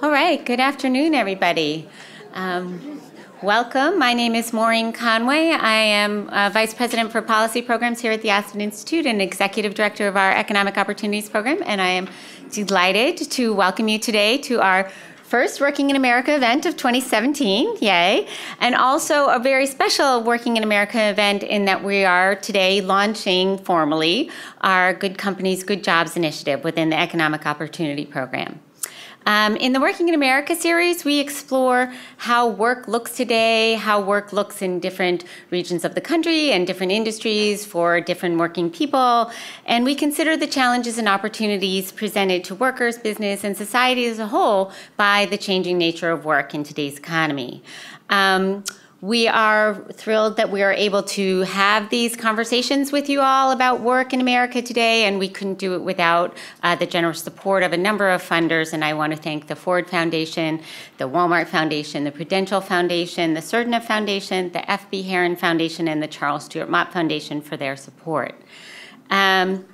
All 0.00 0.10
right, 0.10 0.44
good 0.44 0.58
afternoon, 0.58 1.14
everybody. 1.14 1.88
Um, 2.34 3.00
welcome. 3.40 4.00
My 4.00 4.14
name 4.14 4.34
is 4.34 4.52
Maureen 4.52 4.92
Conway. 4.92 5.50
I 5.50 5.74
am 5.74 6.28
uh, 6.30 6.50
Vice 6.52 6.74
President 6.74 7.12
for 7.12 7.22
Policy 7.22 7.62
Programs 7.62 8.00
here 8.00 8.10
at 8.10 8.22
the 8.22 8.30
Aspen 8.30 8.60
Institute 8.60 9.06
and 9.06 9.22
Executive 9.22 9.74
Director 9.74 10.08
of 10.08 10.16
our 10.16 10.32
Economic 10.32 10.76
Opportunities 10.76 11.28
Program, 11.28 11.62
and 11.64 11.80
I 11.80 11.90
am 11.90 12.08
delighted 12.50 13.30
to 13.30 13.54
welcome 13.54 13.86
you 13.86 14.00
today 14.00 14.38
to 14.38 14.60
our 14.60 14.90
first 15.28 15.60
Working 15.60 15.90
in 15.90 15.96
America 15.96 16.34
event 16.34 16.64
of 16.64 16.76
2017, 16.78 17.76
yay, 17.82 18.26
and 18.60 18.74
also 18.74 19.28
a 19.28 19.38
very 19.38 19.66
special 19.66 20.22
Working 20.22 20.56
in 20.56 20.62
America 20.62 21.10
event 21.10 21.42
in 21.42 21.66
that 21.66 21.84
we 21.84 22.04
are 22.06 22.34
today 22.34 22.80
launching 22.80 23.58
formally 23.58 24.30
our 24.62 24.94
Good 24.94 25.18
Companies, 25.18 25.64
Good 25.64 25.84
Jobs 25.84 26.16
initiative 26.16 26.64
within 26.64 26.88
the 26.88 26.98
Economic 26.98 27.44
Opportunity 27.44 28.06
Program. 28.06 28.58
Um, 29.28 29.56
in 29.56 29.74
the 29.74 29.80
Working 29.80 30.08
in 30.08 30.14
America 30.14 30.56
series, 30.56 31.04
we 31.04 31.18
explore 31.18 31.92
how 32.16 32.48
work 32.48 32.88
looks 32.88 33.14
today, 33.14 33.74
how 33.74 34.00
work 34.00 34.32
looks 34.32 34.62
in 34.62 34.80
different 34.80 35.24
regions 35.50 35.84
of 35.84 35.94
the 35.94 36.00
country 36.00 36.50
and 36.50 36.66
different 36.66 36.92
industries 36.92 37.66
for 37.66 38.00
different 38.00 38.38
working 38.38 38.70
people, 38.70 39.30
and 39.66 39.84
we 39.84 39.94
consider 39.94 40.34
the 40.34 40.46
challenges 40.46 40.96
and 40.96 41.06
opportunities 41.06 41.92
presented 41.92 42.42
to 42.44 42.54
workers, 42.54 42.96
business, 42.96 43.44
and 43.44 43.54
society 43.54 44.06
as 44.06 44.18
a 44.18 44.28
whole 44.28 44.72
by 44.96 45.26
the 45.26 45.36
changing 45.36 45.76
nature 45.76 46.10
of 46.10 46.24
work 46.24 46.54
in 46.54 46.64
today's 46.64 46.96
economy. 46.96 47.62
Um, 48.08 48.64
we 49.00 49.28
are 49.28 49.76
thrilled 49.92 50.36
that 50.38 50.50
we 50.50 50.60
are 50.60 50.72
able 50.72 51.04
to 51.04 51.42
have 51.42 51.88
these 51.88 52.16
conversations 52.16 52.90
with 52.90 53.08
you 53.08 53.20
all 53.20 53.52
about 53.52 53.80
work 53.80 54.12
in 54.12 54.20
America 54.20 54.60
today, 54.60 55.04
and 55.04 55.20
we 55.20 55.28
couldn't 55.28 55.58
do 55.58 55.74
it 55.74 55.82
without 55.82 56.36
uh, 56.64 56.74
the 56.74 56.86
generous 56.86 57.22
support 57.22 57.62
of 57.62 57.72
a 57.72 57.76
number 57.76 58.08
of 58.08 58.20
funders. 58.20 58.72
And 58.72 58.84
I 58.84 58.94
want 58.94 59.14
to 59.14 59.18
thank 59.18 59.46
the 59.46 59.54
Ford 59.54 59.88
Foundation, 59.88 60.60
the 60.96 61.08
Walmart 61.08 61.46
Foundation, 61.46 62.02
the 62.02 62.10
Prudential 62.10 62.60
Foundation, 62.60 63.34
the 63.34 63.40
Surdna 63.40 63.80
Foundation, 63.80 64.50
the 64.50 64.68
F.B. 64.68 65.02
Heron 65.02 65.36
Foundation, 65.36 65.86
and 65.86 66.02
the 66.02 66.08
Charles 66.08 66.46
Stewart 66.46 66.68
Mott 66.68 66.92
Foundation 66.92 67.40
for 67.40 67.56
their 67.56 67.76
support. 67.76 68.34
Um, 69.10 69.64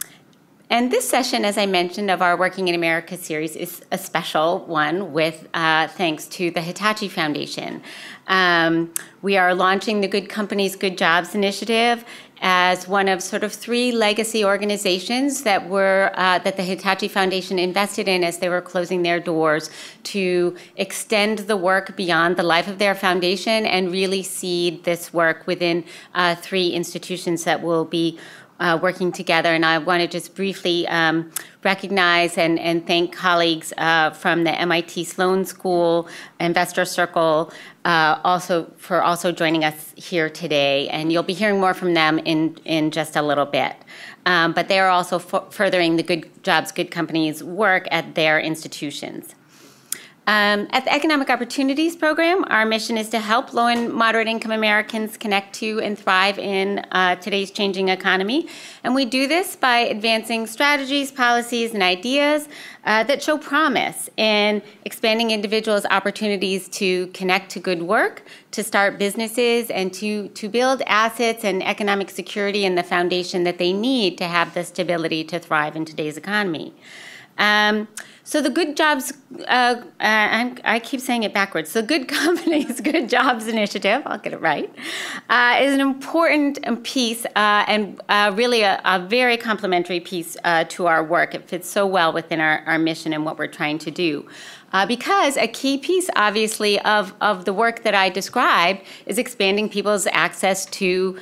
and 0.70 0.90
this 0.90 1.08
session, 1.08 1.44
as 1.44 1.58
I 1.58 1.66
mentioned, 1.66 2.10
of 2.10 2.22
our 2.22 2.36
Working 2.36 2.68
in 2.68 2.74
America 2.74 3.16
series 3.16 3.54
is 3.54 3.82
a 3.92 3.98
special 3.98 4.60
one 4.60 5.12
with 5.12 5.46
uh, 5.54 5.88
thanks 5.88 6.26
to 6.28 6.50
the 6.50 6.62
Hitachi 6.62 7.08
Foundation. 7.08 7.82
Um, 8.26 8.92
we 9.22 9.36
are 9.36 9.54
launching 9.54 10.00
the 10.00 10.08
Good 10.08 10.28
Companies, 10.28 10.76
Good 10.76 10.98
Jobs 10.98 11.34
initiative 11.34 12.04
as 12.46 12.86
one 12.86 13.08
of 13.08 13.22
sort 13.22 13.42
of 13.42 13.52
three 13.52 13.90
legacy 13.90 14.44
organizations 14.44 15.44
that 15.44 15.66
were 15.66 16.10
uh, 16.14 16.38
that 16.40 16.58
the 16.58 16.62
Hitachi 16.62 17.08
Foundation 17.08 17.58
invested 17.58 18.06
in 18.06 18.22
as 18.22 18.38
they 18.38 18.50
were 18.50 18.60
closing 18.60 19.02
their 19.02 19.18
doors 19.18 19.70
to 20.02 20.54
extend 20.76 21.38
the 21.40 21.56
work 21.56 21.96
beyond 21.96 22.36
the 22.36 22.42
life 22.42 22.68
of 22.68 22.78
their 22.78 22.94
foundation 22.94 23.64
and 23.64 23.90
really 23.90 24.22
seed 24.22 24.84
this 24.84 25.12
work 25.12 25.46
within 25.46 25.84
uh, 26.14 26.34
three 26.34 26.68
institutions 26.68 27.44
that 27.44 27.62
will 27.62 27.86
be 27.86 28.18
uh, 28.60 28.78
working 28.80 29.12
together. 29.12 29.54
And 29.54 29.64
I 29.64 29.78
want 29.78 30.00
to 30.02 30.06
just 30.06 30.34
briefly 30.34 30.86
um, 30.88 31.30
recognize 31.62 32.38
and, 32.38 32.58
and 32.58 32.86
thank 32.86 33.14
colleagues 33.14 33.72
uh, 33.76 34.10
from 34.10 34.44
the 34.44 34.52
MIT 34.52 35.04
Sloan 35.04 35.44
School, 35.44 36.08
Investor 36.40 36.84
Circle, 36.84 37.52
uh, 37.84 38.20
also 38.24 38.72
for 38.76 39.02
also 39.02 39.32
joining 39.32 39.64
us 39.64 39.92
here 39.96 40.30
today. 40.30 40.88
And 40.88 41.12
you'll 41.12 41.22
be 41.22 41.34
hearing 41.34 41.60
more 41.60 41.74
from 41.74 41.94
them 41.94 42.18
in, 42.18 42.56
in 42.64 42.90
just 42.90 43.16
a 43.16 43.22
little 43.22 43.46
bit. 43.46 43.76
Um, 44.26 44.52
but 44.52 44.68
they 44.68 44.78
are 44.78 44.88
also 44.88 45.18
furthering 45.18 45.96
the 45.96 46.02
Good 46.02 46.42
Jobs, 46.42 46.72
Good 46.72 46.90
Companies 46.90 47.42
work 47.42 47.86
at 47.90 48.14
their 48.14 48.40
institutions. 48.40 49.34
Um, 50.26 50.68
at 50.70 50.86
the 50.86 50.94
Economic 50.94 51.28
Opportunities 51.28 51.96
Program, 51.96 52.46
our 52.48 52.64
mission 52.64 52.96
is 52.96 53.10
to 53.10 53.18
help 53.18 53.52
low 53.52 53.66
and 53.66 53.92
moderate 53.92 54.26
income 54.26 54.52
Americans 54.52 55.18
connect 55.18 55.54
to 55.56 55.80
and 55.82 55.98
thrive 55.98 56.38
in 56.38 56.78
uh, 56.92 57.16
today's 57.16 57.50
changing 57.50 57.90
economy. 57.90 58.48
And 58.84 58.94
we 58.94 59.04
do 59.04 59.26
this 59.26 59.54
by 59.54 59.80
advancing 59.80 60.46
strategies, 60.46 61.12
policies, 61.12 61.74
and 61.74 61.82
ideas 61.82 62.48
uh, 62.84 63.04
that 63.04 63.22
show 63.22 63.36
promise 63.36 64.08
in 64.16 64.62
expanding 64.86 65.30
individuals' 65.30 65.84
opportunities 65.90 66.68
to 66.70 67.08
connect 67.08 67.50
to 67.50 67.60
good 67.60 67.82
work, 67.82 68.22
to 68.52 68.64
start 68.64 68.98
businesses, 68.98 69.68
and 69.68 69.92
to, 69.92 70.28
to 70.28 70.48
build 70.48 70.80
assets 70.86 71.44
and 71.44 71.62
economic 71.62 72.08
security 72.08 72.64
and 72.64 72.78
the 72.78 72.82
foundation 72.82 73.44
that 73.44 73.58
they 73.58 73.74
need 73.74 74.16
to 74.16 74.24
have 74.24 74.54
the 74.54 74.64
stability 74.64 75.22
to 75.22 75.38
thrive 75.38 75.76
in 75.76 75.84
today's 75.84 76.16
economy. 76.16 76.72
Um, 77.36 77.88
so 78.26 78.40
the 78.40 78.48
Good 78.48 78.74
Jobs, 78.74 79.12
uh, 79.40 79.42
uh, 79.44 79.82
i 80.00 80.80
keep 80.82 81.00
saying 81.00 81.24
it 81.24 81.34
backwards. 81.34 81.74
The 81.74 81.82
Good 81.82 82.08
Companies, 82.22 82.80
Good 82.80 83.10
Jobs 83.10 83.46
Initiative, 83.46 84.02
I'll 84.06 84.18
get 84.18 84.32
it 84.32 84.40
right, 84.40 84.74
uh, 85.28 85.58
is 85.60 85.74
an 85.74 85.82
important 85.82 86.82
piece 86.84 87.26
uh, 87.26 87.64
and 87.68 88.00
uh, 88.08 88.32
really 88.34 88.62
a, 88.62 88.80
a, 88.86 88.98
very 88.98 89.36
complementary 89.36 90.00
piece 90.00 90.38
uh, 90.42 90.64
to 90.70 90.86
our 90.86 91.04
work. 91.04 91.34
It 91.34 91.46
fits 91.46 91.68
so 91.68 91.86
well 91.86 92.14
within 92.14 92.40
our, 92.40 92.60
our 92.60 92.78
mission 92.78 93.12
and 93.12 93.26
what 93.26 93.38
we're 93.38 93.46
trying 93.46 93.76
to 93.80 93.90
do. 93.90 94.26
because 94.88 95.36
a 95.36 95.46
key 95.46 95.76
piece, 95.76 96.08
obviously, 96.16 96.80
of, 96.80 97.12
of 97.20 97.44
the 97.44 97.52
work 97.52 97.82
that 97.82 97.94
I 97.94 98.08
described 98.08 98.80
is 99.04 99.18
expanding 99.18 99.68
people's 99.68 100.06
access 100.06 100.64
to 100.80 101.18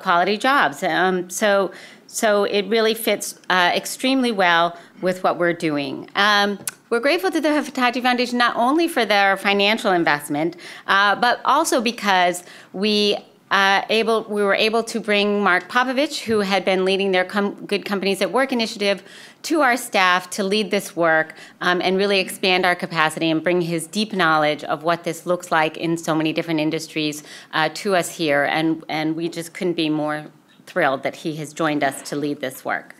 quality 0.00 0.36
jobs. 0.36 0.82
Um, 0.82 1.30
so 1.30 1.70
so 2.12 2.42
it 2.44 2.66
really 2.66 2.94
fits 2.94 3.38
uh, 3.48 3.70
extremely 3.74 4.32
well 4.32 4.76
with 5.00 5.22
what 5.22 5.38
we're 5.38 5.52
doing. 5.52 6.08
Um, 6.16 6.58
we're 6.90 7.00
grateful 7.00 7.30
to 7.30 7.40
the 7.40 7.62
Hitachi 7.62 8.00
Foundation 8.00 8.36
not 8.36 8.56
only 8.56 8.88
for 8.88 9.04
their 9.04 9.36
financial 9.36 9.92
investment, 9.92 10.56
uh, 10.88 11.14
but 11.14 11.40
also 11.44 11.80
because 11.80 12.42
we 12.72 13.16
uh, 13.52 13.82
able 13.90 14.24
we 14.24 14.42
were 14.42 14.54
able 14.54 14.82
to 14.84 15.00
bring 15.00 15.42
Mark 15.42 15.68
Popovich, 15.68 16.20
who 16.20 16.40
had 16.40 16.64
been 16.64 16.84
leading 16.84 17.12
their 17.12 17.24
com- 17.24 17.64
Good 17.66 17.84
Companies 17.84 18.20
at 18.22 18.32
Work 18.32 18.52
initiative, 18.52 19.02
to 19.42 19.60
our 19.60 19.76
staff 19.76 20.30
to 20.30 20.44
lead 20.44 20.70
this 20.70 20.94
work 20.96 21.34
um, 21.60 21.80
and 21.80 21.96
really 21.96 22.18
expand 22.18 22.64
our 22.64 22.74
capacity 22.76 23.30
and 23.30 23.42
bring 23.42 23.60
his 23.60 23.86
deep 23.86 24.12
knowledge 24.12 24.62
of 24.64 24.82
what 24.82 25.04
this 25.04 25.26
looks 25.26 25.50
like 25.50 25.76
in 25.76 25.96
so 25.96 26.14
many 26.14 26.32
different 26.32 26.60
industries 26.60 27.22
uh, 27.52 27.68
to 27.74 27.94
us 27.94 28.16
here. 28.16 28.44
And 28.44 28.84
and 28.88 29.14
we 29.14 29.28
just 29.28 29.52
couldn't 29.52 29.74
be 29.74 29.88
more 29.90 30.26
thrilled 30.70 31.02
that 31.02 31.16
he 31.16 31.36
has 31.36 31.52
joined 31.52 31.82
us 31.82 31.96
to 32.10 32.16
lead 32.16 32.40
this 32.40 32.64
work. 32.64 32.94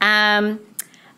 Um, 0.00 0.60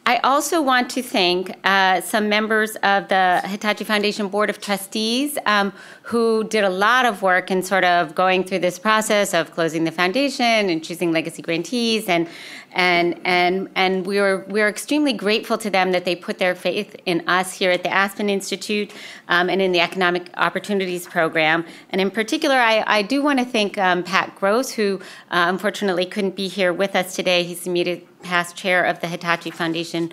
I 0.07 0.17
also 0.25 0.63
want 0.63 0.89
to 0.93 1.03
thank 1.03 1.55
uh, 1.65 2.01
some 2.01 2.31
members 2.31 2.77
of 2.77 3.09
the 3.09 3.43
Hitachi 3.45 3.85
Foundation 3.85 4.29
Board 4.29 4.49
of 4.49 4.59
Trustees 4.59 5.37
um, 5.45 5.71
who 6.03 6.45
did 6.45 6.65
a 6.65 6.71
lot 6.71 7.05
of 7.05 7.21
work 7.21 7.51
in 7.51 7.63
sort 7.63 7.85
of 7.85 8.15
going 8.15 8.43
through 8.43 8.61
this 8.61 8.79
process 8.79 9.35
of 9.35 9.51
closing 9.51 9.85
the 9.85 9.93
foundation 9.93 10.71
and 10.71 10.83
choosing 10.83 11.13
legacy 11.13 11.43
grantees 11.43 12.09
and 12.09 12.27
and 12.73 13.21
and 13.25 13.69
and 13.75 14.07
we 14.07 14.21
were 14.21 14.45
we 14.49 14.61
are 14.61 14.69
extremely 14.69 15.13
grateful 15.13 15.59
to 15.59 15.71
them 15.71 15.93
that 15.93 16.05
they 16.05 16.15
put 16.15 16.39
their 16.39 16.55
faith 16.55 16.97
in 17.07 17.27
us 17.29 17.53
here 17.53 17.71
at 17.71 17.83
the 17.83 17.91
Aspen 17.91 18.29
Institute 18.29 18.93
um, 19.29 19.49
and 19.49 19.61
in 19.63 19.73
the 19.73 19.81
Economic 19.81 20.31
Opportunities 20.37 21.07
Program. 21.07 21.65
And 21.91 22.01
in 22.01 22.11
particular, 22.11 22.57
I, 22.57 22.85
I 22.87 23.03
do 23.03 23.23
want 23.23 23.39
to 23.39 23.45
thank 23.45 23.79
um, 23.79 24.03
Pat 24.03 24.35
Gross, 24.37 24.71
who 24.71 25.01
uh, 25.31 25.47
unfortunately 25.49 26.07
couldn't 26.07 26.37
be 26.37 26.49
here 26.49 26.73
with 26.73 26.95
us 26.95 27.15
today. 27.15 27.43
He's 27.45 27.61
the 27.61 27.71
immediate 27.71 28.23
past 28.23 28.57
chair 28.57 28.85
of 28.85 29.01
the 29.01 29.07
Hitachi 29.07 29.51
Foundation 29.51 30.13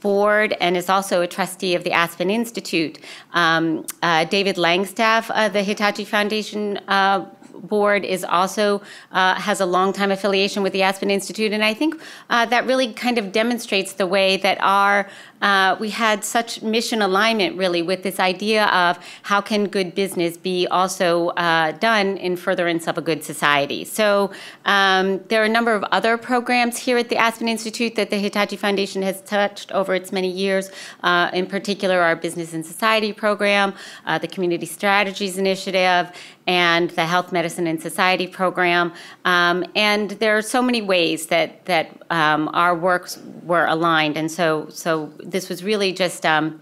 board 0.00 0.54
and 0.60 0.76
is 0.76 0.88
also 0.88 1.22
a 1.22 1.26
trustee 1.26 1.74
of 1.74 1.82
the 1.82 1.92
Aspen 1.92 2.30
Institute. 2.30 2.98
Um, 3.32 3.86
uh, 4.02 4.24
David 4.24 4.56
Langstaff 4.56 5.30
of 5.30 5.52
the 5.52 5.62
Hitachi 5.62 6.04
Foundation 6.04 6.78
uh, 6.88 7.26
board 7.66 8.04
is 8.04 8.24
also 8.24 8.80
uh, 9.12 9.34
has 9.34 9.60
a 9.60 9.66
long 9.66 9.92
time 9.92 10.10
affiliation 10.10 10.62
with 10.62 10.72
the 10.72 10.82
Aspen 10.82 11.10
Institute, 11.10 11.52
and 11.52 11.64
I 11.64 11.74
think 11.74 12.00
uh, 12.30 12.46
that 12.46 12.66
really 12.66 12.92
kind 12.92 13.18
of 13.18 13.32
demonstrates 13.32 13.94
the 13.94 14.06
way 14.06 14.36
that 14.38 14.58
our 14.60 15.08
uh, 15.42 15.76
we 15.78 15.90
had 15.90 16.24
such 16.24 16.62
mission 16.62 17.02
alignment 17.02 17.56
really 17.56 17.82
with 17.82 18.02
this 18.02 18.18
idea 18.18 18.66
of 18.66 18.98
how 19.22 19.40
can 19.40 19.66
good 19.68 19.94
business 19.94 20.36
be 20.36 20.66
also 20.68 21.28
uh, 21.30 21.72
done 21.72 22.16
in 22.16 22.36
furtherance 22.36 22.86
of 22.86 22.98
a 22.98 23.02
good 23.02 23.22
society. 23.22 23.84
So 23.84 24.30
um, 24.64 25.20
there 25.28 25.42
are 25.42 25.46
a 25.46 25.48
number 25.48 25.74
of 25.74 25.84
other 25.84 26.16
programs 26.16 26.78
here 26.78 26.98
at 26.98 27.08
the 27.08 27.16
Aspen 27.16 27.48
Institute 27.48 27.94
that 27.96 28.10
the 28.10 28.18
Hitachi 28.18 28.56
Foundation 28.56 29.02
has 29.02 29.20
touched 29.22 29.72
over 29.72 29.94
its 29.94 30.12
many 30.12 30.30
years. 30.30 30.70
Uh, 31.02 31.30
in 31.32 31.46
particular, 31.46 32.00
our 32.00 32.16
Business 32.16 32.54
and 32.54 32.64
Society 32.64 33.12
program, 33.12 33.74
uh, 34.06 34.18
the 34.18 34.28
Community 34.28 34.66
Strategies 34.66 35.38
Initiative, 35.38 36.10
and 36.46 36.90
the 36.90 37.04
Health, 37.04 37.32
Medicine, 37.32 37.66
and 37.66 37.80
Society 37.80 38.26
program. 38.26 38.92
Um, 39.24 39.64
and 39.74 40.10
there 40.12 40.36
are 40.36 40.42
so 40.42 40.62
many 40.62 40.80
ways 40.80 41.26
that 41.26 41.64
that 41.66 42.00
um, 42.10 42.48
our 42.52 42.74
works 42.74 43.18
were 43.42 43.66
aligned, 43.66 44.16
and 44.16 44.30
so 44.30 44.68
so 44.70 45.12
this 45.30 45.48
was 45.48 45.62
really 45.64 45.92
just 45.92 46.24
um, 46.24 46.60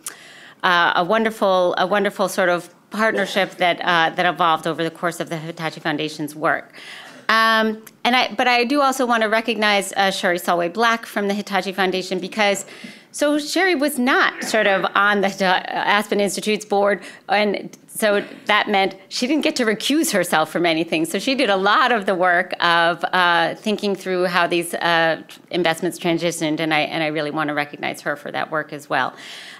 uh, 0.62 0.92
a 0.96 1.04
wonderful, 1.04 1.74
a 1.78 1.86
wonderful 1.86 2.28
sort 2.28 2.48
of 2.48 2.74
partnership 2.90 3.56
that 3.56 3.80
uh, 3.80 4.14
that 4.14 4.26
evolved 4.26 4.66
over 4.66 4.82
the 4.84 4.90
course 4.90 5.20
of 5.20 5.28
the 5.28 5.36
Hitachi 5.36 5.80
Foundation's 5.80 6.34
work. 6.34 6.74
Um, 7.28 7.82
and 8.04 8.14
I, 8.14 8.34
but 8.34 8.48
I 8.48 8.64
do 8.64 8.80
also 8.80 9.06
want 9.06 9.22
to 9.22 9.28
recognize 9.28 9.92
uh, 9.94 10.10
Sherry 10.10 10.38
Salway 10.38 10.72
Black 10.72 11.06
from 11.06 11.28
the 11.28 11.34
Hitachi 11.34 11.72
Foundation 11.72 12.18
because 12.18 12.66
so 13.14 13.38
Sherry 13.38 13.76
was 13.76 13.96
not 13.96 14.42
sort 14.42 14.66
of 14.66 14.84
on 14.96 15.20
the 15.20 15.28
uh, 15.28 15.62
Aspen 15.68 16.18
Institute's 16.18 16.64
board, 16.64 17.00
and 17.28 17.78
so 17.86 18.24
that 18.46 18.68
meant 18.68 18.96
she 19.08 19.28
didn't 19.28 19.44
get 19.44 19.54
to 19.54 19.64
recuse 19.64 20.10
herself 20.10 20.50
from 20.50 20.66
anything. 20.66 21.04
So 21.04 21.20
she 21.20 21.36
did 21.36 21.48
a 21.48 21.54
lot 21.54 21.92
of 21.92 22.06
the 22.06 22.14
work 22.16 22.52
of 22.58 23.04
uh, 23.04 23.54
thinking 23.54 23.94
through 23.94 24.24
how 24.24 24.48
these 24.48 24.74
uh, 24.74 25.22
investments 25.52 25.96
transitioned, 25.96 26.58
and 26.58 26.74
I 26.74 26.80
and 26.80 27.04
I 27.04 27.06
really 27.06 27.30
want 27.30 27.48
to 27.48 27.54
recognize 27.54 28.00
her 28.00 28.16
for 28.16 28.32
that 28.32 28.50
work 28.50 28.72
as 28.72 28.90
well. 28.90 29.14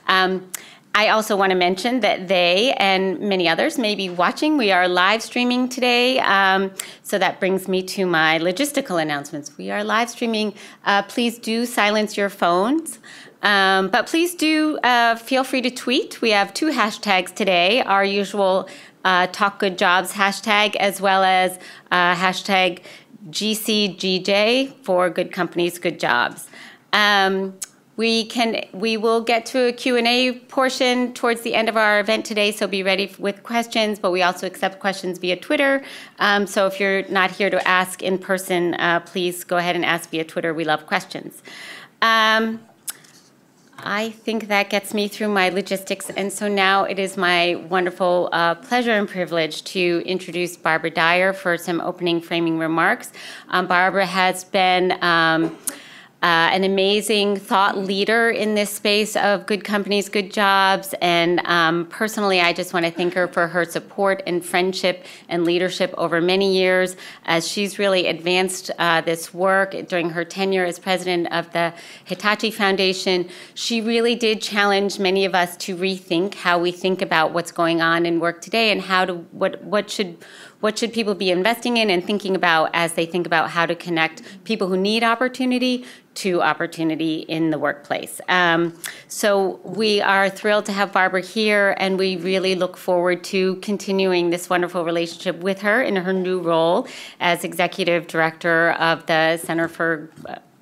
Um, 0.09 0.51
I 0.97 1.09
also 1.09 1.37
want 1.37 1.51
to 1.51 1.57
mention 1.57 2.01
that 2.01 2.27
they 2.27 2.73
and 2.79 3.21
many 3.21 3.49
others 3.49 3.79
may 3.79 3.95
be 3.95 4.11
watching. 4.11 4.57
We 4.57 4.73
are 4.73 4.89
live 4.89 5.23
streaming 5.23 5.69
today, 5.69 6.19
um, 6.19 6.73
so 7.05 7.19
that 7.19 7.39
brings 7.39 7.69
me 7.69 7.83
to 7.83 8.05
my 8.05 8.41
logistical 8.41 9.01
announcements. 9.01 9.57
We 9.57 9.71
are 9.71 9.85
live 9.85 10.11
streaming. 10.11 10.55
Uh, 10.85 11.03
please 11.03 11.39
do 11.39 11.67
silence 11.67 12.17
your 12.17 12.31
phones. 12.31 12.99
Um, 13.45 13.89
but 13.89 14.07
please 14.07 14.35
do 14.35 14.79
uh, 14.83 15.17
feel 15.17 15.45
free 15.45 15.61
to 15.63 15.71
tweet. 15.71 16.21
We 16.23 16.31
have 16.31 16.55
two 16.55 16.71
hashtags 16.71 17.35
today 17.35 17.83
our 17.83 18.05
usual 18.05 18.69
uh, 19.05 19.27
Talk 19.29 19.59
Good 19.61 19.77
Jobs 19.77 20.13
hashtag, 20.13 20.75
as 20.77 21.01
well 21.01 21.23
as 21.23 21.59
uh, 21.93 22.15
hashtag 22.15 22.81
GCGJ 23.29 24.75
for 24.83 25.11
Good 25.11 25.31
Companies, 25.31 25.79
Good 25.79 26.01
Jobs. 26.01 26.49
Um, 26.95 27.55
we 27.97 28.25
can 28.25 28.65
we 28.73 28.97
will 28.97 29.21
get 29.21 29.47
to 29.47 29.69
a 29.69 29.73
q&a 29.73 30.33
portion 30.49 31.13
towards 31.13 31.43
the 31.43 31.55
end 31.55 31.69
of 31.69 31.77
our 31.77 32.01
event 32.01 32.25
today 32.25 32.51
so 32.51 32.67
be 32.67 32.83
ready 32.83 33.15
with 33.21 33.45
questions 33.45 34.01
but 34.01 34.11
we 34.11 34.21
also 34.21 34.49
accept 34.49 34.81
questions 34.81 35.19
via 35.19 35.37
twitter 35.37 35.81
um, 36.19 36.45
so 36.45 36.67
if 36.67 36.81
you're 36.81 37.07
not 37.09 37.31
here 37.31 37.51
to 37.51 37.69
ask 37.69 38.03
in 38.03 38.19
person 38.19 38.75
uh, 38.75 38.99
please 38.99 39.45
go 39.45 39.59
ahead 39.59 39.77
and 39.77 39.85
ask 39.85 40.11
via 40.11 40.25
twitter 40.25 40.53
we 40.53 40.65
love 40.65 40.87
questions 40.87 41.41
um, 42.03 42.59
I 43.87 44.11
think 44.11 44.49
that 44.49 44.71
gets 44.71 44.95
me 44.95 45.09
through 45.09 45.29
my 45.29 45.51
logistics. 45.51 46.09
And 46.09 46.33
so 46.33 46.49
now 46.49 46.85
it 46.85 46.99
is 46.99 47.19
my 47.19 47.57
wonderful 47.69 48.31
uh, 48.33 48.55
pleasure 48.55 48.93
and 48.93 49.07
privilege 49.07 49.63
to 49.65 50.03
introduce 50.07 50.57
Barbara 50.57 50.89
Dyer 50.89 51.35
for 51.35 51.59
some 51.59 51.83
opening 51.83 52.23
framing 52.23 52.59
remarks. 52.59 53.13
Um, 53.51 53.67
Barbara 53.67 54.07
has 54.07 54.45
been 54.45 54.97
um, 55.03 55.59
uh, 56.25 56.49
an 56.53 56.65
amazing 56.65 57.37
thought 57.37 57.77
leader 57.77 58.31
in 58.31 58.55
this 58.55 58.71
space 58.71 59.15
of 59.15 59.45
good 59.45 59.63
companies, 59.63 60.09
good 60.09 60.33
jobs. 60.33 60.95
And 61.03 61.39
um, 61.45 61.85
personally, 61.89 62.41
I 62.41 62.55
just 62.55 62.73
want 62.73 62.87
to 62.87 62.91
thank 62.91 63.13
her 63.13 63.29
for 63.29 63.47
her 63.47 63.67
support 63.67 64.23
and 64.27 64.43
friendship 64.43 65.05
and 65.29 65.45
leadership 65.45 65.93
over 65.99 66.23
many 66.23 66.57
years 66.57 66.97
as 67.27 67.47
she's 67.47 67.79
really 67.79 68.07
advanced 68.07 68.71
uh, 68.79 69.03
this 69.03 69.35
work 69.35 69.77
during 69.87 70.09
her 70.09 70.25
tenure 70.25 70.65
as 70.65 70.79
president 70.79 71.31
of 71.31 71.53
the 71.53 71.75
Hitachi 72.07 72.51
Foundation. 72.51 73.29
She 73.53 73.83
really 73.83 74.15
did 74.15 74.41
challenge 74.41 74.99
many 74.99 75.27
of 75.27 75.35
us 75.35 75.59
to 75.59 75.77
rethink 75.77 76.37
how 76.37 76.59
we 76.59 76.73
think 76.73 77.03
about 77.03 77.33
what's 77.35 77.53
going 77.53 77.83
on 77.83 78.07
in 78.07 78.19
work 78.19 78.41
today 78.41 78.73
and 78.73 78.81
how 78.81 79.05
to 79.05 79.13
what 79.33 79.63
what 79.63 79.91
should 79.91 80.17
what 80.65 80.79
should 80.79 80.95
people 80.95 81.15
be 81.15 81.31
investing 81.31 81.77
in 81.77 81.91
and 81.91 82.03
thinking 82.03 82.35
about 82.35 82.71
as 82.73 82.95
they 82.95 83.05
think 83.05 83.27
about 83.27 83.51
how 83.51 83.67
to 83.67 83.75
connect 83.75 84.23
people 84.45 84.67
who 84.67 84.79
need 84.79 85.05
opportunity 85.05 85.85
to 86.15 86.41
opportunity 86.41 87.17
in 87.19 87.51
the 87.51 87.59
workplace. 87.59 88.19
Um, 88.31 88.73
so 89.07 89.61
we 89.63 90.01
are 90.01 90.31
thrilled 90.31 90.65
to 90.65 90.73
have 90.73 90.91
Barbara 90.91 91.21
here, 91.21 91.77
and 91.79 91.99
we 91.99 92.17
really 92.17 92.55
look 92.55 92.79
forward 92.79 93.23
to 93.25 93.57
continuing 93.57 94.31
this 94.31 94.49
wonderful 94.49 94.87
relationship 94.87 95.37
with 95.41 95.61
her 95.61 95.83
in 95.83 95.97
her 95.97 96.15
new 96.15 96.41
role 96.41 96.89
as 97.21 97.45
executive 97.45 98.07
director 98.07 98.71
of 98.73 99.05
the 99.05 99.37
Center 99.37 99.69
for 99.69 100.09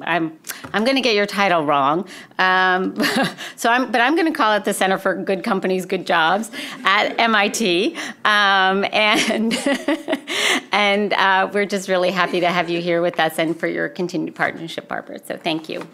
I'm 0.05 0.39
I'm 0.73 0.85
going 0.85 0.97
to 0.97 1.03
get 1.03 1.15
your 1.15 1.27
title 1.27 1.65
wrong. 1.65 2.09
Um, 2.39 2.97
so 3.57 3.71
I'm, 3.71 3.93
but 3.93 4.01
I'm 4.01 4.15
going 4.15 4.31
to 4.31 4.37
call 4.37 4.55
it 4.55 4.65
the 4.65 4.75
Center 4.75 4.99
for 4.99 5.15
Good 5.15 5.45
Companies, 5.45 5.87
Good 5.87 6.07
Jobs 6.07 6.51
at 6.85 7.19
MIT, 7.19 7.97
um, 8.25 8.85
and 8.93 9.53
and 10.73 11.13
uh, 11.13 11.51
we're 11.53 11.67
just 11.67 11.89
really 11.89 12.11
happy 12.11 12.41
to 12.41 12.49
have 12.49 12.71
you 12.71 12.81
here 12.81 13.03
with 13.03 13.21
us 13.21 13.39
and 13.39 13.59
for 13.59 13.67
your 13.67 13.89
continued 13.89 14.35
partnership, 14.35 14.89
Barbara. 14.89 15.19
So 15.25 15.37
thank 15.37 15.69
you. 15.69 15.87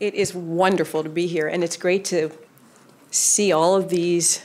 It 0.00 0.14
is 0.14 0.34
wonderful 0.34 1.02
to 1.02 1.08
be 1.08 1.26
here, 1.26 1.48
and 1.48 1.64
it's 1.64 1.78
great 1.78 2.04
to 2.06 2.30
see 3.10 3.52
all 3.52 3.74
of 3.76 3.88
these 3.88 4.44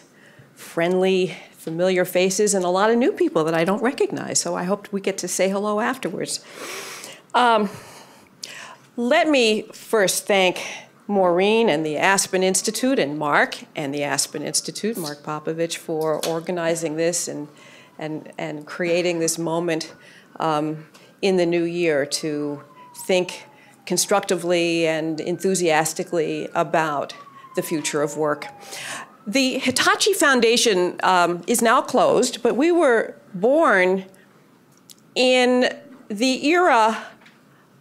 friendly 0.55 1.35
familiar 1.69 2.03
faces 2.03 2.55
and 2.55 2.65
a 2.65 2.69
lot 2.69 2.89
of 2.89 2.97
new 2.97 3.11
people 3.11 3.43
that 3.43 3.53
I 3.53 3.63
don't 3.63 3.83
recognize. 3.83 4.39
So 4.41 4.55
I 4.55 4.63
hope 4.63 4.91
we 4.91 5.01
get 5.01 5.19
to 5.19 5.27
say 5.27 5.49
hello 5.49 5.79
afterwards. 5.79 6.43
Um, 7.35 7.69
let 8.97 9.29
me 9.29 9.61
first 9.71 10.25
thank 10.25 10.55
Maureen 11.07 11.69
and 11.69 11.85
the 11.85 11.95
Aspen 11.95 12.41
Institute 12.41 12.97
and 12.97 13.19
Mark 13.19 13.51
and 13.75 13.93
the 13.93 14.03
Aspen 14.03 14.41
Institute, 14.41 14.97
Mark 14.97 15.21
Popovich, 15.21 15.77
for 15.77 16.25
organizing 16.25 16.95
this 16.95 17.27
and, 17.27 17.47
and, 17.99 18.31
and 18.39 18.65
creating 18.65 19.19
this 19.19 19.37
moment 19.37 19.93
um, 20.39 20.87
in 21.21 21.37
the 21.37 21.45
new 21.45 21.63
year 21.63 22.03
to 22.23 22.63
think 23.05 23.45
constructively 23.85 24.87
and 24.87 25.21
enthusiastically 25.21 26.49
about 26.55 27.13
the 27.55 27.61
future 27.61 28.01
of 28.01 28.17
work. 28.17 28.47
The 29.29 29.59
Hitachi 29.59 30.13
Foundation 30.13 30.99
um, 31.03 31.43
is 31.45 31.61
now 31.61 31.83
closed, 31.83 32.41
but 32.41 32.55
we 32.55 32.71
were 32.71 33.13
born 33.31 34.05
in 35.13 35.71
the 36.07 36.47
era 36.47 37.05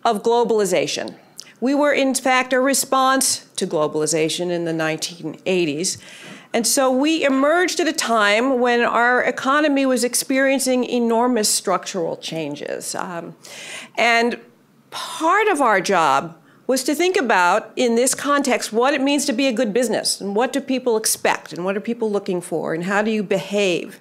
of 0.05 0.23
globalization. 0.23 1.17
We 1.59 1.75
were, 1.75 1.95
in 1.95 2.15
fact, 2.15 2.53
a 2.53 2.61
response 2.61 3.47
to 3.57 3.67
globalization 3.67 4.51
in 4.51 4.67
the 4.67 4.73
1980s. 4.73 5.97
And 6.53 6.67
so 6.67 6.91
we 6.91 7.25
emerged 7.25 7.81
at 7.81 7.89
a 7.89 7.95
time 7.95 8.61
when 8.61 8.83
our 8.83 9.23
economy 9.23 9.87
was 9.87 10.05
experiencing 10.05 10.85
enormous 10.85 11.49
structural 11.49 12.19
changes. 12.19 12.95
Um, 12.95 13.35
and 13.97 14.39
part 14.91 15.49
of 15.49 15.63
our 15.63 15.81
job 15.81 16.37
was 16.69 16.85
to 16.85 16.95
think 16.95 17.17
about, 17.17 17.73
in 17.77 17.97
this 17.97 18.15
context, 18.15 18.73
what 18.75 18.93
it 18.93 19.01
means 19.01 19.25
to 19.25 19.33
be 19.33 19.49
a 19.49 19.53
good 19.53 19.73
business 19.73 20.21
and 20.21 20.37
what 20.37 20.53
do 20.53 20.61
people 20.61 20.99
expect 20.99 21.53
and 21.53 21.65
what 21.65 21.77
are 21.77 21.81
people 21.81 22.11
looking 22.11 22.43
for 22.43 22.75
and 22.75 22.85
how 22.85 23.01
do 23.01 23.11
you 23.11 23.23
behave, 23.23 23.99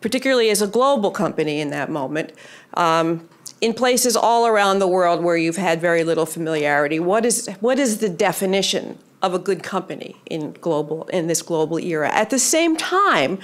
particularly 0.00 0.48
as 0.48 0.62
a 0.62 0.66
global 0.68 1.10
company 1.10 1.60
in 1.60 1.70
that 1.70 1.90
moment. 1.90 2.32
Um, 2.74 3.28
in 3.60 3.74
places 3.74 4.16
all 4.16 4.46
around 4.46 4.78
the 4.78 4.86
world 4.86 5.24
where 5.24 5.36
you've 5.36 5.56
had 5.56 5.80
very 5.80 6.04
little 6.04 6.26
familiarity, 6.26 7.00
what 7.00 7.26
is, 7.26 7.48
what 7.58 7.80
is 7.80 7.98
the 7.98 8.08
definition 8.08 8.96
of 9.20 9.34
a 9.34 9.38
good 9.40 9.64
company 9.64 10.14
in, 10.26 10.52
global, 10.60 11.08
in 11.08 11.26
this 11.26 11.42
global 11.42 11.78
era? 11.80 12.08
At 12.10 12.30
the 12.30 12.38
same 12.38 12.76
time, 12.76 13.40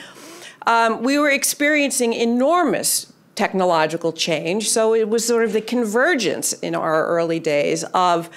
um, 0.69 1.03
we 1.03 1.19
were 1.19 1.31
experiencing 1.31 2.13
enormous 2.13 3.13
technological 3.35 4.13
change. 4.13 4.69
So 4.71 4.95
it 4.95 5.09
was 5.09 5.27
sort 5.27 5.45
of 5.45 5.53
the 5.53 5.61
convergence 5.61 6.53
in 6.53 6.75
our 6.75 7.07
early 7.07 7.41
days 7.41 7.85
of 7.95 8.31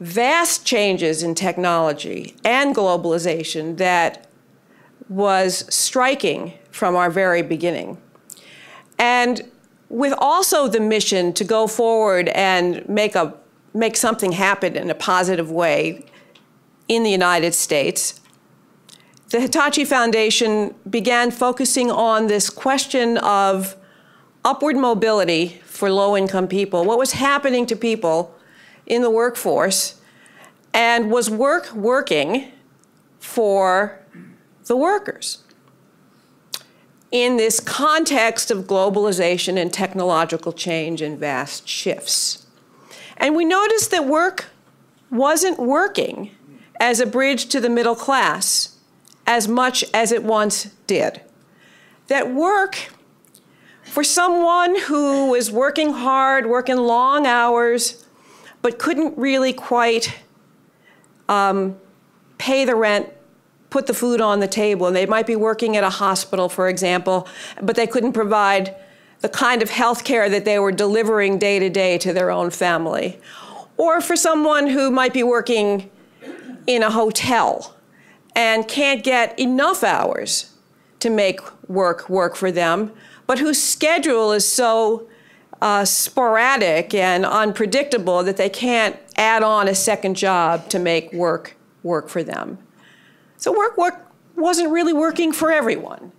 vast 0.00 0.64
changes 0.64 1.22
in 1.22 1.34
technology 1.34 2.34
and 2.44 2.74
globalization 2.74 3.76
that 3.78 4.26
was 5.08 5.64
striking 5.74 6.52
from 6.70 6.94
our 6.94 7.10
very 7.10 7.42
beginning. 7.42 7.98
And 8.98 9.50
with 9.88 10.12
also 10.18 10.68
the 10.68 10.80
mission 10.80 11.32
to 11.32 11.44
go 11.44 11.66
forward 11.66 12.28
and 12.28 12.86
make, 12.88 13.14
a, 13.14 13.34
make 13.72 13.96
something 13.96 14.32
happen 14.32 14.76
in 14.76 14.90
a 14.90 14.94
positive 14.94 15.50
way 15.50 16.04
in 16.88 17.02
the 17.02 17.10
United 17.10 17.54
States, 17.54 18.20
the 19.30 19.40
Hitachi 19.40 19.84
Foundation 19.84 20.74
began 20.88 21.30
focusing 21.30 21.90
on 21.90 22.28
this 22.28 22.48
question 22.48 23.18
of 23.18 23.76
upward 24.48 24.76
mobility 24.76 25.60
for 25.64 25.90
low 25.92 26.16
income 26.16 26.48
people, 26.48 26.82
what 26.82 26.98
was 26.98 27.12
happening 27.12 27.66
to 27.66 27.76
people 27.76 28.34
in 28.86 29.02
the 29.02 29.10
workforce, 29.10 30.00
and 30.72 31.10
was 31.10 31.28
work 31.28 31.70
working 31.74 32.50
for 33.18 34.00
the 34.64 34.74
workers. 34.74 35.42
In 37.10 37.36
this 37.36 37.60
context 37.60 38.50
of 38.50 38.64
globalization 38.64 39.60
and 39.60 39.70
technological 39.70 40.54
change 40.54 41.02
and 41.02 41.18
vast 41.18 41.68
shifts. 41.68 42.46
And 43.18 43.36
we 43.36 43.44
noticed 43.44 43.90
that 43.90 44.06
work 44.06 44.46
wasn't 45.10 45.58
working 45.58 46.30
as 46.80 47.00
a 47.00 47.06
bridge 47.06 47.46
to 47.50 47.60
the 47.60 47.68
middle 47.68 47.96
class 47.96 48.78
as 49.26 49.46
much 49.46 49.84
as 49.92 50.10
it 50.10 50.22
once 50.22 50.70
did. 50.86 51.20
That 52.06 52.32
work 52.32 52.88
for 53.88 54.04
someone 54.04 54.78
who 54.80 55.30
was 55.30 55.50
working 55.50 55.92
hard, 55.92 56.46
working 56.46 56.76
long 56.76 57.26
hours, 57.26 58.06
but 58.62 58.78
couldn't 58.78 59.16
really 59.18 59.52
quite 59.52 60.18
um, 61.28 61.76
pay 62.38 62.64
the 62.64 62.74
rent 62.74 63.12
put 63.70 63.86
the 63.86 63.94
food 63.94 64.20
on 64.20 64.40
the 64.40 64.48
table. 64.48 64.86
And 64.86 64.96
they 64.96 65.06
might 65.06 65.26
be 65.26 65.36
working 65.36 65.76
at 65.76 65.84
a 65.84 65.90
hospital, 65.90 66.48
for 66.48 66.68
example, 66.68 67.28
but 67.60 67.76
they 67.76 67.86
couldn't 67.86 68.12
provide 68.12 68.74
the 69.20 69.28
kind 69.28 69.62
of 69.62 69.70
health 69.70 70.04
care 70.04 70.28
that 70.30 70.44
they 70.44 70.58
were 70.58 70.72
delivering 70.72 71.38
day 71.38 71.58
to 71.58 71.68
day 71.68 71.98
to 71.98 72.12
their 72.12 72.30
own 72.30 72.50
family. 72.50 73.18
Or 73.76 74.00
for 74.00 74.16
someone 74.16 74.68
who 74.68 74.90
might 74.90 75.12
be 75.12 75.22
working 75.22 75.90
in 76.66 76.82
a 76.82 76.90
hotel 76.90 77.76
and 78.34 78.66
can't 78.68 79.02
get 79.02 79.38
enough 79.38 79.82
hours 79.82 80.54
to 81.00 81.10
make 81.10 81.40
work 81.68 82.08
work 82.08 82.36
for 82.36 82.50
them, 82.50 82.92
but 83.28 83.38
whose 83.38 83.62
schedule 83.62 84.32
is 84.32 84.48
so 84.48 85.06
uh, 85.60 85.84
sporadic 85.84 86.94
and 86.94 87.24
unpredictable 87.24 88.24
that 88.24 88.38
they 88.38 88.48
can't 88.48 88.96
add 89.16 89.42
on 89.42 89.68
a 89.68 89.74
second 89.74 90.16
job 90.16 90.68
to 90.70 90.78
make 90.78 91.12
work 91.12 91.54
work 91.84 92.08
for 92.08 92.24
them. 92.24 92.58
So 93.36 93.56
work 93.56 93.76
work 93.76 94.10
wasn't 94.34 94.70
really 94.70 94.92
working 94.92 95.32
for 95.32 95.52
everyone. 95.52 96.10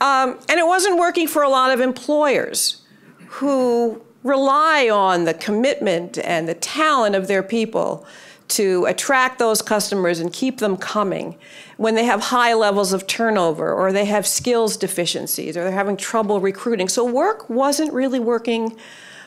Um, 0.00 0.38
and 0.48 0.58
it 0.58 0.66
wasn't 0.66 0.98
working 0.98 1.28
for 1.28 1.42
a 1.42 1.48
lot 1.48 1.72
of 1.72 1.80
employers 1.80 2.82
who 3.28 4.02
rely 4.22 4.88
on 4.88 5.24
the 5.24 5.34
commitment 5.34 6.18
and 6.18 6.48
the 6.48 6.54
talent 6.54 7.14
of 7.14 7.26
their 7.26 7.42
people 7.42 8.06
to 8.50 8.84
attract 8.86 9.38
those 9.38 9.62
customers 9.62 10.20
and 10.20 10.32
keep 10.32 10.58
them 10.58 10.76
coming 10.76 11.36
when 11.76 11.94
they 11.94 12.04
have 12.04 12.20
high 12.20 12.52
levels 12.54 12.92
of 12.92 13.06
turnover 13.06 13.72
or 13.72 13.92
they 13.92 14.04
have 14.04 14.26
skills 14.26 14.76
deficiencies 14.76 15.56
or 15.56 15.64
they're 15.64 15.72
having 15.72 15.96
trouble 15.96 16.40
recruiting. 16.40 16.88
So 16.88 17.04
work 17.04 17.48
wasn't 17.48 17.92
really 17.92 18.20
working 18.20 18.76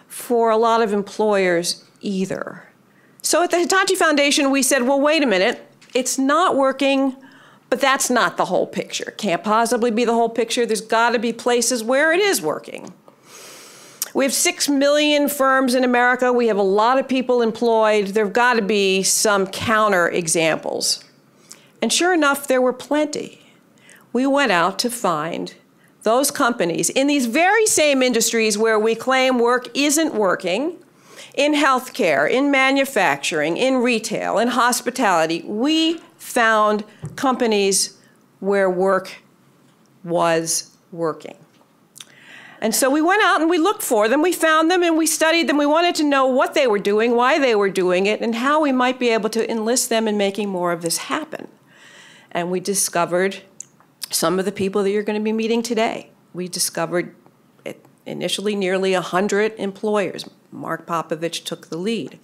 for 0.08 0.51
a 0.51 0.58
lot 0.58 0.82
of 0.82 0.94
employers 0.94 1.84
either. 2.01 2.68
So 3.22 3.44
at 3.44 3.51
the 3.51 3.60
Hitachi 3.60 3.96
Foundation, 3.96 4.51
we 4.51 4.62
said, 4.62 4.84
well, 4.84 5.00
wait 5.00 5.24
a 5.24 5.25
minute, 5.25 5.65
it's 5.94 6.18
not 6.18 6.56
working, 6.56 7.15
but 7.70 7.80
that's 7.80 8.10
not 8.10 8.38
the 8.38 8.46
whole 8.46 8.68
picture. 8.68 9.13
Can't 9.18 9.44
possibly 9.44 9.89
be 9.89 10.06
the 10.06 10.13
whole 10.13 10.30
picture. 10.30 10.65
There's 10.65 10.82
got 10.82 11.12
to 11.12 11.20
be 11.20 11.34
places 11.34 11.84
where 11.84 12.12
it 12.12 12.20
is 12.20 12.42
working. 12.42 12.94
We 14.13 14.25
have 14.25 14.34
six 14.34 14.70
million 14.70 15.27
firms 15.27 15.74
in 15.74 15.84
America. 15.84 16.32
We 16.32 16.48
have 16.48 16.58
a 16.58 16.63
lot 16.63 17.00
of 17.00 17.08
people 17.08 17.41
employed. 17.41 18.08
There 18.08 18.25
have 18.25 18.34
got 18.34 18.53
to 18.55 18.62
be 18.62 19.01
some 19.01 19.48
counter 19.48 20.08
examples. 20.08 21.03
And 21.82 21.91
sure 21.91 22.13
enough, 22.13 22.48
there 22.48 22.62
were 22.62 22.74
plenty. 22.74 23.41
We 24.13 24.27
went 24.27 24.51
out 24.51 24.77
to 24.79 24.91
find 24.91 25.55
those 26.03 26.29
companies 26.29 26.89
in 26.89 27.08
these 27.08 27.25
very 27.25 27.65
same 27.65 28.03
industries 28.03 28.58
where 28.58 28.77
we 28.77 28.93
claim 28.93 29.39
work 29.39 29.67
isn't 29.75 30.13
working 30.13 30.77
in 31.34 31.53
healthcare, 31.53 32.29
in 32.29 32.51
manufacturing, 32.51 33.58
in 33.58 33.77
retail, 33.77 34.38
in 34.38 34.50
hospitality. 34.50 35.41
We 35.41 35.98
found 36.17 36.84
companies 37.15 37.98
where 38.39 38.70
work 38.70 39.24
was 40.03 40.72
working. 40.91 41.43
And 42.63 42.74
so 42.74 42.89
we 42.89 43.01
went 43.01 43.22
out 43.22 43.41
and 43.41 43.50
we 43.50 43.58
looked 43.58 43.84
for 43.84 44.08
them, 44.08 44.22
we 44.22 44.32
found 44.32 44.72
them, 44.72 44.84
and 44.84 44.98
we 44.98 45.05
studied 45.05 45.50
them. 45.50 45.58
We 45.58 45.65
wanted 45.65 45.96
to 45.96 46.03
know 46.05 46.25
what 46.25 46.53
they 46.53 46.65
were 46.65 46.79
doing, 46.79 47.13
why 47.13 47.38
they 47.38 47.55
were 47.55 47.70
doing 47.70 48.05
it, 48.05 48.22
and 48.22 48.36
how 48.36 48.62
we 48.62 48.72
might 48.72 48.98
be 49.00 49.10
able 49.10 49.29
to 49.32 49.51
enlist 49.51 49.89
them 49.89 50.08
in 50.08 50.15
making 50.15 50.48
more 50.48 50.72
of 50.72 50.82
this 50.82 50.98
happen. 50.98 51.50
And 52.32 52.50
we 52.50 52.62
discovered 52.62 53.41
some 54.10 54.39
of 54.39 54.46
the 54.46 54.51
people 54.53 54.82
that 54.84 54.91
you're 54.91 55.03
going 55.03 55.20
to 55.20 55.24
be 55.24 55.34
meeting 55.34 55.62
today. 55.62 56.12
We 56.34 56.48
discovered 56.48 57.13
initially 58.05 58.55
nearly 58.55 58.93
100 58.93 59.55
employers. 59.58 60.29
Mark 60.50 60.88
Popovich 60.88 61.43
took 61.43 61.67
the 61.67 61.77
lead. 61.77 62.17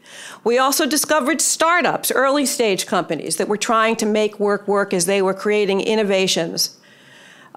We 0.45 0.57
also 0.57 0.85
discovered 0.85 1.41
startups, 1.41 2.11
early 2.11 2.45
stage 2.45 2.85
companies 2.85 3.35
that 3.35 3.49
were 3.49 3.57
trying 3.57 3.97
to 3.97 4.05
make 4.05 4.39
work 4.39 4.69
work 4.69 4.93
as 4.93 5.05
they 5.05 5.21
were 5.21 5.33
creating 5.33 5.81
innovations 5.81 6.78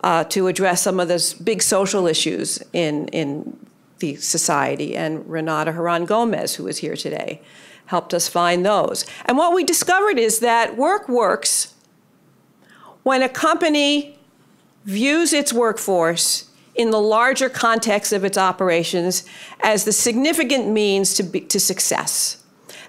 uh, 0.02 0.25
to 0.25 0.49
address 0.49 0.82
some 0.82 0.99
of 1.00 1.09
those 1.09 1.35
big 1.35 1.62
social 1.62 2.06
issues 2.06 2.62
in, 2.73 3.09
in 3.09 3.56
the 3.99 4.16
society. 4.16 4.97
And 4.97 5.28
Renata 5.28 5.73
Herran 5.73 6.04
Gomez, 6.04 6.56
who 6.56 6.66
is 6.66 6.78
here 6.78 6.97
today, 6.97 7.40
helped 7.87 8.12
us 8.14 8.28
find 8.28 8.64
those. 8.64 9.04
And 9.26 9.37
what 9.37 9.54
we 9.54 9.64
discovered 9.64 10.18
is 10.18 10.40
that 10.40 10.76
work 10.76 11.09
works 11.09 11.75
when 13.02 13.23
a 13.23 13.28
company 13.28 14.18
views 14.85 15.32
its 15.32 15.52
workforce 15.52 16.50
in 16.75 16.90
the 16.90 17.00
larger 17.00 17.49
context 17.49 18.12
of 18.12 18.25
its 18.25 18.38
operations 18.38 19.25
as 19.61 19.85
the 19.85 19.92
significant 19.92 20.68
means 20.68 21.14
to, 21.14 21.23
be, 21.23 21.40
to 21.40 21.61
success. 21.61 22.42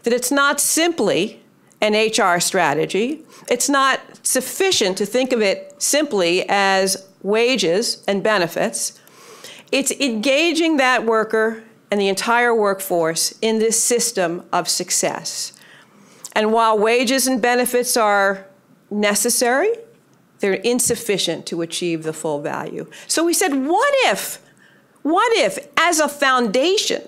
That 0.04 0.14
it's 0.14 0.32
not 0.32 0.60
simply 0.60 1.42
an 1.82 1.94
HR 1.94 2.40
strategy. 2.40 3.24
It's 3.50 3.68
not 3.68 4.00
sufficient 4.24 4.98
to 4.98 5.06
think 5.06 5.32
of 5.32 5.42
it 5.42 5.76
simply 5.78 6.46
as 6.50 7.08
wages 7.22 8.04
and 8.08 8.24
benefits. 8.24 9.00
It's 9.72 9.92
engaging 9.92 10.78
that 10.78 11.06
worker 11.06 11.64
and 11.92 12.02
the 12.02 12.08
entire 12.08 12.56
workforce 12.56 13.36
in 13.42 13.60
this 13.60 13.82
system 13.82 14.44
of 14.52 14.68
success. 14.68 15.54
And 16.34 16.52
while 16.52 16.78
wages 16.78 17.28
and 17.28 17.42
benefits 17.42 17.96
are 17.96 18.48
necessary, 18.90 19.70
they're 20.40 20.54
insufficient 20.54 21.46
to 21.48 21.62
achieve 21.62 22.04
the 22.04 22.14
full 22.14 22.42
value. 22.42 22.90
So 23.08 23.24
we 23.24 23.34
said, 23.34 23.54
what 23.54 23.94
if, 24.06 24.40
what 25.04 25.32
if, 25.38 25.68
as 25.78 26.00
a 26.00 26.10
foundation, 26.10 27.04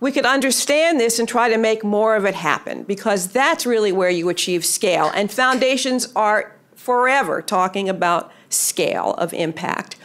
we 0.00 0.12
could 0.12 0.26
understand 0.26 1.00
this 1.00 1.18
and 1.18 1.28
try 1.28 1.48
to 1.48 1.56
make 1.56 1.84
more 1.84 2.16
of 2.16 2.24
it 2.24 2.34
happen 2.34 2.82
because 2.82 3.28
that's 3.28 3.64
really 3.64 3.92
where 3.92 4.10
you 4.10 4.28
achieve 4.28 4.64
scale. 4.64 5.10
And 5.14 5.30
foundations 5.30 6.12
are 6.14 6.54
forever 6.74 7.40
talking 7.40 7.88
about 7.88 8.32
scale 8.48 9.14
of 9.14 9.32
impact. 9.32 9.96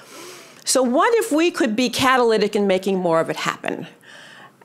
So, 0.64 0.84
what 0.84 1.14
if 1.16 1.32
we 1.32 1.52
could 1.52 1.76
be 1.76 1.90
catalytic 1.90 2.56
in 2.56 2.68
making 2.68 3.00
more 3.00 3.20
of 3.20 3.30
it 3.30 3.38
happen? 3.38 3.88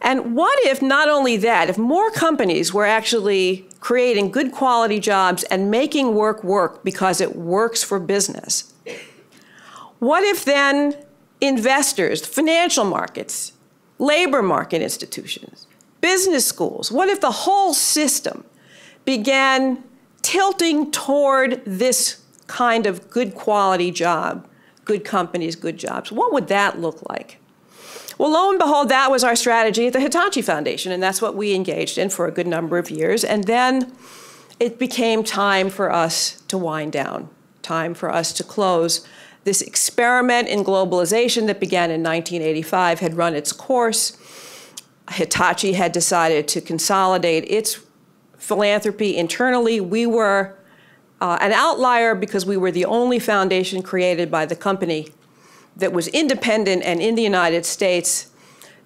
And 0.03 0.37
what 0.37 0.57
if 0.67 0.83
not 0.83 1.09
only 1.09 1.39
that, 1.39 1.71
if 1.71 1.79
more 1.79 2.11
companies 2.11 2.75
were 2.75 2.85
actually 2.85 3.67
creating 3.81 4.31
good 4.31 4.53
quality 4.53 5.01
jobs 5.01 5.45
and 5.45 5.71
making 5.71 6.15
work 6.15 6.45
work 6.45 6.85
because 6.85 7.23
it 7.23 7.35
works 7.35 7.83
for 7.83 7.99
business? 7.99 8.75
What 10.01 10.23
if 10.23 10.45
then 10.45 10.95
investors, 11.41 12.27
financial 12.27 12.85
markets, 12.85 13.54
labor 14.05 14.43
market 14.43 14.83
institutions, 14.83 15.67
business 16.01 16.47
schools. 16.47 16.93
What 16.93 17.09
if 17.09 17.21
the 17.21 17.31
whole 17.31 17.75
system 17.75 18.45
began 19.05 19.83
tilting 20.23 20.91
toward 20.91 21.63
this 21.65 22.23
kind 22.47 22.87
of 22.87 23.11
good 23.11 23.35
quality 23.35 23.91
job, 23.91 24.47
good 24.85 25.05
companies, 25.05 25.57
good 25.57 25.79
jobs? 25.79 26.13
What 26.13 26.33
would 26.33 26.49
that 26.49 26.81
look 26.81 27.09
like? 27.09 27.39
Well, 28.19 28.33
lo 28.33 28.51
and 28.51 28.59
behold, 28.59 28.91
that 28.91 29.11
was 29.11 29.25
our 29.25 29.35
strategy 29.35 29.89
at 29.89 29.93
the 29.93 30.01
Hitachi 30.01 30.41
Foundation, 30.41 30.93
and 30.93 31.03
that's 31.03 31.21
what 31.21 31.35
we 31.35 31.53
engaged 31.53 31.99
in 31.99 32.11
for 32.11 32.27
a 32.27 32.31
good 32.31 32.47
number 32.47 32.79
of 32.79 32.91
years. 32.91 33.25
And 33.25 33.45
then 33.45 33.93
it 34.61 34.79
became 34.79 35.25
time 35.25 35.69
for 35.69 35.91
us 35.91 36.41
to 36.49 36.57
wind 36.57 36.93
down, 36.93 37.29
time 37.63 37.93
for 37.93 38.13
us 38.13 38.33
to 38.35 38.45
close 38.45 39.07
this 39.45 39.63
experiment 39.63 40.49
in 40.49 40.65
globalization 40.65 41.47
that 41.47 41.61
began 41.61 41.91
in 41.91 42.03
1985 42.03 43.01
had 43.01 43.15
run 43.15 43.35
its 43.35 43.53
course. 43.53 44.17
Hitachi 45.11 45.75
had 45.75 45.93
decided 45.93 46.49
to 46.49 46.61
consolidate 46.61 47.45
its 47.49 47.81
philanthropy 48.39 49.17
internally. 49.17 49.81
We 49.81 50.07
were 50.07 50.57
uh, 51.21 51.39
an 51.41 51.53
outlier 51.53 52.15
because 52.15 52.45
we 52.47 52.57
were 52.57 52.71
the 52.71 52.87
only 52.87 53.19
foundation 53.19 53.83
created 53.83 54.31
by 54.31 54.47
the 54.47 54.57
company 54.57 55.09
that 55.77 55.93
was 55.93 56.09
independent 56.09 56.83
and 56.83 57.01
in 57.01 57.15
the 57.15 57.23
United 57.23 57.67
States. 57.67 58.31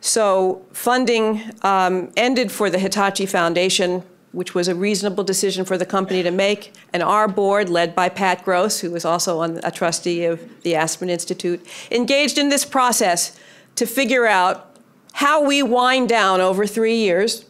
So 0.00 0.64
funding 0.72 1.42
um, 1.62 2.12
ended 2.16 2.50
for 2.50 2.70
the 2.70 2.78
Hitachi 2.78 3.26
Foundation 3.26 4.02
which 4.32 4.54
was 4.54 4.68
a 4.68 4.74
reasonable 4.74 5.24
decision 5.24 5.64
for 5.64 5.78
the 5.78 5.86
company 5.86 6.22
to 6.22 6.30
make. 6.30 6.74
And 6.92 7.02
our 7.02 7.28
board, 7.28 7.68
led 7.68 7.94
by 7.94 8.08
Pat 8.08 8.44
Gross, 8.44 8.80
who 8.80 8.90
was 8.90 9.04
also 9.04 9.40
on, 9.40 9.60
a 9.64 9.70
trustee 9.70 10.24
of 10.24 10.62
the 10.62 10.74
Aspen 10.74 11.08
Institute, 11.08 11.66
engaged 11.90 12.38
in 12.38 12.48
this 12.48 12.64
process 12.64 13.38
to 13.76 13.86
figure 13.86 14.26
out 14.26 14.76
how 15.12 15.42
we 15.44 15.62
wind 15.62 16.08
down 16.08 16.40
over 16.40 16.66
three 16.66 16.96
years 16.96 17.44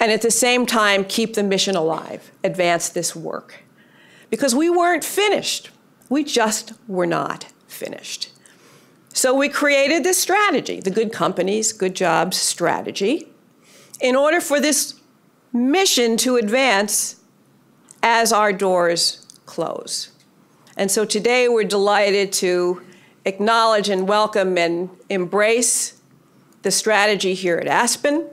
and 0.00 0.10
at 0.12 0.22
the 0.22 0.30
same 0.30 0.66
time 0.66 1.04
keep 1.04 1.34
the 1.34 1.42
mission 1.42 1.76
alive, 1.76 2.30
advance 2.44 2.88
this 2.88 3.14
work. 3.14 3.62
Because 4.30 4.54
we 4.54 4.70
weren't 4.70 5.04
finished. 5.04 5.70
We 6.08 6.24
just 6.24 6.72
were 6.86 7.06
not 7.06 7.52
finished. 7.66 8.30
So 9.12 9.34
we 9.34 9.48
created 9.48 10.04
this 10.04 10.18
strategy, 10.18 10.80
the 10.80 10.90
Good 10.90 11.12
Companies, 11.12 11.72
Good 11.72 11.94
Jobs 11.94 12.36
strategy, 12.36 13.28
in 14.00 14.14
order 14.14 14.40
for 14.40 14.60
this 14.60 14.97
mission 15.52 16.16
to 16.18 16.36
advance 16.36 17.16
as 18.02 18.32
our 18.32 18.52
doors 18.52 19.26
close. 19.46 20.10
And 20.76 20.90
so 20.90 21.04
today 21.04 21.48
we're 21.48 21.64
delighted 21.64 22.32
to 22.34 22.82
acknowledge 23.24 23.88
and 23.88 24.08
welcome 24.08 24.56
and 24.56 24.90
embrace 25.08 26.00
the 26.62 26.70
strategy 26.70 27.34
here 27.34 27.56
at 27.56 27.66
Aspen. 27.66 28.28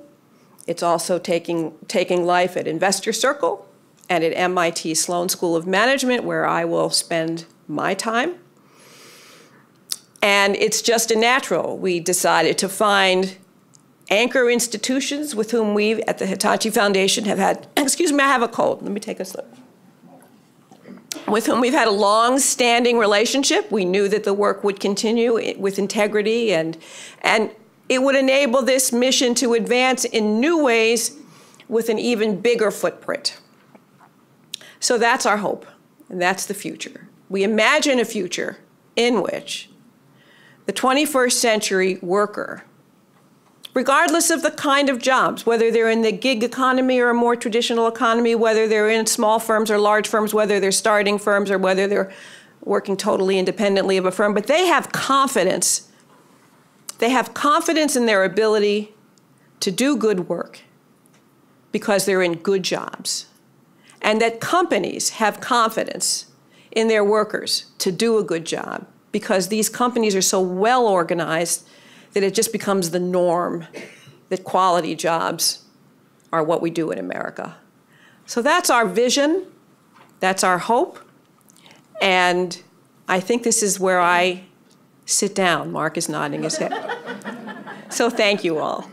It's 0.67 0.83
also 0.83 1.19
taking, 1.19 1.73
taking 1.87 2.25
life 2.25 2.57
at 2.57 2.67
Investor 2.67 3.13
Circle 3.13 3.67
and 4.09 4.23
at 4.23 4.31
MIT 4.31 4.95
Sloan 4.95 5.29
School 5.29 5.55
of 5.55 5.65
Management, 5.65 6.23
where 6.23 6.45
I 6.45 6.65
will 6.65 6.89
spend 6.89 7.45
my 7.67 7.93
time. 7.93 8.35
And 10.21 10.55
it's 10.55 10.81
just 10.81 11.11
a 11.11 11.15
natural. 11.15 11.77
We 11.77 11.99
decided 11.99 12.57
to 12.59 12.69
find 12.69 13.37
anchor 14.09 14.49
institutions 14.49 15.35
with 15.35 15.51
whom 15.51 15.73
we 15.73 16.01
at 16.03 16.17
the 16.17 16.25
Hitachi 16.25 16.69
Foundation 16.69 17.25
have 17.25 17.37
had, 17.37 17.67
excuse 17.77 18.11
me, 18.11 18.23
I 18.23 18.27
have 18.27 18.41
a 18.41 18.47
cold. 18.47 18.81
Let 18.81 18.91
me 18.91 18.99
take 18.99 19.19
a 19.19 19.25
slip. 19.25 19.53
With 21.27 21.47
whom 21.47 21.59
we've 21.59 21.73
had 21.73 21.87
a 21.87 21.91
long 21.91 22.37
standing 22.39 22.99
relationship. 22.99 23.71
We 23.71 23.83
knew 23.83 24.07
that 24.09 24.25
the 24.25 24.33
work 24.33 24.63
would 24.63 24.79
continue 24.79 25.33
with 25.57 25.79
integrity 25.79 26.53
and, 26.53 26.77
and 27.21 27.49
it 27.89 28.03
would 28.03 28.15
enable 28.15 28.61
this 28.61 28.91
mission 28.91 29.33
to 29.35 29.53
advance 29.53 30.05
in 30.05 30.39
new 30.39 30.63
ways 30.63 31.17
with 31.67 31.89
an 31.89 31.99
even 31.99 32.41
bigger 32.41 32.71
footprint. 32.71 33.39
So 34.79 34.97
that's 34.97 35.25
our 35.25 35.37
hope, 35.37 35.65
and 36.09 36.21
that's 36.21 36.45
the 36.45 36.53
future. 36.53 37.07
We 37.29 37.43
imagine 37.43 37.99
a 37.99 38.05
future 38.05 38.59
in 38.95 39.21
which 39.21 39.69
the 40.65 40.73
21st 40.73 41.31
century 41.31 41.97
worker, 42.01 42.63
regardless 43.75 44.31
of 44.31 44.41
the 44.41 44.51
kind 44.51 44.89
of 44.89 44.99
jobs, 44.99 45.45
whether 45.45 45.69
they're 45.69 45.89
in 45.89 46.01
the 46.01 46.11
gig 46.11 46.43
economy 46.43 46.99
or 46.99 47.09
a 47.09 47.13
more 47.13 47.35
traditional 47.35 47.87
economy, 47.87 48.33
whether 48.33 48.67
they're 48.67 48.89
in 48.89 49.05
small 49.05 49.37
firms 49.37 49.69
or 49.69 49.77
large 49.77 50.07
firms, 50.07 50.33
whether 50.33 50.59
they're 50.59 50.71
starting 50.71 51.19
firms 51.19 51.51
or 51.51 51.59
whether 51.59 51.85
they're 51.85 52.11
working 52.63 52.97
totally 52.97 53.37
independently 53.37 53.97
of 53.97 54.05
a 54.05 54.11
firm, 54.11 54.33
but 54.33 54.47
they 54.47 54.65
have 54.65 54.91
confidence. 54.91 55.91
They 56.97 57.09
have 57.09 57.33
confidence 57.33 57.95
in 57.95 58.05
their 58.05 58.23
ability 58.23 58.95
to 59.59 59.69
do 59.69 59.97
good 59.97 60.29
work 60.29 60.61
because 61.71 62.05
they're 62.05 62.23
in 62.23 62.35
good 62.35 62.63
jobs. 62.63 63.27
And 64.01 64.21
that 64.21 64.39
companies 64.39 65.09
have 65.11 65.41
confidence 65.41 66.31
in 66.71 66.87
their 66.87 67.03
workers 67.03 67.65
to 67.79 67.91
do 67.91 68.17
a 68.17 68.23
good 68.23 68.45
job 68.45 68.87
because 69.11 69.49
these 69.49 69.67
companies 69.67 70.15
are 70.15 70.21
so 70.21 70.39
well 70.39 70.87
organized 70.87 71.67
that 72.15 72.23
it 72.23 72.33
just 72.33 72.51
becomes 72.51 72.89
the 72.89 72.99
norm 72.99 73.67
that 74.29 74.43
quality 74.43 74.95
jobs 74.95 75.65
are 76.31 76.41
what 76.41 76.61
we 76.61 76.69
do 76.69 76.89
in 76.89 76.97
America. 76.97 77.57
So 78.25 78.41
that's 78.41 78.69
our 78.69 78.87
vision, 78.87 79.45
that's 80.21 80.43
our 80.43 80.57
hope, 80.57 80.97
and 82.01 82.59
I 83.07 83.19
think 83.19 83.43
this 83.43 83.61
is 83.61 83.79
where 83.79 83.99
I 83.99 84.45
sit 85.05 85.35
down. 85.35 85.71
Mark 85.71 85.97
is 85.97 86.09
nodding 86.09 86.43
his 86.43 86.57
head. 86.57 86.73
so 87.89 88.09
thank 88.09 88.43
you 88.43 88.57
all. 88.59 88.89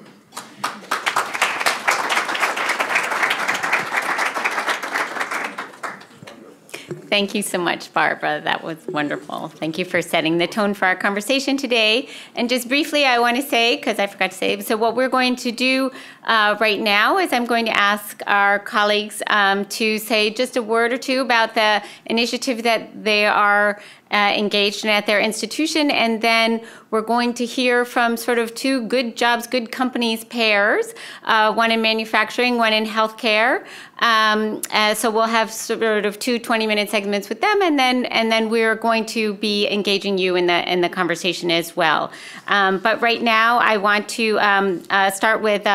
Thank 7.12 7.34
you 7.34 7.42
so 7.42 7.58
much, 7.58 7.92
Barbara. 7.92 8.40
That 8.40 8.64
was 8.64 8.78
wonderful. 8.88 9.48
Thank 9.48 9.76
you 9.76 9.84
for 9.84 10.00
setting 10.00 10.38
the 10.38 10.46
tone 10.46 10.72
for 10.72 10.86
our 10.86 10.96
conversation 10.96 11.58
today. 11.58 12.08
And 12.36 12.48
just 12.48 12.68
briefly, 12.68 13.04
I 13.04 13.18
want 13.18 13.36
to 13.36 13.42
say, 13.42 13.76
because 13.76 13.98
I 13.98 14.06
forgot 14.06 14.30
to 14.30 14.36
say, 14.38 14.58
so 14.62 14.78
what 14.78 14.96
we're 14.96 15.10
going 15.10 15.36
to 15.36 15.52
do 15.52 15.90
uh, 16.24 16.56
right 16.58 16.80
now 16.80 17.18
is 17.18 17.30
I'm 17.34 17.44
going 17.44 17.66
to 17.66 17.76
ask 17.76 18.22
our 18.26 18.58
colleagues 18.60 19.22
um, 19.26 19.66
to 19.66 19.98
say 19.98 20.30
just 20.30 20.56
a 20.56 20.62
word 20.62 20.90
or 20.90 20.96
two 20.96 21.20
about 21.20 21.54
the 21.54 21.82
initiative 22.06 22.62
that 22.62 23.04
they 23.04 23.26
are 23.26 23.78
uh, 24.12 24.34
engaged 24.36 24.84
in 24.84 24.90
at 24.90 25.06
their 25.06 25.20
institution. 25.20 25.90
And 25.90 26.20
then 26.20 26.60
we're 26.90 27.00
going 27.00 27.32
to 27.34 27.46
hear 27.46 27.84
from 27.84 28.16
sort 28.16 28.38
of 28.38 28.54
two 28.54 28.86
good 28.86 29.16
jobs, 29.16 29.46
good 29.46 29.72
companies 29.72 30.24
pairs, 30.24 30.94
uh, 31.24 31.52
one 31.54 31.72
in 31.72 31.80
manufacturing, 31.80 32.58
one 32.58 32.72
in 32.72 32.84
healthcare. 32.84 33.64
Um, 34.00 34.60
uh, 34.72 34.94
so 34.94 35.10
we'll 35.10 35.26
have 35.26 35.50
sort 35.50 36.04
of 36.04 36.18
two 36.18 36.38
20 36.38 36.66
minute 36.66 36.90
segments 36.90 37.28
with 37.28 37.40
them, 37.40 37.62
and 37.62 37.78
then 37.78 38.04
and 38.06 38.30
then 38.30 38.50
we're 38.50 38.74
going 38.74 39.06
to 39.06 39.34
be 39.34 39.68
engaging 39.68 40.18
you 40.18 40.34
in 40.34 40.46
the 40.46 40.70
in 40.70 40.80
the 40.80 40.88
conversation 40.88 41.50
as 41.50 41.76
well. 41.76 42.12
Um, 42.48 42.78
but 42.78 43.00
right 43.00 43.22
now, 43.22 43.58
I 43.58 43.76
want 43.76 44.08
to 44.10 44.38
um, 44.40 44.82
uh, 44.90 45.10
start 45.10 45.40
with. 45.40 45.66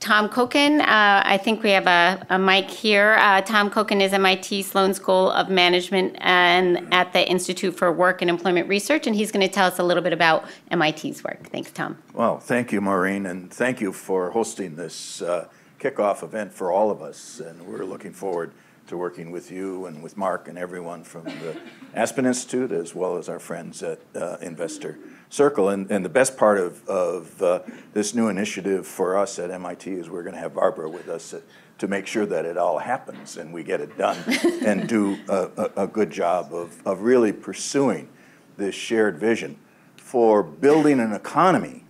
Tom 0.00 0.28
Kochan. 0.28 0.80
Uh, 0.80 1.22
I 1.24 1.38
think 1.38 1.62
we 1.62 1.70
have 1.70 1.86
a, 1.86 2.24
a 2.30 2.38
mic 2.38 2.70
here. 2.70 3.16
Uh, 3.18 3.40
Tom 3.40 3.70
Kochan 3.70 4.00
is 4.00 4.12
MIT 4.12 4.62
Sloan 4.62 4.94
School 4.94 5.30
of 5.30 5.48
Management 5.48 6.16
and 6.20 6.92
at 6.92 7.12
the 7.12 7.28
Institute 7.28 7.74
for 7.74 7.90
Work 7.90 8.20
and 8.20 8.30
Employment 8.30 8.68
Research, 8.68 9.06
and 9.06 9.16
he's 9.16 9.32
going 9.32 9.46
to 9.46 9.52
tell 9.52 9.66
us 9.66 9.78
a 9.78 9.82
little 9.82 10.02
bit 10.02 10.12
about 10.12 10.44
MIT's 10.70 11.24
work. 11.24 11.48
Thanks, 11.50 11.70
Tom. 11.70 11.98
Well, 12.12 12.38
thank 12.38 12.72
you, 12.72 12.80
Maureen, 12.80 13.26
and 13.26 13.50
thank 13.52 13.80
you 13.80 13.92
for 13.92 14.30
hosting 14.30 14.76
this 14.76 15.22
uh, 15.22 15.48
kickoff 15.80 16.22
event 16.22 16.52
for 16.52 16.70
all 16.70 16.90
of 16.90 17.02
us. 17.02 17.40
And 17.40 17.66
we're 17.66 17.84
looking 17.84 18.12
forward 18.12 18.52
to 18.88 18.96
working 18.96 19.30
with 19.30 19.50
you 19.50 19.86
and 19.86 20.02
with 20.02 20.16
Mark 20.16 20.46
and 20.46 20.56
everyone 20.58 21.02
from 21.02 21.24
the 21.24 21.56
Aspen 21.94 22.26
Institute, 22.26 22.70
as 22.70 22.94
well 22.94 23.16
as 23.16 23.28
our 23.28 23.40
friends 23.40 23.82
at 23.82 23.98
uh, 24.14 24.36
Investor 24.40 24.98
circle. 25.28 25.68
And, 25.68 25.90
and 25.90 26.04
the 26.04 26.10
best 26.10 26.36
part 26.36 26.58
of, 26.58 26.86
of 26.88 27.42
uh, 27.42 27.60
this 27.92 28.14
new 28.14 28.28
initiative 28.28 28.86
for 28.86 29.16
us 29.16 29.38
at 29.38 29.50
MIT 29.50 29.90
is 29.90 30.08
we're 30.08 30.22
going 30.22 30.34
to 30.34 30.40
have 30.40 30.54
Barbara 30.54 30.88
with 30.88 31.08
us 31.08 31.34
to 31.78 31.88
make 31.88 32.06
sure 32.06 32.26
that 32.26 32.44
it 32.44 32.56
all 32.56 32.78
happens 32.78 33.36
and 33.36 33.52
we 33.52 33.62
get 33.62 33.80
it 33.80 33.96
done 33.98 34.18
and 34.64 34.88
do 34.88 35.18
a, 35.28 35.50
a, 35.56 35.82
a 35.84 35.86
good 35.86 36.10
job 36.10 36.52
of, 36.52 36.86
of 36.86 37.02
really 37.02 37.32
pursuing 37.32 38.08
this 38.56 38.74
shared 38.74 39.18
vision 39.18 39.58
for 39.96 40.42
building 40.42 41.00
an 41.00 41.12
economy 41.12 41.84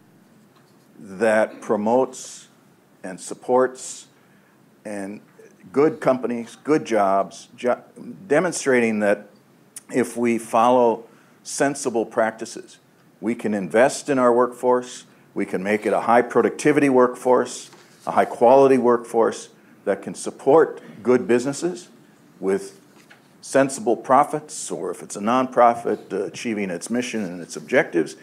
that 0.99 1.61
promotes 1.61 2.49
and 3.05 3.20
supports 3.20 4.07
and 4.85 5.20
good 5.72 6.01
companies, 6.01 6.57
good 6.64 6.85
jobs, 6.85 7.49
jo- 7.57 7.83
demonstrating 8.27 9.01
that 9.01 9.29
if 9.92 10.16
we 10.16 10.38
follow 10.38 11.05
sensible 11.42 12.07
practices, 12.07 12.79
we 13.20 13.35
can 13.35 13.55
invest 13.55 14.09
in 14.09 14.18
our 14.18 14.33
workforce. 14.33 15.05
We 15.35 15.46
can 15.46 15.62
make 15.62 15.87
it 15.87 15.92
a 15.92 16.02
high 16.02 16.22
productivity 16.22 16.88
workforce, 16.88 17.70
a 18.07 18.12
high 18.12 18.24
quality 18.24 18.79
workforce 18.79 19.50
that 19.85 20.02
can 20.02 20.14
support 20.14 20.81
good 21.02 21.26
businesses 21.26 21.88
with 22.40 22.81
sensible 23.40 23.96
profits, 23.96 24.70
or 24.70 24.90
if 24.90 25.02
it's 25.02 25.16
a 25.16 25.20
nonprofit, 25.20 26.12
uh, 26.12 26.24
achieving 26.24 26.70
its 26.70 26.90
mission 26.90 27.22
and 27.24 27.40
its 27.40 27.57
objectives, 27.57 28.16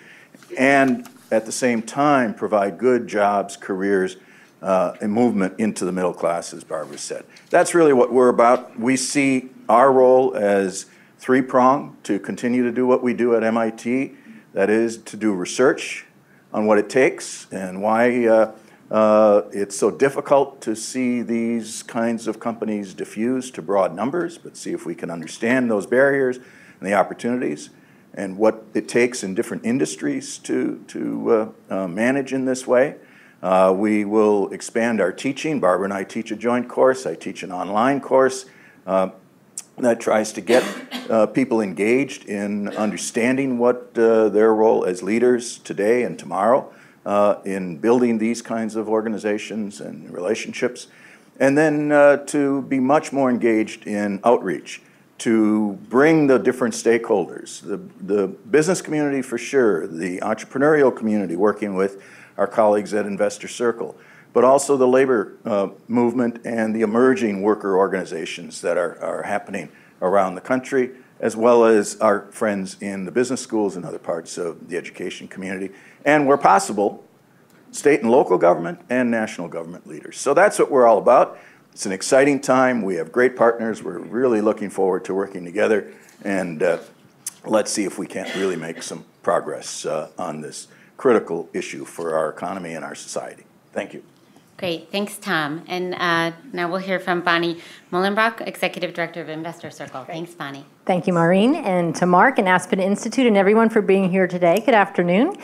and 0.58 1.08
at 1.32 1.45
the 1.45 1.51
same 1.51 1.82
time 1.82 2.34
provide 2.34 2.77
good 2.77 3.08
jobs, 3.08 3.56
careers, 3.56 4.17
uh, 4.62 4.95
and 5.01 5.12
movement 5.12 5.53
into 5.60 5.86
the 5.86 5.91
middle 5.91 6.13
class, 6.13 6.53
as 6.53 6.63
Barbara 6.63 6.97
said. 6.97 7.25
That's 7.49 7.73
really 7.73 7.93
what 7.93 8.12
we're 8.12 8.29
about. 8.29 8.79
We 8.79 8.97
see 8.97 9.49
our 9.69 9.91
role 9.91 10.36
as 10.36 10.86
three 11.19 11.41
pronged 11.41 12.03
to 12.03 12.19
continue 12.19 12.63
to 12.63 12.71
do 12.71 12.86
what 12.86 13.01
we 13.01 13.13
do 13.13 13.36
at 13.36 13.43
MIT 13.43 14.15
that 14.53 14.69
is 14.69 14.97
to 14.97 15.17
do 15.17 15.33
research 15.33 16.05
on 16.53 16.65
what 16.65 16.77
it 16.77 16.89
takes 16.89 17.47
and 17.51 17.81
why 17.81 18.27
uh, 18.27 18.51
uh, 18.91 19.41
it's 19.51 19.75
so 19.75 19.89
difficult 19.89 20.61
to 20.61 20.75
see 20.75 21.21
these 21.21 21.81
kinds 21.83 22.27
of 22.27 22.39
companies 22.39 22.93
diffuse 22.93 23.49
to 23.51 23.61
broad 23.61 23.95
numbers, 23.95 24.37
but 24.37 24.55
see 24.55 24.71
if 24.71 24.85
we 24.85 24.93
can 24.93 25.09
understand 25.09 25.69
those 25.69 25.87
barriers 25.87 26.37
and 26.37 26.87
the 26.87 26.93
opportunities 26.93 27.71
and 28.13 28.37
what 28.37 28.63
it 28.75 28.87
takes 28.87 29.23
in 29.23 29.33
different 29.33 29.65
industries 29.65 30.37
to, 30.37 30.83
to 30.87 31.53
uh, 31.69 31.73
uh 31.73 31.87
manage 31.87 32.31
in 32.31 32.45
this 32.45 32.67
way. 32.67 32.95
Uh, 33.41 33.73
we 33.75 34.05
will 34.05 34.47
expand 34.53 35.01
our 35.01 35.11
teaching. 35.11 35.59
Barbara 35.59 35.85
and 35.85 35.93
I 35.93 36.03
teach 36.03 36.31
a 36.31 36.35
joint 36.35 36.69
course. 36.69 37.05
I 37.05 37.15
teach 37.15 37.41
an 37.41 37.51
online 37.51 37.99
course. 37.99 38.45
Uh, 38.85 39.09
that 39.77 39.99
tries 39.99 40.31
to 40.33 40.41
get 40.41 40.63
uh, 41.09 41.25
people 41.25 41.62
engaged 41.62 42.25
in 42.25 42.69
understanding 42.69 43.57
what 43.57 43.97
uh, 43.97 44.29
their 44.29 44.53
role 44.53 44.86
as 44.86 45.01
leaders 45.01 45.57
today 45.59 46.03
and 46.03 46.17
tomorrow 46.19 46.71
uh, 47.05 47.36
in 47.43 47.77
building 47.77 48.17
these 48.17 48.41
kinds 48.41 48.75
of 48.75 48.88
organizations 48.88 49.81
and 49.81 50.12
relationships, 50.13 50.88
and 51.39 51.57
then 51.57 51.91
uh, 51.91 52.17
to 52.17 52.62
be 52.63 52.79
much 52.79 53.12
more 53.12 53.29
engaged 53.29 53.86
in 53.88 54.19
outreach, 54.23 54.81
to 55.17 55.73
bring 55.89 56.27
the 56.27 56.38
different 56.38 56.73
stakeholders, 56.73 57.62
the, 57.62 57.77
the 58.05 58.27
business 58.27 58.81
community 58.81 59.21
for 59.21 59.38
sure, 59.38 59.88
the 59.88 60.19
entrepreneurial 60.19 60.95
community, 60.95 61.36
working 61.36 61.75
with 61.75 62.01
our 62.38 62.47
colleagues 62.47 62.93
at 62.93 63.05
Investor 63.05 63.47
Circle 63.47 63.95
but 64.33 64.43
also 64.43 64.75
the 64.75 64.87
labor 64.87 65.33
uh, 65.45 65.69
movement 65.87 66.41
and 66.43 66.75
the 66.75 66.81
emerging 66.81 67.41
worker 67.41 67.77
organizations 67.77 68.61
that 68.61 68.77
are, 68.77 69.01
are 69.01 69.23
happening 69.23 69.69
around 70.01 70.35
the 70.35 70.41
country, 70.41 70.91
as 71.19 71.37
well 71.37 71.63
as 71.63 71.95
our 72.01 72.31
friends 72.31 72.75
in 72.81 73.05
the 73.05 73.11
business 73.11 73.39
schools 73.39 73.75
and 73.75 73.85
other 73.85 73.99
parts 73.99 74.37
of 74.37 74.67
the 74.67 74.75
education 74.75 75.27
community, 75.27 75.71
and 76.03 76.27
where 76.27 76.37
possible, 76.37 77.03
state 77.71 78.01
and 78.01 78.11
local 78.11 78.37
government 78.37 78.79
and 78.89 79.09
national 79.09 79.47
government 79.47 79.87
leaders. 79.87 80.17
So 80.17 80.33
that's 80.33 80.59
what 80.59 80.69
we're 80.69 80.87
all 80.87 80.97
about. 80.97 81.39
It's 81.71 81.85
an 81.85 81.91
exciting 81.91 82.39
time. 82.39 82.81
We 82.81 82.95
have 82.95 83.11
great 83.11 83.35
partners. 83.35 83.81
We're 83.81 83.97
really 83.99 84.41
looking 84.41 84.69
forward 84.69 85.05
to 85.05 85.13
working 85.13 85.45
together, 85.45 85.91
and 86.23 86.61
uh, 86.61 86.79
let's 87.45 87.71
see 87.71 87.85
if 87.85 87.97
we 87.97 88.07
can't 88.07 88.33
really 88.35 88.55
make 88.55 88.83
some 88.83 89.05
progress 89.23 89.85
uh, 89.85 90.09
on 90.17 90.41
this 90.41 90.67
critical 90.97 91.49
issue 91.53 91.85
for 91.85 92.15
our 92.15 92.29
economy 92.29 92.73
and 92.73 92.85
our 92.85 92.95
society. 92.95 93.43
Thank 93.71 93.93
you. 93.93 94.03
Great, 94.57 94.91
thanks, 94.91 95.17
Tom. 95.17 95.63
And 95.67 95.95
uh, 95.95 96.31
now 96.53 96.69
we'll 96.69 96.77
hear 96.77 96.99
from 96.99 97.21
Bonnie 97.21 97.59
Moellenbrock, 97.91 98.47
Executive 98.47 98.93
Director 98.93 99.21
of 99.21 99.29
Investor 99.29 99.71
Circle. 99.71 100.05
Thanks, 100.05 100.33
Bonnie. 100.35 100.65
Thank 100.85 101.07
you, 101.07 101.13
Maureen, 101.13 101.55
and 101.55 101.95
to 101.95 102.05
Mark 102.05 102.37
and 102.37 102.47
Aspen 102.47 102.79
Institute 102.79 103.25
and 103.25 103.35
everyone 103.35 103.69
for 103.69 103.81
being 103.81 104.11
here 104.11 104.27
today. 104.27 104.61
Good 104.63 104.75
afternoon. 104.75 105.35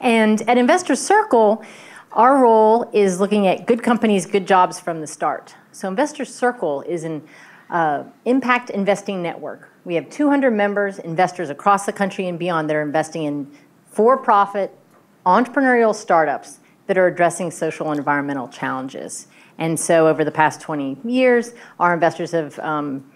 And 0.00 0.42
at 0.48 0.58
Investor 0.58 0.96
Circle, 0.96 1.64
our 2.12 2.38
role 2.38 2.90
is 2.92 3.20
looking 3.20 3.46
at 3.46 3.66
good 3.66 3.82
companies, 3.82 4.26
good 4.26 4.46
jobs 4.46 4.80
from 4.80 5.00
the 5.00 5.06
start. 5.06 5.54
So 5.70 5.86
Investor 5.86 6.24
Circle 6.24 6.82
is 6.82 7.04
an 7.04 7.22
uh, 7.70 8.04
impact 8.24 8.70
investing 8.70 9.22
network. 9.22 9.70
We 9.84 9.94
have 9.94 10.10
200 10.10 10.50
members, 10.50 10.98
investors 10.98 11.50
across 11.50 11.86
the 11.86 11.92
country 11.92 12.26
and 12.26 12.38
beyond 12.38 12.68
that 12.68 12.76
are 12.76 12.82
investing 12.82 13.24
in 13.24 13.50
for-profit 13.90 14.76
entrepreneurial 15.24 15.94
startups 15.94 16.60
that 16.86 16.98
are 16.98 17.06
addressing 17.06 17.50
social 17.50 17.90
and 17.90 17.98
environmental 17.98 18.48
challenges. 18.48 19.26
And 19.58 19.78
so 19.78 20.08
over 20.08 20.24
the 20.24 20.30
past 20.30 20.60
20 20.60 20.98
years, 21.04 21.52
our 21.80 21.94
investors 21.94 22.32
have 22.32 22.58
um, 22.58 23.10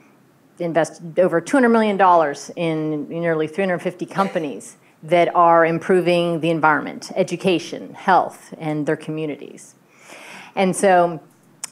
invested 0.58 1.18
over 1.18 1.40
$200 1.40 1.70
million 1.70 1.98
in 2.56 3.08
nearly 3.08 3.46
350 3.46 4.06
companies 4.06 4.76
that 5.02 5.34
are 5.34 5.64
improving 5.64 6.40
the 6.40 6.50
environment, 6.50 7.10
education, 7.14 7.94
health, 7.94 8.54
and 8.58 8.86
their 8.86 8.96
communities. 8.96 9.74
And 10.54 10.74
so 10.74 11.20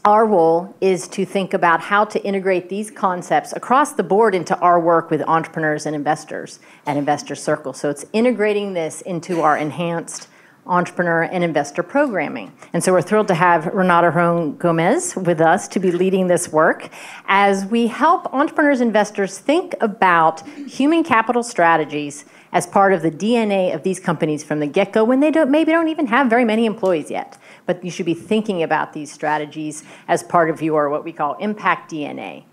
our 0.04 0.24
role 0.24 0.74
is 0.80 1.08
to 1.08 1.26
think 1.26 1.52
about 1.52 1.80
how 1.80 2.04
to 2.06 2.22
integrate 2.24 2.68
these 2.68 2.90
concepts 2.90 3.52
across 3.52 3.92
the 3.92 4.02
board 4.02 4.34
into 4.34 4.56
our 4.60 4.80
work 4.80 5.10
with 5.10 5.20
entrepreneurs 5.22 5.84
and 5.84 5.94
investors 5.94 6.60
at 6.86 6.96
Investor 6.96 7.34
Circle. 7.34 7.74
So 7.74 7.90
it's 7.90 8.06
integrating 8.12 8.72
this 8.72 9.02
into 9.02 9.42
our 9.42 9.58
enhanced 9.58 10.28
entrepreneur 10.68 11.22
and 11.22 11.42
investor 11.42 11.82
programming. 11.82 12.52
And 12.72 12.84
so 12.84 12.92
we're 12.92 13.02
thrilled 13.02 13.28
to 13.28 13.34
have 13.34 13.66
Renata 13.66 14.10
Hron 14.10 14.58
Gomez 14.58 15.16
with 15.16 15.40
us 15.40 15.66
to 15.68 15.80
be 15.80 15.90
leading 15.90 16.26
this 16.26 16.50
work 16.50 16.90
as 17.26 17.64
we 17.66 17.86
help 17.86 18.32
entrepreneurs 18.34 18.80
investors 18.80 19.38
think 19.38 19.74
about 19.80 20.46
human 20.48 21.02
capital 21.02 21.42
strategies 21.42 22.24
as 22.52 22.66
part 22.66 22.92
of 22.92 23.02
the 23.02 23.10
DNA 23.10 23.74
of 23.74 23.82
these 23.82 24.00
companies 24.00 24.42
from 24.44 24.60
the 24.60 24.66
get-go 24.66 25.04
when 25.04 25.20
they 25.20 25.30
don't 25.30 25.50
maybe 25.50 25.72
don't 25.72 25.88
even 25.88 26.06
have 26.06 26.28
very 26.28 26.44
many 26.44 26.66
employees 26.66 27.10
yet. 27.10 27.38
But 27.66 27.84
you 27.84 27.90
should 27.90 28.06
be 28.06 28.14
thinking 28.14 28.62
about 28.62 28.92
these 28.92 29.12
strategies 29.12 29.84
as 30.06 30.22
part 30.22 30.50
of 30.50 30.62
your 30.62 30.88
what 30.88 31.04
we 31.04 31.12
call 31.12 31.34
impact 31.34 31.90
DNA. 31.90 32.44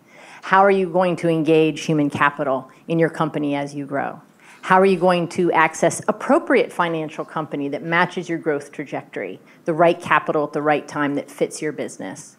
How 0.42 0.60
are 0.60 0.72
you 0.72 0.90
going 0.90 1.16
to 1.18 1.30
engage 1.30 1.82
human 1.82 2.10
capital 2.10 2.70
in 2.88 3.00
your 3.00 3.10
company 3.10 3.56
as 3.56 3.74
you 3.74 3.86
grow? 3.86 4.22
How 4.66 4.82
are 4.82 4.86
you 4.86 4.98
going 4.98 5.28
to 5.28 5.52
access 5.52 6.02
appropriate 6.08 6.74
financial 6.74 7.24
company 7.24 7.70
that 7.70 7.84
matches 7.84 8.28
your 8.28 8.40
growth 8.40 8.72
trajectory, 8.72 9.40
the 9.66 9.76
right 9.76 10.02
capital 10.02 10.44
at 10.44 10.54
the 10.54 10.62
right 10.64 10.88
time 10.88 11.14
that 11.14 11.30
fits 11.30 11.62
your 11.62 11.72
business? 11.72 12.38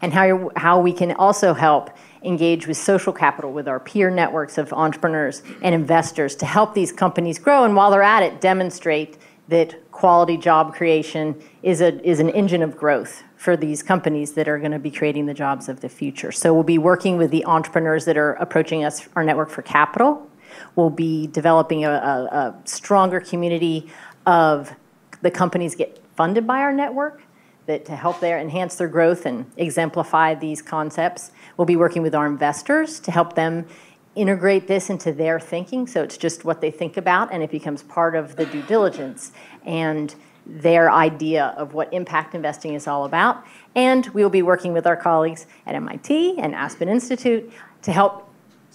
And 0.00 0.14
how, 0.14 0.52
how 0.56 0.80
we 0.80 0.94
can 0.94 1.12
also 1.12 1.52
help 1.52 1.90
engage 2.22 2.66
with 2.66 2.78
social 2.78 3.12
capital 3.12 3.52
with 3.52 3.68
our 3.68 3.78
peer 3.78 4.08
networks 4.08 4.56
of 4.56 4.72
entrepreneurs 4.72 5.42
and 5.60 5.74
investors 5.74 6.34
to 6.36 6.46
help 6.46 6.72
these 6.72 6.92
companies 6.92 7.38
grow. 7.38 7.64
And 7.64 7.76
while 7.76 7.90
they're 7.90 8.02
at 8.02 8.22
it, 8.22 8.40
demonstrate 8.40 9.18
that 9.48 9.90
quality 9.92 10.38
job 10.38 10.72
creation 10.72 11.38
is, 11.62 11.82
a, 11.82 12.02
is 12.08 12.20
an 12.20 12.30
engine 12.30 12.62
of 12.62 12.74
growth 12.74 13.22
for 13.36 13.54
these 13.54 13.82
companies 13.82 14.32
that 14.32 14.48
are 14.48 14.58
going 14.58 14.72
to 14.72 14.78
be 14.78 14.90
creating 14.90 15.26
the 15.26 15.34
jobs 15.34 15.68
of 15.68 15.80
the 15.80 15.90
future. 15.90 16.32
So 16.32 16.54
we'll 16.54 16.62
be 16.62 16.78
working 16.78 17.18
with 17.18 17.30
the 17.30 17.44
entrepreneurs 17.44 18.06
that 18.06 18.16
are 18.16 18.32
approaching 18.36 18.82
us, 18.82 19.06
our 19.14 19.22
network 19.22 19.50
for 19.50 19.60
capital, 19.60 20.25
We'll 20.74 20.90
be 20.90 21.26
developing 21.26 21.84
a, 21.84 21.90
a, 21.90 21.92
a 21.92 22.54
stronger 22.64 23.20
community 23.20 23.90
of 24.26 24.74
the 25.22 25.30
companies 25.30 25.74
get 25.74 25.98
funded 26.16 26.46
by 26.46 26.60
our 26.60 26.72
network 26.72 27.22
that 27.66 27.84
to 27.84 27.96
help 27.96 28.20
their 28.20 28.38
enhance 28.38 28.76
their 28.76 28.88
growth 28.88 29.26
and 29.26 29.50
exemplify 29.56 30.34
these 30.34 30.62
concepts. 30.62 31.32
We'll 31.56 31.66
be 31.66 31.76
working 31.76 32.02
with 32.02 32.14
our 32.14 32.26
investors 32.26 33.00
to 33.00 33.10
help 33.10 33.34
them 33.34 33.66
integrate 34.14 34.66
this 34.66 34.88
into 34.88 35.12
their 35.12 35.38
thinking 35.38 35.86
so 35.86 36.02
it's 36.02 36.16
just 36.16 36.44
what 36.44 36.62
they 36.62 36.70
think 36.70 36.96
about 36.96 37.30
and 37.32 37.42
it 37.42 37.50
becomes 37.50 37.82
part 37.82 38.16
of 38.16 38.36
the 38.36 38.46
due 38.46 38.62
diligence 38.62 39.30
and 39.66 40.14
their 40.46 40.90
idea 40.90 41.54
of 41.58 41.74
what 41.74 41.92
impact 41.92 42.34
investing 42.34 42.74
is 42.74 42.86
all 42.86 43.04
about. 43.04 43.44
And 43.74 44.06
we 44.08 44.22
will 44.22 44.30
be 44.30 44.42
working 44.42 44.72
with 44.72 44.86
our 44.86 44.96
colleagues 44.96 45.46
at 45.66 45.74
MIT 45.74 46.38
and 46.38 46.54
Aspen 46.54 46.88
Institute 46.88 47.52
to 47.82 47.92
help 47.92 48.25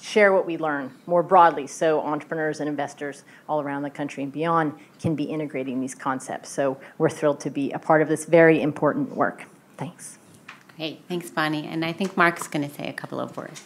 share 0.02 0.34
what 0.34 0.46
we 0.46 0.58
learn 0.58 0.92
more 1.06 1.22
broadly 1.22 1.68
so 1.68 2.02
entrepreneurs 2.02 2.60
and 2.60 2.68
investors 2.68 3.24
all 3.48 3.62
around 3.62 3.84
the 3.84 3.90
country 3.90 4.24
and 4.24 4.34
beyond 4.34 4.74
can 5.00 5.16
be 5.16 5.24
integrating 5.26 5.80
these 5.80 5.94
concepts. 5.94 6.50
So 6.50 6.78
we're 6.98 7.10
thrilled 7.10 7.40
to 7.42 7.50
be 7.50 7.72
a 7.72 7.80
part 7.80 8.02
of 8.02 8.08
this 8.08 8.26
very 8.26 8.62
important 8.62 9.16
work. 9.16 9.46
Thanks. 9.78 10.18
Great. 10.76 11.04
Thanks, 11.08 11.30
Bonnie. 11.30 11.68
And 11.68 11.86
I 11.86 11.94
think 11.94 12.18
Mark's 12.18 12.48
going 12.48 12.68
to 12.68 12.76
say 12.76 12.88
a 12.88 12.94
couple 12.94 13.20
of 13.20 13.38
words. 13.38 13.64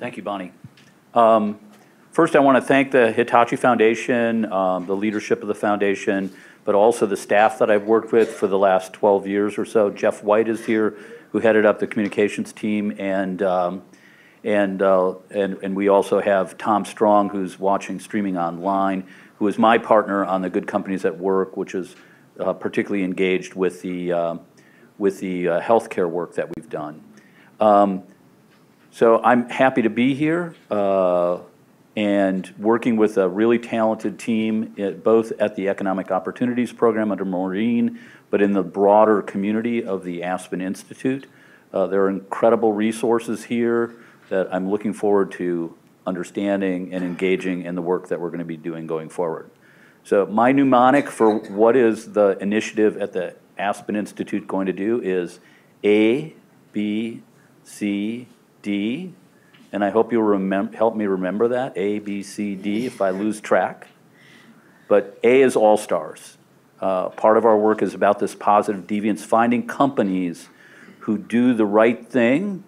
Thank 0.00 0.16
you, 0.16 0.22
Bonnie. 0.22 0.52
Um, 1.14 1.60
first, 2.10 2.34
I 2.34 2.40
want 2.40 2.56
to 2.56 2.62
thank 2.62 2.90
the 2.90 3.12
Hitachi 3.12 3.56
Foundation, 3.56 4.50
um, 4.52 4.86
the 4.86 4.96
leadership 4.96 5.42
of 5.42 5.48
the 5.48 5.54
foundation, 5.54 6.32
but 6.64 6.74
also 6.74 7.06
the 7.06 7.16
staff 7.16 7.58
that 7.58 7.70
I've 7.70 7.84
worked 7.84 8.10
with 8.10 8.30
for 8.30 8.46
the 8.46 8.58
last 8.58 8.92
12 8.92 9.26
years 9.26 9.58
or 9.58 9.64
so. 9.64 9.90
Jeff 9.90 10.24
White 10.24 10.48
is 10.48 10.64
here, 10.64 10.96
who 11.32 11.38
headed 11.38 11.64
up 11.64 11.78
the 11.78 11.86
communications 11.86 12.52
team, 12.52 12.94
and 12.98 13.42
um, 13.42 13.82
and, 14.44 14.80
uh, 14.80 15.14
and, 15.30 15.58
and 15.62 15.76
we 15.76 15.88
also 15.88 16.20
have 16.20 16.56
Tom 16.56 16.84
Strong, 16.84 17.30
who's 17.30 17.58
watching 17.58 18.00
streaming 18.00 18.38
online, 18.38 19.06
who 19.38 19.46
is 19.48 19.58
my 19.58 19.78
partner 19.78 20.24
on 20.24 20.42
the 20.42 20.50
Good 20.50 20.66
Companies 20.66 21.04
at 21.04 21.18
Work, 21.18 21.56
which 21.56 21.74
is 21.74 21.94
uh, 22.38 22.52
particularly 22.52 23.04
engaged 23.04 23.54
with 23.54 23.82
the, 23.82 24.12
uh, 24.12 24.36
with 24.98 25.20
the 25.20 25.48
uh, 25.48 25.60
healthcare 25.60 26.08
work 26.08 26.34
that 26.34 26.48
we've 26.56 26.70
done. 26.70 27.02
Um, 27.60 28.02
so 28.90 29.22
I'm 29.22 29.48
happy 29.48 29.82
to 29.82 29.90
be 29.90 30.14
here 30.14 30.54
uh, 30.70 31.38
and 31.96 32.52
working 32.58 32.96
with 32.96 33.18
a 33.18 33.28
really 33.28 33.58
talented 33.58 34.18
team, 34.18 34.74
at, 34.78 35.04
both 35.04 35.32
at 35.38 35.54
the 35.54 35.68
Economic 35.68 36.10
Opportunities 36.10 36.72
Program 36.72 37.12
under 37.12 37.24
Maureen, 37.24 38.00
but 38.30 38.40
in 38.40 38.52
the 38.52 38.62
broader 38.62 39.22
community 39.22 39.84
of 39.84 40.02
the 40.02 40.22
Aspen 40.22 40.60
Institute. 40.60 41.26
Uh, 41.72 41.86
there 41.86 42.02
are 42.02 42.08
incredible 42.08 42.72
resources 42.72 43.44
here 43.44 43.94
that 44.30 44.52
I'm 44.52 44.70
looking 44.70 44.94
forward 44.94 45.32
to 45.32 45.76
understanding 46.06 46.94
and 46.94 47.04
engaging 47.04 47.62
in 47.62 47.74
the 47.74 47.82
work 47.82 48.08
that 48.08 48.20
we're 48.20 48.30
going 48.30 48.38
to 48.38 48.44
be 48.44 48.56
doing 48.56 48.86
going 48.86 49.10
forward. 49.10 49.50
So 50.02 50.24
my 50.24 50.50
mnemonic 50.50 51.10
for 51.10 51.38
what 51.50 51.76
is 51.76 52.12
the 52.12 52.38
initiative 52.40 52.96
at 52.96 53.12
the 53.12 53.34
Aspen 53.58 53.94
Institute 53.94 54.48
going 54.48 54.66
to 54.66 54.72
do 54.72 55.00
is 55.02 55.40
A, 55.84 56.34
B, 56.72 57.22
C, 57.64 58.26
D, 58.62 59.12
and 59.72 59.84
I 59.84 59.90
hope 59.90 60.10
you'll 60.10 60.26
remem- 60.26 60.74
help 60.74 60.96
me 60.96 61.06
remember 61.06 61.48
that, 61.48 61.76
A, 61.76 61.98
B, 61.98 62.22
C, 62.22 62.54
D, 62.54 62.86
if 62.86 63.00
I 63.00 63.10
lose 63.10 63.40
track. 63.40 63.88
But 64.88 65.18
A 65.22 65.42
is 65.42 65.54
all 65.54 65.76
stars. 65.76 66.38
Uh, 66.80 67.10
part 67.10 67.36
of 67.36 67.44
our 67.44 67.58
work 67.58 67.82
is 67.82 67.94
about 67.94 68.18
this 68.18 68.34
positive 68.34 68.86
deviance, 68.86 69.20
finding 69.20 69.66
companies 69.66 70.48
who 71.00 71.18
do 71.18 71.52
the 71.52 71.66
right 71.66 72.08
thing 72.08 72.64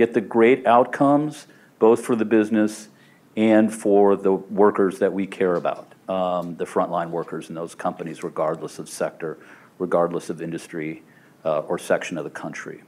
get 0.00 0.14
the 0.14 0.20
great 0.20 0.66
outcomes, 0.66 1.46
both 1.78 2.02
for 2.02 2.16
the 2.16 2.24
business 2.24 2.88
and 3.36 3.72
for 3.72 4.16
the 4.16 4.32
workers 4.32 4.98
that 4.98 5.12
we 5.12 5.26
care 5.26 5.56
about, 5.56 5.94
um, 6.08 6.56
the 6.56 6.64
frontline 6.64 7.10
workers 7.10 7.50
in 7.50 7.54
those 7.54 7.74
companies, 7.74 8.24
regardless 8.24 8.78
of 8.78 8.88
sector, 8.88 9.38
regardless 9.78 10.30
of 10.30 10.40
industry 10.40 11.02
uh, 11.44 11.60
or 11.60 11.78
section 11.78 12.16
of 12.16 12.24
the 12.24 12.30
country. 12.30 12.82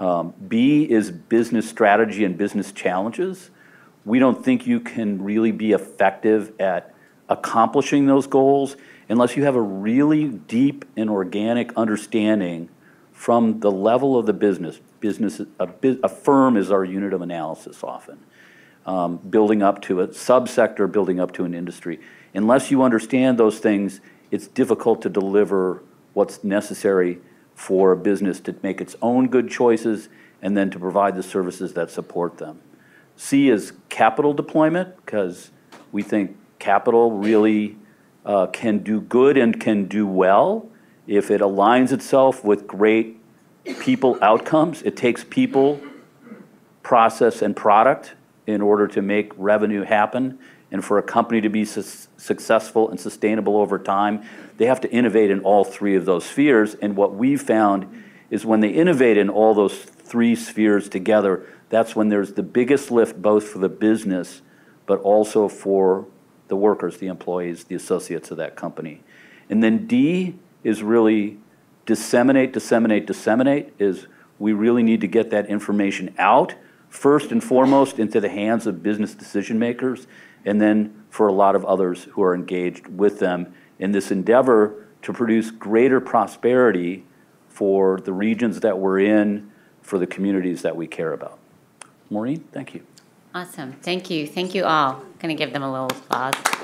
Um, 0.00 0.32
B 0.48 0.90
is 0.90 1.10
business 1.10 1.68
strategy 1.68 2.24
and 2.24 2.38
business 2.38 2.72
challenges. 2.72 3.50
We 4.06 4.18
don't 4.18 4.42
think 4.42 4.66
you 4.66 4.80
can 4.80 5.22
really 5.22 5.52
be 5.52 5.72
effective 5.72 6.58
at 6.58 6.94
accomplishing 7.28 8.06
those 8.06 8.26
goals 8.26 8.76
unless 9.10 9.36
you 9.36 9.44
have 9.44 9.54
a 9.54 9.60
really 9.60 10.28
deep 10.28 10.86
and 10.96 11.10
organic 11.10 11.74
understanding 11.76 12.70
from 13.12 13.60
the 13.60 13.70
level 13.70 14.16
of 14.16 14.24
the 14.24 14.32
business, 14.32 14.80
business, 15.02 15.40
a, 15.58 15.68
a 16.02 16.08
firm 16.08 16.56
is 16.56 16.70
our 16.70 16.84
unit 16.84 17.12
of 17.12 17.20
analysis 17.20 17.84
often. 17.84 18.20
Um, 18.86 19.18
building 19.18 19.62
up 19.62 19.82
to 19.82 20.00
a 20.00 20.08
subsector, 20.08 20.90
building 20.90 21.20
up 21.20 21.32
to 21.34 21.44
an 21.44 21.52
industry. 21.54 22.00
Unless 22.32 22.70
you 22.70 22.82
understand 22.82 23.38
those 23.38 23.58
things, 23.58 24.00
it's 24.30 24.46
difficult 24.46 25.02
to 25.02 25.10
deliver 25.10 25.82
what's 26.14 26.42
necessary 26.42 27.18
for 27.54 27.92
a 27.92 27.96
business 27.96 28.40
to 28.40 28.54
make 28.62 28.80
its 28.80 28.96
own 29.02 29.28
good 29.28 29.50
choices 29.50 30.08
and 30.40 30.56
then 30.56 30.70
to 30.70 30.78
provide 30.78 31.14
the 31.14 31.22
services 31.22 31.74
that 31.74 31.90
support 31.90 32.38
them. 32.38 32.60
C 33.16 33.50
is 33.50 33.72
capital 33.88 34.32
deployment, 34.32 34.96
because 34.96 35.50
we 35.92 36.02
think 36.02 36.36
capital 36.58 37.12
really 37.12 37.76
uh, 38.24 38.46
can 38.46 38.78
do 38.78 39.00
good 39.00 39.36
and 39.36 39.60
can 39.60 39.86
do 39.86 40.06
well 40.06 40.68
if 41.06 41.30
it 41.30 41.40
aligns 41.40 41.92
itself 41.92 42.42
with 42.42 42.66
great 42.66 43.18
people 43.64 44.18
outcomes. 44.20 44.82
It 44.82 44.96
takes 44.96 45.24
people, 45.24 45.80
process, 46.82 47.42
and 47.42 47.56
product 47.56 48.14
in 48.46 48.60
order 48.60 48.88
to 48.88 49.02
make 49.02 49.32
revenue 49.36 49.82
happen. 49.82 50.38
And 50.70 50.84
for 50.84 50.98
a 50.98 51.02
company 51.02 51.40
to 51.42 51.48
be 51.48 51.64
sus- 51.64 52.08
successful 52.16 52.90
and 52.90 52.98
sustainable 52.98 53.56
over 53.58 53.78
time, 53.78 54.22
they 54.56 54.66
have 54.66 54.80
to 54.80 54.90
innovate 54.90 55.30
in 55.30 55.40
all 55.40 55.64
three 55.64 55.96
of 55.96 56.06
those 56.06 56.24
spheres. 56.24 56.74
And 56.74 56.96
what 56.96 57.14
we've 57.14 57.42
found 57.42 58.04
is 58.30 58.46
when 58.46 58.60
they 58.60 58.70
innovate 58.70 59.18
in 59.18 59.28
all 59.28 59.54
those 59.54 59.76
three 59.76 60.34
spheres 60.34 60.88
together, 60.88 61.46
that's 61.68 61.94
when 61.94 62.08
there's 62.08 62.32
the 62.32 62.42
biggest 62.42 62.90
lift 62.90 63.20
both 63.20 63.48
for 63.48 63.58
the 63.58 63.68
business, 63.68 64.42
but 64.86 64.98
also 65.00 65.48
for 65.48 66.06
the 66.48 66.56
workers, 66.56 66.98
the 66.98 67.06
employees, 67.06 67.64
the 67.64 67.74
associates 67.74 68.30
of 68.30 68.36
that 68.38 68.56
company. 68.56 69.02
And 69.48 69.62
then 69.62 69.86
D 69.86 70.34
is 70.64 70.82
really 70.82 71.38
disseminate, 71.86 72.52
disseminate, 72.52 73.06
disseminate, 73.06 73.72
is 73.78 74.06
we 74.38 74.52
really 74.52 74.82
need 74.82 75.00
to 75.00 75.06
get 75.06 75.30
that 75.30 75.46
information 75.46 76.14
out, 76.18 76.54
first 76.88 77.32
and 77.32 77.42
foremost, 77.42 77.98
into 77.98 78.20
the 78.20 78.28
hands 78.28 78.66
of 78.66 78.82
business 78.82 79.14
decision 79.14 79.58
makers, 79.58 80.06
and 80.44 80.60
then 80.60 81.04
for 81.10 81.28
a 81.28 81.32
lot 81.32 81.54
of 81.54 81.64
others 81.64 82.04
who 82.04 82.22
are 82.22 82.34
engaged 82.34 82.86
with 82.88 83.18
them 83.18 83.52
in 83.78 83.92
this 83.92 84.10
endeavor 84.10 84.86
to 85.02 85.12
produce 85.12 85.50
greater 85.50 86.00
prosperity 86.00 87.04
for 87.48 88.00
the 88.00 88.12
regions 88.12 88.60
that 88.60 88.78
we're 88.78 89.00
in, 89.00 89.50
for 89.82 89.98
the 89.98 90.06
communities 90.06 90.62
that 90.62 90.74
we 90.74 90.86
care 90.86 91.12
about. 91.12 91.38
Maureen, 92.08 92.40
thank 92.52 92.74
you. 92.74 92.82
Awesome. 93.34 93.72
Thank 93.82 94.10
you. 94.10 94.26
Thank 94.26 94.54
you 94.54 94.64
all. 94.64 95.02
Going 95.18 95.34
to 95.34 95.44
give 95.44 95.52
them 95.52 95.62
a 95.62 95.70
little 95.70 95.86
applause. 95.86 96.61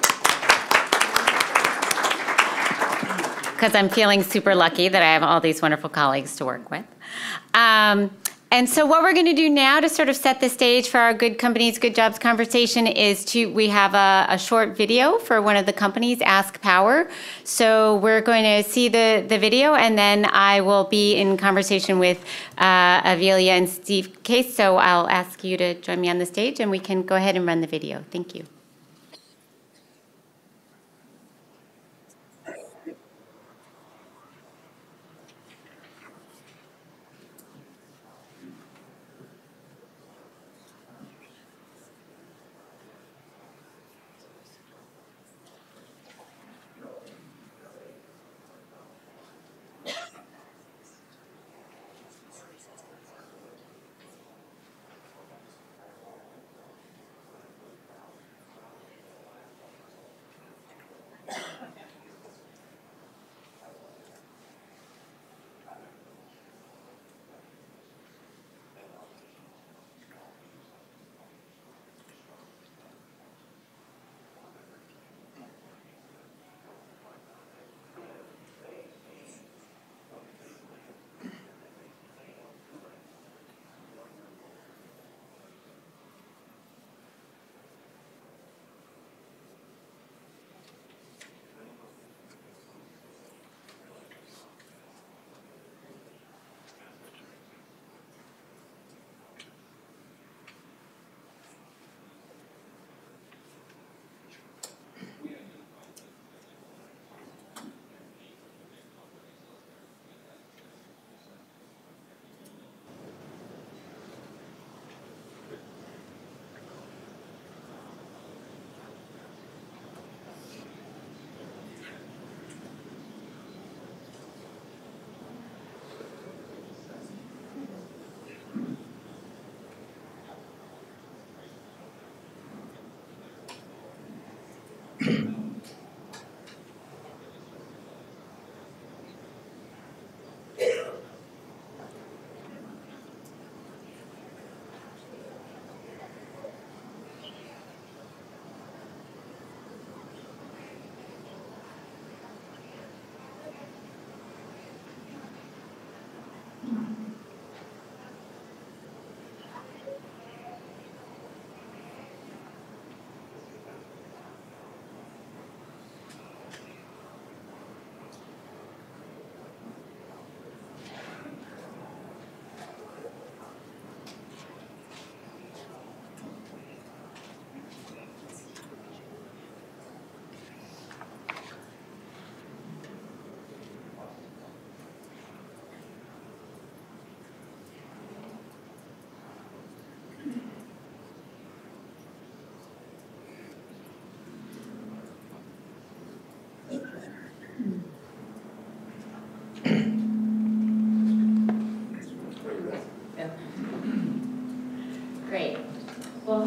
Because 3.59 3.75
I'm 3.75 3.89
feeling 3.89 4.23
super 4.23 4.55
lucky 4.55 4.87
that 4.87 5.03
I 5.03 5.13
have 5.15 5.25
all 5.25 5.41
these 5.41 5.61
wonderful 5.61 5.91
colleagues 5.91 6.37
to 6.37 6.45
work 6.45 6.71
with. 6.71 6.85
Um, 7.55 8.13
and 8.53 8.69
so 8.69 8.87
what 8.87 9.03
we're 9.03 9.15
going 9.15 9.27
to 9.27 9.35
do 9.35 9.51
now 9.51 9.81
to 9.81 9.89
sort 9.89 10.09
of 10.09 10.15
set 10.15 10.41
the 10.41 10.49
stage 10.49 10.89
for 10.89 10.99
our 10.99 11.13
good 11.13 11.39
companies, 11.39 11.77
good 11.77 11.97
jobs 11.97 12.21
conversation 12.21 12.87
is 12.87 13.25
to, 13.27 13.53
we 13.53 13.67
have 13.69 13.95
a, 13.95 14.27
a 14.33 14.39
short 14.39 14.77
video 14.77 15.19
for 15.19 15.43
one 15.43 15.57
of 15.57 15.67
the 15.67 15.73
companies, 15.73 16.21
Ask 16.21 16.63
Power. 16.63 17.11
So 17.43 17.97
we're 17.97 18.21
going 18.21 18.45
to 18.45 18.71
see 18.71 18.89
the, 18.89 19.27
the 19.29 19.39
video 19.39 19.75
and 19.75 19.99
then 19.99 20.25
I 20.33 20.61
will 20.61 20.85
be 20.85 21.17
in 21.17 21.37
conversation 21.37 21.99
with 21.99 22.25
uh, 22.59 23.03
Avelia 23.03 23.59
and 23.59 23.69
Steve 23.69 24.23
Case. 24.23 24.55
So 24.55 24.77
I'll 24.77 25.09
ask 25.09 25.43
you 25.43 25.57
to 25.57 25.75
join 25.75 26.01
me 26.01 26.09
on 26.09 26.19
the 26.19 26.27
stage 26.27 26.61
and 26.61 26.71
we 26.71 26.79
can 26.79 27.03
go 27.03 27.17
ahead 27.17 27.35
and 27.35 27.45
run 27.45 27.61
the 27.61 27.67
video. 27.67 28.05
Thank 28.13 28.37
you. 28.37 28.45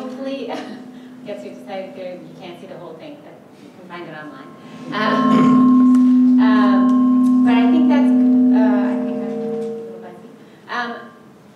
Hopefully, 0.02 0.52
I 0.52 0.58
guess 1.26 1.44
you 1.46 1.52
decided 1.52 1.96
to- 1.96 2.18
you 2.28 2.36
can't 2.40 2.60
see 2.60 2.68
the 2.68 2.78
whole 2.78 2.94
thing, 2.96 3.18
but 3.24 3.34
you 3.64 3.70
can 3.78 3.88
find 3.90 4.08
it 4.10 4.16
online. 4.18 4.50
Um, 4.94 6.40
um, 6.42 7.46
But 7.46 7.54
I 7.54 7.72
think 7.72 7.88
that's, 7.88 8.12
uh, 8.12 8.92
I 8.92 8.96
think 9.06 9.18
I'm 9.18 9.32
a 9.32 9.36
little 9.36 10.00
messy. 10.02 10.30
Um, 10.70 10.92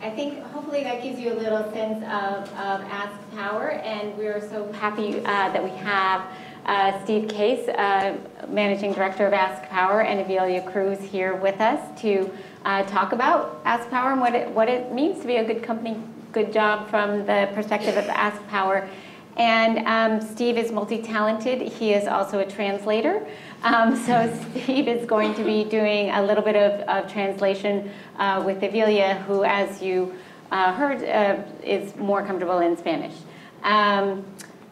I 0.01 0.10
think 0.12 0.43
hopefully 0.53 0.84
that 0.84 1.01
gives 1.01 1.19
you 1.19 1.34
a 1.34 1.38
little 1.43 1.63
sense 1.71 2.03
of, 2.03 2.43
of 2.60 2.81
Ask 2.91 3.15
Power, 3.36 3.71
and 3.71 4.15
we're 4.17 4.39
so 4.49 4.71
happy 4.73 5.19
uh, 5.19 5.49
that 5.53 5.63
we 5.63 5.71
have 5.71 6.21
uh, 6.67 7.03
Steve 7.03 7.27
Case, 7.27 7.67
uh, 7.69 8.15
Managing 8.49 8.93
Director 8.93 9.25
of 9.25 9.34
Ask 9.34 9.67
Power, 9.69 10.01
and 10.01 10.19
Amelia 10.19 10.62
Cruz 10.62 10.99
here 10.99 11.36
with 11.36 11.60
us 11.60 11.79
to 12.01 12.29
uh, 12.65 12.84
talk 12.84 13.12
about 13.12 13.62
Ask 13.65 13.89
Power 13.89 14.12
and 14.12 14.21
what 14.21 14.36
it, 14.36 14.49
what 14.51 14.69
it 14.69 14.93
means 14.93 15.19
to 15.21 15.27
be 15.27 15.38
a 15.38 15.43
good 15.43 15.63
company, 15.63 15.97
good 16.36 16.52
job 16.52 16.89
from 16.89 17.26
the 17.26 17.50
perspective 17.54 17.95
of 17.95 18.06
Ask 18.10 18.45
Power. 18.50 18.89
And 19.38 19.88
um, 19.88 20.19
Steve 20.19 20.58
is 20.58 20.69
multi-talented. 20.69 21.62
He 21.62 21.93
is 21.93 22.10
also 22.10 22.39
a 22.39 22.45
translator. 22.45 23.26
Um, 23.63 23.95
so 23.95 24.13
Steve 24.63 24.89
is 24.89 25.06
going 25.06 25.34
to 25.36 25.45
be 25.45 25.63
doing 25.63 26.10
a 26.10 26.21
little 26.21 26.43
bit 26.43 26.58
of, 26.58 26.82
of 26.89 27.10
translation 27.10 27.89
uh, 28.17 28.43
with 28.45 28.60
Avilia, 28.60 29.21
who, 29.24 29.45
as 29.45 29.82
you 29.82 30.13
uh, 30.52 30.74
heard, 30.74 31.02
uh, 31.06 31.41
is 31.63 31.95
more 31.95 32.21
comfortable 32.21 32.60
in 32.60 32.76
Spanish. 32.76 33.15
Um, 33.63 34.26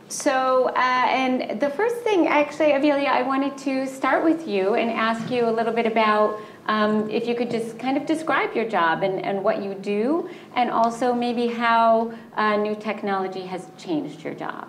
So, 0.10 0.70
uh, 0.76 1.06
and 1.24 1.60
the 1.60 1.72
first 1.72 1.96
thing, 2.06 2.28
actually, 2.28 2.72
Avilia, 2.78 3.08
I 3.08 3.24
wanted 3.24 3.58
to 3.70 3.88
start 3.88 4.24
with 4.24 4.48
you 4.48 4.76
and 4.76 4.92
ask 4.92 5.32
you 5.32 5.50
a 5.50 5.54
little 5.58 5.74
bit 5.74 5.88
about 5.88 6.40
um, 6.68 7.10
if 7.10 7.28
you 7.28 7.36
could 7.36 7.52
just 7.52 7.78
kind 7.78 7.98
of 7.98 8.06
describe 8.06 8.56
your 8.56 8.68
job 8.68 9.04
and, 9.04 9.24
and 9.26 9.44
what 9.44 9.62
you 9.62 9.74
do, 9.76 10.30
and 10.56 10.70
also 10.70 11.14
maybe 11.14 11.48
how 11.48 12.14
uh, 12.36 12.56
new 12.58 12.76
technology 12.76 13.42
has 13.42 13.68
changed 13.78 14.24
your 14.24 14.34
job. 14.34 14.68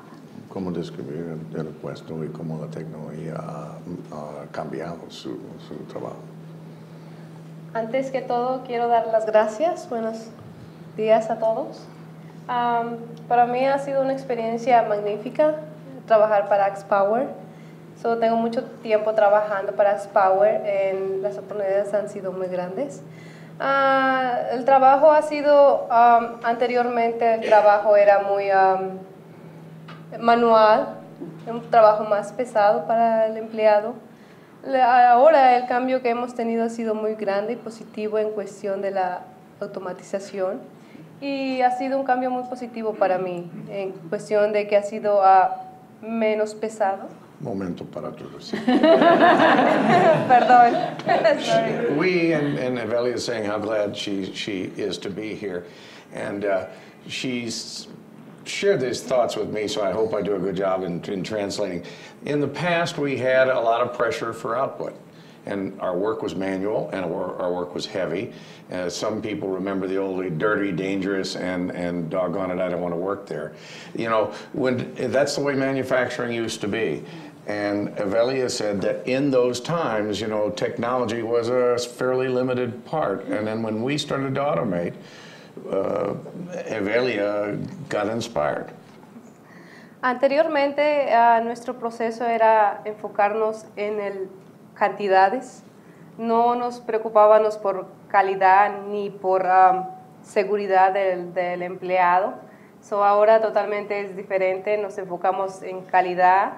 cómo 0.55 0.71
describir 0.71 1.37
el, 1.53 1.61
el 1.61 1.67
puesto 1.67 2.23
y 2.25 2.29
cómo 2.29 2.57
la 2.61 2.69
tecnología 2.69 3.35
ha, 3.37 3.73
ha 4.13 4.47
cambiado 4.53 5.11
su, 5.11 5.37
su 5.67 5.75
trabajo. 5.89 6.23
Antes 7.75 8.13
que 8.13 8.23
todo, 8.23 8.63
quiero 8.65 8.87
dar 8.87 9.09
las 9.09 9.27
gracias. 9.27 9.89
Buenos 9.91 10.29
días 10.97 11.29
a 11.29 11.41
todos. 11.41 11.85
Am, 12.47 12.99
para 13.27 13.47
mí 13.47 13.67
ha 13.67 13.81
sido 13.81 14.03
una 14.03 14.13
experiencia 14.13 14.85
magnífica 14.85 15.57
trabajar 16.07 16.49
para 16.49 16.67
Axpower. 16.67 17.27
So, 18.05 18.19
tengo 18.19 18.37
mucho 18.37 18.63
tiempo 18.83 19.15
trabajando 19.15 19.73
para 19.73 19.93
Axpower. 19.93 20.61
En, 20.67 21.23
las 21.23 21.39
oportunidades 21.39 21.95
han 21.95 22.11
sido 22.11 22.33
muy 22.33 22.49
grandes. 22.49 23.03
Ah, 23.59 24.41
el 24.53 24.67
trabajo 24.67 25.11
ha 25.11 25.23
sido, 25.23 25.91
am, 25.91 26.37
anteriormente 26.43 27.33
el 27.33 27.41
trabajo 27.41 27.97
era 27.97 28.19
muy 28.19 28.51
am, 28.51 28.99
manual, 30.21 30.99
un 31.47 31.63
trabajo 31.71 32.05
más 32.05 32.31
pesado 32.35 32.87
para 32.87 33.27
el 33.27 33.39
empleado. 33.39 33.95
Ahora 34.83 35.57
el 35.57 35.67
cambio 35.67 36.03
que 36.03 36.11
hemos 36.11 36.35
tenido 36.35 36.63
ha 36.63 36.69
sido 36.69 36.95
muy 36.95 37.15
grande 37.15 37.55
y 37.55 37.57
positivo 37.57 38.19
en 38.19 38.33
cuestión 38.33 38.83
de 38.83 38.91
la 38.91 39.23
automatización 39.63 40.61
y 41.23 41.63
ha 41.63 41.71
sido 41.71 41.99
un 41.99 42.05
cambio 42.05 42.31
muy 42.31 42.43
positivo 42.51 42.93
para 42.93 43.17
mí 43.17 43.51
en 43.71 43.93
cuestión 44.11 44.53
de 44.53 44.69
que 44.69 44.77
ha 44.77 44.83
sido 44.83 45.25
ah, 45.25 45.63
menos 46.03 46.55
pesado. 46.55 47.24
Momento 47.45 47.85
para 47.85 48.11
traducir. 48.11 48.59
Perdón. 50.29 51.43
Sorry. 51.43 51.95
we 51.95 52.33
and, 52.33 52.59
and 52.59 52.79
Evelia 52.79 53.15
is 53.15 53.25
saying 53.25 53.45
how 53.45 53.59
glad 53.59 53.95
she, 53.95 54.33
she 54.35 54.73
is 54.77 54.97
to 54.99 55.11
be 55.11 55.35
here. 55.35 55.67
And 56.15 56.47
uh, 56.47 56.69
she's 57.07 57.89
shared 58.45 58.81
these 58.81 59.03
thoughts 59.03 59.37
with 59.37 59.51
me, 59.51 59.69
so 59.69 59.83
I 59.83 59.93
hope 59.93 60.15
I 60.15 60.23
do 60.23 60.37
a 60.37 60.39
good 60.39 60.57
job 60.57 60.85
in, 60.85 61.05
in 61.05 61.23
translating. 61.23 61.85
In 62.25 62.41
the 62.41 62.49
past, 62.49 62.97
we 62.97 63.19
had 63.19 63.49
a 63.49 63.61
lot 63.61 63.83
of 63.83 63.95
pressure 63.95 64.33
for 64.33 64.57
output. 64.57 64.99
And 65.47 65.79
our 65.83 65.95
work 65.95 66.23
was 66.23 66.35
manual, 66.35 66.89
and 66.95 67.05
our, 67.05 67.37
our 67.37 67.53
work 67.53 67.75
was 67.75 67.85
heavy. 67.85 68.33
Uh, 68.73 68.89
some 68.89 69.21
people 69.21 69.51
remember 69.51 69.87
the 69.87 69.99
old 69.99 70.39
dirty, 70.39 70.73
dangerous, 70.73 71.37
and, 71.37 71.71
and 71.73 72.09
doggone 72.09 72.51
it, 72.51 72.59
I 72.59 72.71
don't 72.71 72.81
want 72.81 72.95
to 72.95 72.99
work 72.99 73.27
there. 73.27 73.53
You 73.95 74.09
know, 74.09 74.33
when 74.55 74.95
that's 74.95 75.37
the 75.37 75.43
way 75.43 75.55
manufacturing 75.55 76.33
used 76.33 76.63
to 76.63 76.69
be. 76.69 77.05
And 77.47 77.89
Avelia 77.97 78.51
said 78.51 78.81
that 78.83 79.07
in 79.07 79.31
those 79.31 79.61
times, 79.61 80.21
you 80.21 80.29
know, 80.29 80.51
technology 80.51 81.23
was 81.23 81.51
a 81.51 81.79
fairly 81.79 82.29
limited 82.29 82.85
part. 82.87 83.27
And 83.27 83.47
then 83.47 83.63
when 83.63 83.83
we 83.83 83.99
started 83.99 84.35
to 84.37 84.41
automate, 84.41 84.95
uh, 85.71 86.15
Avelia 86.71 87.59
got 87.89 88.09
inspired. 88.09 88.73
Anteriormente, 90.03 91.13
ah, 91.13 91.41
nuestro 91.43 91.75
proceso 91.79 92.25
era 92.27 92.83
enfocarnos 92.85 93.65
en 93.77 94.01
el 94.01 94.29
cantidades. 94.75 95.63
No 96.19 96.55
nos 96.55 96.81
preocupábamos 96.81 97.57
por 97.57 97.87
calidad 98.09 98.83
ni 98.89 99.11
por 99.11 99.47
am, 99.47 99.87
seguridad 100.23 100.93
del, 100.93 101.33
del 101.33 101.63
empleado. 101.63 102.35
So, 102.81 103.03
ahora 103.03 103.41
totalmente 103.41 104.01
es 104.01 104.15
diferente. 104.15 104.77
Nos 104.77 104.99
enfocamos 104.99 105.63
en 105.63 105.81
calidad, 105.83 106.53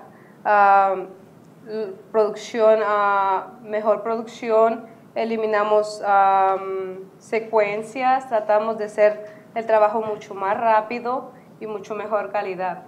l- 0.47 1.95
producción, 2.13 2.81
ah, 2.85 3.49
mejor 3.63 4.03
producción. 4.03 4.87
Eliminamos 5.15 6.03
am, 6.03 7.09
secuencias. 7.19 8.29
Tratamos 8.29 8.77
de 8.79 8.85
hacer 8.85 9.27
el 9.55 9.65
trabajo 9.67 10.03
mucho 10.03 10.35
más 10.35 10.57
rápido 10.59 11.33
y 11.61 11.67
mucho 11.67 11.95
mejor 11.95 12.31
calidad. 12.31 12.83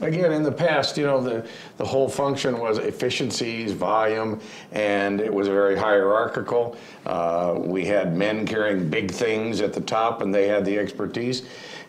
Again, 0.00 0.30
in 0.30 0.44
the 0.44 0.52
past, 0.52 0.96
you 0.96 1.04
know, 1.04 1.20
the, 1.20 1.44
the 1.76 1.84
whole 1.84 2.08
function 2.08 2.60
was 2.60 2.78
efficiencies, 2.78 3.72
volume, 3.72 4.38
and 4.70 5.20
it 5.20 5.34
was 5.34 5.48
very 5.48 5.76
hierarchical. 5.76 6.76
Uh, 7.04 7.54
we 7.58 7.84
had 7.84 8.16
men 8.16 8.46
carrying 8.46 8.88
big 8.88 9.10
things 9.10 9.60
at 9.60 9.72
the 9.72 9.80
top, 9.80 10.22
and 10.22 10.32
they 10.32 10.46
had 10.46 10.64
the 10.64 10.78
expertise. 10.78 11.42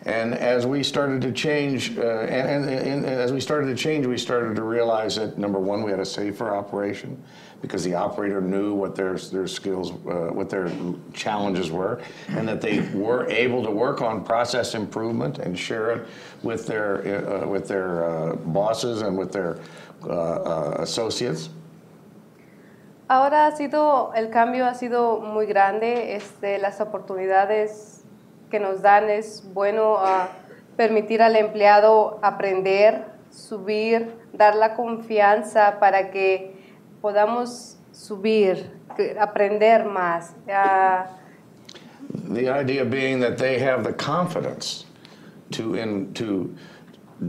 And 0.06 0.34
as 0.34 0.66
we 0.66 0.82
started 0.82 1.20
to 1.22 1.32
change, 1.32 1.98
uh, 1.98 2.02
and, 2.02 2.64
and, 2.64 2.86
and 2.86 3.04
as 3.04 3.32
we 3.32 3.40
started 3.40 3.66
to 3.66 3.74
change, 3.74 4.06
we 4.06 4.16
started 4.16 4.56
to 4.56 4.62
realize 4.62 5.16
that 5.16 5.36
number 5.36 5.58
one, 5.58 5.82
we 5.82 5.90
had 5.90 6.00
a 6.00 6.06
safer 6.06 6.54
operation 6.54 7.22
because 7.60 7.84
the 7.84 7.94
operator 7.94 8.40
knew 8.40 8.72
what 8.72 8.94
their 8.94 9.18
their 9.18 9.46
skills, 9.46 9.90
uh, 9.90 10.32
what 10.32 10.48
their 10.48 10.72
challenges 11.12 11.70
were, 11.70 12.00
and 12.28 12.48
that 12.48 12.62
they 12.62 12.80
were 12.94 13.28
able 13.28 13.62
to 13.62 13.70
work 13.70 14.00
on 14.00 14.24
process 14.24 14.74
improvement 14.74 15.38
and 15.38 15.58
share 15.58 15.90
it 15.90 16.08
with 16.42 16.66
their 16.66 17.42
uh, 17.42 17.46
with 17.46 17.68
their 17.68 18.08
uh, 18.08 18.36
bosses 18.36 19.02
and 19.02 19.18
with 19.18 19.32
their 19.32 19.58
uh, 20.04 20.08
uh, 20.08 20.76
associates. 20.78 21.50
Ahora 23.10 23.46
ha 23.46 23.56
sido, 23.56 24.12
el 24.14 24.30
cambio 24.30 24.64
ha 24.64 24.74
sido 24.74 25.20
muy 25.20 25.44
grande, 25.44 26.14
este, 26.14 26.58
las 26.58 26.80
oportunidades 26.80 27.99
que 28.50 28.60
nos 28.60 28.82
dan 28.82 29.08
es 29.08 29.42
bueno 29.54 29.96
ah, 29.98 30.28
permitir 30.76 31.22
al 31.22 31.36
empleado 31.36 32.18
aprender, 32.22 33.06
subir, 33.30 34.14
dar 34.32 34.54
la 34.56 34.74
confianza 34.74 35.78
para 35.78 36.10
que 36.10 36.54
podamos 37.00 37.78
subir, 37.92 38.70
aprender 39.18 39.84
más. 39.84 40.34
Ah, 40.48 41.06
The 42.28 42.48
idea 42.48 42.84
being 42.84 43.20
that 43.20 43.38
they 43.38 43.58
have 43.58 43.84
the 43.84 43.92
confidence 43.92 44.84
to 45.52 45.74
in 45.74 46.12
to 46.14 46.54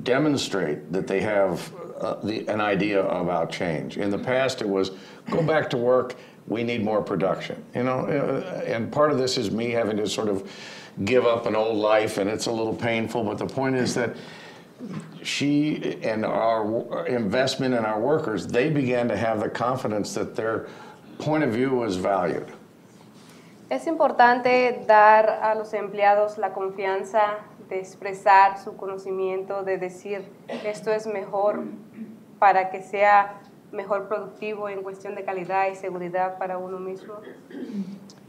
demonstrate 0.03 0.91
that 0.91 1.07
they 1.07 1.21
have 1.21 1.71
uh, 1.99 2.15
the, 2.23 2.47
an 2.47 2.61
idea 2.61 3.05
about 3.05 3.51
change. 3.51 3.97
In 3.97 4.09
the 4.09 4.17
past, 4.17 4.61
it 4.61 4.69
was 4.69 4.91
go 5.29 5.43
back 5.43 5.69
to 5.71 5.77
work. 5.77 6.15
We 6.47 6.63
need 6.63 6.83
more 6.83 7.01
production. 7.03 7.63
You 7.75 7.83
know, 7.83 7.99
uh, 8.07 8.63
and 8.65 8.91
part 8.91 9.11
of 9.11 9.17
this 9.17 9.37
is 9.37 9.51
me 9.51 9.69
having 9.69 9.97
to 9.97 10.07
sort 10.07 10.29
of 10.29 10.49
give 11.05 11.25
up 11.25 11.45
an 11.45 11.55
old 11.55 11.77
life, 11.77 12.17
and 12.17 12.29
it's 12.29 12.47
a 12.47 12.51
little 12.51 12.75
painful. 12.75 13.23
But 13.23 13.37
the 13.37 13.47
point 13.47 13.75
is 13.75 13.93
that 13.95 14.15
she 15.23 15.97
and 16.03 16.25
our 16.25 17.05
investment 17.07 17.73
in 17.73 17.85
our 17.85 17.99
workers, 17.99 18.47
they 18.47 18.69
began 18.69 19.07
to 19.09 19.17
have 19.17 19.39
the 19.39 19.49
confidence 19.49 20.13
that 20.15 20.35
their 20.35 20.67
point 21.19 21.43
of 21.43 21.51
view 21.51 21.71
was 21.71 21.97
valued. 21.97 22.47
Es 23.69 23.87
importante 23.87 24.85
dar 24.85 25.39
a 25.41 25.55
los 25.55 25.73
empleados 25.73 26.37
la 26.37 26.49
confianza 26.49 27.37
de 27.69 27.79
expresar 27.79 28.57
su 28.61 28.75
conocimiento, 28.75 29.63
de 29.63 29.77
decir 29.77 30.25
esto 30.49 30.91
es 30.91 31.07
mejor 31.07 31.63
para 32.37 32.69
que 32.69 32.81
sea 32.81 33.39
mejor 33.71 34.09
productivo 34.09 34.67
en 34.67 34.83
cuestión 34.83 35.15
de 35.15 35.23
calidad 35.23 35.69
y 35.71 35.75
seguridad 35.75 36.37
para 36.37 36.57
uno 36.57 36.79
mismo. 36.79 37.13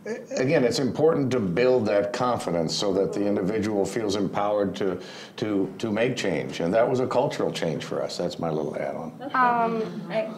Again, 0.04 0.64
it's 0.64 0.80
important 0.80 1.30
to 1.30 1.40
build 1.40 1.86
that 1.86 2.12
confidence 2.12 2.74
so 2.74 2.92
that 2.94 3.12
the 3.12 3.24
individual 3.24 3.84
feels 3.84 4.16
empowered 4.16 4.74
to, 4.76 5.00
to, 5.36 5.72
to 5.78 5.92
make 5.92 6.16
change. 6.16 6.60
And 6.60 6.74
that 6.74 6.88
was 6.88 7.00
a 7.00 7.06
cultural 7.06 7.52
change 7.52 7.84
for 7.84 8.02
us. 8.02 8.16
That's 8.16 8.38
my 8.38 8.50
little 8.50 8.76
add-on. 8.76 9.12
I, 9.32 10.32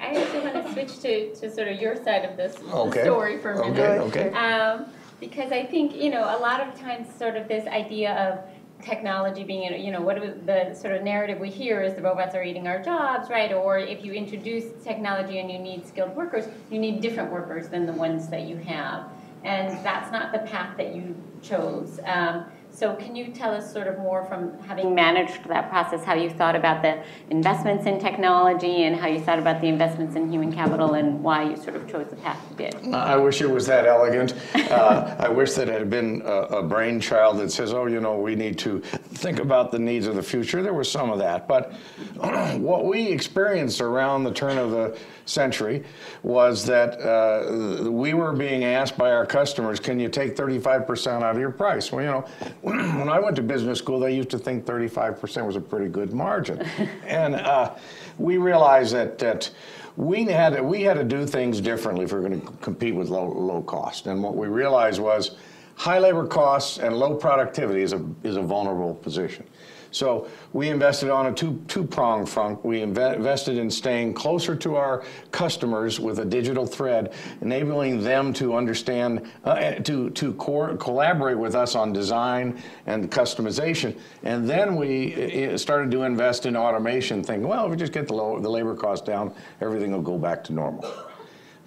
I 0.00 0.14
actually 0.16 0.40
want 0.40 0.66
to 0.66 0.72
switch 0.72 1.00
to, 1.00 1.34
to 1.34 1.50
sort 1.54 1.68
of 1.68 1.80
your 1.80 1.96
side 2.02 2.24
of 2.24 2.36
this 2.36 2.56
Okay. 2.72 3.02
story 3.02 3.38
for 3.38 3.52
a 3.52 3.68
minute. 3.70 4.00
Okay, 4.00 4.30
okay. 4.30 4.36
Um, 4.36 4.86
because 5.20 5.52
I 5.52 5.64
think, 5.66 5.94
you 5.94 6.10
know, 6.10 6.22
a 6.22 6.38
lot 6.38 6.60
of 6.60 6.78
times 6.80 7.08
sort 7.18 7.36
of 7.36 7.48
this 7.48 7.66
idea 7.66 8.14
of 8.14 8.38
technology 8.82 9.44
being, 9.44 9.84
you 9.84 9.90
know, 9.90 10.00
what 10.00 10.46
the 10.46 10.74
sort 10.74 10.94
of 10.94 11.02
narrative 11.02 11.38
we 11.38 11.50
hear 11.50 11.82
is 11.82 11.94
the 11.94 12.02
robots 12.02 12.34
are 12.34 12.42
eating 12.42 12.66
our 12.66 12.80
jobs, 12.80 13.28
right? 13.28 13.52
Or 13.52 13.78
if 13.78 14.04
you 14.04 14.12
introduce 14.12 14.64
technology 14.84 15.38
and 15.38 15.50
you 15.50 15.58
need 15.58 15.86
skilled 15.86 16.14
workers, 16.14 16.46
you 16.70 16.78
need 16.78 17.00
different 17.00 17.32
workers 17.32 17.68
than 17.68 17.86
the 17.86 17.92
ones 17.92 18.28
that 18.28 18.42
you 18.42 18.56
have. 18.56 19.10
And 19.44 19.84
that's 19.84 20.10
not 20.12 20.32
the 20.32 20.40
path 20.40 20.76
that 20.76 20.94
you 20.94 21.16
chose. 21.42 22.00
Um, 22.04 22.46
so 22.78 22.94
can 22.94 23.16
you 23.16 23.32
tell 23.32 23.52
us 23.52 23.72
sort 23.72 23.88
of 23.88 23.98
more 23.98 24.24
from 24.26 24.56
having 24.60 24.94
managed 24.94 25.42
that 25.48 25.68
process, 25.68 26.04
how 26.04 26.14
you 26.14 26.30
thought 26.30 26.54
about 26.54 26.80
the 26.80 27.02
investments 27.28 27.86
in 27.86 27.98
technology 27.98 28.84
and 28.84 28.94
how 28.94 29.08
you 29.08 29.18
thought 29.18 29.40
about 29.40 29.60
the 29.60 29.66
investments 29.66 30.14
in 30.14 30.30
human 30.30 30.52
capital 30.52 30.94
and 30.94 31.20
why 31.20 31.42
you 31.42 31.56
sort 31.56 31.74
of 31.74 31.90
chose 31.90 32.06
the 32.08 32.14
path 32.14 32.40
you 32.50 32.56
did? 32.56 32.94
I 32.94 33.16
wish 33.16 33.40
it 33.40 33.50
was 33.50 33.66
that 33.66 33.84
elegant. 33.84 34.34
Uh, 34.54 35.16
I 35.18 35.28
wish 35.28 35.54
that 35.54 35.68
it 35.68 35.76
had 35.76 35.90
been 35.90 36.22
a, 36.24 36.58
a 36.58 36.62
brainchild 36.62 37.38
that 37.38 37.50
says, 37.50 37.72
oh, 37.72 37.86
you 37.86 38.00
know, 38.00 38.16
we 38.16 38.36
need 38.36 38.56
to 38.58 38.78
think 38.78 39.40
about 39.40 39.72
the 39.72 39.78
needs 39.80 40.06
of 40.06 40.14
the 40.14 40.22
future. 40.22 40.62
There 40.62 40.74
was 40.74 40.88
some 40.90 41.10
of 41.10 41.18
that. 41.18 41.48
But 41.48 41.72
what 42.58 42.84
we 42.84 43.08
experienced 43.08 43.80
around 43.80 44.22
the 44.22 44.32
turn 44.32 44.56
of 44.56 44.70
the 44.70 44.96
century 45.24 45.84
was 46.22 46.64
that 46.64 47.00
uh, 47.00 47.90
we 47.90 48.14
were 48.14 48.32
being 48.32 48.64
asked 48.64 48.96
by 48.96 49.10
our 49.10 49.26
customers, 49.26 49.80
can 49.80 49.98
you 49.98 50.08
take 50.08 50.36
35% 50.36 51.22
out 51.22 51.34
of 51.34 51.38
your 51.38 51.50
price? 51.50 51.92
Well, 51.92 52.04
you 52.04 52.10
know, 52.10 52.24
when 52.98 53.08
I 53.08 53.18
went 53.18 53.36
to 53.36 53.42
business 53.42 53.78
school, 53.78 53.98
they 53.98 54.14
used 54.14 54.30
to 54.30 54.38
think 54.38 54.66
35% 54.66 55.46
was 55.46 55.56
a 55.56 55.60
pretty 55.60 55.88
good 55.88 56.12
margin. 56.12 56.60
and 57.06 57.34
uh, 57.34 57.74
we 58.18 58.36
realized 58.36 58.94
that, 58.94 59.18
that 59.18 59.50
we 59.96 60.24
had, 60.24 60.54
to, 60.54 60.62
we 60.62 60.82
had 60.82 60.94
to 60.94 61.04
do 61.04 61.26
things 61.26 61.60
differently 61.60 62.04
if 62.04 62.12
we 62.12 62.20
were 62.20 62.28
going 62.28 62.40
to 62.40 62.52
compete 62.60 62.94
with 62.94 63.08
low, 63.08 63.26
low 63.26 63.62
cost. 63.62 64.06
And 64.06 64.22
what 64.22 64.36
we 64.36 64.48
realized 64.48 65.00
was 65.00 65.36
high 65.76 65.98
labor 65.98 66.26
costs 66.26 66.78
and 66.78 66.94
low 66.96 67.14
productivity 67.14 67.80
is 67.80 67.94
a, 67.94 68.04
is 68.22 68.36
a 68.36 68.42
vulnerable 68.42 68.94
position. 68.94 69.46
So 69.90 70.28
we 70.52 70.68
invested 70.68 71.10
on 71.10 71.26
a 71.26 71.32
two, 71.32 71.62
two-pronged 71.68 72.28
front. 72.28 72.64
We 72.64 72.80
inve 72.80 73.14
invested 73.14 73.56
in 73.56 73.70
staying 73.70 74.14
closer 74.14 74.54
to 74.56 74.76
our 74.76 75.04
customers 75.30 75.98
with 75.98 76.18
a 76.18 76.24
digital 76.24 76.66
thread, 76.66 77.12
enabling 77.40 78.02
them 78.02 78.32
to 78.34 78.54
understand, 78.54 79.30
uh, 79.44 79.52
eh, 79.52 79.78
to, 79.80 80.10
to 80.10 80.34
co 80.34 80.76
collaborate 80.76 81.38
with 81.38 81.54
us 81.54 81.74
on 81.74 81.92
design 81.92 82.60
and 82.86 83.10
customization. 83.10 83.98
And 84.22 84.48
then 84.48 84.76
we 84.76 85.56
started 85.56 85.90
to 85.92 86.02
invest 86.02 86.46
in 86.46 86.56
automation, 86.56 87.22
thinking, 87.22 87.48
well, 87.48 87.64
if 87.64 87.70
we 87.70 87.76
just 87.76 87.92
get 87.92 88.08
the, 88.08 88.14
low, 88.14 88.38
the 88.38 88.50
labor 88.50 88.74
cost 88.74 89.04
down, 89.04 89.34
everything 89.60 89.92
will 89.92 90.02
go 90.02 90.18
back 90.18 90.44
to 90.44 90.52
normal. 90.52 90.84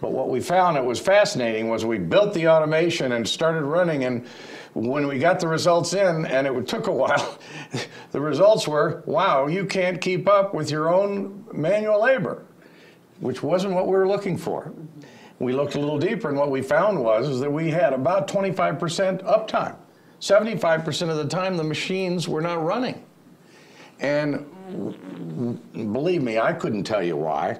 But 0.01 0.13
what 0.13 0.29
we 0.29 0.39
found 0.39 0.75
that 0.77 0.85
was 0.85 0.99
fascinating 0.99 1.69
was 1.69 1.85
we 1.85 1.99
built 1.99 2.33
the 2.33 2.47
automation 2.47 3.11
and 3.11 3.27
started 3.27 3.61
running 3.61 4.03
and 4.05 4.25
when 4.73 5.07
we 5.07 5.19
got 5.19 5.39
the 5.39 5.47
results 5.47 5.93
in, 5.93 6.25
and 6.25 6.47
it 6.47 6.67
took 6.67 6.87
a 6.87 6.91
while, 6.91 7.39
the 8.11 8.21
results 8.21 8.67
were, 8.67 9.03
wow, 9.05 9.47
you 9.47 9.65
can't 9.65 9.99
keep 9.99 10.27
up 10.27 10.53
with 10.53 10.71
your 10.71 10.93
own 10.93 11.45
manual 11.53 12.01
labor, 12.01 12.45
which 13.19 13.43
wasn't 13.43 13.73
what 13.73 13.85
we 13.85 13.93
were 13.93 14.07
looking 14.07 14.37
for. 14.37 14.71
We 15.39 15.53
looked 15.53 15.75
a 15.75 15.79
little 15.79 15.99
deeper, 15.99 16.29
and 16.29 16.37
what 16.37 16.51
we 16.51 16.61
found 16.61 17.01
was 17.01 17.27
is 17.27 17.39
that 17.39 17.51
we 17.51 17.69
had 17.69 17.93
about 17.93 18.27
25% 18.27 19.23
uptime. 19.23 19.75
75% 20.19 21.09
of 21.09 21.17
the 21.17 21.27
time, 21.27 21.57
the 21.57 21.63
machines 21.63 22.27
were 22.27 22.41
not 22.41 22.63
running. 22.63 23.03
And 23.99 24.45
believe 25.73 26.21
me, 26.21 26.39
I 26.39 26.53
couldn't 26.53 26.83
tell 26.83 27.03
you 27.03 27.17
why. 27.17 27.59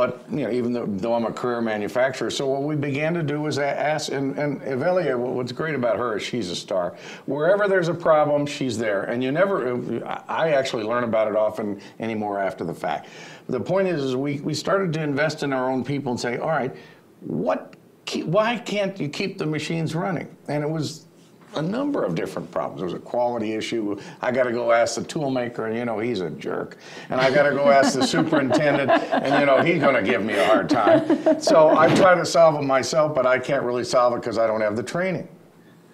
But 0.00 0.24
you 0.30 0.44
know, 0.44 0.50
even 0.50 0.72
though, 0.72 0.86
though, 0.86 1.12
I'm 1.12 1.26
a 1.26 1.30
career 1.30 1.60
manufacturer, 1.60 2.30
so 2.30 2.46
what 2.46 2.62
we 2.62 2.74
began 2.74 3.12
to 3.12 3.22
do 3.22 3.42
was 3.42 3.58
ask, 3.58 4.10
and, 4.10 4.34
and 4.38 4.62
Evelia, 4.62 5.14
what's 5.18 5.52
great 5.52 5.74
about 5.74 5.98
her 5.98 6.16
is 6.16 6.22
she's 6.22 6.48
a 6.48 6.56
star. 6.56 6.96
Wherever 7.26 7.68
there's 7.68 7.88
a 7.88 7.94
problem, 7.94 8.46
she's 8.46 8.78
there, 8.78 9.02
and 9.02 9.22
you 9.22 9.30
never. 9.30 10.02
I 10.26 10.52
actually 10.52 10.84
learn 10.84 11.04
about 11.04 11.28
it 11.28 11.36
often 11.36 11.82
anymore 11.98 12.40
after 12.40 12.64
the 12.64 12.72
fact. 12.72 13.10
The 13.50 13.60
point 13.60 13.88
is, 13.88 14.02
is 14.02 14.16
we 14.16 14.40
we 14.40 14.54
started 14.54 14.94
to 14.94 15.02
invest 15.02 15.42
in 15.42 15.52
our 15.52 15.70
own 15.70 15.84
people 15.84 16.12
and 16.12 16.18
say, 16.18 16.38
all 16.38 16.48
right, 16.48 16.74
what, 17.20 17.76
why 18.24 18.56
can't 18.56 18.98
you 18.98 19.10
keep 19.10 19.36
the 19.36 19.44
machines 19.44 19.94
running? 19.94 20.34
And 20.48 20.64
it 20.64 20.70
was 20.70 21.08
a 21.54 21.62
number 21.62 22.04
of 22.04 22.14
different 22.14 22.50
problems. 22.50 22.80
There 22.80 22.86
was 22.86 22.94
a 22.94 22.98
quality 22.98 23.52
issue. 23.52 23.98
I 24.20 24.30
got 24.30 24.44
to 24.44 24.52
go 24.52 24.72
ask 24.72 24.94
the 24.94 25.04
tool 25.04 25.30
maker, 25.30 25.66
and 25.66 25.76
you 25.76 25.84
know 25.84 25.98
he's 25.98 26.20
a 26.20 26.30
jerk. 26.30 26.78
And 27.08 27.20
I 27.20 27.30
got 27.32 27.44
to 27.44 27.50
go 27.50 27.70
ask 27.70 27.94
the 27.94 28.06
superintendent, 28.06 28.90
and 28.90 29.40
you 29.40 29.46
know 29.46 29.62
he's 29.62 29.80
going 29.80 29.96
to 29.96 30.02
give 30.02 30.24
me 30.24 30.34
a 30.34 30.46
hard 30.46 30.68
time. 30.68 31.40
So 31.40 31.76
I 31.76 31.92
try 31.94 32.14
to 32.14 32.24
solve 32.24 32.54
it 32.56 32.64
myself, 32.64 33.14
but 33.14 33.26
I 33.26 33.38
can't 33.38 33.62
really 33.62 33.84
solve 33.84 34.14
it 34.14 34.20
because 34.20 34.38
I 34.38 34.46
don't 34.46 34.60
have 34.60 34.76
the 34.76 34.82
training. 34.82 35.28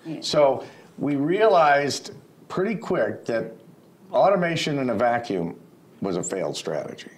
Yeah. 0.04 0.20
So 0.20 0.64
we 0.98 1.16
realized 1.16 2.12
pretty 2.48 2.74
quick 2.74 3.24
that 3.26 3.52
automation 4.12 4.78
in 4.78 4.90
a 4.90 4.94
vacuum 4.94 5.58
was 6.00 6.16
a 6.16 6.22
failed 6.22 6.56
strategy. 6.56 7.10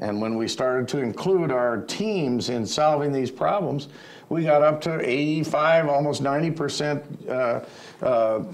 And 0.00 0.20
when 0.20 0.36
we 0.36 0.46
started 0.46 0.86
to 0.88 0.98
include 0.98 1.50
our 1.50 1.78
teams 1.82 2.50
in 2.50 2.64
solving 2.66 3.12
these 3.12 3.30
problems, 3.30 3.88
we 4.28 4.44
got 4.44 4.62
up 4.62 4.80
to 4.82 5.00
85, 5.08 5.88
almost 5.88 6.22
90%. 6.22 7.28
Uh, 7.28 8.04
uh, 8.04 8.44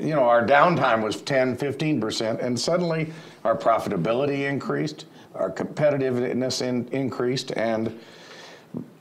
you 0.00 0.14
know, 0.14 0.24
our 0.24 0.46
downtime 0.46 1.02
was 1.02 1.20
10, 1.22 1.56
15%, 1.56 2.42
and 2.42 2.58
suddenly 2.58 3.12
our 3.44 3.56
profitability 3.56 4.48
increased, 4.48 5.06
our 5.34 5.50
competitiveness 5.50 6.62
in, 6.62 6.86
increased, 6.88 7.52
and 7.52 7.98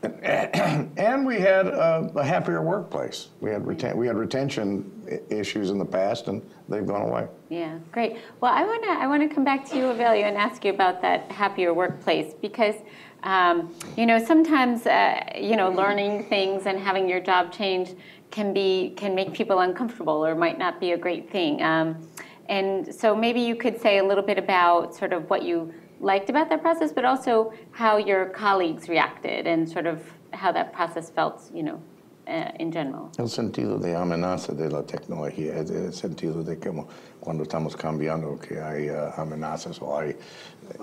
and 0.02 1.26
we 1.26 1.40
had 1.40 1.68
a, 1.68 2.10
a 2.16 2.24
happier 2.24 2.62
workplace. 2.62 3.28
We 3.42 3.52
had 3.52 3.64
we 3.66 4.08
had 4.08 4.18
retention 4.18 4.90
issues 5.30 5.70
in 5.70 5.78
the 5.78 5.86
past, 5.86 6.28
and 6.28 6.42
they've 6.68 6.86
gone 6.86 7.02
away. 7.02 7.28
Yeah, 7.50 7.78
great. 7.92 8.18
Well, 8.42 8.54
I 8.54 8.64
want 8.64 8.84
to 8.84 8.90
I 8.90 9.08
want 9.08 9.28
to 9.28 9.34
come 9.34 9.44
back 9.44 9.68
to 9.70 9.76
you, 9.76 9.84
Evelia, 9.84 10.24
and 10.24 10.38
ask 10.38 10.64
you 10.66 10.72
about 10.72 11.02
that 11.02 11.32
happier 11.32 11.74
workplace 11.74 12.34
because 12.42 12.76
um, 13.24 13.76
you 13.98 14.06
know, 14.06 14.24
sometimes 14.24 14.86
uh, 14.86 15.20
you 15.38 15.56
know, 15.56 15.70
learning 15.70 16.26
things 16.30 16.66
and 16.66 16.80
having 16.80 17.10
your 17.10 17.20
job 17.20 17.52
change 17.52 17.96
can 18.32 18.54
be 18.54 18.94
can 18.96 19.16
make 19.16 19.34
people 19.34 19.60
uncomfortable 19.60 20.26
or 20.26 20.36
might 20.36 20.58
not 20.58 20.80
be 20.80 20.92
a 20.92 20.98
great 20.98 21.32
thing. 21.32 21.62
Um, 21.62 22.08
and 22.48 22.94
so 22.94 23.16
maybe 23.16 23.42
you 23.42 23.56
could 23.56 23.80
say 23.80 24.00
a 24.00 24.04
little 24.04 24.24
bit 24.24 24.38
about 24.38 24.96
sort 24.96 25.14
of 25.14 25.30
what 25.30 25.44
you 25.44 25.74
liked 26.00 26.30
about 26.30 26.50
that 26.50 26.62
process, 26.62 26.92
but 26.92 27.06
also 27.06 27.54
how 27.72 27.98
your 27.98 28.28
colleagues 28.28 28.88
reacted 28.88 29.46
and 29.46 29.70
sort 29.70 29.86
of 29.86 30.02
how 30.32 30.52
that 30.52 30.74
process 30.74 31.10
felt, 31.10 31.52
you 31.54 31.64
know, 31.64 31.82
uh, 32.30 32.62
in 32.62 32.72
general. 32.72 33.10
El 33.18 33.30
sentido 33.30 33.78
de 33.78 33.96
amenaza 33.96 34.54
de 34.54 34.70
la 34.70 34.84
tecnología, 34.84 35.58
el 35.58 35.94
sentido 35.94 36.44
de 36.44 36.58
que 36.60 36.72
cuando 37.20 37.44
estamos 37.44 37.76
cambiando 37.76 38.38
que 38.38 38.62
hay 38.62 38.90
uh, 38.90 39.12
amenazas 39.18 39.82
o 39.82 39.98
hay 39.98 40.16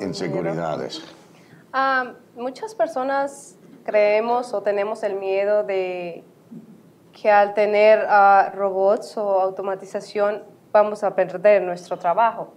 inseguridades. 0.01 1.03
Um, 1.73 2.15
muchas 2.35 2.75
personas 2.75 3.57
creemos 3.85 4.53
o 4.53 4.63
tenemos 4.63 5.03
el 5.03 5.15
miedo 5.15 5.63
de 5.63 6.25
que 7.13 7.31
al 7.31 7.55
tener 7.55 8.05
uh, 8.05 8.55
robots 8.55 9.17
o 9.17 9.41
automatización 9.41 10.43
vamos 10.73 11.03
a 11.03 11.15
perder 11.15 11.63
nuestro 11.63 11.99
trabajo. 11.99 12.53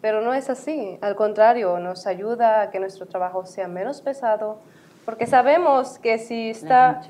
Pero 0.00 0.20
no 0.20 0.34
es 0.34 0.50
así. 0.50 0.98
Al 1.00 1.16
contrario, 1.16 1.78
nos 1.80 2.06
ayuda 2.06 2.60
a 2.60 2.70
que 2.70 2.78
nuestro 2.78 3.06
trabajo 3.06 3.46
sea 3.46 3.66
menos 3.66 4.02
pesado, 4.02 4.60
porque 5.06 5.26
sabemos 5.26 6.02
que 6.02 6.18
si 6.18 6.50
está. 6.50 7.00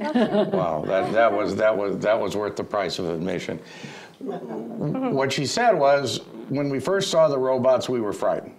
wow, 0.52 0.84
that, 0.84 1.12
that 1.12 1.32
was 1.32 1.56
that 1.56 1.76
was 1.76 1.96
that 1.98 2.18
was 2.20 2.36
worth 2.36 2.56
the 2.56 2.64
price 2.64 2.98
of 2.98 3.08
admission. 3.08 3.60
what 4.20 5.32
she 5.32 5.46
said 5.46 5.72
was, 5.72 6.20
when 6.48 6.68
we 6.68 6.80
first 6.80 7.10
saw 7.10 7.28
the 7.28 7.38
robots, 7.38 7.88
we 7.88 8.00
were 8.00 8.12
frightened. 8.12 8.54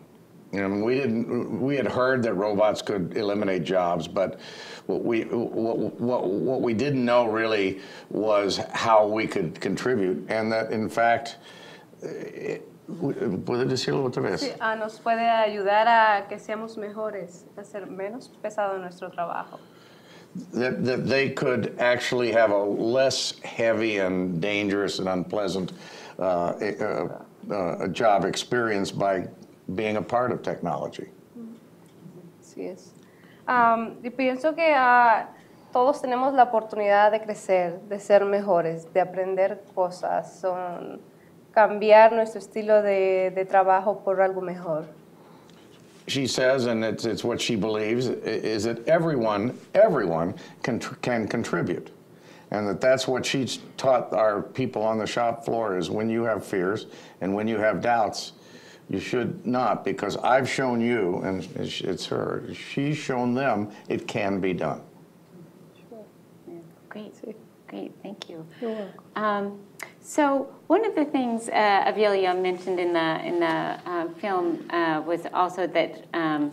You 0.52 0.68
know, 0.68 0.84
we 0.84 0.96
didn't. 0.96 1.62
We 1.62 1.76
had 1.76 1.88
heard 1.88 2.24
that 2.24 2.34
robots 2.34 2.82
could 2.82 3.16
eliminate 3.16 3.64
jobs, 3.64 4.08
but 4.08 4.40
what 4.88 5.04
we 5.04 5.24
what, 5.24 5.78
what, 6.00 6.28
what 6.30 6.62
we 6.62 6.74
didn't 6.74 7.04
know 7.04 7.28
really 7.28 7.82
was 8.10 8.58
how 8.72 9.06
we 9.06 9.28
could 9.28 9.60
contribute, 9.60 10.26
and 10.30 10.52
that 10.52 10.72
in 10.72 10.90
fact. 10.90 11.38
It, 12.02 12.66
¿Puedes 13.46 13.70
decirlo 13.70 14.04
otra 14.04 14.24
vez? 14.24 14.42
Sí, 14.42 14.52
ah, 14.60 14.76
nos 14.76 15.00
puede 15.00 15.28
ayudar 15.30 15.88
a 15.88 16.28
que 16.28 16.40
seamos 16.40 16.78
mejores, 16.78 17.46
a 17.56 17.64
ser 17.64 17.88
menos 17.88 18.30
pesado 18.42 18.78
nuestro 18.80 19.12
trabajo. 19.12 19.60
That, 20.54 20.84
that 20.86 21.08
they 21.08 21.30
could 21.30 21.76
actually 21.80 22.32
have 22.32 22.52
a 22.52 22.64
less 22.64 23.40
heavy 23.44 23.98
and 23.98 24.40
dangerous 24.40 25.00
and 25.00 25.08
unpleasant 25.08 25.74
uh, 26.20 26.24
uh, 26.24 27.08
uh, 27.52 27.88
job 27.88 28.26
experience 28.26 28.92
by 28.92 29.28
being 29.76 29.98
a 29.98 30.02
part 30.02 30.32
of 30.32 30.42
technology. 30.42 31.10
Sí 32.42 32.68
es. 32.68 32.94
Um, 33.48 33.98
y 34.04 34.10
pienso 34.12 34.56
que 34.56 34.74
uh, 34.74 35.26
todos 35.72 36.02
tenemos 36.02 36.34
la 36.34 36.44
oportunidad 36.44 37.12
de 37.12 37.22
crecer, 37.22 37.80
de 37.88 38.00
ser 38.00 38.26
mejores, 38.26 38.92
de 38.94 39.02
aprender 39.02 39.64
cosas, 39.74 40.40
son, 40.40 41.02
cambiar 41.60 42.12
nuestro 42.14 42.40
estilo 42.40 42.82
de, 42.82 43.32
de 43.32 43.46
trabajo 43.46 44.02
por 44.04 44.22
algo 44.22 44.42
mejor. 44.42 44.86
She 46.08 46.26
says, 46.26 46.66
and 46.66 46.84
it's, 46.84 47.06
it's 47.06 47.24
what 47.24 47.40
she 47.40 47.56
believes, 47.56 48.08
is 48.08 48.64
that 48.64 48.88
everyone, 48.88 49.58
everyone 49.76 50.34
can, 50.64 50.80
can 50.80 51.28
contribute. 51.28 51.92
And 52.52 52.68
that 52.68 52.82
that's 52.82 53.08
what 53.08 53.24
she's 53.26 53.60
taught 53.78 54.12
our 54.14 54.42
people 54.42 54.82
on 54.82 54.98
the 54.98 55.06
shop 55.06 55.46
floor 55.46 55.78
is 55.78 55.92
when 55.92 56.10
you 56.10 56.24
have 56.24 56.44
fears 56.44 56.88
and 57.22 57.36
when 57.36 57.48
you 57.48 57.58
have 57.58 57.80
doubts, 57.82 58.32
you 58.90 59.00
should 59.00 59.46
not, 59.46 59.86
because 59.86 60.18
I've 60.18 60.50
shown 60.50 60.82
you, 60.82 61.22
and 61.24 61.48
it's 61.56 62.08
her, 62.08 62.44
she's 62.56 62.98
shown 62.98 63.36
them 63.36 63.70
it 63.88 64.08
can 64.08 64.40
be 64.40 64.54
done. 64.54 64.82
Sure. 65.90 66.04
Yeah. 66.48 66.56
Great, 66.88 67.14
great, 67.68 67.92
thank 68.02 68.30
you. 68.30 68.44
You're 68.60 68.88
Um, 69.16 69.60
so 70.10 70.50
one 70.66 70.84
of 70.86 70.96
the 70.96 71.06
things 71.06 71.50
uh, 71.50 71.94
mentioned 72.42 72.80
in 72.80 72.94
the 72.94 73.24
in 73.24 73.40
the 73.40 73.46
uh, 73.46 74.08
film 74.20 74.68
uh, 74.72 75.04
was 75.06 75.28
also 75.36 75.68
that 75.68 76.04
um, 76.16 76.52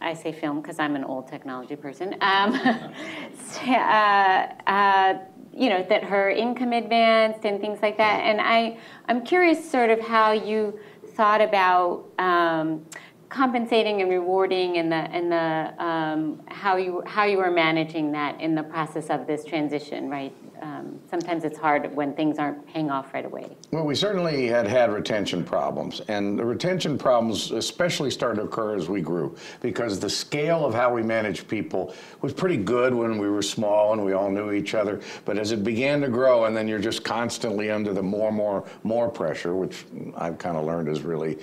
I 0.00 0.14
say 0.14 0.32
film 0.32 0.62
because 0.62 0.78
I'm 0.78 0.96
an 0.96 1.04
old 1.04 1.28
technology 1.28 1.76
person. 1.76 2.16
Um, 2.22 2.54
uh, 3.66 4.46
uh, 4.66 5.18
you 5.52 5.68
know 5.68 5.82
that 5.90 6.04
her 6.04 6.30
income 6.30 6.72
advanced 6.72 7.44
and 7.44 7.60
things 7.60 7.80
like 7.82 7.98
that, 7.98 8.20
and 8.20 8.40
I 8.40 8.78
I'm 9.08 9.26
curious 9.26 9.70
sort 9.70 9.90
of 9.90 10.00
how 10.00 10.32
you 10.32 10.80
thought 11.16 11.42
about 11.42 12.06
um, 12.18 12.86
compensating 13.28 14.00
and 14.00 14.10
rewarding 14.10 14.78
and 14.78 14.90
the 14.90 14.96
and 14.96 15.30
the 15.30 15.84
um, 15.84 16.42
how 16.46 16.76
you 16.76 17.02
how 17.04 17.24
you 17.24 17.36
were 17.36 17.50
managing 17.50 18.12
that 18.12 18.40
in 18.40 18.54
the 18.54 18.62
process 18.62 19.10
of 19.10 19.26
this 19.26 19.44
transition, 19.44 20.08
right? 20.08 20.32
Um, 20.62 20.98
sometimes 21.10 21.44
it's 21.44 21.58
hard 21.58 21.94
when 21.94 22.14
things 22.14 22.38
aren't 22.38 22.66
paying 22.66 22.90
off 22.90 23.12
right 23.12 23.24
away. 23.24 23.56
Well, 23.70 23.84
we 23.84 23.94
certainly 23.94 24.46
had 24.46 24.66
had 24.66 24.90
retention 24.90 25.44
problems, 25.44 26.00
and 26.08 26.38
the 26.38 26.44
retention 26.44 26.96
problems 26.96 27.50
especially 27.50 28.10
started 28.10 28.40
to 28.40 28.46
occur 28.46 28.76
as 28.76 28.88
we 28.88 29.00
grew 29.00 29.36
because 29.60 30.00
the 30.00 30.08
scale 30.08 30.64
of 30.64 30.74
how 30.74 30.92
we 30.92 31.02
managed 31.02 31.48
people 31.48 31.94
was 32.22 32.32
pretty 32.32 32.56
good 32.56 32.94
when 32.94 33.18
we 33.18 33.28
were 33.28 33.42
small 33.42 33.92
and 33.92 34.04
we 34.04 34.12
all 34.12 34.30
knew 34.30 34.52
each 34.52 34.74
other. 34.74 35.00
But 35.24 35.38
as 35.38 35.52
it 35.52 35.62
began 35.62 36.00
to 36.00 36.08
grow, 36.08 36.44
and 36.44 36.56
then 36.56 36.68
you're 36.68 36.78
just 36.78 37.04
constantly 37.04 37.70
under 37.70 37.92
the 37.92 38.02
more, 38.02 38.32
more, 38.32 38.64
more 38.82 39.10
pressure, 39.10 39.54
which 39.54 39.84
I've 40.16 40.38
kind 40.38 40.56
of 40.56 40.64
learned 40.64 40.88
is 40.88 41.02
really 41.02 41.38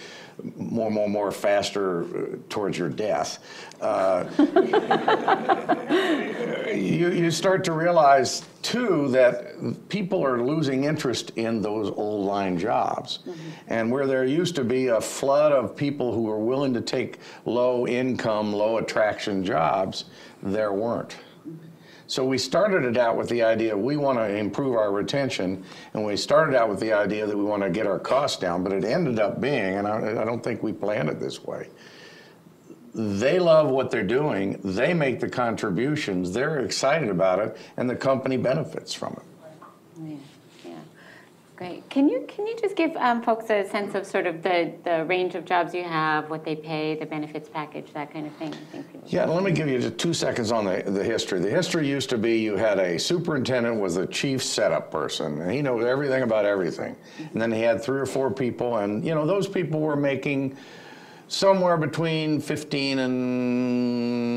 more, 0.56 0.90
more, 0.90 1.10
more 1.10 1.32
faster 1.32 2.04
uh, 2.04 2.38
towards 2.50 2.78
your 2.78 2.90
death. 2.90 3.40
Uh, 3.84 4.26
you, 6.74 7.12
you 7.12 7.30
start 7.30 7.66
to 7.66 7.74
realize 7.74 8.44
too 8.62 9.10
that 9.10 9.90
people 9.90 10.26
are 10.26 10.42
losing 10.42 10.86
interest 10.86 11.34
in 11.36 11.62
those 11.62 11.92
old 11.92 12.26
line 12.26 12.58
jobs. 12.58 13.20
And 13.68 13.92
where 13.92 14.08
there 14.08 14.24
used 14.24 14.56
to 14.56 14.64
be 14.64 14.88
a 14.88 15.02
flood 15.02 15.52
of 15.52 15.76
people 15.76 16.14
who 16.14 16.24
were 16.24 16.40
willing 16.40 16.74
to 16.76 16.82
take 16.82 17.20
low 17.46 17.86
income, 17.86 18.54
low 18.54 18.78
attraction 18.78 19.44
jobs, 19.44 20.06
there 20.42 20.72
weren't. 20.72 21.18
So 22.08 22.26
we 22.26 22.38
started 22.38 22.84
it 22.84 22.98
out 22.98 23.18
with 23.18 23.30
the 23.30 23.44
idea 23.44 23.76
we 23.76 23.98
want 23.98 24.20
to 24.20 24.36
improve 24.36 24.76
our 24.76 24.92
retention, 24.92 25.64
and 25.94 26.06
we 26.06 26.16
started 26.16 26.56
out 26.56 26.70
with 26.70 26.80
the 26.80 26.94
idea 26.94 27.26
that 27.26 27.36
we 27.36 27.44
want 27.44 27.64
to 27.64 27.70
get 27.70 27.88
our 27.88 28.00
costs 28.00 28.40
down, 28.40 28.64
but 28.64 28.72
it 28.72 28.86
ended 28.86 29.20
up 29.20 29.42
being, 29.42 29.76
and 29.76 29.88
I, 29.88 30.22
I 30.22 30.26
don't 30.26 30.44
think 30.44 30.62
we 30.62 30.74
planned 30.74 31.10
it 31.10 31.20
this 31.20 31.44
way, 31.44 31.70
they 32.96 33.40
love 33.40 33.70
what 33.70 33.90
they're 33.92 34.04
doing, 34.04 34.60
they 34.64 34.94
make 34.94 35.20
the 35.20 35.30
contributions, 35.30 36.32
they're 36.32 36.60
excited 36.60 37.10
about 37.10 37.40
it, 37.40 37.58
and 37.78 37.90
the 37.90 37.96
company 37.96 38.38
benefits 38.38 38.94
from 38.94 39.14
it. 39.14 39.24
Yeah, 40.04 40.16
yeah. 40.66 40.72
Great. 41.56 41.90
Can 41.90 42.08
you, 42.08 42.24
can 42.28 42.46
you 42.46 42.56
just 42.60 42.76
give 42.76 42.96
um, 42.98 43.24
folks 43.24 43.50
a 43.50 43.68
sense 43.68 43.96
of 43.96 44.06
sort 44.06 44.28
of 44.28 44.44
the, 44.44 44.74
the 44.84 45.06
range 45.06 45.34
of 45.34 45.44
jobs 45.44 45.74
you 45.74 45.84
have, 45.84 46.30
what 46.30 46.46
they 46.46 46.56
pay, 46.56 46.94
the 46.94 47.06
benefits 47.06 47.50
package, 47.50 47.92
that 47.94 48.14
kind 48.14 48.28
of 48.28 48.34
thing? 48.34 48.54
I 48.54 48.72
think 48.72 48.92
people- 48.92 49.08
Yeah, 49.08 49.26
let 49.26 49.44
me 49.44 49.52
give 49.52 49.68
you 49.68 49.80
just 49.80 49.98
two 49.98 50.14
seconds 50.14 50.52
on 50.52 50.66
the, 50.66 50.84
the 50.86 51.04
history. 51.04 51.40
The 51.40 51.50
history 51.50 51.88
used 51.88 52.12
to 52.12 52.18
be 52.20 52.38
you 52.40 52.58
had 52.58 52.78
a 52.78 53.00
superintendent 53.00 53.80
was 53.80 53.96
the 53.96 54.06
chief 54.06 54.44
setup 54.44 54.92
person, 54.92 55.42
and 55.42 55.52
he 55.52 55.64
knows 55.64 55.84
everything 55.84 56.22
about 56.22 56.46
everything. 56.46 56.96
And 57.32 57.42
then 57.42 57.52
he 57.52 57.62
had 57.62 57.82
three 57.82 58.00
or 58.00 58.06
four 58.06 58.30
people, 58.30 58.78
and 58.78 59.04
you 59.04 59.16
know 59.16 59.26
those 59.26 59.48
people 59.48 59.80
were 59.80 59.96
making 59.96 60.56
somewhere 61.34 61.78
between 61.78 62.40
15 62.40 63.00
and 63.00 64.34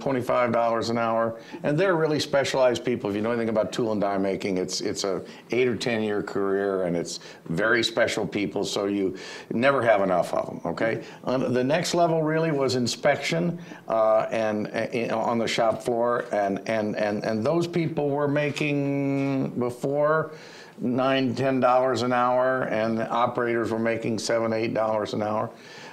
25 0.00 0.50
dollars 0.50 0.88
an 0.88 0.96
hour. 0.96 1.38
And 1.62 1.78
they're 1.78 1.94
really 1.94 2.18
specialized 2.18 2.82
people. 2.86 3.10
If 3.10 3.16
you 3.16 3.22
know 3.22 3.32
anything 3.32 3.50
about 3.50 3.70
tool 3.70 3.92
and 3.92 4.00
die 4.00 4.16
making 4.16 4.56
it's 4.56 4.80
it's 4.80 5.04
a 5.04 5.22
eight 5.50 5.68
or 5.68 5.76
ten 5.76 6.02
year 6.02 6.22
career 6.22 6.84
and 6.84 6.96
it's 6.96 7.20
very 7.50 7.84
special 7.84 8.26
people 8.26 8.64
so 8.64 8.86
you 8.86 9.14
never 9.50 9.82
have 9.82 10.00
enough 10.00 10.32
of 10.32 10.46
them 10.46 10.62
okay? 10.64 11.04
On 11.24 11.52
the 11.52 11.62
next 11.62 11.92
level 11.94 12.22
really 12.22 12.50
was 12.50 12.76
inspection 12.76 13.58
uh, 13.88 14.26
and 14.30 14.68
uh, 14.68 14.88
on 15.14 15.36
the 15.38 15.46
shop 15.46 15.82
floor 15.82 16.24
and 16.32 16.66
and 16.66 16.96
and 16.96 17.24
and 17.24 17.44
those 17.44 17.66
people 17.66 18.08
were 18.08 18.28
making 18.28 19.50
before 19.58 20.32
nine 20.78 21.34
ten 21.34 21.60
dollars 21.60 22.00
an 22.00 22.14
hour 22.14 22.62
and 22.64 22.96
the 22.98 23.08
operators 23.10 23.70
were 23.70 23.78
making 23.78 24.18
seven 24.18 24.54
eight 24.54 24.72
dollars 24.72 25.12
an 25.12 25.22
hour 25.22 25.50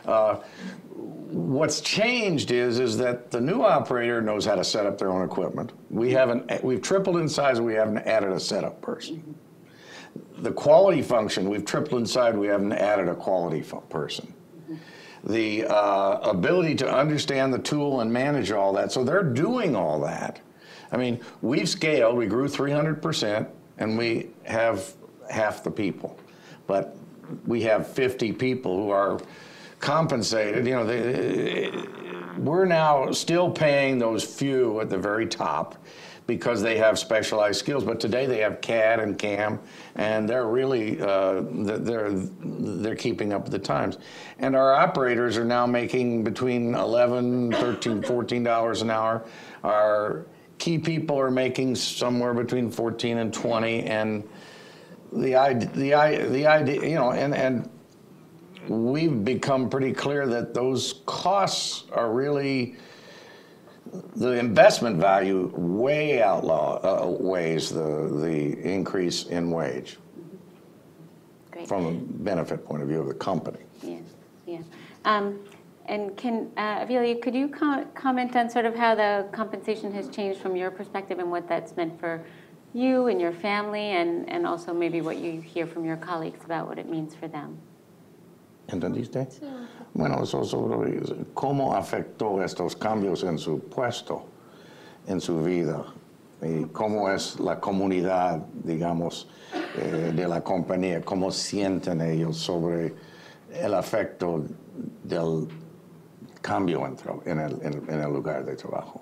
uh, 0.09 0.41
what's 1.29 1.81
changed 1.81 2.51
is 2.51 2.79
is 2.79 2.97
that 2.97 3.29
the 3.29 3.39
new 3.39 3.61
operator 3.61 4.21
knows 4.21 4.45
how 4.45 4.55
to 4.55 4.63
set 4.63 4.85
up 4.85 4.97
their 4.97 5.11
own 5.11 5.23
equipment. 5.23 5.71
We 5.89 6.11
haven't 6.11 6.63
we've 6.63 6.81
tripled 6.81 7.17
in 7.17 7.29
size. 7.29 7.61
We 7.61 7.75
haven't 7.75 7.99
added 7.99 8.31
a 8.31 8.39
setup 8.39 8.81
person. 8.81 9.35
The 10.39 10.51
quality 10.51 11.01
function 11.01 11.49
we've 11.49 11.65
tripled 11.65 12.01
in 12.01 12.07
size. 12.07 12.33
We 12.33 12.47
haven't 12.47 12.73
added 12.73 13.07
a 13.07 13.15
quality 13.15 13.63
person. 13.89 14.33
The 15.23 15.65
uh, 15.65 16.19
ability 16.23 16.75
to 16.75 16.91
understand 16.91 17.53
the 17.53 17.59
tool 17.59 17.99
and 17.99 18.11
manage 18.11 18.51
all 18.51 18.73
that. 18.73 18.91
So 18.91 19.03
they're 19.03 19.21
doing 19.21 19.75
all 19.75 19.99
that. 20.01 20.39
I 20.91 20.97
mean, 20.97 21.19
we've 21.41 21.69
scaled. 21.69 22.15
We 22.15 22.25
grew 22.25 22.47
300 22.47 23.01
percent, 23.01 23.47
and 23.77 23.97
we 23.97 24.29
have 24.43 24.93
half 25.29 25.63
the 25.63 25.71
people, 25.71 26.17
but 26.65 26.95
we 27.45 27.61
have 27.61 27.87
50 27.87 28.31
people 28.33 28.75
who 28.77 28.89
are 28.89 29.19
compensated. 29.79 30.65
You 30.65 30.75
know, 30.75 30.85
they, 30.85 31.71
we're 32.37 32.65
now 32.65 33.11
still 33.11 33.49
paying 33.49 33.99
those 33.99 34.23
few 34.23 34.79
at 34.81 34.89
the 34.89 34.97
very 34.97 35.25
top 35.25 35.75
because 36.29 36.61
they 36.61 36.77
have 36.77 36.99
specialized 36.99 37.59
skills. 37.59 37.83
But 37.83 37.99
today 37.99 38.27
they 38.27 38.37
have 38.39 38.61
CAD 38.61 38.99
and 38.99 39.17
CAM, 39.17 39.59
and 39.95 40.29
they're 40.29 40.47
really 40.47 41.01
uh, 41.01 41.41
they're 41.51 42.11
they're 42.11 42.95
keeping 42.95 43.33
up 43.33 43.43
with 43.43 43.51
the 43.51 43.59
times. 43.59 43.97
And 44.37 44.55
our 44.55 44.73
operators 44.73 45.37
are 45.37 45.45
now 45.45 45.65
making 45.65 46.23
between 46.23 46.75
11, 46.75 47.51
13, 47.53 48.03
14 48.03 48.43
dollars 48.43 48.81
an 48.81 48.91
hour. 48.91 49.25
Our 49.63 50.27
key 50.59 50.77
people 50.77 51.19
are 51.19 51.31
making 51.31 51.75
somewhere 51.75 52.33
between 52.33 52.69
14 52.69 53.17
and 53.17 53.33
20, 53.33 53.83
and 53.83 54.27
the 55.11 55.35
idea, 55.35 55.69
the, 55.69 56.27
the 56.29 56.45
idea, 56.45 56.83
you 56.83 56.95
know, 56.95 57.11
and, 57.11 57.33
and 57.33 57.69
we've 58.69 59.23
become 59.25 59.69
pretty 59.69 59.91
clear 59.91 60.27
that 60.27 60.53
those 60.53 61.01
costs 61.05 61.85
are 61.91 62.11
really 62.11 62.75
the 64.15 64.33
investment 64.33 64.97
value 64.97 65.51
way 65.55 66.21
outlaw 66.21 66.79
uh, 66.83 67.05
outweighs 67.05 67.69
the 67.69 68.07
the 68.21 68.59
increase 68.63 69.25
in 69.25 69.49
wage 69.49 69.97
Great. 71.51 71.67
from 71.67 71.85
a 71.87 71.91
benefit 72.23 72.63
point 72.65 72.83
of 72.83 72.87
view 72.87 73.01
of 73.01 73.07
the 73.07 73.15
company. 73.15 73.59
Yeah, 73.81 73.97
yeah. 74.45 74.59
Um, 75.05 75.39
And 75.87 76.15
can, 76.15 76.51
uh, 76.55 76.85
Avilia, 76.85 77.19
could 77.19 77.33
you 77.33 77.47
co- 77.47 77.83
comment 77.95 78.35
on 78.35 78.47
sort 78.47 78.65
of 78.65 78.75
how 78.75 78.93
the 78.93 79.25
compensation 79.31 79.91
has 79.93 80.07
changed 80.07 80.39
from 80.39 80.55
your 80.55 80.69
perspective 80.69 81.17
and 81.17 81.31
what 81.31 81.47
that's 81.47 81.75
meant 81.75 81.99
for 81.99 82.21
you 82.75 83.07
and 83.07 83.19
your 83.19 83.31
family, 83.31 83.87
and, 83.99 84.29
and 84.29 84.45
also 84.45 84.71
maybe 84.71 85.01
what 85.01 85.17
you 85.17 85.41
hear 85.41 85.65
from 85.65 85.83
your 85.83 85.97
colleagues 85.97 86.45
about 86.45 86.67
what 86.67 86.77
it 86.77 86.87
means 86.87 87.15
for 87.15 87.27
them? 87.27 87.57
¿Entendiste? 88.71 89.27
Bueno, 89.93 90.23
eso 90.23 90.43
sobre 90.43 91.01
cómo 91.33 91.75
afectó 91.75 92.41
estos 92.43 92.75
cambios 92.75 93.23
en 93.23 93.37
su 93.37 93.59
puesto, 93.59 94.23
en 95.07 95.19
su 95.19 95.41
vida, 95.43 95.83
y 96.41 96.65
cómo 96.65 97.09
es 97.09 97.39
la 97.39 97.59
comunidad, 97.59 98.37
digamos, 98.63 99.27
eh, 99.77 100.13
de 100.15 100.27
la 100.27 100.41
compañía, 100.41 101.01
cómo 101.01 101.31
sienten 101.31 102.01
ellos 102.01 102.37
sobre 102.37 102.93
el 103.51 103.73
afecto 103.73 104.43
del 105.03 105.47
cambio 106.41 106.85
en, 106.85 106.95
en 107.25 107.39
el, 107.39 107.59
en- 107.89 107.99
el 107.99 108.13
lugar 108.13 108.45
de 108.45 108.55
trabajo. 108.55 109.01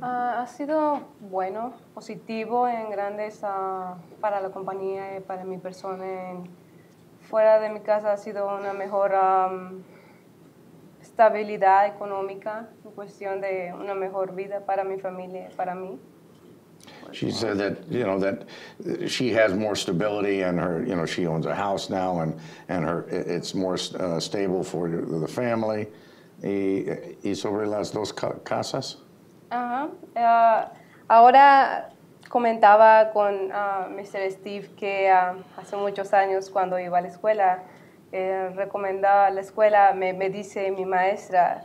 Ah, 0.00 0.40
ha 0.42 0.46
sido 0.48 1.00
bueno, 1.20 1.74
positivo 1.94 2.66
en 2.66 2.90
grandes 2.90 3.40
ah, 3.44 3.96
para 4.20 4.40
la 4.40 4.50
compañía 4.50 5.18
y 5.18 5.20
para 5.20 5.44
mi 5.44 5.58
persona. 5.58 6.30
En- 6.30 6.61
fuera 7.32 7.58
de 7.60 7.70
mi 7.70 7.80
casa 7.80 8.12
ha 8.12 8.16
sido 8.18 8.46
una 8.46 8.74
mejor 8.74 9.14
am, 9.14 9.82
estabilidad 11.00 11.86
económica 11.86 12.68
en 12.84 12.90
cuestión 12.90 13.40
de 13.40 13.72
una 13.74 13.94
mejor 13.94 14.34
vida 14.34 14.60
para 14.66 14.84
mi 14.84 14.98
familia 15.00 15.48
para 15.56 15.74
mí. 15.74 15.98
She 17.12 17.30
said 17.30 17.56
that 17.58 17.88
you 17.90 18.04
know 18.04 18.18
that 18.18 18.44
she 19.08 19.32
has 19.32 19.54
more 19.54 19.74
stability 19.74 20.42
and 20.42 20.58
her 20.60 20.84
you 20.84 20.94
know 20.94 21.06
she 21.06 21.26
owns 21.26 21.46
a 21.46 21.54
house 21.54 21.88
now 21.88 22.20
and 22.20 22.34
and 22.68 22.84
her 22.84 23.06
it- 23.08 23.28
it's 23.28 23.54
more 23.54 23.76
uh, 23.98 24.20
stable 24.20 24.62
for 24.62 24.88
the 24.90 25.26
family. 25.28 25.86
Y, 26.42 26.84
y 27.24 27.34
sobre 27.34 27.66
las 27.66 27.92
dos 27.92 28.12
ca- 28.12 28.34
casas. 28.44 28.96
Ajá. 29.50 29.88
Ah, 30.16 30.72
ahora 31.08 31.91
comentaba 32.32 33.10
con 33.12 33.50
ah, 33.52 33.88
Mr. 33.90 34.30
Steve 34.30 34.70
que 34.74 35.10
ah, 35.10 35.36
hace 35.58 35.76
muchos 35.76 36.14
años 36.14 36.48
cuando 36.48 36.78
iba 36.78 36.96
a 36.96 37.02
la 37.02 37.08
escuela, 37.08 37.62
eh, 38.10 38.48
recomendaba 38.56 39.28
la 39.28 39.42
escuela, 39.42 39.92
me, 39.92 40.14
me 40.14 40.30
dice 40.30 40.70
mi 40.70 40.86
maestra, 40.86 41.62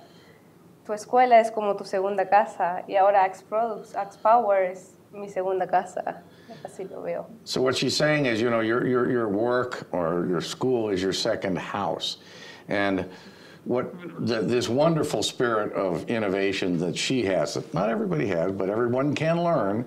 tu 0.85 0.91
escuela 0.91 1.39
es 1.39 1.51
como 1.51 1.77
tu 1.77 1.85
segunda 1.85 2.27
casa 2.27 2.83
y 2.85 2.97
ahora 2.97 3.23
Axe 3.23 3.45
Products, 3.47 3.95
Axe 3.95 4.19
Power 4.21 4.63
es 4.69 4.97
mi 5.13 5.29
segunda 5.29 5.67
casa. 5.67 6.21
Así 6.65 6.83
lo 6.83 7.01
veo. 7.01 7.27
So 7.45 7.61
what 7.61 7.75
she's 7.75 7.95
saying 7.95 8.25
is, 8.25 8.41
you 8.41 8.49
know, 8.49 8.59
your 8.59 8.85
your 8.85 9.09
your 9.09 9.29
work 9.29 9.87
or 9.93 10.27
your 10.27 10.41
school 10.41 10.89
is 10.89 11.01
your 11.01 11.13
second 11.13 11.57
house, 11.57 12.17
and 12.67 13.05
what 13.67 13.93
the, 14.25 14.41
this 14.41 14.69
wonderful 14.69 15.21
spirit 15.21 15.73
of 15.73 16.09
innovation 16.09 16.77
that 16.77 16.97
she 16.97 17.23
has 17.25 17.55
that 17.55 17.73
not 17.73 17.89
everybody 17.89 18.25
has, 18.27 18.53
but 18.53 18.69
everyone 18.69 19.13
can 19.13 19.43
learn. 19.43 19.85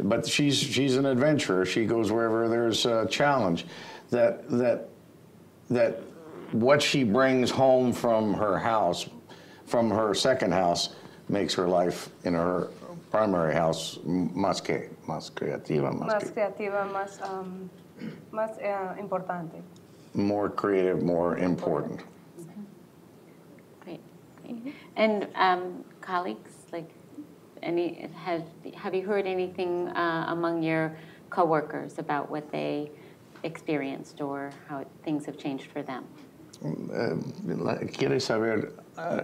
but 0.00 0.26
she's 0.26 0.58
she's 0.58 0.96
an 0.96 1.06
adventurer. 1.06 1.64
She 1.64 1.86
goes 1.86 2.12
wherever 2.12 2.48
there's 2.48 2.84
a 2.84 3.06
challenge. 3.06 3.64
That 4.10 4.48
that 4.50 4.90
that 5.70 6.00
what 6.52 6.82
she 6.82 7.04
brings 7.04 7.50
home 7.50 7.94
from 7.94 8.34
her 8.34 8.58
house, 8.58 9.08
from 9.64 9.90
her 9.90 10.12
second 10.12 10.52
house, 10.52 10.90
makes 11.30 11.54
her 11.54 11.66
life 11.66 12.10
in 12.24 12.34
her 12.34 12.68
primary 13.10 13.54
house 13.54 13.98
más 14.04 14.62
que, 14.62 14.90
más 15.08 15.30
creativa, 15.32 15.90
más 15.90 16.08
más 16.08 16.24
que, 16.24 16.32
creativa, 16.32 16.86
más, 16.92 17.20
um, 17.22 17.70
más 18.30 18.58
eh, 18.60 19.00
importante. 19.00 19.62
more 20.14 20.50
creative, 20.50 21.02
more 21.02 21.38
important. 21.38 22.02
Great. 24.42 24.62
great. 24.62 24.74
And 24.96 25.28
um, 25.34 25.84
colleagues, 26.00 26.50
like, 26.72 26.90
any, 27.62 28.08
have, 28.24 28.42
have 28.74 28.94
you 28.94 29.06
heard 29.06 29.26
anything 29.26 29.88
uh, 29.88 30.26
among 30.28 30.62
your 30.62 30.96
coworkers 31.30 31.98
about 31.98 32.30
what 32.30 32.50
they 32.50 32.90
experienced 33.44 34.20
or 34.20 34.50
how 34.68 34.84
things 35.04 35.26
have 35.26 35.38
changed 35.38 35.70
for 35.72 35.82
them? 35.82 36.04
La- 37.44 37.76
Quiere 37.92 38.20
saber 38.20 38.72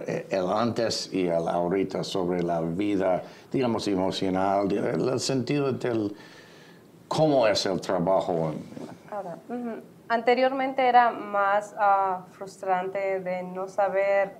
eh, 0.07 0.23
el 0.31 0.49
antes 0.51 1.09
y 1.13 1.27
el 1.27 1.47
ahorita 1.47 2.03
sobre 2.03 2.41
la 2.41 2.61
vida, 2.61 3.23
digamos, 3.51 3.87
emocional, 3.87 4.67
de- 4.67 4.77
el 4.77 5.19
sentido 5.19 5.71
del 5.71 6.13
cómo 7.07 7.47
es 7.47 7.65
el 7.65 7.79
trabajo. 7.79 8.51
Ahora, 9.11 9.37
ujú. 9.47 9.81
Anteriormente 10.09 10.81
era 10.87 11.11
más 11.11 11.73
ah, 11.77 12.25
frustrante 12.31 13.19
de 13.21 13.43
no 13.43 13.67
saber 13.67 14.37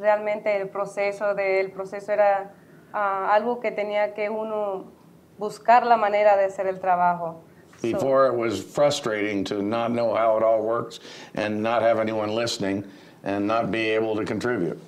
realmente 0.00 0.56
el 0.56 0.68
proceso, 0.68 1.34
de, 1.34 1.60
el 1.60 1.70
proceso 1.70 2.12
era 2.12 2.52
ah, 2.92 3.32
algo 3.32 3.60
que 3.60 3.70
tenía 3.70 4.14
que 4.14 4.28
uno 4.28 4.90
buscar 5.38 5.86
la 5.86 5.96
manera 5.96 6.36
de 6.36 6.46
hacer 6.46 6.66
el 6.66 6.80
trabajo. 6.80 7.42
So, 7.78 7.92
Before, 7.92 8.26
it 8.26 8.34
was 8.34 8.62
frustrating 8.62 9.44
to 9.44 9.62
not 9.62 9.92
know 9.92 10.14
how 10.14 10.36
it 10.36 10.42
all 10.42 10.60
works 10.60 11.00
and 11.34 11.62
not 11.62 11.82
have 11.82 11.98
anyone 11.98 12.34
listening 12.34 12.84
and 13.22 13.46
not 13.46 13.70
be 13.70 13.90
able 13.90 14.16
to 14.16 14.24
contribute. 14.24 14.78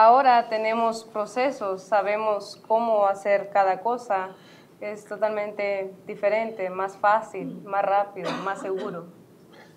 ahora 0.00 0.48
tenemos 0.48 1.04
procesos, 1.04 1.82
sabemos 1.82 2.56
cómo 2.66 3.06
hacer 3.06 3.50
cada 3.52 3.80
cosa, 3.80 4.30
es 4.80 5.04
totalmente 5.04 5.92
diferente, 6.06 6.70
más 6.70 6.96
fácil, 6.96 7.62
más 7.64 7.84
rápido, 7.84 8.30
más 8.44 8.60
seguro. 8.60 9.19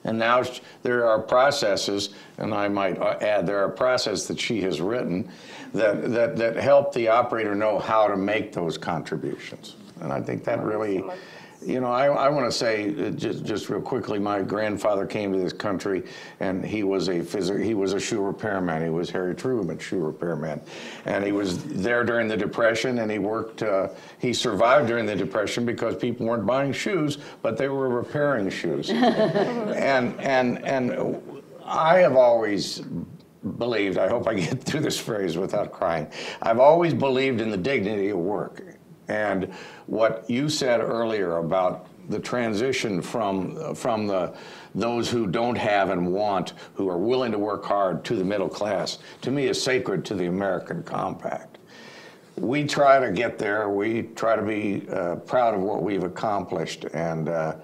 And 0.04 0.20
now 0.20 0.44
there 0.82 1.08
are 1.08 1.20
processes, 1.20 2.10
and 2.38 2.54
I 2.54 2.68
might 2.68 3.00
uh, 3.00 3.18
add, 3.22 3.48
there 3.48 3.64
are 3.64 3.70
processes 3.70 4.28
that 4.28 4.40
she 4.40 4.62
has 4.62 4.82
written 4.82 5.30
that, 5.74 6.12
that, 6.12 6.36
that 6.36 6.56
help 6.58 6.94
the 6.94 7.08
operator 7.08 7.56
know 7.56 7.80
how 7.80 8.08
to 8.08 8.18
make 8.18 8.52
those 8.52 8.78
contributions. 8.78 9.76
And 10.02 10.12
I 10.12 10.22
think 10.22 10.44
that 10.44 10.62
really, 10.64 11.04
you 11.66 11.80
know, 11.80 11.92
I, 11.92 12.08
I 12.08 12.30
want 12.30 12.46
to 12.46 12.52
say, 12.52 13.08
uh, 13.08 13.10
just, 13.12 13.44
just 13.44 13.70
real 13.70 13.82
quickly, 13.82 14.20
my 14.20 14.42
grandfather 14.42 15.06
came 15.06 15.32
to 15.34 15.40
this 15.40 15.54
country 15.54 16.04
and 16.40 16.66
he 16.66 16.84
was 16.84 17.08
a 17.08 17.20
phys- 17.20 17.64
he 17.64 17.74
was 17.74 17.94
a 17.94 18.00
shoe 18.00 18.22
repairman. 18.22 18.84
He 18.84 18.90
was 18.90 19.10
Harry 19.10 19.36
Truman, 19.36 19.80
shoe 19.80 20.00
repairman. 20.00 20.62
And 21.06 21.24
he 21.24 21.32
was 21.32 21.64
there 21.64 22.04
during 22.04 22.28
the 22.28 22.38
Depression 22.38 23.00
and 23.00 23.12
he 23.12 23.20
worked, 23.20 23.64
uh, 23.64 23.90
he 24.20 24.34
survived 24.34 24.88
during 24.88 25.06
the 25.06 25.16
Depression 25.16 25.66
because 25.66 25.96
people 25.96 26.26
weren't 26.26 26.46
buying 26.46 26.74
shoes, 26.74 27.18
but 27.42 27.58
they 27.58 27.70
were 27.70 27.90
repairing 27.90 28.50
shoes. 28.50 28.90
and, 28.92 30.20
and, 30.20 30.64
and 30.66 31.44
I 31.66 32.00
have 32.00 32.16
always 32.16 32.82
believed, 33.58 33.98
I 33.98 34.08
hope 34.08 34.28
I 34.28 34.34
get 34.36 34.64
through 34.64 34.82
this 34.82 35.00
phrase 35.00 35.38
without 35.38 35.72
crying, 35.72 36.08
I've 36.42 36.60
always 36.60 36.94
believed 36.94 37.42
in 37.42 37.50
the 37.50 37.58
dignity 37.58 38.10
of 38.10 38.20
work. 38.20 38.64
And 39.08 39.54
what 39.88 40.30
you 40.30 40.50
said 40.50 40.80
earlier 40.80 41.38
about 41.38 41.88
the 42.10 42.20
transition 42.20 43.02
from, 43.02 43.76
from 43.76 44.08
the, 44.08 44.34
those 44.76 45.10
who 45.10 45.28
don't 45.28 45.58
have 45.58 45.90
and 45.90 46.12
want, 46.12 46.54
who 46.74 46.90
are 46.90 46.98
willing 46.98 47.32
to 47.32 47.40
work 47.40 47.64
hard, 47.64 48.04
to 48.06 48.16
the 48.16 48.24
middle 48.24 48.50
class, 48.50 49.00
to 49.22 49.32
me 49.32 49.48
is 49.48 49.62
sacred 49.62 50.04
to 50.06 50.16
the 50.16 50.26
American 50.26 50.84
compact. 50.84 51.58
We 52.36 52.66
try 52.66 53.00
to 53.00 53.12
get 53.12 53.38
there. 53.38 53.70
We 53.70 54.04
try 54.16 54.36
to 54.36 54.42
be 54.42 54.88
uh, 54.90 55.18
proud 55.18 55.54
of 55.54 55.62
what 55.62 55.84
we've 55.84 56.04
accomplished. 56.04 56.86
And 56.94 57.30
uh, 57.30 57.56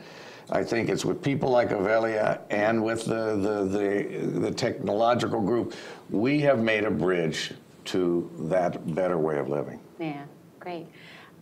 I 0.51 0.63
think 0.63 0.89
it's 0.89 1.03
with 1.03 1.21
people 1.21 1.49
like 1.49 1.69
Avelia 1.69 2.41
and 2.49 2.83
with 2.83 3.05
the, 3.05 3.35
the, 3.35 3.65
the, 3.65 4.39
the 4.39 4.51
technological 4.51 5.41
group, 5.41 5.73
we 6.09 6.39
have 6.41 6.59
made 6.59 6.85
a 6.85 6.91
bridge 6.91 7.53
to 7.85 8.29
that 8.41 8.93
better 8.95 9.17
way 9.17 9.39
of 9.39 9.49
living. 9.49 9.79
Yeah, 9.99 10.23
great. 10.59 10.87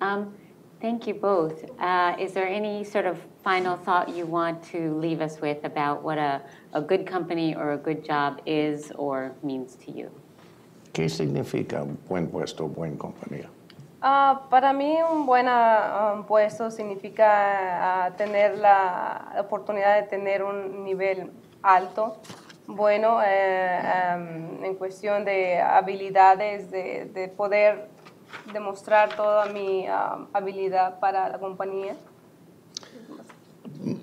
Um, 0.02 0.34
Thank 0.80 1.08
you 1.08 1.16
both. 1.16 1.66
Uh, 1.80 2.16
Is 2.20 2.34
there 2.34 2.48
any 2.48 2.84
sort 2.84 3.08
of 3.08 3.18
final 3.44 3.78
thought 3.78 4.10
you 4.10 4.28
want 4.28 4.62
to 4.72 4.94
leave 5.00 5.22
us 5.22 5.42
with 5.42 5.64
about 5.64 6.04
what 6.04 6.20
a, 6.20 6.42
a 6.74 6.82
good 6.82 7.08
company 7.08 7.56
or 7.56 7.72
a 7.72 7.78
good 7.78 8.06
job 8.06 8.42
is 8.46 8.92
or 8.92 9.34
means 9.42 9.76
to 9.86 9.92
you? 9.92 10.12
¿Qué 10.94 11.10
significa 11.10 11.84
buen 12.08 12.28
puesto, 12.28 12.68
buena 12.68 12.96
compañía? 12.96 13.48
Ah, 14.04 14.44
para 14.52 14.72
mí 14.72 14.98
un 15.02 15.26
buen 15.26 15.48
um, 15.48 16.24
puesto 16.26 16.70
significa 16.70 17.26
ah, 18.06 18.12
tener 18.16 18.60
la 18.60 19.34
oportunidad 19.40 20.02
de 20.02 20.08
tener 20.08 20.44
un 20.44 20.84
nivel 20.84 21.32
alto, 21.64 22.18
bueno, 22.68 23.20
eh, 23.24 23.80
em, 24.14 24.64
en 24.64 24.76
cuestión 24.76 25.26
de 25.26 25.60
habilidades, 25.60 26.70
de, 26.70 27.06
de 27.06 27.30
poder 27.30 27.90
demostrar 28.52 29.16
toda 29.16 29.46
mi 29.52 29.88
ah, 29.88 30.28
habilidad 30.34 31.00
para 31.00 31.30
la 31.30 31.40
compañía. 31.40 31.96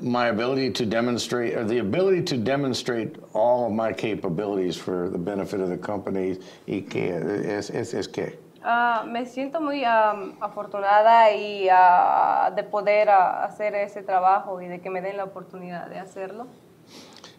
My 0.00 0.28
ability 0.28 0.70
to 0.70 0.86
demonstrate, 0.86 1.54
or 1.54 1.64
the 1.64 1.78
ability 1.78 2.22
to 2.22 2.36
demonstrate 2.36 3.16
all 3.32 3.66
of 3.66 3.72
my 3.72 3.92
capabilities 3.92 4.76
for 4.76 5.08
the 5.08 5.18
benefit 5.18 5.60
of 5.60 5.68
the 5.68 5.78
company, 5.78 6.38
es, 6.66 7.70
es, 7.70 7.94
es 7.94 8.06
que. 8.06 8.38
Ah, 8.62 9.04
me 9.06 9.26
siento 9.26 9.60
muy 9.60 9.84
am, 9.84 10.36
afortunada 10.40 11.30
y 11.34 11.68
ah, 11.70 12.50
de 12.54 12.62
poder 12.62 13.10
ah, 13.10 13.44
hacer 13.44 13.74
ese 13.74 14.02
trabajo 14.02 14.60
y 14.62 14.68
de 14.68 14.80
que 14.80 14.90
me 14.90 15.02
den 15.02 15.16
la 15.18 15.24
oportunidad 15.24 15.88
de 15.88 15.98
hacerlo. 15.98 16.46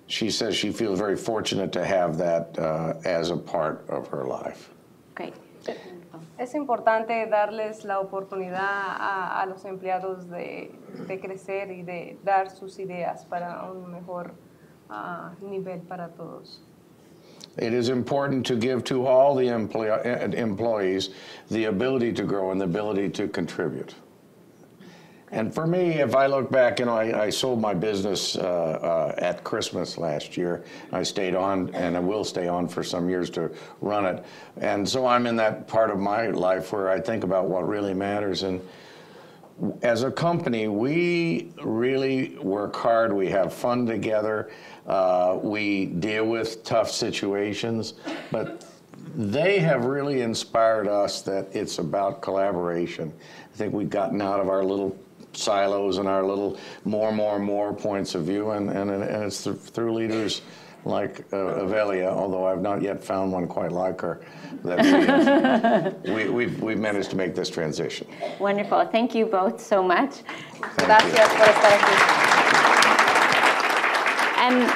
She 0.08 0.30
says 0.30 0.56
she 0.56 0.72
feels 0.72 1.00
very 1.00 1.16
fortunate 1.16 1.72
to 1.72 1.84
have 1.84 2.18
that 2.20 2.58
uh, 2.60 2.94
as 3.06 3.32
a 3.32 3.38
part 3.38 3.90
of 3.90 4.08
her 4.10 4.26
life. 4.26 4.70
Great. 5.16 5.34
Es 6.38 6.54
importante 6.54 7.26
darles 7.28 7.86
la 7.86 8.00
oportunidad 8.00 8.60
a, 8.60 9.42
a 9.42 9.46
los 9.46 9.64
empleados 9.64 10.30
de, 10.30 10.72
de 11.08 11.20
crecer 11.20 11.72
y 11.72 11.82
de 11.84 12.18
dar 12.24 12.50
sus 12.50 12.78
ideas 12.78 13.26
para 13.26 13.72
un 13.72 13.90
mejor 13.90 14.34
ah, 14.90 15.34
nivel 15.42 15.80
para 15.82 16.10
todos. 16.10 16.62
It 17.58 17.74
is 17.74 17.88
important 17.88 18.46
to 18.48 18.58
give 18.58 18.84
to 18.86 19.08
all 19.08 19.34
the 19.34 19.50
uh, 19.50 19.60
employees 20.36 21.12
the 21.50 21.66
ability 21.66 22.12
to 22.14 22.24
grow 22.24 22.52
and 22.52 22.60
the 22.60 22.66
ability 22.66 23.10
to 23.12 23.30
contribute. 23.30 23.96
And 25.32 25.54
for 25.54 25.66
me, 25.66 25.94
if 25.94 26.16
I 26.16 26.28
look 26.28 26.52
back, 26.52 26.80
you 26.80 26.86
know, 26.86 26.96
I, 26.96 27.26
I 27.26 27.30
sold 27.30 27.60
my 27.60 27.74
business 27.74 28.38
uh, 28.38 28.42
uh, 28.42 29.16
at 29.18 29.44
Christmas 29.44 29.98
last 29.98 30.38
year. 30.38 30.64
I 30.92 31.02
stayed 31.04 31.34
on, 31.34 31.74
and 31.74 31.98
I 31.98 32.00
will 32.00 32.24
stay 32.24 32.48
on 32.48 32.68
for 32.68 32.84
some 32.84 33.10
years 33.10 33.30
to 33.32 33.52
run 33.82 34.06
it. 34.06 34.24
And 34.58 34.88
so 34.88 35.08
I'm 35.08 35.26
in 35.26 35.36
that 35.38 35.68
part 35.68 35.90
of 35.90 35.98
my 35.98 36.28
life 36.28 36.72
where 36.72 36.90
I 36.90 37.00
think 37.00 37.24
about 37.24 37.50
what 37.50 37.68
really 37.68 37.94
matters. 37.94 38.44
And 38.44 38.62
as 39.82 40.04
a 40.04 40.12
company, 40.12 40.68
we 40.68 41.52
really 41.64 42.38
work 42.38 42.76
hard. 42.76 43.12
We 43.12 43.30
have 43.30 43.52
fun 43.54 43.86
together. 43.86 44.52
Uh, 44.86 45.40
we 45.42 45.86
deal 45.88 46.26
with 46.26 46.64
tough 46.64 46.92
situations, 46.92 47.96
but 48.32 48.64
they 49.16 49.60
have 49.60 49.86
really 49.86 50.22
inspired 50.22 50.88
us 50.88 51.22
that 51.22 51.48
it's 51.56 51.80
about 51.80 52.22
collaboration. 52.22 53.14
I 53.54 53.58
think 53.58 53.74
we've 53.74 53.90
gotten 53.90 54.22
out 54.22 54.40
of 54.40 54.50
our 54.50 54.64
little 54.64 54.98
silos 55.36 55.98
and 55.98 56.08
our 56.08 56.24
little 56.24 56.58
more, 56.84 57.12
more, 57.12 57.40
more 57.40 57.74
points 57.74 58.16
of 58.16 58.24
view, 58.26 58.52
and, 58.52 58.70
and, 58.70 58.90
and 58.90 59.04
it's 59.04 59.44
th- 59.44 59.58
through 59.58 59.94
leaders 59.94 60.42
like 60.86 61.22
uh, 61.34 61.64
Avelia, 61.64 62.12
although 62.12 62.46
I've 62.46 62.62
not 62.62 62.82
yet 62.82 63.04
found 63.04 63.32
one 63.32 63.48
quite 63.48 63.72
like 63.72 64.00
her, 64.02 64.22
that 64.64 66.04
we, 66.04 66.14
we, 66.14 66.30
we've, 66.30 66.62
we've 66.62 66.80
managed 66.80 67.10
to 67.10 67.16
make 67.16 67.34
this 67.34 67.50
transition. 67.50 68.08
Wonderful. 68.40 68.86
Thank 68.86 69.16
you 69.16 69.26
both 69.26 69.60
so 69.60 69.82
much. 69.82 70.22
Gracias 70.78 71.30
por 71.34 71.48
estar 71.48 71.72
aquí. 71.80 71.96
And 74.38 74.72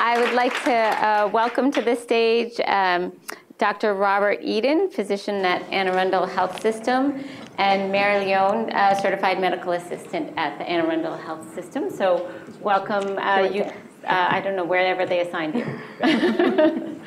I 0.00 0.18
would 0.18 0.32
like 0.32 0.54
to 0.64 0.72
uh, 0.72 1.28
welcome 1.32 1.70
to 1.72 1.82
this 1.82 2.02
stage 2.02 2.58
um, 2.66 3.12
Dr. 3.58 3.94
Robert 3.94 4.40
Eden, 4.42 4.90
physician 4.90 5.36
at 5.36 5.62
Anne 5.72 5.88
Arundel 5.88 6.26
Health 6.26 6.60
System, 6.60 7.24
and 7.56 7.90
Mary 7.90 8.26
Leone, 8.26 8.70
uh, 8.70 8.94
certified 8.94 9.40
medical 9.40 9.72
assistant 9.72 10.34
at 10.36 10.58
the 10.58 10.68
Anne 10.68 10.84
Arundel 10.84 11.16
Health 11.16 11.54
System. 11.54 11.90
So 11.90 12.30
welcome 12.60 13.16
uh, 13.16 13.48
you. 13.50 13.62
Uh, 13.62 14.28
I 14.30 14.40
don't 14.40 14.56
know 14.56 14.64
wherever 14.64 15.06
they 15.06 15.20
assigned 15.20 15.54
you. 15.54 15.64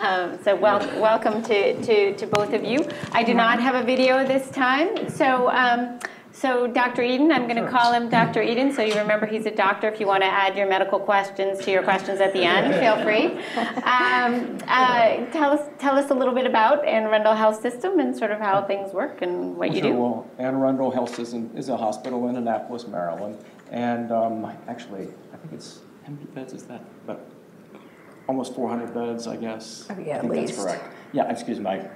um, 0.00 0.38
so 0.44 0.54
wel- 0.54 1.00
welcome 1.00 1.42
to, 1.42 1.82
to, 1.82 2.16
to 2.16 2.26
both 2.28 2.54
of 2.54 2.62
you. 2.62 2.88
I 3.10 3.24
do 3.24 3.34
not 3.34 3.60
have 3.60 3.74
a 3.74 3.82
video 3.82 4.24
this 4.24 4.48
time, 4.52 5.10
so 5.10 5.50
um, 5.50 5.98
So 6.36 6.66
Dr. 6.66 7.02
Eden, 7.02 7.32
I'm 7.32 7.48
going 7.48 7.64
to 7.64 7.70
call 7.70 7.94
him 7.94 8.10
Dr. 8.10 8.42
Eden, 8.42 8.70
so 8.70 8.82
you 8.82 8.94
remember 8.96 9.24
he's 9.24 9.46
a 9.46 9.50
doctor. 9.50 9.88
If 9.88 9.98
you 9.98 10.06
want 10.06 10.22
to 10.22 10.26
add 10.26 10.54
your 10.54 10.68
medical 10.68 11.00
questions 11.00 11.64
to 11.64 11.70
your 11.70 11.82
questions 11.82 12.20
at 12.20 12.34
the 12.34 12.42
end, 12.44 12.74
feel 12.74 13.02
free. 13.02 13.38
Um, 13.82 14.58
uh, 14.68 15.24
tell 15.32 15.52
us, 15.52 15.66
tell 15.78 15.96
us 15.98 16.10
a 16.10 16.14
little 16.14 16.34
bit 16.34 16.44
about 16.46 16.84
Anne 16.84 17.04
Arundel 17.04 17.34
Health 17.34 17.62
System 17.62 18.00
and 18.00 18.14
sort 18.14 18.32
of 18.32 18.38
how 18.38 18.62
things 18.66 18.92
work 18.92 19.22
and 19.22 19.56
what 19.56 19.72
you 19.72 19.80
Sure, 19.80 19.92
do. 19.92 19.96
Well, 19.96 20.30
Anne 20.38 20.54
Arundel 20.56 20.90
Health 20.90 21.14
System 21.14 21.50
is 21.56 21.70
a 21.70 21.76
hospital 21.76 22.28
in 22.28 22.36
Annapolis, 22.36 22.86
Maryland, 22.86 23.42
and 23.70 24.12
um, 24.12 24.44
actually, 24.68 25.08
I 25.32 25.36
think 25.38 25.54
it's, 25.54 25.80
how 26.04 26.12
many 26.12 26.26
beds 26.26 26.52
is 26.52 26.64
that? 26.64 26.82
But 27.06 27.26
almost 28.28 28.54
400 28.54 28.92
beds, 28.92 29.26
I 29.26 29.36
guess. 29.36 29.86
Oh, 29.88 29.96
yeah, 29.98 30.18
I 30.18 30.20
think 30.20 30.32
at 30.34 30.36
that's 30.40 30.50
least. 30.50 30.60
correct. 30.60 30.84
Yeah, 31.12 31.30
excuse 31.32 31.60
me, 31.60 31.70
I- 31.70 31.88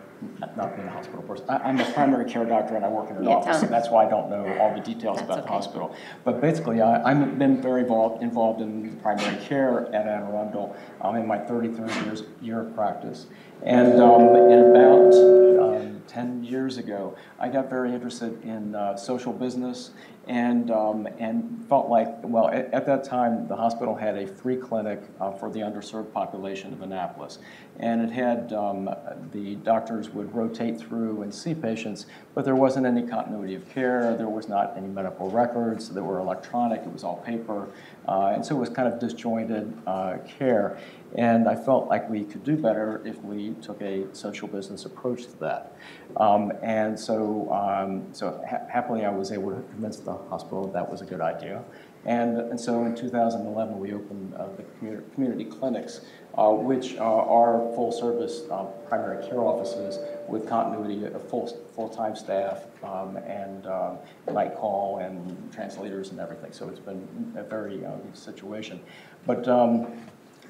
not 0.57 0.77
being 0.77 0.87
a 0.87 0.91
hospital 0.91 1.23
person. 1.23 1.47
I- 1.49 1.59
I'm 1.69 1.81
a 1.81 1.85
primary 1.93 2.25
care 2.31 2.45
doctor 2.45 2.77
and 2.77 2.85
I 2.85 2.89
work 2.89 3.11
in 3.11 3.17
an 3.17 3.25
Yeah, 3.25 3.37
office, 3.37 3.63
and 3.63 3.73
that's 3.73 3.91
why 3.91 4.07
I 4.07 4.11
don't 4.11 4.31
know 4.31 4.45
all 4.61 4.75
the 4.75 4.81
details 4.81 5.19
That's 5.19 5.31
about 5.31 5.43
the 5.43 5.49
hospital. 5.49 5.95
But 6.25 6.41
basically, 6.41 6.83
I- 6.83 7.03
I've 7.11 7.39
been 7.39 7.61
very 7.61 7.83
involved, 7.83 8.23
involved 8.23 8.61
in 8.61 8.97
primary 9.03 9.37
care 9.37 9.87
at 9.95 10.07
Anne 10.07 10.23
Arundel 10.25 10.75
um, 11.01 11.17
in 11.17 11.27
my 11.27 11.39
33 11.39 11.93
years, 12.05 12.25
year 12.41 12.61
of 12.61 12.75
practice. 12.75 13.27
And 13.63 14.01
um, 14.01 14.35
in 14.51 14.61
about 14.71 15.15
um, 15.61 16.01
10 16.07 16.45
years 16.45 16.79
ago, 16.79 17.15
I 17.39 17.49
got 17.49 17.69
very 17.69 17.93
interested 17.93 18.43
in 18.43 18.75
uh, 18.75 18.97
social 18.97 19.33
business 19.35 19.91
and, 20.27 20.71
um, 20.71 21.07
and 21.19 21.65
felt 21.69 21.89
like, 21.91 22.09
well, 22.23 22.49
at, 22.49 22.73
at 22.73 22.87
that 22.87 23.05
time, 23.05 23.49
the 23.49 23.57
hospital 23.57 23.95
had 23.95 24.17
a 24.17 24.27
free 24.27 24.57
clinic 24.57 25.03
uh, 25.21 25.33
for 25.33 25.51
the 25.51 25.61
underserved 25.61 26.13
population 26.13 26.73
of 26.73 26.81
Annapolis. 26.83 27.39
And 27.81 28.03
it 28.03 28.13
had, 28.13 28.53
um, 28.53 28.95
the 29.33 29.57
doctors 29.57 30.11
would 30.11 30.35
rotate 30.35 30.79
through 30.79 31.23
and 31.23 31.35
see 31.35 31.55
patients, 31.55 32.05
but 32.35 32.45
there 32.45 32.55
wasn't 32.55 32.85
any 32.85 33.07
continuity 33.07 33.55
of 33.55 33.67
care, 33.71 34.15
there 34.17 34.29
was 34.29 34.49
not 34.49 34.77
any 34.77 34.87
medical 34.87 35.31
records, 35.31 35.89
that 35.89 36.05
were 36.05 36.19
electronic, 36.19 36.83
it 36.83 36.93
was 36.93 37.05
all 37.05 37.17
paper. 37.17 37.69
Uh, 38.07 38.33
and 38.35 38.45
so 38.45 38.55
it 38.55 38.59
was 38.59 38.69
kind 38.69 38.87
of 38.87 39.01
disjointed 39.01 39.73
uh, 39.87 40.19
care. 40.27 40.79
And 41.17 41.49
I 41.49 41.57
felt 41.57 41.89
like 41.89 42.09
we 42.09 42.23
could 42.25 42.45
do 42.45 42.55
better 42.55 43.03
if 43.07 43.21
we 43.23 43.55
took 43.63 43.81
a 43.81 44.05
social 44.15 44.47
business 44.47 44.85
approach 44.85 45.25
to 45.25 45.37
that. 45.41 45.75
Um, 46.19 46.53
and 46.63 46.99
so, 46.99 47.51
um, 47.51 48.13
so 48.13 48.45
ha- 48.49 48.67
happily, 48.71 49.07
I 49.07 49.11
was 49.11 49.33
able 49.33 49.51
to 49.53 49.63
convince 49.73 49.97
the 49.97 50.13
hospital 50.13 50.67
that 50.69 50.89
was 50.89 51.01
a 51.01 51.07
good 51.07 51.23
idea. 51.23 51.65
And, 52.05 52.39
and 52.39 52.59
so 52.59 52.85
in 52.85 52.95
2011, 52.95 53.79
we 53.79 53.93
opened 53.93 54.35
uh, 54.35 54.47
the 54.57 54.63
community, 54.79 55.07
community 55.15 55.45
clinics, 55.45 56.01
uh, 56.37 56.51
which 56.51 56.97
uh, 56.97 57.01
are 57.01 57.73
full 57.75 57.93
service 57.93 58.43
uh, 58.51 58.65
primary 58.89 59.25
care 59.27 59.41
offices 59.41 59.99
with 60.29 60.49
continuity 60.49 61.05
of 61.05 61.29
full, 61.29 61.47
full-time 61.75 62.15
staff 62.15 62.67
um, 62.85 63.17
and 63.17 63.67
um, 63.67 63.99
night 64.33 64.55
call 64.57 64.99
and 64.99 65.53
translators 65.53 66.11
and 66.11 66.21
everything. 66.21 66.53
So 66.53 66.69
it's 66.69 66.79
been 66.79 67.35
a 67.37 67.43
very 67.43 67.85
uh, 67.85 67.97
good 67.97 68.17
situation. 68.17 68.81
But 69.27 69.49
um, 69.49 69.87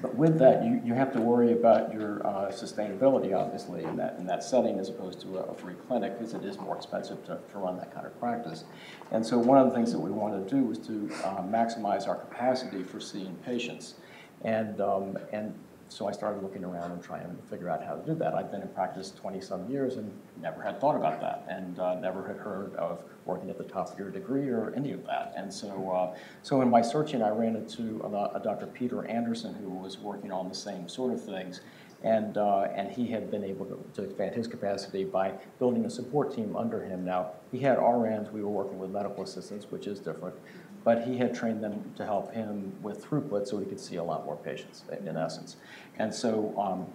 but 0.01 0.15
with 0.15 0.39
that, 0.39 0.65
you, 0.65 0.81
you 0.83 0.93
have 0.95 1.13
to 1.13 1.21
worry 1.21 1.51
about 1.51 1.93
your 1.93 2.25
uh, 2.25 2.51
sustainability, 2.51 3.35
obviously, 3.35 3.83
in 3.83 3.95
that, 3.97 4.17
in 4.17 4.25
that 4.25 4.43
setting 4.43 4.79
as 4.79 4.89
opposed 4.89 5.21
to 5.21 5.37
a, 5.37 5.53
free 5.53 5.75
clinic, 5.87 6.17
because 6.17 6.33
it 6.33 6.43
is 6.43 6.57
more 6.57 6.75
expensive 6.75 7.23
to, 7.25 7.39
to 7.51 7.57
run 7.59 7.77
that 7.77 7.93
kind 7.93 8.07
of 8.07 8.19
practice. 8.19 8.63
And 9.11 9.23
so 9.23 9.37
one 9.37 9.59
of 9.59 9.69
the 9.69 9.75
things 9.75 9.91
that 9.91 9.99
we 9.99 10.09
wanted 10.09 10.49
to 10.49 10.55
do 10.55 10.63
was 10.63 10.79
to 10.79 11.09
uh, 11.23 11.43
maximize 11.43 12.07
our 12.07 12.15
capacity 12.15 12.81
for 12.81 12.99
seeing 12.99 13.35
patients. 13.45 13.95
And, 14.43 14.81
um, 14.81 15.19
and 15.31 15.53
so 15.91 16.07
I 16.07 16.13
started 16.13 16.41
looking 16.41 16.63
around 16.63 16.91
and 16.91 17.03
trying 17.03 17.35
to 17.35 17.43
figure 17.49 17.69
out 17.69 17.83
how 17.83 17.95
to 17.95 18.05
do 18.05 18.15
that. 18.15 18.33
I'd 18.33 18.49
been 18.49 18.61
in 18.61 18.69
practice 18.69 19.11
20-some 19.21 19.69
years 19.69 19.97
and 19.97 20.09
never 20.41 20.61
had 20.61 20.79
thought 20.79 20.95
about 20.95 21.19
that, 21.19 21.45
and 21.49 21.77
uh, 21.79 21.95
never 21.95 22.25
had 22.25 22.37
heard 22.37 22.73
of 22.75 23.03
working 23.25 23.49
at 23.49 23.57
the 23.57 23.65
top 23.65 23.91
of 23.91 23.99
your 23.99 24.09
degree 24.09 24.47
or 24.47 24.73
any 24.73 24.93
of 24.93 25.05
that. 25.05 25.33
And 25.35 25.53
so, 25.53 25.91
uh, 25.91 26.17
so 26.43 26.61
in 26.61 26.69
my 26.69 26.81
searching, 26.81 27.21
I 27.21 27.29
ran 27.29 27.57
into 27.57 28.01
a, 28.05 28.37
a 28.37 28.41
Dr. 28.41 28.67
Peter 28.67 29.05
Anderson 29.05 29.53
who 29.55 29.69
was 29.69 29.97
working 29.97 30.31
on 30.31 30.47
the 30.47 30.55
same 30.55 30.87
sort 30.87 31.11
of 31.11 31.21
things. 31.21 31.59
And, 32.03 32.37
uh, 32.37 32.61
and 32.73 32.89
he 32.89 33.07
had 33.07 33.29
been 33.29 33.43
able 33.43 33.65
to, 33.65 33.77
to 33.93 34.03
expand 34.03 34.33
his 34.33 34.47
capacity 34.47 35.03
by 35.03 35.33
building 35.59 35.85
a 35.85 35.89
support 35.89 36.33
team 36.33 36.55
under 36.55 36.81
him. 36.81 37.03
Now, 37.03 37.33
he 37.51 37.59
had 37.59 37.77
RNs, 37.77 38.31
we 38.31 38.41
were 38.41 38.49
working 38.49 38.79
with 38.79 38.89
medical 38.89 39.23
assistants, 39.23 39.67
which 39.69 39.85
is 39.85 39.99
different, 39.99 40.35
but 40.83 41.03
he 41.03 41.17
had 41.17 41.33
trained 41.33 41.63
them 41.63 41.91
to 41.95 42.05
help 42.05 42.33
him 42.33 42.73
with 42.81 43.05
throughput 43.05 43.47
so 43.47 43.57
he 43.59 43.65
could 43.65 43.79
see 43.79 43.97
a 43.97 44.03
lot 44.03 44.25
more 44.25 44.35
patients, 44.37 44.83
in 45.05 45.17
essence. 45.17 45.57
And 45.97 46.13
so, 46.13 46.57
um, 46.57 46.87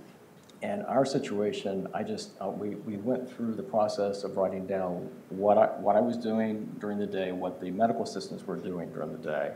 and 0.63 0.85
our 0.87 1.05
situation, 1.05 1.87
I 1.93 2.03
just, 2.03 2.31
uh, 2.41 2.49
we, 2.49 2.71
we 2.77 2.97
went 2.97 3.31
through 3.31 3.55
the 3.55 3.63
process 3.63 4.25
of 4.25 4.37
writing 4.37 4.67
down 4.67 5.11
what 5.29 5.59
I, 5.59 5.67
what 5.79 5.97
I 5.97 6.01
was 6.01 6.17
doing 6.17 6.75
during 6.81 6.99
the 6.99 7.07
day, 7.07 7.31
what 7.31 7.61
the 7.61 7.71
medical 7.71 8.03
assistants 8.03 8.45
were 8.45 8.57
doing 8.57 8.91
during 8.91 9.13
the 9.13 9.19
day. 9.19 9.53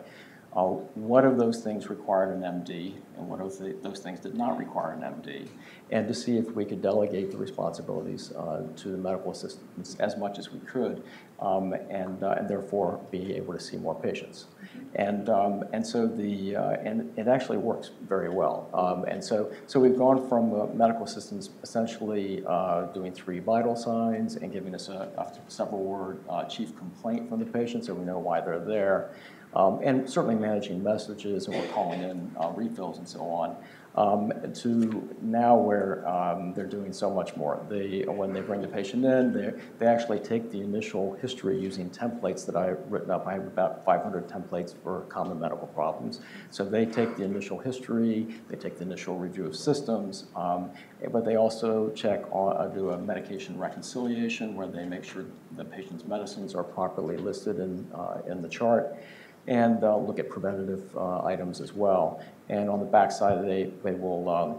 Uh, 0.56 0.64
what 0.96 1.24
of 1.24 1.38
those 1.38 1.62
things 1.62 1.88
required 1.88 2.36
an 2.36 2.42
MD, 2.42 2.94
and 3.16 3.28
what 3.28 3.40
of 3.40 3.56
those 3.82 4.00
things 4.00 4.18
did 4.18 4.34
not 4.34 4.58
require 4.58 4.92
an 4.92 5.02
MD, 5.02 5.46
and 5.92 6.08
to 6.08 6.14
see 6.14 6.38
if 6.38 6.50
we 6.56 6.64
could 6.64 6.82
delegate 6.82 7.30
the 7.30 7.36
responsibilities 7.36 8.32
uh, 8.32 8.66
to 8.74 8.88
the 8.88 8.96
medical 8.96 9.30
assistants 9.30 9.94
as 10.00 10.16
much 10.16 10.40
as 10.40 10.50
we 10.50 10.58
could, 10.60 11.04
um, 11.38 11.72
and, 11.88 12.24
uh, 12.24 12.34
and 12.36 12.48
therefore 12.48 13.00
be 13.12 13.34
able 13.36 13.54
to 13.54 13.60
see 13.60 13.76
more 13.76 13.94
patients. 13.94 14.46
And, 14.96 15.28
um, 15.28 15.64
and 15.72 15.86
so 15.86 16.08
the, 16.08 16.56
uh, 16.56 16.70
and 16.84 17.16
it 17.16 17.28
actually 17.28 17.58
works 17.58 17.92
very 18.08 18.28
well. 18.28 18.68
Um, 18.74 19.04
and 19.04 19.22
so, 19.22 19.52
so 19.68 19.78
we've 19.78 19.96
gone 19.96 20.28
from 20.28 20.52
uh, 20.52 20.66
medical 20.66 21.04
assistants 21.04 21.50
essentially 21.62 22.42
uh, 22.44 22.86
doing 22.86 23.12
three 23.12 23.38
vital 23.38 23.76
signs 23.76 24.34
and 24.34 24.52
giving 24.52 24.74
us 24.74 24.88
a, 24.88 25.12
a 25.16 25.32
several 25.48 25.84
word 25.84 26.24
chief 26.48 26.76
complaint 26.76 27.28
from 27.28 27.38
the 27.38 27.46
patient 27.46 27.84
so 27.84 27.94
we 27.94 28.04
know 28.04 28.18
why 28.18 28.40
they're 28.40 28.58
there. 28.58 29.12
Um, 29.54 29.80
and 29.82 30.08
certainly 30.08 30.36
managing 30.36 30.82
messages 30.82 31.46
and 31.46 31.56
we're 31.56 31.66
calling 31.68 32.02
in 32.02 32.30
uh, 32.40 32.50
refills 32.50 32.98
and 32.98 33.08
so 33.08 33.20
on. 33.22 33.56
Um, 33.96 34.32
to 34.54 35.16
now 35.20 35.56
where 35.56 36.06
um, 36.08 36.54
they're 36.54 36.64
doing 36.64 36.92
so 36.92 37.10
much 37.10 37.34
more. 37.34 37.60
They, 37.68 38.04
when 38.06 38.32
they 38.32 38.40
bring 38.40 38.60
the 38.60 38.68
patient 38.68 39.04
in, 39.04 39.32
they, 39.32 39.52
they 39.80 39.86
actually 39.86 40.20
take 40.20 40.52
the 40.52 40.60
initial 40.60 41.14
history 41.14 41.58
using 41.60 41.90
templates 41.90 42.46
that 42.46 42.54
I've 42.54 42.78
written 42.88 43.10
up. 43.10 43.26
I 43.26 43.32
have 43.32 43.48
about 43.48 43.84
500 43.84 44.28
templates 44.28 44.74
for 44.84 45.00
common 45.08 45.40
medical 45.40 45.66
problems. 45.66 46.20
So 46.50 46.64
they 46.64 46.86
take 46.86 47.16
the 47.16 47.24
initial 47.24 47.58
history, 47.58 48.28
they 48.48 48.56
take 48.56 48.78
the 48.78 48.84
initial 48.84 49.18
review 49.18 49.46
of 49.46 49.56
systems, 49.56 50.26
um, 50.36 50.70
but 51.10 51.24
they 51.24 51.34
also 51.34 51.90
check 51.90 52.22
on, 52.30 52.56
uh, 52.56 52.68
do 52.68 52.90
a 52.90 52.98
medication 52.98 53.58
reconciliation 53.58 54.54
where 54.54 54.68
they 54.68 54.84
make 54.84 55.02
sure 55.02 55.24
the 55.56 55.64
patient's 55.64 56.04
medicines 56.04 56.54
are 56.54 56.62
properly 56.62 57.16
listed 57.16 57.58
in, 57.58 57.90
uh, 57.92 58.18
in 58.28 58.40
the 58.40 58.48
chart 58.48 58.96
and 59.50 59.82
uh, 59.82 59.96
look 59.96 60.18
at 60.18 60.30
preventative 60.30 60.96
uh, 60.96 61.24
items 61.24 61.60
as 61.60 61.74
well. 61.74 62.22
And 62.48 62.70
on 62.70 62.78
the 62.78 62.86
back 62.86 63.10
side, 63.12 63.44
they, 63.44 63.70
they 63.82 63.92
will 63.92 64.28
um, 64.28 64.56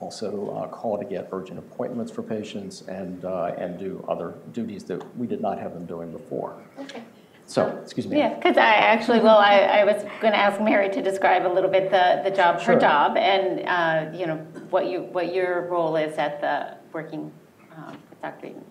also 0.00 0.50
uh, 0.50 0.66
call 0.66 0.98
to 0.98 1.04
get 1.04 1.28
urgent 1.32 1.58
appointments 1.60 2.10
for 2.10 2.22
patients 2.22 2.82
and, 2.82 3.24
uh, 3.24 3.54
and 3.56 3.78
do 3.78 4.04
other 4.08 4.34
duties 4.52 4.82
that 4.84 5.16
we 5.16 5.28
did 5.28 5.40
not 5.40 5.58
have 5.60 5.72
them 5.72 5.86
doing 5.86 6.10
before. 6.10 6.56
Okay. 6.78 7.02
So, 7.46 7.68
excuse 7.80 8.08
me. 8.08 8.18
Yeah, 8.18 8.34
because 8.34 8.56
I 8.56 8.74
actually, 8.74 9.20
well, 9.20 9.38
I, 9.38 9.60
I 9.60 9.84
was 9.84 10.02
going 10.20 10.32
to 10.32 10.38
ask 10.38 10.60
Mary 10.60 10.90
to 10.90 11.00
describe 11.00 11.46
a 11.46 11.52
little 11.52 11.70
bit 11.70 11.92
the, 11.92 12.20
the 12.28 12.36
job, 12.36 12.60
her 12.62 12.76
job, 12.76 13.16
and, 13.16 13.60
uh, 13.60 14.18
you 14.18 14.26
know, 14.26 14.38
what 14.70 14.86
you, 14.86 15.02
what 15.02 15.32
your 15.32 15.68
role 15.68 15.94
is 15.94 16.18
at 16.18 16.40
the, 16.40 16.76
working 16.92 17.32
um, 17.76 17.96
with 18.10 18.20
Dr. 18.20 18.46
Eden. 18.46 18.64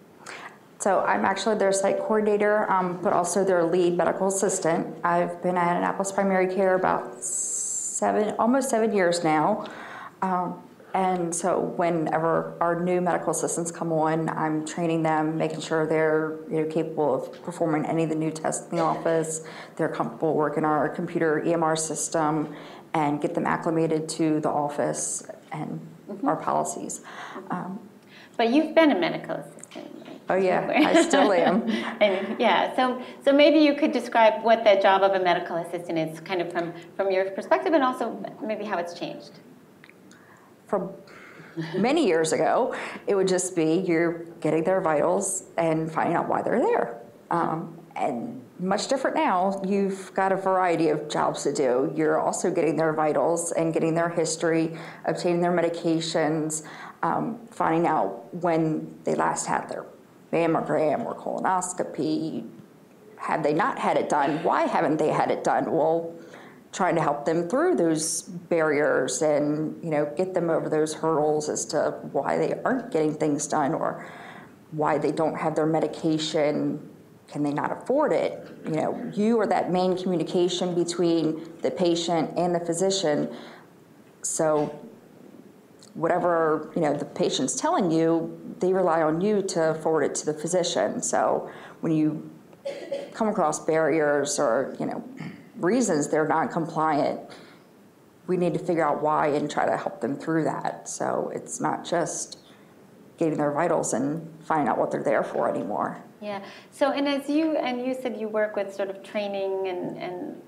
So 0.86 1.00
I'm 1.00 1.26
actually 1.26 1.58
their 1.58 1.72
site 1.72 1.98
coordinator, 1.98 2.72
um, 2.72 3.00
but 3.02 3.12
also 3.12 3.44
their 3.44 3.64
lead 3.64 3.98
medical 3.98 4.28
assistant. 4.28 4.96
I've 5.04 5.42
been 5.42 5.58
at 5.58 5.78
Annapolis 5.78 6.12
Primary 6.12 6.54
Care 6.54 6.76
about 6.76 7.24
seven, 7.24 8.36
almost 8.38 8.70
seven 8.70 8.94
years 8.94 9.24
now. 9.24 9.66
Um, 10.22 10.62
and 10.94 11.34
so 11.34 11.60
whenever 11.60 12.56
our 12.62 12.80
new 12.80 13.02
medical 13.02 13.32
assistants 13.32 13.72
come 13.72 13.92
on, 13.92 14.30
I'm 14.30 14.64
training 14.64 15.02
them, 15.02 15.40
making 15.40 15.62
sure 15.62 15.88
they're 15.88 16.38
you 16.52 16.62
know, 16.62 16.68
capable 16.70 17.16
of 17.16 17.42
performing 17.42 17.88
any 17.88 18.04
of 18.04 18.10
the 18.10 18.16
new 18.16 18.30
tests 18.30 18.70
in 18.70 18.78
the 18.78 18.84
office. 18.84 19.44
They're 19.78 19.90
comfortable 19.90 20.36
working 20.36 20.66
our 20.66 20.88
computer 20.88 21.42
EMR 21.44 21.80
system 21.80 22.56
and 22.94 23.20
get 23.20 23.34
them 23.34 23.48
acclimated 23.48 24.08
to 24.10 24.40
the 24.40 24.50
office 24.50 25.24
and 25.52 25.80
our 26.24 26.36
policies. 26.36 27.02
Um, 27.50 27.80
But 28.38 28.52
you've 28.52 28.76
been 28.76 28.92
a 28.92 29.00
medical 29.00 29.38
assistant? 29.38 29.95
Oh, 30.28 30.36
yeah, 30.36 30.72
I 30.74 31.04
still 31.04 31.32
am. 31.32 31.70
And, 32.02 32.40
yeah, 32.40 32.76
so, 32.76 33.02
so 33.24 33.32
maybe 33.32 33.60
you 33.60 33.76
could 33.76 33.92
describe 33.92 34.44
what 34.44 34.64
the 34.64 34.80
job 34.82 35.04
of 35.04 35.14
a 35.14 35.24
medical 35.24 35.58
assistant 35.58 35.98
is, 36.00 36.20
kind 36.20 36.42
of 36.42 36.52
from, 36.52 36.74
from 36.96 37.12
your 37.12 37.30
perspective, 37.32 37.74
and 37.74 37.84
also 37.84 38.20
maybe 38.44 38.66
how 38.66 38.78
it's 38.78 38.98
changed. 38.98 39.32
from 40.68 40.92
many 41.78 42.06
years 42.06 42.34
ago, 42.34 42.76
it 43.08 43.16
would 43.16 43.28
just 43.28 43.56
be 43.56 43.76
you're 43.88 44.26
getting 44.42 44.64
their 44.64 44.82
vitals 44.82 45.44
and 45.58 45.92
finding 45.92 46.16
out 46.16 46.28
why 46.28 46.42
they're 46.42 46.60
there. 46.60 47.02
Um, 47.32 47.80
and 47.96 48.42
much 48.60 48.88
different 48.88 49.16
now, 49.16 49.62
you've 49.66 50.14
got 50.14 50.32
a 50.32 50.36
variety 50.36 50.90
of 50.90 51.08
jobs 51.10 51.44
to 51.44 51.54
do. 51.54 51.94
You're 51.96 52.20
also 52.20 52.52
getting 52.52 52.76
their 52.76 52.94
vitals 52.94 53.52
and 53.54 53.74
getting 53.74 53.94
their 53.94 54.10
history, 54.10 54.78
obtaining 55.06 55.42
their 55.42 55.52
medications, 55.52 56.64
um, 57.04 57.40
finding 57.52 57.88
out 57.88 58.34
when 58.36 58.98
they 59.04 59.16
last 59.16 59.46
had 59.46 59.70
their 59.70 59.86
mammogram 60.36 61.06
or 61.06 61.16
colonoscopy, 61.16 62.48
have 63.18 63.42
they 63.42 63.54
not 63.54 63.80
had 63.80 63.98
it 63.98 64.10
done? 64.10 64.44
Why 64.44 64.64
haven't 64.64 64.98
they 64.98 65.10
had 65.10 65.32
it 65.32 65.44
done? 65.44 65.72
Well, 65.72 66.14
trying 66.76 66.96
to 66.96 67.02
help 67.02 67.24
them 67.24 67.48
through 67.48 67.76
those 67.76 68.24
barriers 68.24 69.22
and 69.22 69.82
you 69.82 69.90
know 69.90 70.12
get 70.18 70.34
them 70.34 70.50
over 70.50 70.68
those 70.68 70.94
hurdles 70.94 71.48
as 71.48 71.66
to 71.66 71.92
why 72.12 72.38
they 72.38 72.54
aren't 72.66 72.92
getting 72.92 73.14
things 73.14 73.48
done 73.48 73.74
or 73.74 74.06
why 74.72 74.98
they 74.98 75.12
don't 75.12 75.36
have 75.36 75.56
their 75.56 75.66
medication 75.66 76.78
can 77.30 77.44
they 77.44 77.54
not 77.54 77.72
afford 77.72 78.12
it 78.12 78.46
you 78.66 78.76
know 78.76 79.10
you 79.14 79.40
are 79.40 79.48
that 79.48 79.72
main 79.72 79.98
communication 79.98 80.76
between 80.76 81.50
the 81.62 81.72
patient 81.72 82.30
and 82.38 82.54
the 82.54 82.60
physician 82.60 83.34
so 84.22 84.78
whatever 85.96 86.72
you 86.76 86.82
know 86.82 86.94
the 86.94 87.06
patient's 87.06 87.56
telling 87.56 87.90
you 87.90 88.38
they 88.60 88.72
rely 88.72 89.02
on 89.02 89.20
you 89.22 89.42
to 89.42 89.74
forward 89.82 90.04
it 90.04 90.14
to 90.14 90.26
the 90.26 90.34
physician 90.34 91.02
so 91.02 91.50
when 91.82 91.92
you 91.92 92.30
come 93.14 93.28
across 93.28 93.60
barriers 93.66 94.38
or 94.38 94.76
you 94.80 94.86
know 94.86 95.04
reasons 95.58 96.10
they're 96.10 96.28
not 96.28 96.52
compliant 96.52 97.20
we 98.28 98.36
need 98.38 98.54
to 98.54 98.60
figure 98.60 98.86
out 98.86 99.02
why 99.02 99.28
and 99.28 99.50
try 99.50 99.66
to 99.66 99.78
help 99.78 100.02
them 100.02 100.18
through 100.18 100.44
that 100.44 100.88
so 100.90 101.32
it's 101.34 101.60
not 101.62 101.86
just 101.86 102.40
getting 103.18 103.38
their 103.38 103.52
vitals 103.52 103.94
and 103.94 104.28
finding 104.44 104.68
out 104.68 104.78
what 104.78 104.92
they're 104.92 105.04
there 105.04 105.24
for 105.24 105.50
anymore 105.50 105.98
Yeah. 106.22 106.42
So, 106.72 106.92
and 106.92 107.08
as 107.08 107.30
you 107.30 107.56
and 107.58 107.86
you 107.86 107.94
said, 107.94 108.18
you 108.20 108.28
work 108.28 108.56
with 108.56 108.74
sort 108.74 108.90
of 108.90 109.04
training 109.04 109.68
and, 109.68 109.98
and 109.98 110.42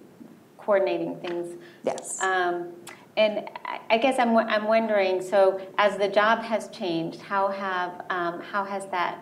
coordinating 0.57 1.15
things. 1.21 1.55
yes 1.83 2.19
Um, 2.21 2.73
and 3.18 3.49
I- 3.89 3.97
guess 3.97 4.20
I'm, 4.20 4.38
I'm 4.38 4.65
wondering. 4.65 5.22
So, 5.22 5.59
as 5.78 5.97
the 5.97 6.07
job 6.07 6.41
has 6.43 6.70
changed, 6.70 7.20
how 7.22 7.49
have 7.49 8.05
um, 8.09 8.41
how 8.41 8.63
has 8.63 8.86
that 8.88 9.20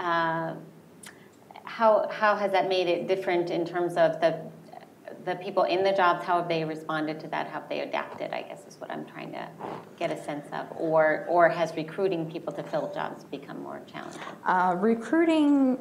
uh, 0.00 0.54
how 1.64 2.08
how 2.10 2.34
has 2.34 2.50
that 2.52 2.68
made 2.68 2.88
it 2.88 3.06
different 3.06 3.50
in 3.50 3.64
terms 3.64 3.96
of 3.96 4.20
the 4.20 4.40
the 5.24 5.36
people 5.36 5.64
in 5.64 5.84
the 5.84 5.92
jobs? 5.92 6.24
How 6.24 6.38
have 6.38 6.48
they 6.48 6.64
responded 6.64 7.20
to 7.20 7.28
that? 7.28 7.46
How 7.46 7.60
have 7.60 7.68
they 7.68 7.80
adapted? 7.80 8.32
I 8.32 8.42
guess 8.42 8.66
is 8.66 8.80
what 8.80 8.90
I'm 8.90 9.04
trying 9.04 9.32
to 9.32 9.46
get 9.98 10.10
a 10.10 10.22
sense 10.24 10.46
of. 10.52 10.66
Or 10.78 11.26
or 11.28 11.48
has 11.48 11.74
recruiting 11.76 12.30
people 12.30 12.52
to 12.54 12.62
fill 12.62 12.92
jobs 12.94 13.24
become 13.24 13.62
more 13.62 13.82
challenging? 13.86 14.22
Uh, 14.46 14.74
recruiting 14.78 15.78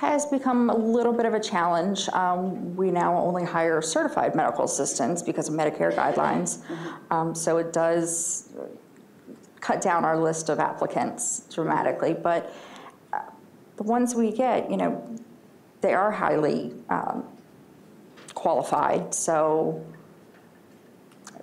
has 0.00 0.24
become 0.24 0.70
a 0.70 0.74
little 0.74 1.12
bit 1.12 1.26
of 1.26 1.34
a 1.34 1.40
challenge. 1.40 2.08
Um, 2.14 2.74
we 2.74 2.90
now 2.90 3.18
only 3.18 3.44
hire 3.44 3.82
certified 3.82 4.34
medical 4.34 4.64
assistants 4.64 5.20
because 5.20 5.50
of 5.50 5.54
Medicare 5.54 5.94
guidelines. 5.94 6.62
Um, 7.10 7.34
so 7.34 7.58
it 7.58 7.74
does 7.74 8.48
cut 9.60 9.82
down 9.82 10.06
our 10.06 10.18
list 10.18 10.48
of 10.48 10.58
applicants 10.58 11.44
dramatically. 11.52 12.14
But 12.14 12.50
uh, 13.12 13.18
the 13.76 13.82
ones 13.82 14.14
we 14.14 14.32
get, 14.32 14.70
you 14.70 14.78
know, 14.78 15.18
they 15.82 15.92
are 15.92 16.10
highly 16.10 16.72
um, 16.88 17.24
qualified. 18.32 19.14
So 19.14 19.84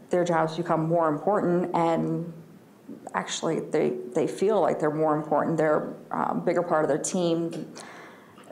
their 0.10 0.26
jobs 0.26 0.58
become 0.58 0.88
more 0.88 1.10
important 1.10 1.76
and 1.76 2.34
actually 3.14 3.60
they, 3.60 3.98
they 4.16 4.26
feel 4.26 4.60
like 4.60 4.80
they're 4.80 4.90
more 4.90 5.16
important. 5.16 5.58
They're 5.58 5.94
a 6.10 6.34
bigger 6.34 6.64
part 6.64 6.84
of 6.84 6.90
their 6.90 6.98
team 6.98 7.72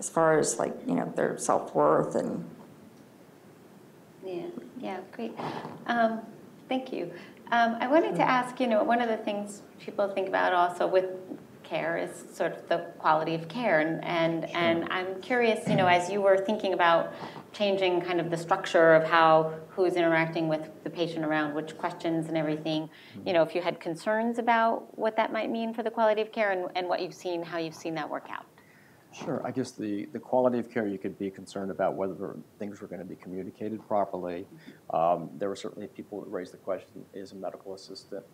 as 0.05 0.09
far 0.09 0.37
as 0.37 0.59
like, 0.59 0.75
you 0.87 0.93
know, 0.93 1.11
their 1.15 1.35
self-worth 1.37 2.13
and 2.15 2.45
Yeah, 4.23 4.45
yeah, 4.79 4.99
great. 5.11 5.33
Um, 5.87 6.21
Thank 6.67 6.91
you. 6.91 7.11
Um, 7.51 7.77
I 7.79 7.87
wanted 7.87 8.15
to 8.15 8.23
ask, 8.23 8.59
you 8.59 8.65
know, 8.65 8.83
one 8.83 8.99
of 8.99 9.07
the 9.07 9.17
things 9.17 9.61
people 9.79 10.07
think 10.09 10.27
about 10.27 10.51
also 10.51 10.87
with 10.87 11.05
care 11.63 11.97
is 11.97 12.25
sort 12.33 12.53
of 12.53 12.67
the 12.69 12.77
quality 12.97 13.35
of 13.35 13.47
care. 13.47 13.79
And, 13.81 14.03
and, 14.03 14.45
and 14.55 14.87
I'm 14.91 15.21
curious, 15.21 15.67
you 15.67 15.75
know, 15.75 15.85
as 15.85 16.09
you 16.09 16.21
were 16.21 16.37
thinking 16.37 16.73
about 16.73 17.13
changing 17.53 18.01
kind 18.01 18.19
of 18.19 18.31
the 18.31 18.37
structure 18.37 18.93
of 18.93 19.03
how, 19.03 19.53
who's 19.69 19.93
interacting 19.93 20.47
with 20.47 20.69
the 20.83 20.89
patient 20.89 21.23
around 21.23 21.53
which 21.53 21.77
questions 21.77 22.27
and 22.27 22.37
everything, 22.37 22.89
you 23.25 23.33
know, 23.33 23.43
if 23.43 23.53
you 23.53 23.61
had 23.61 23.79
concerns 23.79 24.39
about 24.39 24.97
what 24.97 25.15
that 25.15 25.31
might 25.31 25.51
mean 25.51 25.73
for 25.73 25.83
the 25.83 25.91
quality 25.91 26.21
of 26.21 26.31
care 26.31 26.51
and, 26.51 26.67
and 26.75 26.87
what 26.87 27.01
you've 27.01 27.13
seen, 27.13 27.43
how 27.43 27.59
you've 27.59 27.75
seen 27.75 27.93
that 27.95 28.09
work 28.09 28.27
out. 28.31 28.45
Sure, 29.23 29.41
I 29.45 29.51
guess 29.51 29.71
the, 29.71 30.07
the 30.11 30.19
quality 30.19 30.59
of 30.59 30.69
care, 30.69 30.85
you 30.85 30.97
could 30.97 31.17
be 31.17 31.31
concerned 31.31 31.71
about 31.71 31.95
whether 31.95 32.35
things 32.59 32.81
were 32.81 32.87
going 32.87 32.99
to 32.99 33.05
be 33.05 33.15
communicated 33.15 33.85
properly. 33.87 34.45
Um, 34.89 35.29
There 35.37 35.47
were 35.47 35.55
certainly 35.55 35.87
people 35.87 36.21
that 36.21 36.29
raised 36.29 36.51
the 36.51 36.57
question, 36.57 37.05
is 37.13 37.31
a 37.31 37.35
medical 37.35 37.75
assistant 37.75 38.25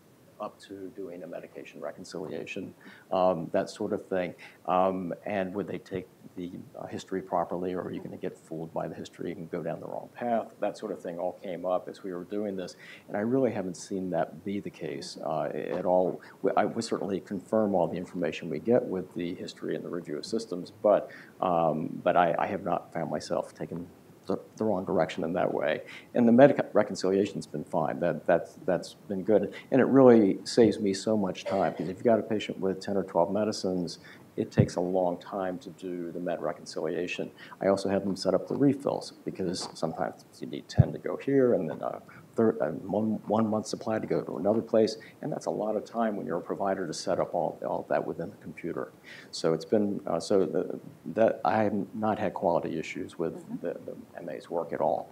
up 0.42 0.60
to 0.60 0.92
doing 0.96 1.24
a 1.24 1.28
medication 1.28 1.80
reconciliation, 1.80 2.74
um, 3.12 3.50
that 3.54 3.70
sort 3.70 3.94
of 3.94 4.06
thing. 4.08 4.34
Um, 4.68 5.14
And 5.26 5.54
would 5.54 5.68
they 5.68 5.78
take 5.78 6.08
the 6.36 6.52
uh, 6.80 6.88
history 6.88 7.22
properly, 7.22 7.74
or 7.74 7.82
are 7.82 7.92
you 7.92 8.00
going 8.00 8.12
to 8.12 8.18
get 8.18 8.38
fooled 8.38 8.74
by 8.74 8.88
the 8.88 8.96
history 8.96 9.32
and 9.34 9.50
go 9.52 9.62
down 9.62 9.80
the 9.80 9.86
wrong 9.86 10.10
path? 10.14 10.48
That 10.60 10.78
sort 10.78 10.92
of 10.92 11.02
thing 11.02 11.20
all 11.20 11.34
came 11.44 11.66
up 11.66 11.88
as 11.88 12.04
we 12.04 12.14
were 12.14 12.24
doing 12.24 12.56
this, 12.56 12.76
and 13.08 13.16
I 13.16 13.22
really 13.22 13.52
haven't 13.52 13.78
seen 13.78 14.10
that 14.12 14.44
be 14.44 14.60
the 14.60 14.70
case 14.70 15.18
uh, 15.24 15.44
at 15.54 15.86
all. 15.86 16.22
We- 16.42 16.52
I 16.58 16.66
would 16.66 16.84
certainly 16.84 17.20
confirm 17.20 17.76
all 17.76 17.88
the 17.88 17.98
information 17.98 18.50
we 18.50 18.60
get 18.60 18.84
with 18.84 19.14
the 19.14 19.36
history 19.36 19.76
and 19.76 19.84
the 19.86 19.90
review 19.90 20.18
of 20.18 20.26
systems, 20.26 20.72
but, 20.82 21.10
um, 21.42 22.02
but 22.04 22.18
I, 22.18 22.36
I 22.40 22.48
have 22.48 22.64
not 22.64 22.92
found 22.94 23.12
myself 23.12 23.54
taking 23.54 23.88
the, 24.32 24.40
the 24.58 24.64
wrong 24.64 24.86
direction 24.86 25.24
in 25.24 25.34
that 25.34 25.54
way. 25.54 25.82
And 26.14 26.28
the 26.28 26.32
medical 26.32 26.66
reconciliation's 26.74 27.48
been 27.48 27.64
fine. 27.64 28.00
That, 28.00 28.26
that's, 28.26 28.58
that's 28.66 28.96
been 29.08 29.24
good. 29.24 29.54
And 29.72 29.82
it 29.82 29.86
really 29.86 30.40
saves 30.44 30.80
me 30.80 30.94
so 30.94 31.18
much 31.18 31.46
time 31.46 31.74
because 31.74 31.90
if 31.90 31.98
you've 31.98 32.06
got 32.06 32.20
a 32.20 32.24
patient 32.24 32.60
with 32.60 32.80
10 32.80 32.98
or 32.98 33.04
12 33.04 33.32
medicines, 33.32 34.00
it 34.38 34.52
takes 34.52 34.76
a 34.76 34.82
long 34.82 35.18
time 35.20 35.58
to 35.60 35.70
do 35.72 36.12
the 36.12 36.20
med 36.20 36.42
reconciliation. 36.42 37.30
I 37.62 37.68
also 37.68 37.90
have 37.90 38.04
them 38.04 38.16
set 38.16 38.34
up 38.34 38.48
the 38.48 38.56
refills 38.56 39.14
because 39.26 39.68
sometimes 39.74 40.24
you 40.40 40.48
need 40.48 40.68
10 40.70 40.94
to 40.94 41.00
go 41.00 41.18
here 41.18 41.54
and 41.54 41.70
then 41.70 41.82
a 41.82 42.02
third, 42.36 42.58
uh, 42.62 42.68
one, 42.68 43.20
one 43.28 43.48
month 43.48 43.68
supply 43.68 44.00
to 44.00 44.08
go 44.08 44.22
to 44.22 44.38
another 44.38 44.62
place. 44.62 44.98
And 45.22 45.32
that's 45.32 45.46
a 45.46 45.52
lot 45.52 45.76
of 45.76 45.86
time 45.86 46.16
when 46.16 46.26
you're 46.26 46.38
a 46.38 46.42
provider 46.42 46.88
to 46.88 46.94
set 46.94 47.20
up 47.20 47.34
all, 47.34 47.60
all 47.66 47.86
that 47.90 48.06
within 48.06 48.30
the 48.30 48.38
computer. 48.38 48.92
So 49.32 49.54
it's 49.54 49.66
been, 49.66 50.00
uh, 50.08 50.20
so 50.20 50.46
the, 50.46 50.80
that, 51.14 51.42
I 51.46 51.64
have 51.64 51.74
not 51.94 52.20
had 52.20 52.34
quality 52.34 52.78
issues 52.78 53.18
with 53.18 53.34
the, 53.62 53.76
the 53.86 54.22
MA's 54.24 54.50
work 54.50 54.74
at 54.74 54.82
all. 54.82 55.10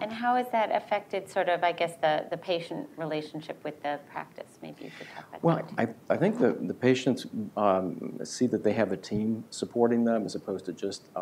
And 0.00 0.10
how 0.10 0.36
has 0.36 0.46
that 0.52 0.74
affected 0.74 1.28
sort 1.28 1.50
of, 1.50 1.62
I 1.62 1.72
guess, 1.72 1.92
the, 2.00 2.24
the 2.30 2.38
patient 2.38 2.88
relationship 2.96 3.62
with 3.64 3.82
the 3.82 4.00
practice? 4.10 4.58
Maybe 4.62 4.84
you 4.84 4.90
could 4.96 5.08
talk 5.14 5.28
about 5.28 5.44
Well, 5.44 5.56
that. 5.76 5.96
I, 6.08 6.14
I 6.14 6.16
think 6.16 6.38
the, 6.38 6.56
the 6.58 6.72
patients 6.72 7.26
um, 7.56 8.18
see 8.24 8.46
that 8.46 8.64
they 8.64 8.72
have 8.72 8.92
a 8.92 8.96
team 8.96 9.44
supporting 9.50 10.04
them 10.04 10.24
as 10.24 10.36
opposed 10.36 10.64
to 10.66 10.72
just 10.72 11.08
uh, 11.16 11.20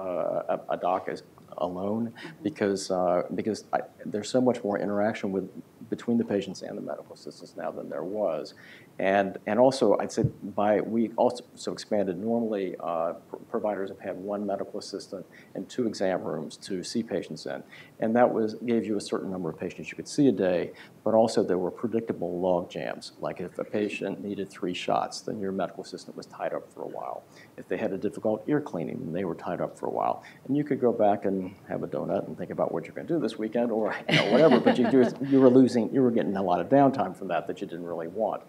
a, 0.49 0.61
a 0.71 0.77
doc 0.77 1.09
as 1.09 1.25
alone, 1.59 2.13
because, 2.43 2.91
uh, 2.91 3.23
because 3.35 3.65
I, 3.73 3.81
there's 4.05 4.29
so 4.29 4.41
much 4.41 4.63
more 4.65 4.79
interaction 4.79 5.33
with, 5.33 5.49
between 5.91 6.19
the 6.19 6.25
patients 6.25 6.63
and 6.63 6.77
the 6.77 6.83
medical 6.83 7.15
assistants 7.15 7.55
now 7.57 7.71
than 7.71 7.89
there 7.89 8.05
was. 8.05 8.55
And, 8.99 9.39
and 9.47 9.59
also, 9.59 9.99
I'd 9.99 10.13
say 10.13 10.25
by, 10.55 10.81
we 10.81 11.11
also 11.17 11.73
expanded, 11.73 12.19
normally 12.19 12.77
uh, 12.81 13.15
pr- 13.29 13.37
providers 13.51 13.91
have 13.91 14.01
had 14.01 14.17
one 14.17 14.47
medical 14.47 14.79
assistant 14.79 15.27
and 15.55 15.69
two 15.69 15.87
exam 15.87 16.23
rooms 16.23 16.57
to 16.59 16.83
see 16.85 17.03
patients 17.03 17.47
in. 17.47 17.63
And 18.01 18.15
that 18.17 18.33
was, 18.33 18.55
gave 18.67 18.85
you 18.85 18.97
a 18.97 19.01
certain 19.01 19.31
number 19.31 19.49
of 19.49 19.59
patients 19.59 19.91
you 19.91 19.97
could 19.97 20.09
see 20.09 20.29
a 20.29 20.33
day, 20.33 20.73
but 21.05 21.15
also 21.15 21.43
there 21.43 21.59
were 21.59 21.71
predictable 21.71 22.41
log 22.41 22.71
jams. 22.71 23.13
Like 23.21 23.41
if 23.41 23.59
a 23.59 23.65
patient 23.65 24.23
needed 24.23 24.51
three 24.51 24.75
shots, 24.75 25.21
then 25.21 25.39
your 25.39 25.53
medical 25.53 25.85
assistant 25.85 26.17
was 26.17 26.27
tied 26.27 26.53
up 26.53 26.73
for 26.73 26.83
a 26.83 26.89
while. 26.89 27.25
If 27.57 27.69
they 27.69 27.77
had 27.77 27.93
a 27.93 27.99
difficult 27.99 28.43
ear 28.49 28.61
cleaning, 28.61 28.99
then 28.99 29.13
they 29.13 29.25
were 29.25 29.37
tied 29.37 29.61
up 29.61 29.79
for 29.79 29.87
a 29.87 29.91
while. 29.91 30.25
And 30.47 30.57
you 30.57 30.65
could 30.65 30.81
go 30.81 30.93
back 30.93 31.25
and 31.25 31.55
have 31.69 31.83
a 31.83 31.87
donut 31.87 32.27
and 32.27 32.37
think 32.37 32.51
about 32.51 32.73
what 32.73 32.85
you're 32.85 32.95
going 32.95 33.07
to 33.07 33.15
do 33.15 33.21
this 33.21 33.39
weekend 33.39 33.71
or 33.71 33.95
you 34.09 34.17
know, 34.17 34.33
whatever, 34.33 34.61
but 34.61 34.77
you, 34.79 34.89
you 35.29 35.41
were 35.41 35.51
losing, 35.51 35.93
you 35.93 36.03
were 36.03 36.11
getting 36.11 36.37
a 36.37 36.43
lot 36.43 36.61
of 36.61 36.69
downtime 36.69 37.17
from 37.17 37.29
that 37.29 37.47
that 37.47 37.61
you 37.61 37.67
didn't 37.67 37.87
really 37.87 38.09
want. 38.09 38.43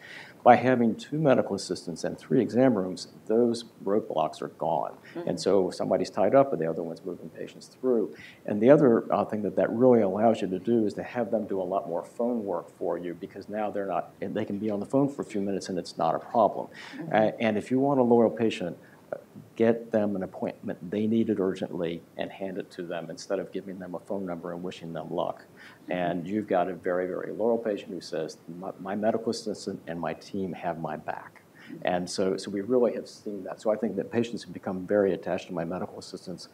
By 0.44 0.56
having 0.56 0.96
two 0.96 1.18
medical 1.18 1.56
assistants 1.56 2.04
and 2.04 2.18
three 2.18 2.42
exam 2.42 2.76
rooms, 2.76 3.08
those 3.26 3.66
roadblocks 3.84 4.42
are 4.42 4.50
gone. 4.50 4.96
And 5.28 5.40
so 5.40 5.72
somebody's 5.72 6.10
tied 6.10 6.36
up, 6.36 6.54
and 6.54 6.62
the 6.62 6.70
other 6.70 6.84
one's 6.84 7.04
moving 7.04 7.30
patients 7.30 7.68
through. 7.68 8.16
And 8.46 8.62
the 8.62 8.70
other 8.70 9.12
uh, 9.12 9.26
that 9.44 9.56
that 9.56 9.70
really 9.72 10.02
allows 10.02 10.42
you 10.42 10.48
to 10.48 10.60
do 10.60 10.86
is 10.86 10.94
to 10.96 11.04
have 11.04 11.32
them 11.32 11.46
do 11.46 11.62
a 11.62 11.64
lot 11.64 11.88
more 11.88 12.04
phone 12.04 12.44
work 12.46 12.76
for 12.78 12.98
you 12.98 13.14
because 13.14 13.50
now 13.50 13.70
they're 13.70 13.88
not, 13.88 14.12
they 14.20 14.46
can 14.46 14.58
be 14.58 14.70
on 14.70 14.80
the 14.80 14.86
phone 14.86 15.10
for 15.10 15.22
a 15.22 15.26
few 15.26 15.42
minutes 15.42 15.70
and 15.70 15.78
it's 15.78 15.98
not 15.98 16.16
a 16.16 16.20
problem. 16.20 16.68
A- 17.12 17.40
and 17.42 17.58
if 17.58 17.72
you 17.72 17.80
want 17.80 18.00
a 18.00 18.04
loyal 18.04 18.30
patient, 18.30 18.78
uh, 19.14 19.18
get 19.56 19.92
them 19.92 20.16
an 20.16 20.24
appointment 20.24 20.78
they 20.90 21.08
need 21.08 21.30
it 21.30 21.40
urgently 21.40 22.02
and 22.18 22.32
hand 22.32 22.58
it 22.58 22.70
to 22.72 22.84
them 22.84 23.10
instead 23.10 23.40
of 23.40 23.52
giving 23.52 23.78
them 23.80 23.96
a 23.96 24.00
phone 24.00 24.26
number 24.26 24.52
and 24.52 24.64
wishing 24.64 24.94
them 24.94 25.12
luck. 25.12 25.44
Mm-hmm. 25.84 25.92
And 25.92 26.28
you've 26.28 26.48
got 26.48 26.70
a 26.70 26.74
very, 26.74 27.08
very 27.08 27.32
loyal 27.32 27.58
patient 27.58 27.92
who 27.92 28.02
says, 28.02 28.38
my, 28.60 28.72
my 28.80 28.96
medical 28.96 29.30
assistant 29.30 29.82
and 29.88 30.00
my 30.00 30.14
team 30.14 30.54
have 30.54 30.80
my 30.80 30.98
back. 30.98 31.42
Mm-hmm. 31.68 31.78
And 31.86 32.10
so, 32.10 32.38
so 32.38 32.50
we 32.52 32.62
really 32.62 32.94
have 32.94 33.08
seen 33.08 33.44
that. 33.44 33.62
So 33.62 33.72
I 33.72 33.76
think 33.76 33.96
that 33.96 34.12
patients 34.12 34.44
have 34.44 34.54
become 34.54 34.86
very 34.86 35.14
attached 35.14 35.48
to 35.48 35.54
my 35.54 35.64
medical 35.64 36.00
assistants, 36.00 36.50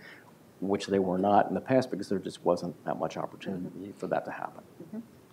which 0.62 0.88
they 0.88 0.99
were 0.99 1.18
not 1.18 1.47
in 1.49 1.53
the 1.53 1.62
past 1.62 1.91
because 1.91 2.07
there 2.07 2.20
just 2.20 2.43
wasn't 2.45 2.74
that 2.86 2.97
much 2.97 3.18
opportunity 3.18 3.93
for 3.97 4.07
that 4.07 4.24
to 4.26 4.32
happen. 4.32 4.64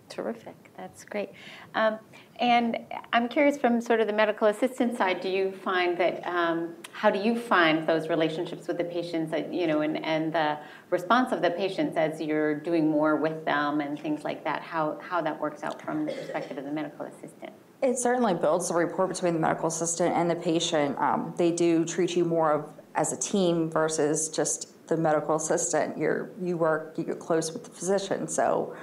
Terrific, 0.09 0.71
that's 0.75 1.03
great. 1.03 1.29
Um, 1.75 1.99
And 2.39 2.79
I'm 3.13 3.27
curious 3.27 3.57
from 3.59 3.79
sort 3.79 3.99
of 3.99 4.07
the 4.07 4.13
medical 4.13 4.47
assistant 4.47 4.97
side, 4.97 5.21
do 5.21 5.29
you 5.29 5.51
find 5.51 5.97
that, 5.99 6.25
um, 6.25 6.73
how 6.91 7.11
do 7.11 7.19
you 7.19 7.37
find 7.37 7.87
those 7.87 8.09
relationships 8.09 8.67
with 8.67 8.79
the 8.79 8.85
patients, 8.85 9.29
that, 9.29 9.53
you 9.53 9.67
know, 9.67 9.81
and, 9.81 10.03
and 10.03 10.33
the 10.33 10.57
response 10.89 11.31
of 11.31 11.43
the 11.43 11.51
patients 11.51 11.95
as 11.95 12.19
you're 12.19 12.55
doing 12.55 12.89
more 12.89 13.17
with 13.17 13.45
them 13.45 13.81
and 13.81 14.01
things 14.01 14.23
like 14.23 14.43
that, 14.45 14.63
how, 14.63 14.97
how 14.99 15.21
that 15.21 15.39
works 15.39 15.61
out 15.63 15.79
from 15.79 16.05
the 16.05 16.13
perspective 16.13 16.57
of 16.57 16.63
the 16.63 16.71
medical 16.71 17.05
assistant? 17.05 17.51
It 17.83 17.99
certainly 17.99 18.33
builds 18.33 18.69
the 18.69 18.75
rapport 18.75 19.05
between 19.05 19.33
the 19.33 19.39
medical 19.39 19.67
assistant 19.67 20.15
and 20.15 20.27
the 20.27 20.35
patient. 20.35 20.97
Um, 20.97 21.35
They 21.37 21.51
do 21.51 21.85
treat 21.85 22.15
you 22.15 22.25
more 22.25 22.51
of 22.51 22.69
as 22.95 23.13
a 23.13 23.17
team 23.17 23.69
versus 23.69 24.29
just 24.29 24.73
the 24.89 24.97
medical 24.97 25.35
assistant. 25.35 25.97
You're, 25.97 26.31
you 26.41 26.57
work, 26.57 26.95
you 26.97 27.03
get 27.03 27.19
close 27.19 27.51
with 27.53 27.63
the 27.63 27.69
physician, 27.69 28.27
so 28.27 28.75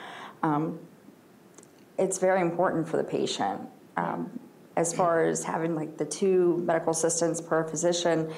um, 0.42 0.78
it's 1.98 2.18
very 2.18 2.40
important 2.40 2.88
for 2.88 2.96
the 2.96 3.04
patient. 3.04 3.61
Um, 3.96 4.30
As 4.76 4.92
far 4.92 5.24
as 5.24 5.42
having 5.42 5.74
like 5.74 5.96
the 5.96 6.04
two 6.04 6.62
medical 6.66 6.90
assistants 6.90 7.40
per 7.40 7.64
physician, 7.64 8.30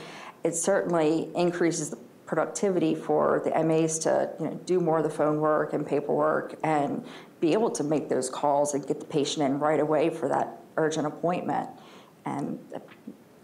it 0.44 0.54
certainly 0.54 1.28
increases 1.34 1.90
the 1.90 1.98
productivity 2.26 2.94
for 2.94 3.42
the 3.44 3.50
MAs 3.64 3.98
to, 4.00 4.30
you 4.38 4.46
know, 4.46 4.54
do 4.64 4.78
more 4.78 4.98
of 4.98 5.04
the 5.04 5.10
phone 5.10 5.40
work 5.40 5.72
and 5.72 5.84
paperwork 5.84 6.54
and 6.62 7.04
be 7.40 7.52
able 7.52 7.70
to 7.70 7.82
make 7.82 8.08
those 8.08 8.30
calls 8.30 8.74
and 8.74 8.86
get 8.86 9.00
the 9.00 9.06
patient 9.06 9.44
in 9.46 9.58
right 9.58 9.80
away 9.80 10.10
for 10.10 10.28
that 10.28 10.60
urgent 10.76 11.06
appointment. 11.06 11.68
And 12.24 12.58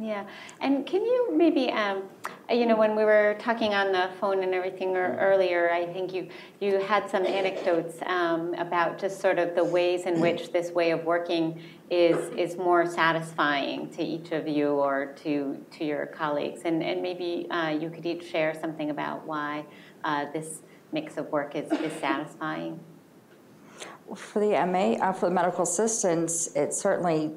Yeah, 0.00 0.26
and 0.60 0.84
can 0.84 1.04
you 1.04 1.30
maybe, 1.36 1.70
um, 1.70 2.02
you 2.50 2.66
know, 2.66 2.74
when 2.74 2.96
we 2.96 3.04
were 3.04 3.36
talking 3.38 3.74
on 3.74 3.92
the 3.92 4.10
phone 4.20 4.42
and 4.42 4.52
everything 4.52 4.90
ear- 4.90 5.16
earlier, 5.20 5.70
I 5.70 5.86
think 5.86 6.12
you, 6.12 6.28
you 6.60 6.80
had 6.80 7.08
some 7.08 7.24
anecdotes 7.24 7.98
um, 8.06 8.54
about 8.54 8.98
just 8.98 9.20
sort 9.20 9.38
of 9.38 9.54
the 9.54 9.62
ways 9.62 10.06
in 10.06 10.20
which 10.20 10.50
this 10.50 10.72
way 10.72 10.90
of 10.90 11.04
working 11.04 11.62
is, 11.90 12.16
is 12.36 12.56
more 12.56 12.86
satisfying 12.86 13.88
to 13.90 14.02
each 14.02 14.32
of 14.32 14.48
you 14.48 14.70
or 14.70 15.14
to, 15.22 15.64
to 15.78 15.84
your 15.84 16.06
colleagues. 16.06 16.62
And, 16.64 16.82
and 16.82 17.00
maybe 17.00 17.46
uh, 17.50 17.68
you 17.68 17.88
could 17.88 18.04
each 18.04 18.28
share 18.28 18.52
something 18.52 18.90
about 18.90 19.24
why 19.24 19.64
uh, 20.02 20.26
this 20.32 20.62
mix 20.90 21.18
of 21.18 21.30
work 21.30 21.54
is, 21.54 21.70
is 21.70 21.92
satisfying. 22.00 22.80
For 24.16 24.40
the 24.40 24.50
MA, 24.66 24.94
uh, 25.04 25.12
for 25.12 25.28
the 25.28 25.34
medical 25.34 25.62
assistants, 25.62 26.48
it 26.56 26.74
certainly 26.74 27.32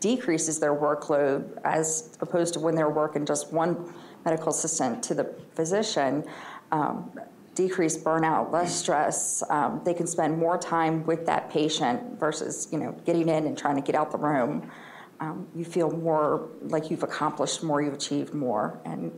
decreases 0.00 0.58
their 0.58 0.74
workload 0.74 1.58
as 1.64 2.16
opposed 2.20 2.54
to 2.54 2.60
when 2.60 2.74
they're 2.74 2.90
working 2.90 3.26
just 3.26 3.52
one 3.52 3.92
medical 4.24 4.50
assistant 4.50 5.02
to 5.04 5.14
the 5.14 5.24
physician. 5.54 6.24
Um, 6.72 7.10
Decreased 7.54 8.04
burnout, 8.04 8.52
less 8.52 8.72
stress. 8.72 9.42
Um, 9.50 9.80
They 9.84 9.92
can 9.92 10.06
spend 10.06 10.38
more 10.38 10.56
time 10.56 11.04
with 11.04 11.26
that 11.26 11.50
patient 11.50 12.20
versus, 12.20 12.68
you 12.70 12.78
know, 12.78 12.92
getting 13.04 13.28
in 13.28 13.46
and 13.46 13.58
trying 13.58 13.74
to 13.74 13.82
get 13.82 13.96
out 13.96 14.12
the 14.12 14.18
room. 14.18 14.70
Um, 15.18 15.48
You 15.56 15.64
feel 15.64 15.90
more 15.90 16.50
like 16.62 16.88
you've 16.88 17.02
accomplished 17.02 17.64
more, 17.64 17.82
you've 17.82 17.94
achieved 17.94 18.32
more, 18.32 18.78
and 18.84 19.10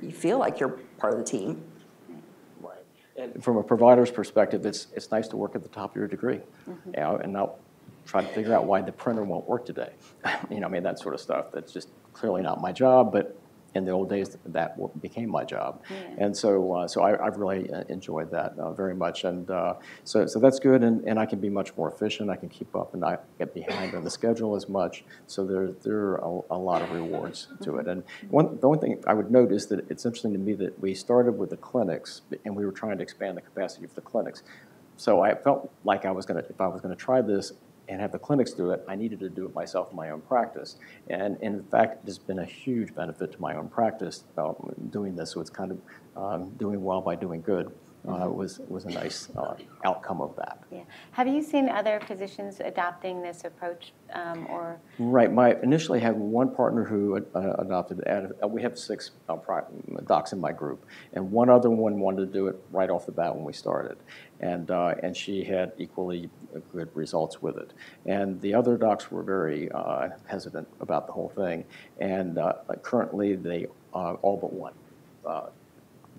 you 0.00 0.12
feel 0.12 0.38
like 0.38 0.60
you're 0.60 0.78
part 0.98 1.12
of 1.12 1.18
the 1.18 1.24
team. 1.24 1.64
And 3.16 3.42
from 3.42 3.56
a 3.56 3.64
provider's 3.64 4.12
perspective, 4.12 4.64
it's, 4.64 4.86
it's 4.94 5.10
nice 5.10 5.26
to 5.28 5.36
work 5.36 5.56
at 5.56 5.62
the 5.64 5.68
top 5.68 5.90
of 5.90 5.96
your 5.96 6.06
degree, 6.06 6.40
you 6.68 6.92
know, 6.96 7.16
and 7.16 7.32
not 7.32 7.56
try 8.04 8.22
to 8.22 8.28
figure 8.28 8.54
out 8.54 8.66
why 8.66 8.80
the 8.80 8.92
printer 8.92 9.24
won't 9.24 9.48
work 9.48 9.64
today. 9.66 9.92
You 10.50 10.60
know, 10.60 10.66
I 10.66 10.70
mean, 10.70 10.82
that 10.82 10.98
sort 10.98 11.14
of 11.14 11.20
stuff. 11.20 11.46
That's 11.52 11.72
just 11.72 11.88
clearly 12.12 12.42
not 12.42 12.60
my 12.60 12.70
job, 12.70 13.12
but 13.12 13.36
in 13.74 13.84
the 13.84 13.90
old 13.90 14.08
days, 14.08 14.36
that 14.46 14.78
became 15.02 15.28
my 15.28 15.44
job. 15.44 15.82
And 16.16 16.36
so, 16.36 16.72
uh, 16.72 16.88
so 16.88 17.02
I, 17.02 17.26
I've 17.26 17.36
really 17.36 17.70
uh, 17.72 17.82
enjoyed 17.88 18.30
that 18.30 18.56
uh, 18.58 18.72
very 18.72 18.94
much. 18.94 19.24
And 19.24 19.50
uh, 19.50 19.74
so, 20.04 20.26
so 20.26 20.38
that's 20.38 20.60
good, 20.60 20.84
and, 20.84 21.04
and 21.08 21.18
I 21.18 21.26
can 21.26 21.40
be 21.40 21.48
much 21.48 21.76
more 21.76 21.90
efficient. 21.90 22.30
I 22.30 22.36
can 22.36 22.48
keep 22.48 22.74
up 22.76 22.92
and 22.92 23.00
not 23.00 23.24
get 23.38 23.52
behind 23.52 23.94
on 23.94 24.04
the 24.04 24.10
schedule 24.10 24.54
as 24.54 24.68
much. 24.68 25.04
So 25.26 25.44
there, 25.44 25.72
there 25.82 25.96
are 25.96 26.16
a, 26.16 26.54
a 26.54 26.58
lot 26.58 26.82
of 26.82 26.92
rewards 26.92 27.48
to 27.62 27.78
it. 27.78 27.88
And 27.88 28.04
one, 28.30 28.58
the 28.60 28.66
only 28.68 28.78
thing 28.78 29.02
I 29.06 29.14
would 29.14 29.30
note 29.30 29.50
is 29.50 29.66
that 29.66 29.90
it's 29.90 30.04
interesting 30.04 30.32
to 30.34 30.38
me 30.38 30.54
that 30.54 30.78
we 30.80 30.94
started 30.94 31.32
with 31.32 31.50
the 31.50 31.56
clinics, 31.56 32.22
and 32.44 32.54
we 32.54 32.64
were 32.64 32.72
trying 32.72 32.98
to 32.98 33.02
expand 33.02 33.36
the 33.36 33.42
capacity 33.42 33.84
of 33.84 33.94
the 33.94 34.02
clinics. 34.02 34.44
So 34.96 35.22
I 35.22 35.34
felt 35.34 35.72
like 35.82 36.04
I 36.04 36.12
was 36.12 36.26
going 36.26 36.40
to, 36.40 36.48
if 36.48 36.60
I 36.60 36.68
was 36.68 36.80
going 36.80 36.94
to 36.94 37.00
try 37.00 37.20
this 37.20 37.52
and 37.88 38.00
have 38.00 38.12
the 38.12 38.18
clinics 38.18 38.52
do 38.52 38.70
it, 38.70 38.84
I 38.88 38.94
needed 38.94 39.20
to 39.20 39.28
do 39.28 39.46
it 39.46 39.54
myself 39.54 39.90
in 39.90 39.96
my 39.96 40.10
own 40.10 40.20
practice. 40.22 40.76
And 41.08 41.36
in 41.40 41.62
fact, 41.64 42.04
it 42.04 42.06
has 42.06 42.18
been 42.18 42.38
a 42.38 42.44
huge 42.44 42.94
benefit 42.94 43.32
to 43.32 43.40
my 43.40 43.56
own 43.56 43.68
practice 43.68 44.24
uh, 44.38 44.52
doing 44.90 45.16
this. 45.16 45.32
So 45.32 45.40
it's 45.40 45.50
kind 45.50 45.72
of 45.72 45.78
um, 46.16 46.50
doing 46.58 46.82
well 46.82 47.00
by 47.00 47.14
doing 47.16 47.42
good 47.42 47.72
uh, 48.06 48.28
was, 48.28 48.60
was 48.68 48.84
a 48.84 48.90
nice 48.90 49.30
uh, 49.36 49.54
outcome 49.84 50.20
of 50.20 50.36
that. 50.36 50.62
Yeah. 50.70 50.82
Have 51.12 51.26
you 51.26 51.42
seen 51.42 51.68
other 51.68 52.00
physicians 52.06 52.60
adopting 52.60 53.22
this 53.22 53.44
approach 53.44 53.92
um, 54.12 54.46
or? 54.50 54.78
Right. 54.98 55.32
My 55.32 55.56
initially 55.62 56.00
had 56.00 56.14
one 56.16 56.54
partner 56.54 56.84
who 56.84 57.16
uh, 57.16 57.54
adopted 57.58 58.00
it. 58.00 58.48
We 58.48 58.62
have 58.62 58.78
six 58.78 59.12
docs 60.06 60.32
in 60.32 60.40
my 60.40 60.52
group, 60.52 60.84
and 61.14 61.30
one 61.30 61.48
other 61.48 61.70
one 61.70 61.98
wanted 61.98 62.26
to 62.26 62.32
do 62.32 62.46
it 62.48 62.56
right 62.70 62.90
off 62.90 63.06
the 63.06 63.12
bat 63.12 63.34
when 63.34 63.44
we 63.44 63.52
started, 63.52 63.96
and 64.40 64.70
uh, 64.70 64.94
and 65.02 65.16
she 65.16 65.42
had 65.44 65.72
equally 65.78 66.28
good 66.72 66.88
results 66.94 67.40
with 67.40 67.56
it. 67.56 67.72
And 68.06 68.40
the 68.40 68.54
other 68.54 68.76
docs 68.76 69.10
were 69.10 69.22
very 69.22 69.70
uh, 69.72 70.10
hesitant 70.26 70.68
about 70.80 71.06
the 71.06 71.12
whole 71.12 71.30
thing, 71.30 71.64
and 72.00 72.38
uh, 72.38 72.52
currently 72.82 73.34
they 73.34 73.66
all 73.92 74.38
but 74.40 74.52
one. 74.52 74.74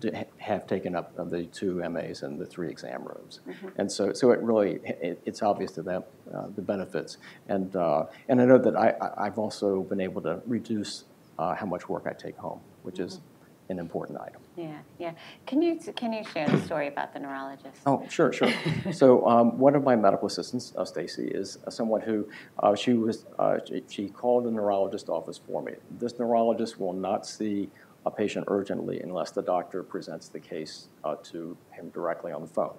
Uh, 0.05 0.23
have 0.37 0.67
taken 0.67 0.95
up 0.95 1.15
the 1.29 1.45
two 1.45 1.75
MAs 1.89 2.21
and 2.21 2.39
the 2.39 2.45
three 2.45 2.69
exam 2.69 3.03
rooms. 3.03 3.39
And 3.77 3.91
so, 3.91 4.13
so 4.13 4.31
it 4.31 4.39
really, 4.41 4.79
it, 4.83 5.21
it's 5.25 5.41
obvious 5.41 5.71
to 5.73 5.81
them, 5.81 6.03
uh, 6.33 6.47
the 6.55 6.61
benefits. 6.61 7.17
And, 7.47 7.75
uh, 7.75 8.05
and 8.27 8.41
I 8.41 8.45
know 8.45 8.57
that 8.57 8.75
I, 8.75 8.93
I've 9.17 9.39
also 9.39 9.83
been 9.83 10.01
able 10.01 10.21
to 10.23 10.41
reduce 10.45 11.05
uh, 11.39 11.55
how 11.55 11.65
much 11.65 11.89
work 11.89 12.05
I 12.07 12.13
take 12.13 12.37
home, 12.37 12.59
which 12.83 12.99
is 12.99 13.21
an 13.69 13.79
important 13.79 14.19
item. 14.19 14.41
Yeah, 14.55 14.77
yeah. 14.99 15.13
Can 15.47 15.61
you, 15.61 15.79
can 15.95 16.13
you 16.13 16.23
share 16.23 16.47
the 16.47 16.61
story 16.61 16.87
about 16.87 17.13
the 17.13 17.19
neurologist? 17.19 17.81
Oh, 17.85 18.05
sure, 18.09 18.31
sure. 18.31 18.51
so 18.91 19.27
um, 19.27 19.57
one 19.57 19.75
of 19.75 19.83
my 19.83 19.95
medical 19.95 20.27
assistants, 20.27 20.73
uh, 20.77 20.85
Stacy, 20.85 21.27
is 21.27 21.57
uh, 21.65 21.69
someone 21.71 22.01
who 22.01 22.27
uh, 22.59 22.75
she 22.75 22.93
was 22.93 23.25
uh, 23.39 23.57
she, 23.67 23.83
she 23.89 24.09
called 24.09 24.45
the 24.45 24.51
neurologist 24.51 25.09
office 25.09 25.39
for 25.39 25.63
me. 25.63 25.73
This 25.99 26.19
neurologist 26.19 26.79
will 26.79 26.93
not 26.93 27.25
see 27.25 27.69
a 28.05 28.11
patient 28.11 28.45
urgently 28.47 28.99
unless 29.01 29.31
the 29.31 29.41
doctor 29.41 29.81
presents 29.83 30.27
the 30.27 30.39
case 30.39 30.89
uh, 31.03 31.15
to 31.23 31.57
him 31.71 31.89
directly 31.89 32.31
on 32.31 32.41
the 32.41 32.47
phone. 32.47 32.75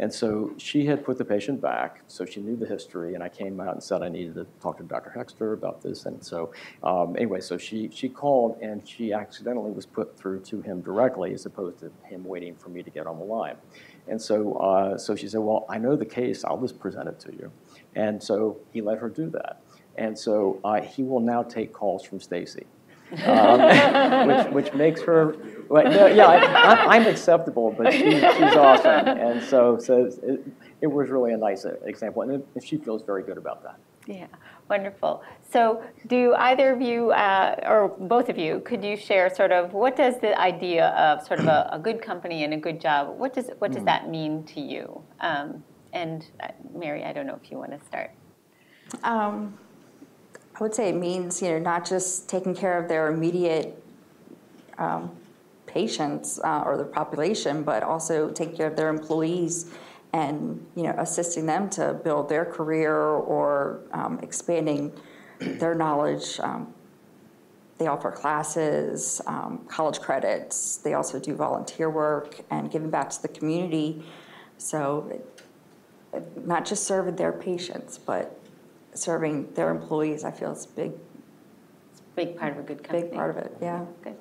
And 0.00 0.12
so 0.12 0.52
she 0.58 0.86
had 0.86 1.04
put 1.04 1.18
the 1.18 1.24
patient 1.24 1.60
back, 1.60 2.02
so 2.06 2.24
she 2.24 2.40
knew 2.40 2.54
the 2.54 2.66
history, 2.66 3.14
and 3.14 3.22
I 3.22 3.28
came 3.28 3.58
out 3.60 3.72
and 3.72 3.82
said 3.82 4.00
I 4.00 4.08
needed 4.08 4.34
to 4.36 4.46
talk 4.60 4.76
to 4.78 4.84
Dr. 4.84 5.12
Hexter 5.16 5.54
about 5.54 5.82
this. 5.82 6.06
And 6.06 6.22
so, 6.22 6.52
um, 6.84 7.16
anyway, 7.16 7.40
so 7.40 7.58
she, 7.58 7.90
she 7.92 8.08
called 8.08 8.58
and 8.62 8.86
she 8.86 9.12
accidentally 9.12 9.72
was 9.72 9.86
put 9.86 10.16
through 10.16 10.40
to 10.40 10.60
him 10.60 10.82
directly 10.82 11.34
as 11.34 11.46
opposed 11.46 11.80
to 11.80 11.90
him 12.04 12.22
waiting 12.22 12.54
for 12.54 12.68
me 12.68 12.82
to 12.84 12.90
get 12.90 13.08
on 13.08 13.18
the 13.18 13.24
line. 13.24 13.56
And 14.06 14.22
so, 14.22 14.54
uh, 14.54 14.96
so 14.98 15.16
she 15.16 15.28
said, 15.28 15.40
Well, 15.40 15.66
I 15.68 15.78
know 15.78 15.96
the 15.96 16.06
case, 16.06 16.44
I'll 16.44 16.60
just 16.60 16.78
present 16.78 17.08
it 17.08 17.18
to 17.20 17.32
you. 17.32 17.50
And 17.96 18.22
so 18.22 18.58
he 18.72 18.80
let 18.80 18.98
her 18.98 19.08
do 19.08 19.28
that. 19.30 19.62
And 19.96 20.16
so 20.16 20.60
uh, 20.62 20.80
he 20.80 21.02
will 21.02 21.20
now 21.20 21.42
take 21.42 21.72
calls 21.72 22.04
from 22.04 22.20
Stacy 22.20 22.66
um, 23.26 24.28
which, 24.28 24.46
which 24.52 24.74
makes 24.74 25.00
her, 25.02 25.34
well, 25.68 25.84
no, 25.84 26.06
yeah, 26.06 26.26
I, 26.26 26.36
I- 26.74 26.96
I'm 26.96 27.06
acceptable, 27.06 27.74
but 27.76 27.92
she, 27.92 28.12
she's 28.12 28.56
awesome. 28.56 29.06
And 29.08 29.42
so, 29.42 29.78
so 29.78 30.10
it, 30.22 30.40
it 30.80 30.86
was 30.86 31.08
really 31.08 31.32
a 31.32 31.36
nice 31.36 31.64
uh, 31.64 31.74
example, 31.84 32.22
and 32.22 32.32
it- 32.54 32.64
she 32.64 32.76
feels 32.78 33.02
very 33.02 33.22
good 33.22 33.38
about 33.38 33.62
that. 33.62 33.78
Yeah, 34.06 34.26
wonderful. 34.70 35.22
So 35.50 35.82
do 36.06 36.34
either 36.38 36.72
of 36.72 36.80
you, 36.80 37.10
uh, 37.10 37.56
or 37.66 37.88
both 37.98 38.28
of 38.30 38.38
you, 38.38 38.60
could 38.64 38.82
you 38.82 38.96
share 38.96 39.28
sort 39.34 39.52
of, 39.52 39.74
what 39.74 39.96
does 39.96 40.18
the 40.20 40.38
idea 40.40 40.86
of 40.88 41.26
sort 41.26 41.40
of 41.40 41.46
a, 41.46 41.68
a 41.72 41.78
good 41.78 42.00
company 42.00 42.44
and 42.44 42.54
a 42.54 42.56
good 42.56 42.80
job, 42.80 43.18
what 43.18 43.34
does, 43.34 43.50
what 43.58 43.70
does 43.72 43.84
that 43.84 44.08
mean 44.08 44.44
to 44.44 44.60
you? 44.60 45.02
Um, 45.20 45.62
And 45.92 46.26
uh, 46.42 46.48
Mary, 46.74 47.02
I 47.04 47.12
don't 47.14 47.26
know 47.26 47.38
if 47.42 47.50
you 47.50 47.56
want 47.58 47.72
to 47.78 47.80
start. 47.86 48.10
Um, 49.02 49.58
I 50.58 50.62
would 50.62 50.74
say 50.74 50.88
it 50.88 50.96
means, 50.96 51.40
you 51.40 51.50
know, 51.50 51.58
not 51.58 51.86
just 51.86 52.28
taking 52.28 52.54
care 52.54 52.82
of 52.82 52.88
their 52.88 53.08
immediate 53.08 53.80
um, 54.76 55.10
patients 55.66 56.40
uh, 56.42 56.62
or 56.66 56.76
the 56.76 56.84
population, 56.84 57.62
but 57.62 57.84
also 57.84 58.30
taking 58.30 58.56
care 58.56 58.66
of 58.66 58.74
their 58.74 58.88
employees 58.88 59.70
and, 60.12 60.66
you 60.74 60.82
know, 60.82 60.94
assisting 60.98 61.46
them 61.46 61.70
to 61.70 61.94
build 62.02 62.28
their 62.28 62.44
career 62.44 62.96
or 62.96 63.80
um, 63.92 64.18
expanding 64.22 64.92
their 65.38 65.74
knowledge. 65.74 66.40
Um, 66.40 66.74
They 67.78 67.86
offer 67.86 68.10
classes, 68.10 69.20
um, 69.26 69.64
college 69.68 70.00
credits. 70.00 70.78
They 70.78 70.94
also 70.94 71.20
do 71.20 71.36
volunteer 71.36 71.88
work 71.88 72.40
and 72.50 72.70
giving 72.70 72.90
back 72.90 73.10
to 73.10 73.22
the 73.22 73.28
community. 73.28 74.02
So 74.56 75.20
not 76.44 76.64
just 76.64 76.84
serving 76.84 77.14
their 77.14 77.32
patients, 77.32 77.98
but 77.98 78.37
serving 78.98 79.52
their 79.54 79.70
employees, 79.70 80.24
I 80.24 80.30
feel 80.30 80.52
is 80.52 80.66
a 80.66 80.68
big, 80.68 80.92
Big 82.16 82.36
part 82.36 82.52
of 82.52 82.58
a 82.58 82.62
good 82.62 82.82
company. 82.82 83.02
big 83.02 83.12
part 83.12 83.30
of 83.30 83.36
it, 83.36 83.56
yeah. 83.62 83.84
Good. 84.02 84.16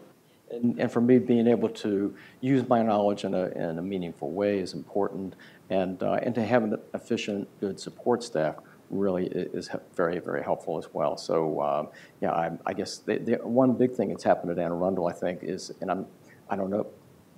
and, 0.52 0.80
and 0.80 0.92
for 0.92 1.02
me, 1.02 1.18
being 1.18 1.48
able 1.48 1.70
to 1.70 2.16
use 2.42 2.68
my 2.70 2.84
knowledge 2.84 3.24
in 3.24 3.34
a, 3.34 3.48
in 3.48 3.80
a 3.80 3.82
meaningful 3.82 4.32
way 4.32 4.60
is 4.60 4.74
important. 4.74 5.36
And, 5.72 6.02
uh, 6.04 6.20
and 6.22 6.36
to 6.36 6.46
have 6.46 6.64
an 6.64 6.78
efficient, 6.94 7.48
good 7.60 7.80
support 7.80 8.22
staff 8.24 8.56
really 8.92 9.26
is 9.26 9.70
very, 9.96 10.20
very 10.20 10.44
helpful 10.44 10.78
as 10.78 10.94
well. 10.94 11.18
So, 11.18 11.60
um, 11.62 11.90
yeah, 12.22 12.32
I, 12.32 12.52
I 12.68 12.74
guess 12.74 13.00
the, 13.00 13.18
the, 13.18 13.36
one 13.38 13.74
big 13.74 13.94
thing 13.94 14.10
that's 14.10 14.24
happened 14.24 14.52
at 14.52 14.60
Anne 14.60 14.72
Arundel, 14.72 15.08
I 15.08 15.14
think, 15.14 15.40
is, 15.42 15.72
and 15.82 15.90
I'm, 15.90 16.06
I 16.50 16.56
don't 16.56 16.70
know 16.70 16.88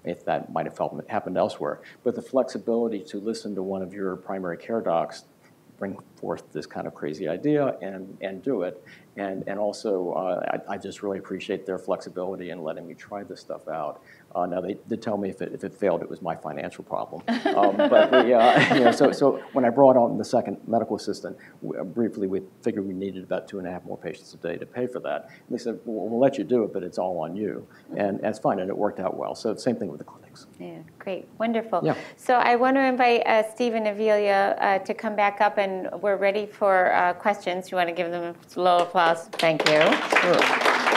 if 0.04 0.26
that 0.26 0.52
might 0.52 0.66
have 0.66 0.78
happened 1.08 1.38
elsewhere, 1.38 1.82
but 2.04 2.16
the 2.16 2.22
flexibility 2.22 3.00
to 3.06 3.20
listen 3.20 3.56
to 3.56 3.64
one 3.64 3.82
of 3.82 3.94
your 3.94 4.16
primary 4.18 4.58
care 4.58 4.82
docs 4.82 5.24
bring 5.80 5.98
forth 6.18 6.44
this 6.52 6.66
kind 6.66 6.86
of 6.86 6.94
crazy 6.94 7.28
idea 7.28 7.78
and, 7.82 8.18
and 8.22 8.44
do 8.44 8.64
it. 8.64 8.84
And, 9.18 9.44
and 9.48 9.58
also, 9.58 10.12
uh, 10.12 10.60
I, 10.70 10.74
I 10.76 10.78
just 10.78 11.02
really 11.02 11.18
appreciate 11.18 11.66
their 11.66 11.80
flexibility 11.80 12.52
in 12.52 12.62
letting 12.62 12.86
me 12.88 12.94
try 12.94 13.24
this 13.24 13.40
stuff 13.40 13.68
out. 13.68 14.02
Uh, 14.36 14.46
now, 14.46 14.62
they 14.62 14.78
did 14.88 15.02
tell 15.02 15.18
me 15.18 15.30
if 15.30 15.42
it, 15.42 15.54
if 15.54 15.64
it 15.64 15.74
failed, 15.74 16.02
it 16.02 16.10
was 16.10 16.22
my 16.22 16.36
financial 16.36 16.84
problem. 16.84 17.22
Um, 17.28 17.76
but 17.78 18.12
we, 18.12 18.34
uh, 18.34 18.76
you 18.76 18.82
know, 18.82 18.92
so, 18.92 19.12
so 19.12 19.42
when 19.54 19.66
I 19.66 19.70
brought 19.70 19.98
on 19.98 20.18
the 20.18 20.26
second 20.26 20.58
medical 20.68 20.96
assistant, 20.96 21.38
we, 21.62 21.78
uh, 21.78 21.84
briefly, 21.84 22.28
we 22.28 22.42
figured 22.62 22.86
we 22.86 22.94
needed 22.94 23.24
about 23.24 23.48
two 23.48 23.58
and 23.60 23.68
a 23.68 23.72
half 23.72 23.84
more 23.86 23.98
patients 23.98 24.34
a 24.34 24.38
day 24.38 24.58
to 24.58 24.66
pay 24.66 24.88
for 24.88 25.00
that. 25.00 25.30
And 25.30 25.58
they 25.58 25.62
said, 25.62 25.80
well, 25.86 26.08
we'll 26.08 26.20
let 26.20 26.38
you 26.38 26.44
do 26.44 26.64
it, 26.64 26.74
but 26.74 26.84
it's 26.84 26.98
all 26.98 27.20
on 27.20 27.36
you. 27.36 27.68
And 27.96 28.20
that's 28.20 28.40
fine, 28.40 28.60
and 28.60 28.70
it 28.70 28.78
worked 28.78 29.00
out 29.00 29.18
well. 29.18 29.36
So 29.36 29.56
same 29.56 29.76
thing 29.76 29.90
with 29.90 30.00
the 30.00 30.06
clinics. 30.06 30.46
Yeah, 30.60 30.80
great, 31.00 31.28
wonderful. 31.38 31.82
Yeah. 31.84 31.96
So 32.18 32.36
I 32.36 32.56
want 32.56 32.76
to 32.76 32.82
invite 32.82 33.26
uh, 33.26 33.50
Stephen 33.52 33.86
Avilia 33.86 34.56
uh, 34.62 34.80
to 34.80 34.94
come 34.94 35.16
back 35.16 35.42
up, 35.42 35.58
and 35.58 35.90
we're 36.02 36.18
ready 36.18 36.46
for 36.46 36.94
uh, 36.94 37.14
questions. 37.14 37.72
You 37.72 37.78
want 37.78 37.90
to 37.90 37.96
give 37.96 38.12
them 38.12 38.36
a 38.36 38.60
little 38.60 38.82
applause? 38.82 39.28
Thank 39.34 39.68
you. 39.70 39.80
Um, 39.80 40.89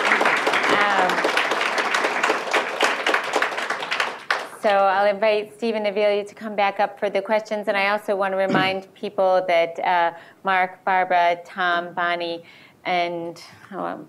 So 4.63 4.69
I'll 4.69 5.13
invite 5.13 5.53
Stephen 5.55 5.83
Avilia 5.85 6.27
to 6.27 6.35
come 6.37 6.55
back 6.55 6.79
up 6.79 7.01
for 7.01 7.11
the 7.11 7.21
questions, 7.21 7.67
and 7.67 7.77
I 7.77 7.89
also 7.89 8.15
want 8.15 8.33
to 8.33 8.37
remind 8.37 8.93
people 8.95 9.45
that 9.49 9.77
uh, 9.81 10.13
Mark, 10.45 10.85
Barbara, 10.85 11.41
Tom, 11.45 11.93
Bonnie, 11.95 12.45
and 12.85 13.43
oh, 13.73 13.85
um, 13.85 14.09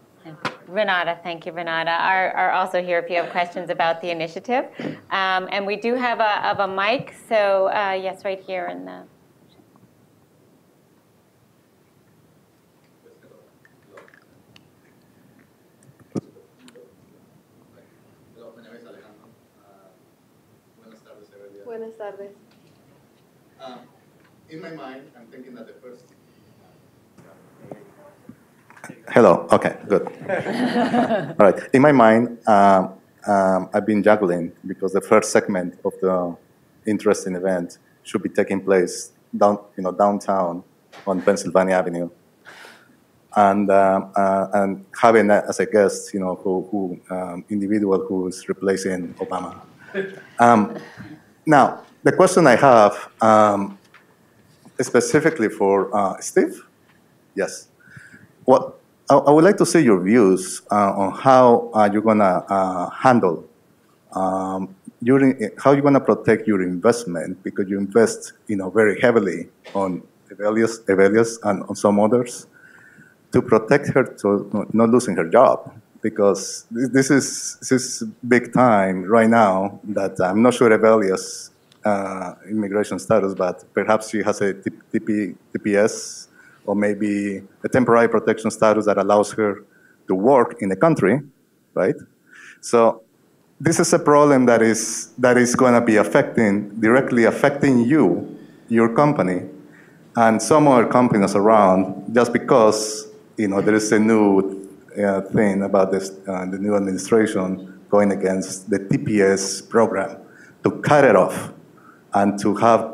Renata, 0.68 1.20
thank 1.24 1.45
you, 1.45 1.51
Renata, 1.51 1.91
are, 1.91 2.32
are 2.32 2.51
also 2.51 2.82
here 2.82 2.99
if 2.99 3.10
you 3.10 3.18
have 3.18 3.30
questions 3.32 3.70
about 3.70 4.01
the 4.01 4.10
initiative. 4.10 4.66
Um, 5.12 5.49
and 5.51 5.66
we 5.66 5.76
do 5.76 5.95
have 5.95 6.20
a, 6.20 6.47
of 6.47 6.60
a 6.60 6.68
mic, 6.68 7.14
so 7.28 7.68
uh, 7.70 7.91
yes, 7.99 8.24
right 8.24 8.41
here 8.41 8.68
in 8.68 8.86
the. 8.86 9.04
Hello, 18.36 18.54
my 18.56 18.64
name 18.64 18.74
is 18.76 18.86
Alejandro. 18.86 19.28
Uh, 19.60 19.89
Buenas 20.78 21.01
tardes, 21.01 21.30
Evelia. 21.30 21.62
Buenas 21.74 21.95
tardes. 21.97 22.30
Um, 23.59 23.80
In 24.49 24.61
my 24.61 24.69
mind, 24.69 25.01
I'm 25.17 25.26
thinking 25.32 25.55
that 25.55 25.65
the 25.65 25.74
first, 25.82 26.03
Hello. 29.09 29.47
Okay, 29.51 29.76
good. 29.88 30.03
All 31.39 31.47
right. 31.47 31.59
In 31.74 31.82
my 31.82 31.91
mind, 31.91 32.38
um, 32.47 32.93
um, 33.26 33.69
I've 33.74 33.88
been 33.88 34.03
juggling 34.03 34.51
because 34.67 34.93
the 34.93 35.01
first 35.01 35.32
segment 35.32 35.80
of 35.84 35.93
the 35.99 36.38
interesting 36.86 37.34
event 37.34 37.80
should 38.03 38.21
be 38.21 38.30
taking 38.30 38.61
place 38.61 39.11
down, 39.36 39.57
you 39.76 39.84
know, 39.84 39.91
downtown 39.91 40.63
on 41.07 41.24
Pennsylvania 41.24 41.74
Avenue, 41.74 42.07
and 43.36 43.71
um, 43.71 44.11
uh, 44.15 44.47
and 44.53 44.86
having 45.01 45.32
a, 45.32 45.43
as 45.49 45.59
a 45.59 45.65
guest, 45.65 46.13
you 46.13 46.19
know, 46.19 46.36
who, 46.36 46.67
who 46.69 47.01
um, 47.09 47.43
individual 47.49 48.05
who 48.05 48.28
is 48.28 48.47
replacing 48.47 49.15
Obama. 49.15 49.59
Now, 51.45 51.83
the 52.03 52.11
question 52.11 52.47
I 52.47 52.55
have 52.55 53.11
um, 53.21 53.77
specifically 54.81 55.49
for 55.49 55.95
uh, 55.95 56.19
Steve. 56.19 56.65
Yes. 57.35 57.67
What 58.45 58.79
I, 59.09 59.15
I 59.15 59.31
would 59.31 59.43
like 59.43 59.57
to 59.57 59.65
see 59.65 59.81
your 59.81 60.01
views 60.01 60.61
uh, 60.71 60.93
on 60.93 61.11
how 61.13 61.71
uh, 61.73 61.89
you're 61.91 62.01
gonna 62.01 62.45
uh, 62.49 62.89
handle 62.89 63.45
um, 64.13 64.75
your, 65.01 65.19
how 65.57 65.71
you're 65.71 65.81
gonna 65.81 65.99
protect 65.99 66.47
your 66.47 66.61
investment 66.61 67.43
because 67.43 67.69
you 67.69 67.77
invest, 67.77 68.33
you 68.47 68.55
know, 68.55 68.69
very 68.69 68.99
heavily 69.01 69.49
on 69.73 70.01
Evelius, 70.29 70.83
Evelius 70.85 71.37
and 71.43 71.63
on 71.63 71.75
some 71.75 71.99
others 71.99 72.47
to 73.31 73.41
protect 73.41 73.87
her 73.89 74.03
to 74.03 74.67
not 74.73 74.89
losing 74.89 75.15
her 75.15 75.27
job 75.27 75.73
because 76.04 76.68
this 76.70 77.10
is 77.10 77.58
this 77.60 77.72
is 77.72 78.04
big 78.28 78.54
time 78.54 79.06
right 79.06 79.30
now 79.30 79.80
that 79.86 80.20
I'm 80.20 80.41
not 80.43 80.54
sure 80.54 80.70
Evelius 80.70 81.49
uh, 81.86 82.36
immigration 82.49 82.99
status, 82.99 83.34
but 83.34 83.64
perhaps 83.74 84.10
she 84.10 84.22
has 84.22 84.41
a 84.41 84.54
TP, 84.54 85.36
TPS 85.54 86.28
or 86.66 86.76
maybe 86.76 87.41
a 87.64 87.70
temporary 87.70 88.08
protection 88.08 88.51
status 88.51 88.86
that 88.86 88.97
allows 88.97 89.32
her 89.32 89.64
to 90.08 90.16
work 90.16 90.62
in 90.62 90.70
the 90.70 90.76
country, 90.76 91.22
right? 91.74 91.95
So 92.62 93.01
this 93.60 93.80
is 93.80 93.93
a 93.93 93.99
problem 93.99 94.45
that 94.45 94.62
is 94.62 95.14
that 95.18 95.38
is 95.38 95.56
going 95.56 95.74
to 95.74 95.82
be 95.82 95.95
affecting 95.95 96.70
directly 96.80 97.24
affecting 97.26 97.80
you, 97.80 98.38
your 98.68 98.89
company, 98.93 99.41
and 100.16 100.41
some 100.41 100.68
other 100.68 100.86
companies 100.86 101.36
around, 101.36 102.14
just 102.14 102.34
because 102.34 103.08
you 103.38 103.47
know 103.47 103.62
there 103.62 103.76
is 103.76 103.91
a 103.91 103.99
new 103.99 104.62
uh, 104.97 105.21
thing 105.21 105.63
about 105.63 105.91
this 105.91 106.11
uh, 106.27 106.45
the 106.45 106.57
new 106.57 106.75
administration 106.75 107.79
going 107.89 108.11
against 108.11 108.69
the 108.69 108.79
TPS 108.79 109.67
program 109.69 110.17
to 110.63 110.71
cut 110.81 111.03
it 111.03 111.15
off 111.15 111.53
and 112.13 112.39
to 112.39 112.55
have 112.55 112.93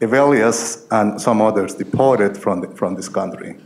Evelius 0.00 0.86
and 0.90 1.20
some 1.20 1.40
others 1.40 1.74
deported 1.74 2.36
from, 2.36 2.60
the, 2.60 2.68
from 2.68 2.94
this 2.94 3.08
country. 3.08 3.56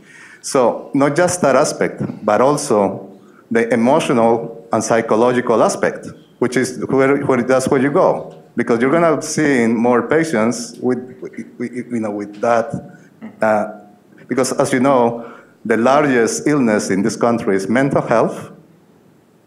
So, 0.41 0.91
not 0.93 1.15
just 1.15 1.41
that 1.41 1.55
aspect, 1.55 2.01
but 2.25 2.41
also 2.41 3.19
the 3.51 3.71
emotional 3.73 4.67
and 4.73 4.83
psychological 4.83 5.63
aspect, 5.63 6.07
which 6.39 6.57
is 6.57 6.83
where, 6.87 7.17
where 7.25 7.43
that's 7.43 7.67
where 7.67 7.81
you 7.81 7.91
go. 7.91 8.41
Because 8.55 8.81
you're 8.81 8.91
going 8.91 9.15
to 9.15 9.21
see 9.21 9.67
more 9.67 10.07
patients 10.07 10.77
with, 10.79 10.99
with, 11.21 11.71
you 11.71 11.99
know, 11.99 12.11
with 12.11 12.39
that. 12.41 12.99
Uh, 13.41 13.79
because, 14.27 14.51
as 14.53 14.71
you 14.73 14.79
know, 14.79 15.33
the 15.65 15.77
largest 15.77 16.47
illness 16.47 16.89
in 16.89 17.01
this 17.01 17.15
country 17.15 17.55
is 17.55 17.69
mental 17.69 18.01
health 18.01 18.51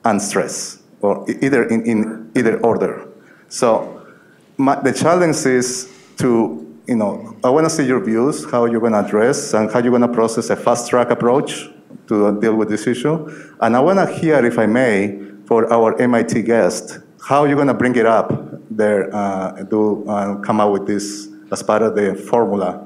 and 0.05 0.21
stress, 0.21 0.83
or 1.01 1.25
either 1.43 1.65
in, 1.65 1.85
in 1.87 2.33
either 2.35 2.59
order. 2.61 3.09
So, 3.49 4.07
my, 4.57 4.81
the 4.81 4.93
challenge 4.93 5.45
is 5.45 5.93
to 6.19 6.67
you 6.87 6.95
know, 6.95 7.37
I 7.43 7.51
want 7.51 7.67
to 7.67 7.71
see 7.71 7.85
your 7.85 8.01
views, 8.01 8.49
how 8.51 8.65
you're 8.67 8.81
going 8.81 8.93
to 8.93 9.05
address 9.05 9.55
and 9.55 9.71
how 9.71 9.81
you're 9.81 9.91
going 9.91 10.03
to 10.03 10.09
process 10.09 10.51
a 10.51 10.57
fast 10.57 10.89
track 10.89 11.11
approach 11.11 11.69
to 12.07 12.41
deal 12.41 12.55
with 12.55 12.69
this 12.69 12.87
issue. 12.87 13.29
And 13.61 13.77
I 13.77 13.81
want 13.81 13.99
to 13.99 14.15
hear, 14.15 14.45
if 14.45 14.59
I 14.59 14.67
may, 14.67 15.21
for 15.47 15.73
our 15.73 16.01
MIT 16.01 16.43
guest, 16.43 17.01
how 17.21 17.45
you're 17.45 17.57
going 17.57 17.67
to 17.69 17.75
bring 17.75 17.97
it 17.97 18.07
up 18.07 18.33
there, 18.71 19.15
uh, 19.15 19.65
to 19.65 20.09
uh, 20.09 20.37
come 20.37 20.61
up 20.61 20.73
with 20.73 20.87
this 20.87 21.29
as 21.51 21.63
part 21.63 21.83
of 21.83 21.97
the 21.97 22.15
formula 22.15 22.85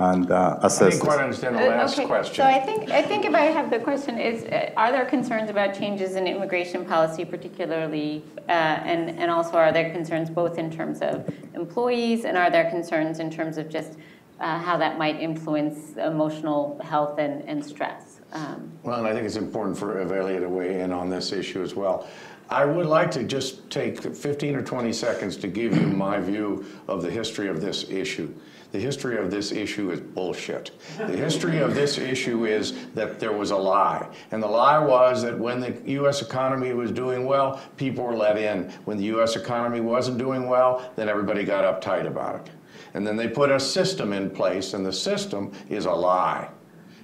and 0.00 0.30
uh, 0.30 0.58
I 0.62 0.66
assess. 0.66 0.92
didn't 0.94 1.00
quite 1.06 1.18
understand 1.20 1.56
the 1.56 1.64
Uh, 1.66 1.76
last 1.76 1.98
okay, 1.98 2.06
question. 2.06 2.36
So 2.36 2.44
I 2.44 2.60
think, 2.60 2.90
I 2.90 3.02
think 3.02 3.24
if 3.24 3.34
I 3.34 3.46
have 3.46 3.70
the 3.70 3.78
question 3.80 4.18
is, 4.18 4.44
uh, 4.44 4.70
are 4.76 4.92
there 4.92 5.04
concerns 5.04 5.50
about 5.50 5.74
changes 5.74 6.14
in 6.16 6.26
immigration 6.26 6.84
policy 6.84 7.24
particularly? 7.24 8.22
uh, 8.48 8.52
And, 8.52 9.10
and 9.18 9.30
also 9.30 9.56
are 9.56 9.72
there 9.72 9.90
concerns 9.90 10.30
both 10.30 10.58
in 10.58 10.70
terms 10.70 11.00
of 11.00 11.28
employees 11.54 12.24
and 12.24 12.36
are 12.36 12.50
there 12.50 12.70
concerns 12.70 13.18
in 13.18 13.30
terms 13.30 13.58
of 13.58 13.68
just 13.68 13.94
uh, 14.40 14.58
how 14.58 14.76
that 14.76 14.98
might 14.98 15.20
influence 15.20 15.96
emotional 15.96 16.80
health 16.84 17.18
and, 17.18 17.42
and 17.48 17.64
stress? 17.64 18.20
Um, 18.32 18.70
Well, 18.84 18.98
and 18.98 19.06
I 19.08 19.12
think 19.12 19.26
it's 19.26 19.36
important 19.36 19.76
for 19.76 20.04
Avelia 20.04 20.40
to 20.40 20.48
weigh 20.48 20.80
in 20.80 20.92
on 20.92 21.08
this 21.10 21.32
issue 21.32 21.62
as 21.62 21.74
well. 21.74 22.06
I 22.50 22.64
would 22.64 22.86
like 22.86 23.10
to 23.12 23.24
just 23.24 23.68
take 23.68 24.00
15 24.00 24.54
or 24.54 24.62
20 24.62 24.92
seconds 24.92 25.36
to 25.38 25.48
give 25.48 25.76
you 25.76 25.86
my 25.88 26.18
view 26.20 26.64
of 26.86 27.02
the 27.02 27.10
history 27.10 27.48
of 27.48 27.60
this 27.60 27.90
issue. 27.90 28.32
The 28.70 28.78
history 28.78 29.16
of 29.16 29.30
this 29.30 29.50
issue 29.50 29.90
is 29.90 30.00
bullshit. 30.00 30.72
The 30.98 31.16
history 31.16 31.58
of 31.58 31.74
this 31.74 31.96
issue 31.96 32.44
is 32.44 32.86
that 32.94 33.18
there 33.18 33.32
was 33.32 33.50
a 33.50 33.56
lie. 33.56 34.06
And 34.30 34.42
the 34.42 34.48
lie 34.48 34.78
was 34.78 35.22
that 35.22 35.38
when 35.38 35.60
the 35.60 35.80
U.S. 35.92 36.20
economy 36.20 36.74
was 36.74 36.92
doing 36.92 37.24
well, 37.24 37.62
people 37.78 38.04
were 38.04 38.16
let 38.16 38.36
in. 38.36 38.70
When 38.84 38.98
the 38.98 39.04
U.S. 39.04 39.36
economy 39.36 39.80
wasn't 39.80 40.18
doing 40.18 40.48
well, 40.48 40.92
then 40.96 41.08
everybody 41.08 41.44
got 41.44 41.64
uptight 41.64 42.06
about 42.06 42.46
it. 42.46 42.52
And 42.92 43.06
then 43.06 43.16
they 43.16 43.28
put 43.28 43.50
a 43.50 43.58
system 43.58 44.12
in 44.12 44.28
place, 44.28 44.74
and 44.74 44.84
the 44.84 44.92
system 44.92 45.52
is 45.70 45.86
a 45.86 45.92
lie. 45.92 46.48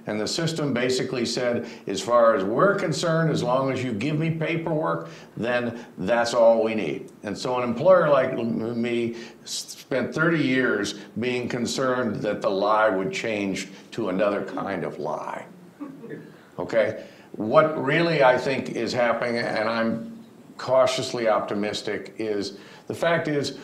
And 0.07 0.19
the 0.19 0.27
system 0.27 0.73
basically 0.73 1.25
said, 1.25 1.67
as 1.87 1.99
far 2.01 2.35
as 2.35 2.43
we're 2.43 2.75
concerned, 2.75 3.31
as 3.31 3.41
long 3.41 3.71
as 3.71 3.83
you 3.83 3.91
give 3.91 4.19
me 4.19 4.29
paperwork, 4.29 5.09
then 5.35 5.85
that's 5.97 6.33
all 6.33 6.63
we 6.63 6.75
need. 6.75 7.11
And 7.23 7.35
so 7.35 7.57
an 7.57 7.67
employer 7.67 8.09
like 8.09 8.37
me 8.37 9.15
spent 9.45 10.13
30 10.13 10.37
years 10.37 10.93
being 11.19 11.49
concerned 11.49 12.17
that 12.17 12.41
the 12.41 12.49
lie 12.49 12.89
would 12.89 13.11
change 13.11 13.69
to 13.91 14.09
another 14.09 14.45
kind 14.45 14.83
of 14.83 14.99
lie. 14.99 15.45
Okay? 16.59 17.05
What 17.31 17.83
really 17.83 18.23
I 18.23 18.37
think 18.37 18.69
is 18.69 18.93
happening, 18.93 19.37
and 19.37 19.67
I'm 19.67 20.23
cautiously 20.57 21.27
optimistic 21.27 22.13
is 22.17 22.57
the 22.87 22.93
fact 22.93 23.27
is 23.27 23.57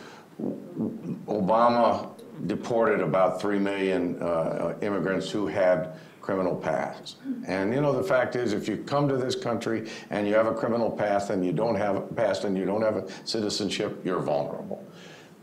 Obama 1.26 2.08
deported 2.46 3.00
about 3.00 3.40
3 3.40 3.58
million 3.58 4.20
uh, 4.20 4.74
immigrants 4.82 5.30
who 5.30 5.46
had 5.46 5.94
criminal 6.22 6.56
pasts. 6.56 7.16
And 7.46 7.74
you 7.74 7.80
know, 7.80 7.92
the 7.92 8.02
fact 8.02 8.36
is, 8.36 8.52
if 8.52 8.68
you 8.68 8.78
come 8.78 9.08
to 9.08 9.16
this 9.16 9.34
country 9.34 9.90
and 10.10 10.26
you 10.26 10.34
have 10.34 10.46
a 10.46 10.54
criminal 10.54 10.90
past 10.90 11.30
and 11.30 11.44
you 11.44 11.52
don't 11.52 11.74
have 11.74 11.96
a 11.96 12.00
past 12.00 12.44
and 12.44 12.56
you 12.56 12.64
don't 12.64 12.82
have 12.82 12.96
a 12.96 13.08
citizenship, 13.24 14.00
you're 14.04 14.20
vulnerable. 14.20 14.82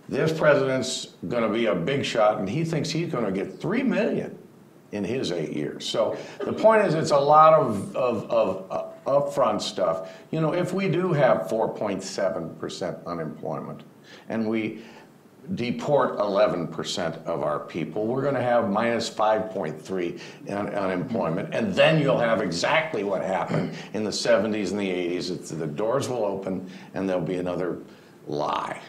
This 0.07 0.31
president's 0.35 1.09
going 1.27 1.43
to 1.43 1.49
be 1.49 1.67
a 1.67 1.75
big 1.75 2.03
shot, 2.03 2.39
and 2.39 2.49
he 2.49 2.63
thinks 2.63 2.89
he's 2.89 3.11
going 3.11 3.25
to 3.25 3.31
get 3.31 3.59
3 3.61 3.83
million 3.83 4.35
in 4.91 5.03
his 5.03 5.31
eight 5.31 5.51
years. 5.51 5.87
So 5.87 6.17
the 6.43 6.53
point 6.53 6.83
is, 6.87 6.95
it's 6.95 7.11
a 7.11 7.19
lot 7.19 7.53
of, 7.53 7.95
of, 7.95 8.31
of 8.31 8.71
uh, 8.71 8.89
upfront 9.05 9.61
stuff. 9.61 10.11
You 10.31 10.41
know, 10.41 10.53
if 10.53 10.73
we 10.73 10.89
do 10.89 11.13
have 11.13 11.41
4.7% 11.47 13.05
unemployment 13.05 13.83
and 14.29 14.49
we 14.49 14.81
deport 15.55 16.17
11% 16.19 17.25
of 17.25 17.43
our 17.43 17.59
people, 17.59 18.05
we're 18.05 18.21
going 18.21 18.35
to 18.35 18.41
have 18.41 18.69
minus 18.69 19.09
5.3 19.09 20.19
in 20.45 20.55
unemployment. 20.55 21.53
And 21.53 21.73
then 21.73 22.01
you'll 22.01 22.19
have 22.19 22.41
exactly 22.41 23.03
what 23.03 23.21
happened 23.21 23.73
in 23.93 24.03
the 24.03 24.09
70s 24.09 24.71
and 24.71 24.79
the 24.79 24.89
80s. 24.89 25.31
It's, 25.31 25.49
the 25.49 25.67
doors 25.67 26.07
will 26.07 26.25
open 26.25 26.69
and 26.93 27.07
there'll 27.07 27.21
be 27.21 27.37
another 27.37 27.79
lie. 28.27 28.79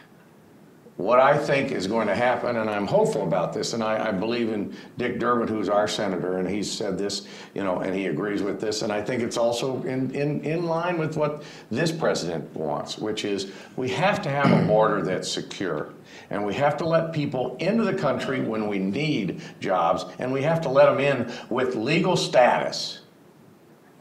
What 1.00 1.18
I 1.18 1.38
think 1.38 1.72
is 1.72 1.86
going 1.86 2.08
to 2.08 2.14
happen, 2.14 2.56
and 2.58 2.68
I'm 2.68 2.86
hopeful 2.86 3.22
about 3.22 3.54
this, 3.54 3.72
and 3.72 3.82
I, 3.82 4.08
I, 4.08 4.12
believe 4.12 4.50
in 4.50 4.76
Dick 4.98 5.18
Durbin, 5.18 5.48
who's 5.48 5.70
our 5.70 5.88
senator, 5.88 6.36
and 6.36 6.46
he's 6.46 6.70
said 6.70 6.98
this, 6.98 7.26
you 7.54 7.64
know, 7.64 7.78
and 7.78 7.94
he 7.94 8.08
agrees 8.08 8.42
with 8.42 8.60
this, 8.60 8.82
and 8.82 8.92
I 8.92 9.00
think 9.00 9.22
it's 9.22 9.38
also 9.38 9.82
in, 9.84 10.14
in, 10.14 10.42
in 10.42 10.66
line 10.66 10.98
with 10.98 11.16
what 11.16 11.42
this 11.70 11.90
president 11.90 12.54
wants, 12.54 12.98
which 12.98 13.24
is 13.24 13.50
we 13.76 13.88
have 13.88 14.20
to 14.20 14.28
have 14.28 14.52
a 14.52 14.66
border 14.68 15.00
that's 15.00 15.32
secure. 15.32 15.94
And 16.28 16.44
we 16.44 16.52
have 16.54 16.76
to 16.76 16.84
let 16.84 17.14
people 17.14 17.56
into 17.60 17.84
the 17.84 17.94
country 17.94 18.42
when 18.42 18.68
we 18.68 18.78
need 18.78 19.40
jobs, 19.58 20.04
and 20.18 20.30
we 20.30 20.42
have 20.42 20.60
to 20.60 20.68
let 20.68 20.84
them 20.84 21.00
in 21.00 21.32
with 21.48 21.76
legal 21.76 22.14
status 22.14 23.00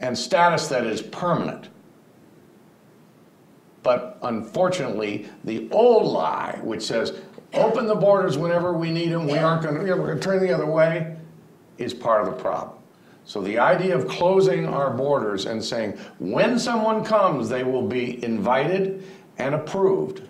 and 0.00 0.16
status 0.18 0.68
that 0.68 0.86
is 0.86 1.00
permanent. 1.00 1.70
But 3.82 4.18
unfortunately, 4.22 5.28
the 5.44 5.68
old 5.70 6.12
lie, 6.12 6.58
which 6.62 6.82
says, 6.82 7.20
open 7.54 7.86
the 7.86 7.94
borders 7.94 8.36
whenever 8.36 8.72
we 8.72 8.90
need 8.90 9.10
them, 9.10 9.26
we 9.26 9.38
aren't 9.38 9.62
going 9.62 9.74
to, 9.74 9.80
we're 9.80 9.96
going 9.96 10.18
to 10.18 10.22
turn 10.22 10.40
the 10.40 10.52
other 10.52 10.66
way, 10.66 11.16
is 11.78 11.94
part 11.94 12.26
of 12.26 12.34
the 12.34 12.40
problem. 12.40 12.76
So 13.24 13.40
the 13.40 13.58
idea 13.58 13.96
of 13.96 14.08
closing 14.08 14.66
our 14.66 14.90
borders 14.90 15.46
and 15.46 15.64
saying, 15.64 15.98
when 16.18 16.58
someone 16.58 17.04
comes, 17.04 17.48
they 17.48 17.64
will 17.64 17.86
be 17.86 18.22
invited 18.24 19.04
and 19.38 19.54
approved 19.54 20.22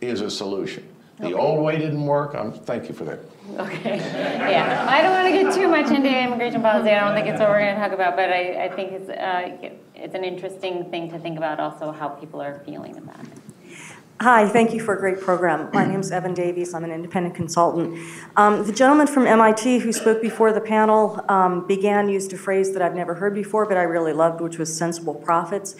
is 0.00 0.20
a 0.20 0.30
solution. 0.30 0.86
The 1.18 1.26
okay. 1.26 1.34
old 1.34 1.64
way 1.64 1.78
didn't 1.78 2.04
work. 2.04 2.34
I'm, 2.34 2.52
thank 2.52 2.88
you 2.88 2.94
for 2.94 3.04
that. 3.04 3.18
Okay. 3.58 3.96
Yeah. 3.98 4.86
I 4.88 5.02
don't 5.02 5.12
want 5.12 5.34
to 5.34 5.42
get 5.42 5.54
too 5.54 5.68
much 5.68 5.90
into 5.90 6.08
immigration 6.08 6.62
policy. 6.62 6.90
I 6.90 7.00
don't 7.00 7.14
think 7.14 7.26
it's 7.26 7.40
what 7.40 7.48
we're 7.50 7.60
going 7.60 7.74
to 7.74 7.80
talk 7.80 7.92
about, 7.92 8.16
but 8.16 8.30
I, 8.30 8.64
I 8.64 8.68
think 8.74 8.92
it's, 8.92 9.10
uh, 9.10 9.70
it's 10.00 10.14
an 10.14 10.24
interesting 10.24 10.90
thing 10.90 11.10
to 11.10 11.18
think 11.18 11.36
about 11.36 11.60
also 11.60 11.92
how 11.92 12.08
people 12.08 12.40
are 12.40 12.60
feeling 12.64 12.96
about 12.96 13.20
it. 13.20 13.76
Hi, 14.22 14.48
thank 14.48 14.74
you 14.74 14.80
for 14.80 14.94
a 14.94 14.98
great 14.98 15.20
program. 15.20 15.70
My 15.72 15.86
name 15.86 16.00
is 16.00 16.10
Evan 16.10 16.34
Davies. 16.34 16.74
I'm 16.74 16.84
an 16.84 16.90
independent 16.90 17.34
consultant. 17.34 17.98
Um, 18.36 18.64
the 18.66 18.72
gentleman 18.72 19.06
from 19.06 19.26
MIT 19.26 19.78
who 19.78 19.92
spoke 19.92 20.20
before 20.20 20.52
the 20.52 20.60
panel 20.60 21.24
um, 21.28 21.66
began 21.66 22.08
used 22.08 22.32
a 22.34 22.36
phrase 22.36 22.72
that 22.72 22.82
I've 22.82 22.94
never 22.94 23.14
heard 23.14 23.34
before, 23.34 23.66
but 23.66 23.78
I 23.78 23.82
really 23.82 24.12
loved, 24.12 24.42
which 24.42 24.58
was 24.58 24.74
sensible 24.74 25.14
profits. 25.14 25.74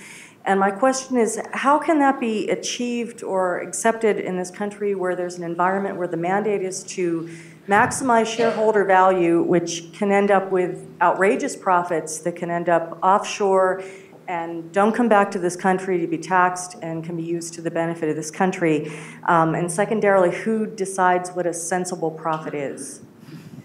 And 0.47 0.59
my 0.59 0.70
question 0.70 1.18
is, 1.18 1.38
how 1.52 1.78
can 1.78 1.98
that 1.98 2.18
be 2.18 2.48
achieved 2.48 3.22
or 3.22 3.60
accepted 3.60 4.18
in 4.18 4.38
this 4.38 4.51
country 4.51 4.94
where 4.94 5.14
there's 5.14 5.36
an 5.36 5.44
environment 5.44 5.97
where 5.97 6.09
the 6.09 6.16
mandate 6.16 6.62
is 6.62 6.82
to 6.84 7.28
maximize 7.68 8.26
shareholder 8.26 8.84
value, 8.84 9.42
which 9.42 9.92
can 9.92 10.10
end 10.10 10.30
up 10.30 10.51
with 10.51 10.88
outrageous 11.02 11.55
profits 11.56 12.20
that 12.20 12.36
can 12.36 12.51
end 12.51 12.70
up 12.70 12.98
offshore 13.02 13.84
and 14.31 14.70
don't 14.70 14.94
come 14.94 15.09
back 15.09 15.28
to 15.32 15.40
this 15.40 15.57
country 15.57 15.98
to 15.98 16.07
be 16.07 16.16
taxed 16.16 16.77
and 16.82 17.02
can 17.02 17.16
be 17.16 17.23
used 17.23 17.52
to 17.55 17.61
the 17.61 17.70
benefit 17.70 18.09
of 18.09 18.15
this 18.15 18.31
country? 18.31 18.93
Um, 19.24 19.57
and 19.57 19.70
secondarily, 19.70 20.31
who 20.31 20.66
decides 20.66 21.32
what 21.32 21.47
a 21.47 21.52
sensible 21.52 22.12
profit 22.12 22.55
is? 22.55 23.01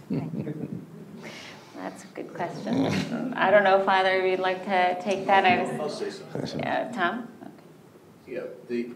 That's 0.09 2.03
a 2.03 2.07
good 2.15 2.33
question. 2.33 3.33
I 3.35 3.51
don't 3.51 3.63
know 3.63 3.79
if 3.79 3.87
either 3.87 4.19
of 4.19 4.25
you'd 4.25 4.39
like 4.39 4.65
to 4.65 4.99
take 5.03 5.27
that. 5.27 5.45
I 5.45 5.61
was, 5.61 5.79
I'll 5.79 5.87
say 5.87 6.09
something. 6.09 6.59
Yeah, 6.59 6.91
Tom? 6.91 7.27
Yeah, 8.27 8.41
the, 8.67 8.89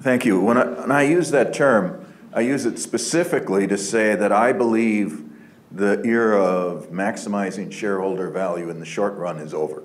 Thank 0.00 0.24
you. 0.24 0.40
When 0.40 0.56
I, 0.56 0.64
when 0.64 0.90
I 0.90 1.02
use 1.02 1.30
that 1.30 1.54
term, 1.54 2.04
I 2.32 2.40
use 2.40 2.66
it 2.66 2.80
specifically 2.80 3.68
to 3.68 3.78
say 3.78 4.16
that 4.16 4.32
I 4.32 4.52
believe 4.52 5.29
the 5.70 6.00
era 6.04 6.42
of 6.42 6.90
maximizing 6.90 7.70
shareholder 7.70 8.30
value 8.30 8.70
in 8.70 8.80
the 8.80 8.86
short 8.86 9.14
run 9.14 9.38
is 9.38 9.54
over. 9.54 9.82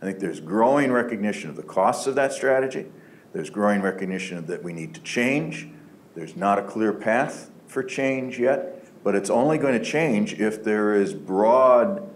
I 0.00 0.04
think 0.04 0.20
there's 0.20 0.40
growing 0.40 0.92
recognition 0.92 1.50
of 1.50 1.56
the 1.56 1.62
costs 1.62 2.06
of 2.06 2.14
that 2.14 2.32
strategy. 2.32 2.86
There's 3.32 3.50
growing 3.50 3.82
recognition 3.82 4.46
that 4.46 4.62
we 4.62 4.72
need 4.72 4.94
to 4.94 5.00
change. 5.00 5.68
There's 6.14 6.36
not 6.36 6.58
a 6.58 6.62
clear 6.62 6.92
path 6.92 7.50
for 7.66 7.82
change 7.82 8.38
yet, 8.38 8.84
but 9.02 9.14
it's 9.14 9.30
only 9.30 9.58
going 9.58 9.78
to 9.78 9.84
change 9.84 10.34
if 10.34 10.62
there 10.62 10.94
is 10.94 11.12
broad 11.12 12.08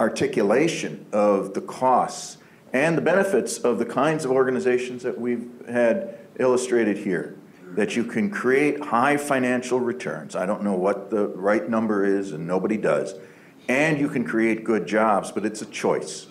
articulation 0.00 1.06
of 1.12 1.54
the 1.54 1.60
costs 1.60 2.38
and 2.72 2.96
the 2.96 3.02
benefits 3.02 3.58
of 3.58 3.78
the 3.78 3.86
kinds 3.86 4.24
of 4.24 4.30
organizations 4.30 5.02
that 5.02 5.18
we've 5.18 5.48
had 5.68 6.18
illustrated 6.38 6.98
here. 6.98 7.36
That 7.74 7.96
you 7.96 8.04
can 8.04 8.30
create 8.30 8.80
high 8.80 9.16
financial 9.16 9.80
returns. 9.80 10.34
I 10.36 10.46
don't 10.46 10.62
know 10.62 10.74
what 10.74 11.10
the 11.10 11.28
right 11.28 11.68
number 11.68 12.04
is, 12.04 12.32
and 12.32 12.46
nobody 12.46 12.76
does. 12.76 13.14
And 13.68 13.98
you 13.98 14.08
can 14.08 14.24
create 14.24 14.64
good 14.64 14.86
jobs, 14.86 15.32
but 15.32 15.44
it's 15.44 15.60
a 15.62 15.66
choice. 15.66 16.28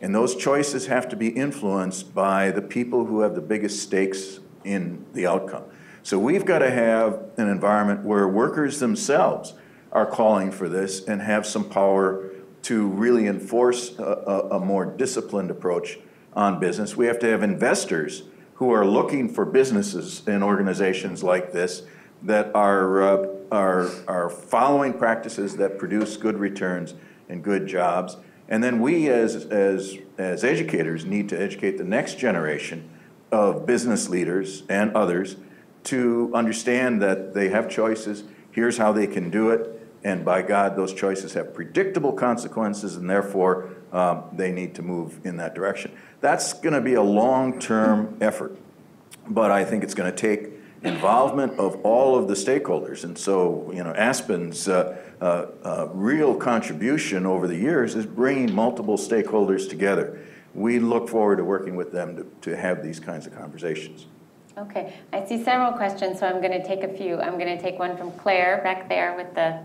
And 0.00 0.14
those 0.14 0.34
choices 0.34 0.86
have 0.86 1.08
to 1.10 1.16
be 1.16 1.28
influenced 1.28 2.12
by 2.12 2.50
the 2.50 2.60
people 2.60 3.06
who 3.06 3.20
have 3.20 3.36
the 3.36 3.40
biggest 3.40 3.82
stakes 3.82 4.40
in 4.64 5.06
the 5.12 5.26
outcome. 5.26 5.64
So 6.02 6.18
we've 6.18 6.44
got 6.44 6.58
to 6.58 6.70
have 6.70 7.20
an 7.36 7.48
environment 7.48 8.04
where 8.04 8.26
workers 8.26 8.80
themselves 8.80 9.54
are 9.92 10.06
calling 10.06 10.50
for 10.50 10.68
this 10.68 11.04
and 11.04 11.22
have 11.22 11.46
some 11.46 11.68
power 11.68 12.30
to 12.62 12.88
really 12.88 13.26
enforce 13.26 13.96
a, 13.98 14.02
a, 14.02 14.48
a, 14.56 14.60
more 14.60 14.86
disciplined 14.86 15.50
approach 15.50 15.98
on 16.32 16.58
business. 16.58 16.96
We 16.96 17.06
have 17.06 17.18
to 17.20 17.26
have 17.28 17.42
investors 17.42 18.22
who 18.62 18.70
are 18.72 18.86
looking 18.86 19.28
for 19.28 19.44
businesses 19.44 20.22
and 20.28 20.40
organizations 20.44 21.24
like 21.24 21.50
this 21.50 21.82
that 22.22 22.48
are, 22.54 23.02
uh, 23.02 23.26
are, 23.50 23.90
are 24.06 24.30
following 24.30 24.92
practices 24.92 25.56
that 25.56 25.76
produce 25.80 26.16
good 26.16 26.38
returns 26.38 26.94
and 27.28 27.42
good 27.42 27.66
jobs. 27.66 28.18
And 28.48 28.62
then 28.62 28.80
we 28.80 29.08
as, 29.08 29.46
as, 29.46 29.98
as 30.16 30.44
educators 30.44 31.04
need 31.04 31.28
to 31.30 31.40
educate 31.40 31.76
the 31.76 31.82
next 31.82 32.20
generation 32.20 32.88
of 33.32 33.66
business 33.66 34.08
leaders 34.08 34.62
and 34.68 34.94
others 34.94 35.34
to 35.82 36.30
understand 36.32 37.02
that 37.02 37.34
they 37.34 37.48
have 37.48 37.68
choices, 37.68 38.22
here's 38.52 38.78
how 38.78 38.92
they 38.92 39.08
can 39.08 39.28
do 39.28 39.50
it, 39.50 39.82
and 40.04 40.24
by 40.24 40.40
God, 40.40 40.76
those 40.76 40.94
choices 40.94 41.34
have 41.34 41.52
predictable 41.52 42.12
consequences, 42.12 42.94
and 42.94 43.10
therefore 43.10 43.70
um, 43.92 44.22
they 44.32 44.52
need 44.52 44.76
to 44.76 44.82
move 44.82 45.18
in 45.24 45.36
that 45.38 45.52
direction. 45.56 45.90
That's 46.22 46.52
going 46.52 46.72
to 46.72 46.80
be 46.80 46.94
a 46.94 47.02
long 47.02 47.58
term 47.58 48.16
effort, 48.20 48.56
but 49.28 49.50
I 49.50 49.64
think 49.64 49.82
it's 49.82 49.92
going 49.92 50.10
to 50.10 50.16
take 50.16 50.52
involvement 50.84 51.58
of 51.58 51.80
all 51.82 52.16
of 52.16 52.28
the 52.28 52.34
stakeholders. 52.34 53.02
And 53.02 53.18
so, 53.18 53.70
you 53.74 53.82
know, 53.82 53.92
Aspen's 53.92 54.68
uh, 54.68 54.96
uh, 55.20 55.46
uh, 55.64 55.88
real 55.92 56.36
contribution 56.36 57.26
over 57.26 57.48
the 57.48 57.56
years 57.56 57.96
is 57.96 58.06
bringing 58.06 58.54
multiple 58.54 58.96
stakeholders 58.96 59.68
together. 59.68 60.20
We 60.54 60.78
look 60.78 61.08
forward 61.08 61.36
to 61.36 61.44
working 61.44 61.74
with 61.74 61.90
them 61.90 62.16
to, 62.16 62.50
to 62.50 62.56
have 62.56 62.84
these 62.84 63.00
kinds 63.00 63.26
of 63.26 63.36
conversations. 63.36 64.06
Okay, 64.56 64.94
I 65.12 65.24
see 65.26 65.42
several 65.42 65.72
questions, 65.72 66.20
so 66.20 66.26
I'm 66.26 66.40
going 66.40 66.52
to 66.52 66.64
take 66.64 66.84
a 66.84 66.88
few. 66.88 67.18
I'm 67.20 67.38
going 67.38 67.56
to 67.56 67.60
take 67.60 67.80
one 67.80 67.96
from 67.96 68.12
Claire 68.12 68.60
back 68.62 68.88
there 68.88 69.16
with 69.16 69.34
the 69.34 69.60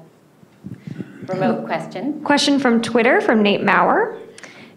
remote 1.32 1.66
question. 1.66 2.24
Question 2.24 2.58
from 2.58 2.82
Twitter 2.82 3.22
from 3.22 3.44
Nate 3.44 3.64
Maurer. 3.64 4.20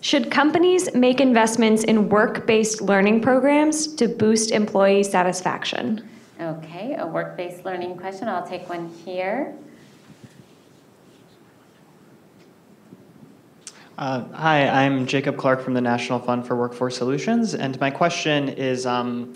Should 0.02 0.30
companies 0.30 0.94
make 0.94 1.20
investments 1.20 1.84
in 1.84 2.08
work-based 2.08 2.80
learning 2.80 3.20
programs 3.20 3.86
to 3.96 4.08
boost 4.08 4.50
employee 4.50 5.02
satisfaction? 5.02 6.08
Okay, 6.40 6.96
a 6.98 7.06
work-based 7.06 7.66
learning 7.66 7.98
question. 7.98 8.26
I'll 8.26 8.46
take 8.46 8.66
one 8.66 8.88
here. 9.04 9.54
Uh, 13.98 14.24
hi, 14.32 14.66
I'm 14.68 15.04
Jacob 15.04 15.36
Clark 15.36 15.60
from 15.60 15.74
the 15.74 15.82
National 15.82 16.18
Fund 16.18 16.46
for 16.46 16.56
Workforce 16.56 16.96
Solutions, 16.96 17.54
and 17.54 17.78
my 17.78 17.90
question 17.90 18.48
is 18.48 18.86
um, 18.86 19.34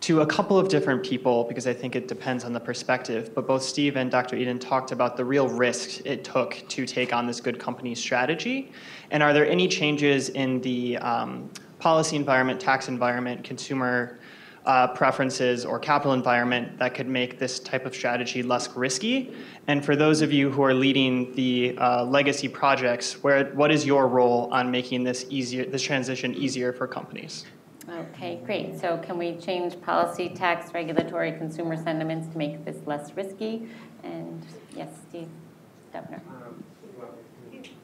to 0.00 0.22
a 0.22 0.26
couple 0.26 0.58
of 0.58 0.70
different 0.70 1.02
people 1.02 1.44
because 1.44 1.66
I 1.66 1.74
think 1.74 1.96
it 1.96 2.08
depends 2.08 2.44
on 2.44 2.54
the 2.54 2.60
perspective. 2.60 3.34
But 3.34 3.46
both 3.46 3.62
Steve 3.62 3.96
and 3.96 4.10
Dr. 4.10 4.36
Eden 4.36 4.58
talked 4.58 4.92
about 4.92 5.18
the 5.18 5.24
real 5.26 5.50
risks 5.50 6.00
it 6.06 6.24
took 6.24 6.64
to 6.68 6.86
take 6.86 7.12
on 7.12 7.26
this 7.26 7.42
good 7.42 7.58
company 7.58 7.94
strategy. 7.94 8.72
And 9.10 9.22
are 9.22 9.32
there 9.32 9.46
any 9.46 9.68
changes 9.68 10.28
in 10.30 10.60
the 10.60 10.98
um, 10.98 11.50
policy 11.78 12.16
environment, 12.16 12.60
tax 12.60 12.88
environment, 12.88 13.44
consumer 13.44 14.18
uh, 14.66 14.88
preferences, 14.88 15.64
or 15.64 15.78
capital 15.78 16.12
environment 16.12 16.78
that 16.78 16.94
could 16.94 17.08
make 17.08 17.38
this 17.38 17.58
type 17.58 17.86
of 17.86 17.94
strategy 17.94 18.42
less 18.42 18.68
risky? 18.76 19.34
And 19.66 19.84
for 19.84 19.96
those 19.96 20.20
of 20.20 20.32
you 20.32 20.50
who 20.50 20.62
are 20.62 20.74
leading 20.74 21.34
the 21.34 21.76
uh, 21.78 22.04
legacy 22.04 22.48
projects, 22.48 23.22
where, 23.22 23.46
what 23.54 23.70
is 23.70 23.86
your 23.86 24.08
role 24.08 24.48
on 24.52 24.70
making 24.70 25.04
this 25.04 25.24
easier, 25.30 25.64
this 25.64 25.82
transition 25.82 26.34
easier 26.34 26.72
for 26.72 26.86
companies? 26.86 27.46
Okay, 27.88 28.40
great. 28.44 28.78
So 28.78 28.98
can 28.98 29.16
we 29.16 29.36
change 29.36 29.80
policy, 29.80 30.28
tax, 30.28 30.74
regulatory, 30.74 31.32
consumer 31.32 31.76
sentiments 31.82 32.28
to 32.28 32.36
make 32.36 32.62
this 32.66 32.76
less 32.86 33.16
risky? 33.16 33.66
And 34.04 34.44
yes, 34.76 34.90
Steve, 35.08 35.28
Governor. 35.92 36.20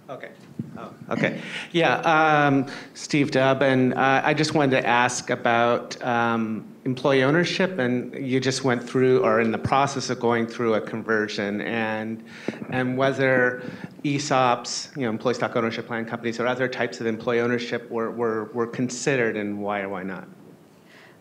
Okay. 0.09 0.31
Oh, 0.77 0.93
okay. 1.11 1.41
Yeah, 1.73 1.97
um, 2.01 2.67
Steve 2.95 3.31
Dubb, 3.31 3.63
and 3.63 3.95
uh, 3.95 4.23
I 4.25 4.35
just 4.35 4.55
wanted 4.55 4.83
to 4.83 4.87
ask 4.87 5.31
about 5.31 6.03
um, 6.03 6.67
employee 6.85 7.23
ownership, 7.23 7.79
and 7.79 8.13
you 8.15 8.39
just 8.41 8.65
went 8.65 8.83
through, 8.83 9.25
or 9.25 9.41
in 9.41 9.51
the 9.51 9.59
process 9.59 10.11
of 10.11 10.21
going 10.21 10.47
through 10.47 10.75
a 10.75 10.81
conversion, 10.81 11.63
and 11.63 12.23
and 12.71 12.99
whether 12.99 13.63
ESOPs, 14.05 14.95
you 14.97 15.05
know, 15.05 15.11
employee 15.11 15.35
stock 15.35 15.57
ownership 15.57 15.87
plan 15.87 16.05
companies, 16.05 16.39
or 16.39 16.47
other 16.47 16.69
types 16.69 17.01
of 17.01 17.07
employee 17.07 17.41
ownership 17.41 17.89
were 17.91 18.11
were, 18.11 18.45
were 18.53 18.67
considered, 18.67 19.37
and 19.37 19.63
why 19.63 19.81
or 19.83 19.89
why 19.89 20.03
not. 20.03 20.29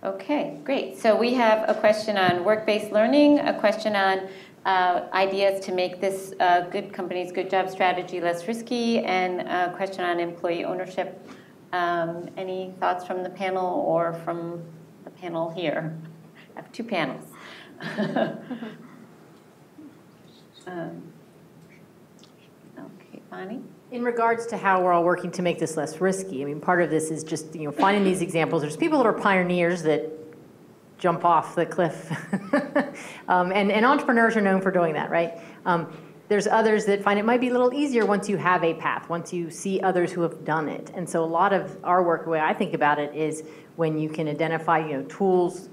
Okay, 0.03 0.59
great. 0.65 0.97
So 0.97 1.15
we 1.15 1.33
have 1.35 1.69
a 1.69 1.73
question 1.79 2.17
on 2.17 2.43
work-based 2.43 2.91
learning, 2.91 3.39
a 3.39 3.57
question 3.57 3.95
on 3.95 4.27
uh, 4.65 5.01
ideas 5.13 5.59
to 5.65 5.73
make 5.73 5.99
this 5.99 6.33
uh, 6.39 6.61
good 6.69 6.93
companies, 6.93 7.31
good 7.31 7.49
job 7.49 7.69
strategy 7.69 8.21
less 8.21 8.47
risky, 8.47 8.99
and 8.99 9.41
a 9.41 9.73
question 9.75 10.05
on 10.05 10.19
employee 10.19 10.63
ownership. 10.63 11.27
Um, 11.73 12.29
any 12.37 12.73
thoughts 12.79 13.05
from 13.05 13.23
the 13.23 13.29
panel 13.29 13.81
or 13.81 14.13
from 14.23 14.63
the 15.03 15.09
panel 15.09 15.49
here? 15.49 15.97
I 16.55 16.61
have 16.61 16.71
two 16.71 16.83
panels. 16.83 17.25
um, 20.67 21.03
okay, 22.77 23.21
Bonnie? 23.29 23.61
In 23.91 24.03
regards 24.03 24.45
to 24.47 24.57
how 24.57 24.81
we're 24.81 24.93
all 24.93 25.03
working 25.03 25.31
to 25.31 25.41
make 25.41 25.59
this 25.59 25.75
less 25.75 25.99
risky, 25.99 26.41
I 26.41 26.45
mean, 26.45 26.61
part 26.61 26.81
of 26.81 26.89
this 26.89 27.11
is 27.11 27.23
just, 27.23 27.53
you 27.55 27.65
know, 27.65 27.71
finding 27.71 28.03
these 28.03 28.21
examples. 28.21 28.61
There's 28.61 28.77
people 28.77 28.97
that 28.99 29.05
are 29.05 29.13
pioneers 29.13 29.83
that 29.83 30.09
jump 31.03 31.25
off 31.25 31.53
the 31.53 31.65
cliff. 31.65 32.09
um, 33.27 33.51
and, 33.51 33.69
and 33.69 33.85
entrepreneurs 33.85 34.37
are 34.37 34.41
known 34.41 34.61
for 34.61 34.71
doing 34.71 34.93
that, 34.93 35.11
right? 35.11 35.37
Um, 35.65 35.91
there's 36.29 36.47
others 36.47 36.85
that 36.85 37.03
find 37.03 37.19
it 37.19 37.25
might 37.25 37.41
be 37.41 37.49
a 37.49 37.51
little 37.51 37.73
easier 37.73 38.05
once 38.05 38.29
you 38.29 38.37
have 38.37 38.63
a 38.63 38.73
path, 38.75 39.09
once 39.09 39.33
you 39.33 39.49
see 39.49 39.81
others 39.81 40.13
who 40.13 40.21
have 40.21 40.45
done 40.45 40.69
it. 40.69 40.93
And 40.95 41.07
so 41.07 41.21
a 41.21 41.25
lot 41.25 41.51
of 41.51 41.77
our 41.83 42.03
work, 42.03 42.23
the 42.23 42.29
way 42.29 42.39
I 42.39 42.53
think 42.53 42.73
about 42.73 42.99
it, 42.99 43.13
is 43.13 43.43
when 43.75 43.97
you 43.97 44.07
can 44.07 44.29
identify, 44.29 44.79
you 44.79 44.93
know, 44.93 45.03
tools 45.03 45.67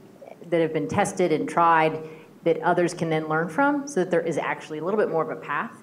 that 0.49 0.61
have 0.61 0.73
been 0.73 0.89
tested 0.89 1.31
and 1.31 1.49
tried 1.49 2.03
that 2.43 2.61
others 2.63 2.93
can 2.93 3.09
then 3.09 3.29
learn 3.29 3.49
from 3.49 3.87
so 3.87 4.01
that 4.01 4.11
there 4.11 4.23
is 4.23 4.37
actually 4.37 4.79
a 4.79 4.85
little 4.85 4.99
bit 4.99 5.11
more 5.11 5.23
of 5.23 5.31
a 5.31 5.41
path 5.41 5.77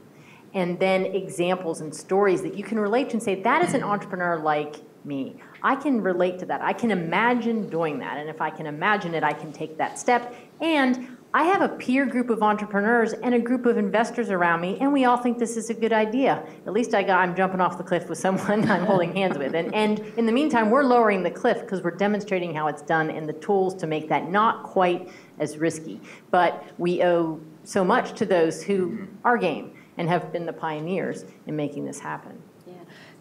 and 0.56 0.78
then 0.78 1.06
examples 1.06 1.80
and 1.80 1.96
stories 1.96 2.42
that 2.42 2.54
you 2.54 2.66
can 2.66 2.78
relate 2.78 3.08
to 3.12 3.14
and 3.14 3.24
say, 3.24 3.42
that 3.44 3.64
is 3.64 3.74
an 3.74 3.84
entrepreneur 3.84 4.38
like 4.38 4.76
me. 5.06 5.42
I 5.64 5.76
can 5.76 6.02
relate 6.02 6.40
to 6.40 6.46
that. 6.48 6.62
I 6.62 6.74
can 6.74 6.92
imagine 6.92 7.70
doing 7.70 8.00
that. 8.00 8.18
And 8.18 8.30
if 8.30 8.42
I 8.42 8.50
can 8.50 8.66
imagine 8.66 9.14
it, 9.14 9.24
I 9.24 9.34
can 9.34 9.52
take 9.52 9.78
that 9.78 10.00
step. 10.00 10.36
And 10.62 11.18
I 11.34 11.44
have 11.44 11.62
a 11.62 11.70
peer 11.70 12.06
group 12.06 12.30
of 12.30 12.42
entrepreneurs 12.42 13.14
and 13.14 13.36
a 13.36 13.40
group 13.40 13.66
of 13.66 13.78
investors 13.78 14.32
around 14.32 14.62
me, 14.62 14.78
and 14.80 14.94
we 14.94 15.06
all 15.06 15.18
think 15.18 15.38
this 15.38 15.58
is 15.58 15.70
a 15.70 15.74
good 15.74 15.92
idea. 15.92 16.44
At 16.66 16.74
least 16.74 16.96
I 16.96 17.04
got, 17.04 17.20
I'm 17.20 17.36
jumping 17.36 17.60
off 17.60 17.78
the 17.78 17.84
cliff 17.84 18.08
with 18.08 18.18
someone 18.18 18.68
I'm 18.72 18.86
holding 18.86 19.14
hands 19.14 19.38
with. 19.38 19.54
And, 19.54 19.74
and 19.76 20.00
in 20.18 20.26
the 20.26 20.32
meantime, 20.32 20.70
we're 20.72 20.84
lowering 20.84 21.24
the 21.24 21.30
cliff 21.30 21.62
because 21.62 21.84
we're 21.84 21.92
demonstrating 21.92 22.56
how 22.56 22.68
it's 22.68 22.82
done 22.82 23.12
and 23.12 23.28
the 23.28 23.34
tools 23.34 23.76
to 23.76 23.88
make 23.88 24.08
that 24.10 24.32
not 24.32 24.64
quite 24.64 25.10
as 25.40 25.58
risky. 25.58 26.00
But 26.32 26.64
we 26.78 27.04
owe 27.04 27.40
so 27.66 27.84
much 27.84 28.18
to 28.18 28.26
those 28.26 28.64
who 28.64 28.92
mm-hmm. 28.92 29.06
are 29.26 29.38
game 29.38 29.74
and 29.98 30.08
have 30.08 30.32
been 30.32 30.46
the 30.46 30.54
pioneers 30.54 31.26
in 31.46 31.56
making 31.56 31.86
this 31.86 32.00
happen. 32.00 32.42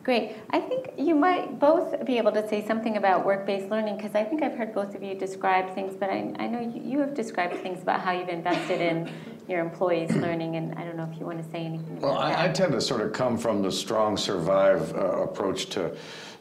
Great. 0.06 0.36
I 0.50 0.60
think 0.60 0.92
you 0.96 1.16
might 1.16 1.58
both 1.58 2.06
be 2.06 2.16
able 2.16 2.30
to 2.30 2.48
say 2.48 2.64
something 2.64 2.96
about 2.96 3.26
work-based 3.26 3.68
learning 3.70 3.96
because 3.96 4.14
I 4.14 4.22
think 4.22 4.40
I've 4.40 4.56
heard 4.56 4.72
both 4.72 4.94
of 4.94 5.02
you 5.02 5.16
describe 5.16 5.74
things, 5.74 5.96
but 5.98 6.10
I, 6.10 6.32
I 6.38 6.46
know 6.46 6.60
you, 6.60 6.80
you 6.80 7.00
have 7.00 7.12
described 7.12 7.56
things 7.56 7.82
about 7.82 8.02
how 8.02 8.12
you've 8.12 8.28
invested 8.28 8.80
in 8.80 9.10
your 9.48 9.58
employees 9.58 10.14
learning, 10.14 10.54
and 10.54 10.78
I 10.78 10.84
don't 10.84 10.96
know 10.96 11.10
if 11.12 11.18
you 11.18 11.26
want 11.26 11.44
to 11.44 11.50
say 11.50 11.64
anything 11.64 11.98
well, 11.98 12.18
I, 12.18 12.44
I, 12.44 12.48
tend 12.50 12.70
to 12.74 12.80
sort 12.80 13.00
of 13.00 13.12
come 13.12 13.36
from 13.36 13.62
the 13.62 13.72
strong 13.72 14.16
survive 14.16 14.94
uh, 14.94 15.22
approach 15.22 15.70
to 15.70 15.96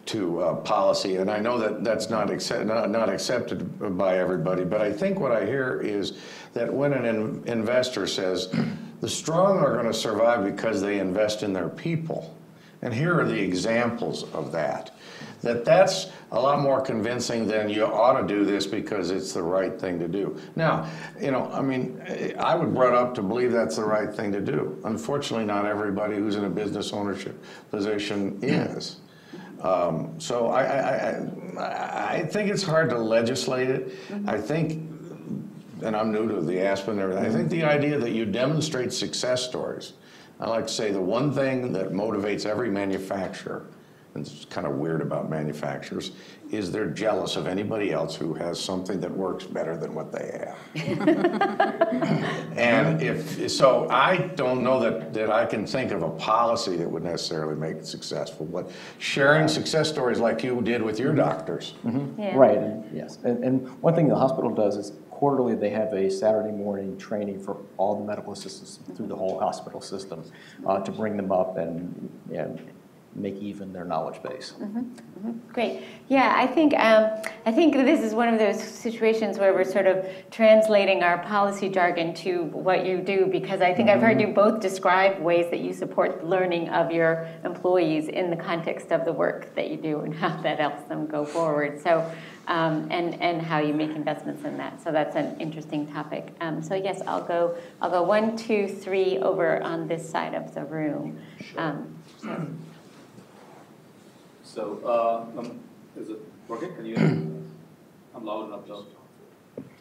to 0.06 0.42
uh, 0.42 0.56
policy, 0.58 1.16
and 1.16 1.32
I 1.32 1.40
know 1.40 1.58
that 1.58 1.84
that's 1.84 2.12
not, 2.12 2.30
accept, 2.30 2.68
not, 2.68 2.92
not 2.92 3.10
accepted 3.10 3.98
by 3.98 4.20
everybody. 4.20 4.64
But 4.64 4.82
I 4.82 4.94
think 4.94 5.20
what 5.20 5.32
I 5.32 5.44
hear 5.44 5.82
is 5.82 6.20
that 6.54 6.72
when 6.72 6.94
an 6.94 7.06
in 7.06 7.44
investor 7.48 8.06
says 8.06 8.54
the 9.02 9.10
strong 9.10 9.58
are 9.58 9.74
going 9.74 9.88
to 9.88 9.94
survive 9.94 10.46
because 10.46 10.84
they 10.84 11.00
invest 11.00 11.42
in 11.42 11.52
their 11.52 11.70
people. 11.70 12.32
And 12.86 12.94
here 12.94 13.20
are 13.20 13.26
the 13.26 13.42
examples 13.42 14.32
of 14.32 14.52
that. 14.52 14.92
That 15.42 15.66
that's 15.66 16.12
a 16.32 16.40
lot 16.40 16.60
more 16.60 16.80
convincing 16.80 17.48
than 17.48 17.68
you 17.68 17.84
ought 17.84 18.22
to 18.22 18.28
do 18.28 18.46
this 18.46 18.68
because 18.68 19.10
it's 19.10 19.34
the 19.34 19.42
right 19.42 19.80
thing 19.82 19.98
to 19.98 20.08
do. 20.08 20.40
Now, 20.56 20.88
you 21.20 21.32
know, 21.32 21.50
I 21.52 21.64
mean, 21.64 22.00
I 22.38 22.54
would 22.54 22.76
brought 22.76 22.94
up 22.94 23.16
to 23.16 23.24
believe 23.24 23.52
that's 23.52 23.78
the 23.78 23.84
right 23.84 24.14
thing 24.14 24.32
to 24.34 24.40
do. 24.40 24.80
Unfortunately, 24.86 25.48
not 25.48 25.66
everybody 25.66 26.18
who's 26.18 26.36
in 26.36 26.46
a 26.46 26.50
business 26.50 26.94
ownership 26.94 27.44
position 27.72 28.38
is. 28.44 28.98
Um, 29.62 30.20
so 30.20 30.50
I, 30.50 30.64
I, 30.64 31.28
I, 31.58 32.18
I, 32.18 32.26
think 32.28 32.52
it's 32.52 32.62
hard 32.62 32.90
to 32.92 33.00
legislate 33.00 33.70
it. 33.70 33.88
Mm 33.88 34.26
-hmm. 34.26 34.36
I 34.36 34.42
think 34.42 34.86
and 35.84 35.96
I'm 35.96 36.12
new 36.12 36.28
to 36.28 36.42
the 36.42 36.62
Aspen 36.72 37.00
and 37.00 37.02
everything, 37.02 37.26
I 37.26 37.30
think 37.30 37.50
the 37.50 37.64
idea 37.64 38.00
that 38.00 38.12
you 38.12 38.26
demonstrate 38.26 38.94
success 38.94 39.44
stories, 39.44 39.94
I 40.40 40.50
like 40.50 40.68
to 40.68 40.74
say 40.74 40.92
the 40.92 41.02
one 41.02 41.32
thing 41.32 41.72
that 41.74 41.92
motivates 41.92 42.46
every 42.46 42.70
manufacturer, 42.70 43.66
and 44.14 44.26
it's 44.26 44.46
kind 44.46 44.68
of 44.68 44.76
weird 44.76 45.02
about 45.02 45.30
manufacturers, 45.30 46.12
is 46.52 46.72
they're 46.72 46.90
jealous 46.90 47.36
of 47.36 47.48
anybody 47.48 47.92
else 47.92 48.16
who 48.16 48.34
has 48.34 48.62
something 48.62 49.00
that 49.00 49.12
works 49.12 49.46
better 49.46 49.78
than 49.78 49.96
what 49.96 50.12
they 50.12 50.46
have. 50.46 50.58
and 52.58 53.02
if 53.02 53.50
so, 53.50 53.88
I 53.90 54.18
don't 54.36 54.64
know 54.64 54.80
that, 54.80 55.14
that 55.14 55.32
I 55.32 55.46
can 55.46 55.66
think 55.66 55.92
of 55.92 56.04
a 56.04 56.10
policy 56.12 56.76
that 56.78 56.90
would 56.90 57.04
necessarily 57.04 57.56
make 57.56 57.78
it 57.78 57.88
successful. 57.88 58.46
But 58.46 58.70
sharing 59.00 59.48
success 59.48 59.90
stories 59.90 60.20
like 60.20 60.44
you 60.44 60.62
did 60.62 60.82
with 60.82 61.00
your 61.00 61.14
doctors. 61.14 61.76
Mm 61.84 61.92
-hmm. 61.92 62.20
yeah. 62.20 62.38
Right, 62.38 62.58
and 62.58 62.84
yes. 62.94 63.20
And, 63.24 63.44
and 63.44 63.68
one 63.82 63.96
thing 63.96 64.10
the 64.10 64.16
hospital 64.16 64.54
does 64.54 64.78
is 64.78 64.92
quarterly 65.16 65.56
they 65.56 65.70
have 65.70 65.94
a 65.94 66.10
Saturday 66.12 66.52
morning 66.52 66.98
training 66.98 67.40
for 67.40 67.58
all 67.78 67.98
the 67.98 68.04
medical 68.04 68.34
assistants 68.34 68.80
through 68.96 69.08
the 69.08 69.16
whole 69.16 69.40
hospital 69.40 69.80
system 69.80 70.24
uh, 70.68 70.80
to 70.82 70.92
bring 70.92 71.16
them 71.16 71.32
up 71.32 71.58
and, 71.58 72.10
and 72.34 72.60
make 73.16 73.36
even 73.36 73.72
their 73.72 73.86
knowledge 73.86 74.22
base. 74.22 74.54
Mm 74.60 74.68
-hmm, 74.68 74.78
mm 74.78 74.86
-hmm. 75.24 75.54
Great. 75.54 75.74
Yeah, 76.10 76.44
I 76.44 76.48
think 76.56 76.74
um, 76.74 77.04
I 77.46 77.52
think 77.58 77.74
this 77.74 78.02
is 78.08 78.14
one 78.14 78.30
of 78.34 78.40
those 78.40 78.60
situations 78.86 79.38
where 79.38 79.54
we're 79.54 79.72
sort 79.78 79.88
of 79.94 79.98
translating 80.30 81.04
our 81.04 81.18
policy 81.34 81.70
jargon 81.70 82.14
to 82.26 82.32
what 82.68 82.80
you 82.88 82.96
do 83.14 83.20
because 83.38 83.62
I 83.70 83.74
think 83.76 83.88
mm 83.88 83.96
-hmm. 83.96 84.02
I've 84.02 84.06
heard 84.08 84.20
you 84.24 84.30
both 84.44 84.56
describe 84.70 85.12
ways 85.30 85.46
that 85.52 85.60
you 85.66 85.74
support 85.74 86.10
learning 86.34 86.66
of 86.80 86.86
your 86.98 87.14
employees 87.52 88.06
in 88.20 88.26
the 88.34 88.40
context 88.50 88.92
of 88.92 89.02
the 89.10 89.14
work 89.24 89.42
that 89.58 89.66
you 89.72 89.78
do 89.90 89.94
and 90.04 90.14
how 90.22 90.32
that 90.46 90.58
helps 90.66 90.84
them 90.92 91.02
go 91.16 91.22
forward. 91.36 91.72
So 91.88 91.92
um, 92.48 92.88
and, 92.92 93.22
and 93.22 93.42
how 93.42 93.60
you 93.60 93.74
make 93.74 93.92
investments 93.92 94.44
in 94.44 94.58
that. 94.58 94.82
So 94.82 94.92
that's 94.92 95.16
an 95.16 95.40
interesting 95.40 95.92
topic. 95.92 96.34
Um, 96.42 96.62
so 96.62 96.76
yes, 96.76 97.02
I'll 97.08 97.24
go, 97.24 97.56
I'll 97.82 97.90
go 97.90 98.04
one, 98.04 98.38
two, 98.38 98.68
three 98.68 99.18
over 99.20 99.62
on 99.62 99.88
this 99.88 100.08
side 100.08 100.34
of 100.34 100.54
the 100.54 100.64
room. 100.66 101.20
Um, 101.58 101.96
so. 102.18 102.48
so 104.44 104.80
uh, 104.86 105.40
um, 105.40 105.60
is 105.98 106.10
it 106.10 106.20
working? 106.48 106.74
Can 106.76 106.86
you, 106.86 106.96
I'm 108.16 108.26
loud 108.26 108.48
enough 108.48 108.68
though. 108.68 108.86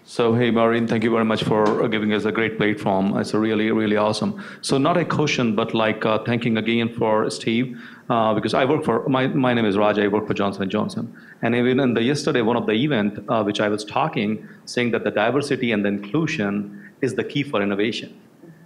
So, 0.06 0.34
hey, 0.34 0.50
Maureen, 0.50 0.86
thank 0.86 1.02
you 1.02 1.10
very 1.10 1.24
much 1.24 1.44
for 1.44 1.88
giving 1.88 2.12
us 2.12 2.26
a 2.26 2.30
great 2.30 2.58
platform. 2.58 3.16
It's 3.16 3.32
really, 3.32 3.70
really 3.70 3.96
awesome. 3.96 4.44
So, 4.60 4.76
not 4.76 4.98
a 4.98 5.04
question, 5.04 5.56
but 5.56 5.72
like 5.72 6.04
uh, 6.04 6.18
thanking 6.24 6.58
again 6.58 6.92
for 6.92 7.30
Steve, 7.30 7.80
uh, 8.10 8.34
because 8.34 8.52
I 8.52 8.66
work 8.66 8.84
for, 8.84 9.08
my, 9.08 9.28
my 9.28 9.54
name 9.54 9.64
is 9.64 9.78
Raj, 9.78 9.98
I 9.98 10.08
work 10.08 10.26
for 10.26 10.34
Johnson 10.34 10.68
& 10.68 10.70
Johnson. 10.70 11.16
And 11.40 11.54
even 11.54 11.80
in 11.80 11.94
the 11.94 12.02
yesterday, 12.02 12.42
one 12.42 12.56
of 12.56 12.66
the 12.66 12.72
event, 12.72 13.18
uh, 13.30 13.44
which 13.44 13.60
I 13.60 13.70
was 13.70 13.82
talking, 13.82 14.46
saying 14.66 14.90
that 14.90 15.04
the 15.04 15.10
diversity 15.10 15.72
and 15.72 15.82
the 15.82 15.88
inclusion 15.88 16.92
is 17.00 17.14
the 17.14 17.24
key 17.24 17.42
for 17.42 17.62
innovation. 17.62 18.14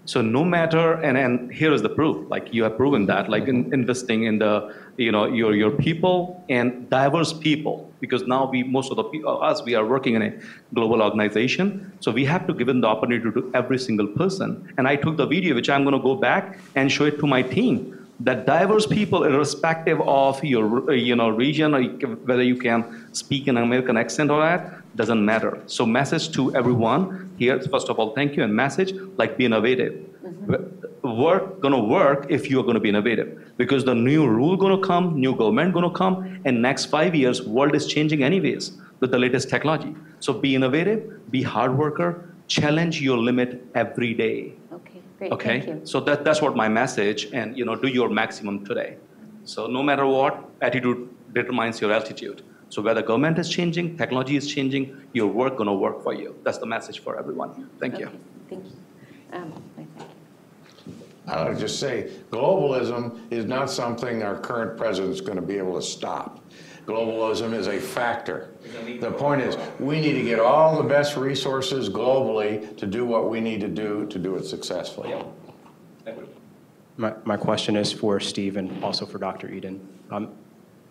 So 0.09 0.23
no 0.23 0.43
matter, 0.43 0.95
and, 0.95 1.19
and 1.19 1.53
here 1.53 1.71
is 1.71 1.83
the 1.83 1.91
proof, 1.91 2.31
like 2.31 2.55
you 2.55 2.63
have 2.63 2.79
proven 2.79 3.05
that, 3.07 3.29
like 3.29 3.47
in, 3.47 3.65
mm-hmm. 3.65 3.75
investing 3.75 4.23
in 4.23 4.39
the, 4.39 4.75
you 4.97 5.13
know, 5.13 5.27
your, 5.27 5.55
your 5.55 5.71
people 5.71 6.43
and 6.49 6.89
diverse 6.89 7.35
people, 7.35 7.93
because 8.01 8.27
now 8.27 8.49
we, 8.49 8.63
most 8.63 8.91
of 8.91 8.97
the 8.97 9.05
people, 9.05 9.29
uh, 9.29 9.51
us, 9.51 9.63
we 9.65 9.75
are 9.75 9.85
working 9.85 10.15
in 10.15 10.23
a 10.23 10.33
global 10.73 11.03
organization. 11.03 11.93
So 12.01 12.11
we 12.11 12.25
have 12.25 12.47
to 12.47 12.55
give 12.55 12.69
them 12.69 12.81
the 12.81 12.87
opportunity 12.87 13.31
to 13.39 13.51
every 13.53 13.79
single 13.79 14.07
person. 14.07 14.73
And 14.79 14.89
I 14.89 14.97
took 14.97 15.19
the 15.19 15.27
video, 15.27 15.55
which 15.55 15.69
I'm 15.69 15.85
gonna 15.85 16.01
go 16.01 16.15
back 16.15 16.59
and 16.75 16.91
show 16.91 17.05
it 17.05 17.19
to 17.19 17.27
my 17.27 17.43
team 17.43 17.98
that 18.21 18.47
diverse 18.47 18.87
people, 18.87 19.25
irrespective 19.25 20.01
of 20.01 20.43
your 20.43 20.91
uh, 20.91 20.93
you 20.93 21.15
know 21.15 21.29
region 21.29 21.75
or 21.75 21.83
whether 22.29 22.43
you 22.43 22.57
can 22.57 23.09
speak 23.15 23.47
an 23.47 23.57
American 23.57 23.97
accent 23.97 24.31
or 24.31 24.41
that, 24.41 24.97
doesn't 24.97 25.25
matter. 25.25 25.63
So 25.67 25.87
message 25.87 26.33
to 26.33 26.55
everyone 26.55 27.31
here. 27.39 27.61
First 27.61 27.89
of 27.89 27.99
all, 27.99 28.15
thank 28.15 28.37
you, 28.37 28.43
and 28.43 28.55
message 28.55 28.93
like 29.17 29.37
be 29.37 29.45
innovative. 29.45 29.95
Mm-hmm. 30.25 31.17
Work 31.17 31.61
gonna 31.61 31.83
work 31.83 32.27
if 32.29 32.51
you 32.51 32.59
are 32.61 32.65
gonna 32.65 32.81
be 32.81 32.89
innovative 32.89 33.57
because 33.57 33.85
the 33.85 33.95
new 33.95 34.27
rule 34.27 34.57
gonna 34.57 34.83
come, 34.83 35.21
new 35.21 35.35
government 35.37 35.73
gonna 35.73 35.91
come, 35.91 36.41
and 36.45 36.61
next 36.61 36.87
five 36.87 37.15
years 37.15 37.43
world 37.43 37.75
is 37.75 37.87
changing 37.87 38.25
anyways 38.25 38.73
with 39.01 39.13
the 39.13 39.19
latest 39.19 39.49
technology. 39.49 39.95
So 40.19 40.33
be 40.33 40.57
innovative, 40.57 41.31
be 41.31 41.43
hard 41.43 41.79
worker, 41.79 42.35
challenge 42.49 43.01
your 43.01 43.17
limit 43.17 43.65
every 43.75 44.13
day. 44.15 44.58
Great, 45.19 45.33
okay? 45.33 45.61
thank 45.61 45.67
you. 45.67 45.87
So 45.87 46.01
that, 46.01 46.25
that's 46.25 46.41
what 46.41 46.55
my 46.55 46.69
message, 46.69 47.29
and 47.33 47.57
you 47.57 47.65
know, 47.65 47.75
do 47.75 47.89
your 47.89 48.09
maximum 48.09 48.65
today. 48.65 48.97
So 49.45 49.67
no 49.67 49.83
matter 49.83 50.07
what, 50.07 50.49
attitude 50.61 51.09
determines 51.35 51.81
your 51.81 51.93
altitude. 51.93 52.43
So 52.69 52.83
whether 52.83 53.03
government 53.03 53.39
is 53.39 53.49
changing, 53.49 53.97
technology 53.97 54.37
is 54.37 54.47
changing, 54.47 55.01
your 55.13 55.27
work 55.27 55.57
gonna 55.57 55.75
work 55.75 56.03
for 56.03 56.13
you. 56.13 56.37
That's 56.45 56.59
the 56.59 56.67
message 56.67 57.01
for 57.01 57.19
everyone. 57.19 57.69
Thank 57.81 57.99
you. 57.99 58.11
Thank 58.49 58.65
you. 58.65 58.73
Um. 59.33 59.53
I 61.29 61.47
would 61.47 61.59
just 61.59 61.79
say, 61.79 62.11
globalism 62.31 63.21
is 63.31 63.45
not 63.45 63.71
something 63.71 64.23
our 64.23 64.39
current 64.39 64.79
president's 64.79 65.21
going 65.21 65.37
to 65.37 65.43
be 65.43 65.59
able 65.59 65.75
to 65.75 65.83
stop. 65.83 66.43
Globalism 66.89 67.53
is 67.53 67.67
a 67.67 67.79
factor. 67.79 68.49
The 68.99 69.11
point 69.11 69.43
is, 69.43 69.59
we 69.79 70.01
need 70.01 70.15
to 70.15 70.23
get 70.23 70.41
all 70.41 70.83
the 70.83 70.89
best 70.89 71.19
resources 71.19 71.91
globally 71.91 72.75
to 72.79 72.87
do 72.87 73.05
what 73.05 73.29
we 73.29 73.43
need 73.43 73.61
to 73.61 73.69
do 73.69 74.07
to 74.07 74.19
do 74.19 74.37
it 74.37 74.47
successfully. 74.47 75.15
My, 76.97 77.13
my 77.25 77.37
question 77.37 77.77
is 77.77 77.93
for 77.93 78.19
Steve 78.21 78.57
and 78.57 78.83
also 78.83 79.05
for 79.05 79.19
Dr. 79.19 79.53
Eden. 79.53 79.87
Um, 80.11 80.33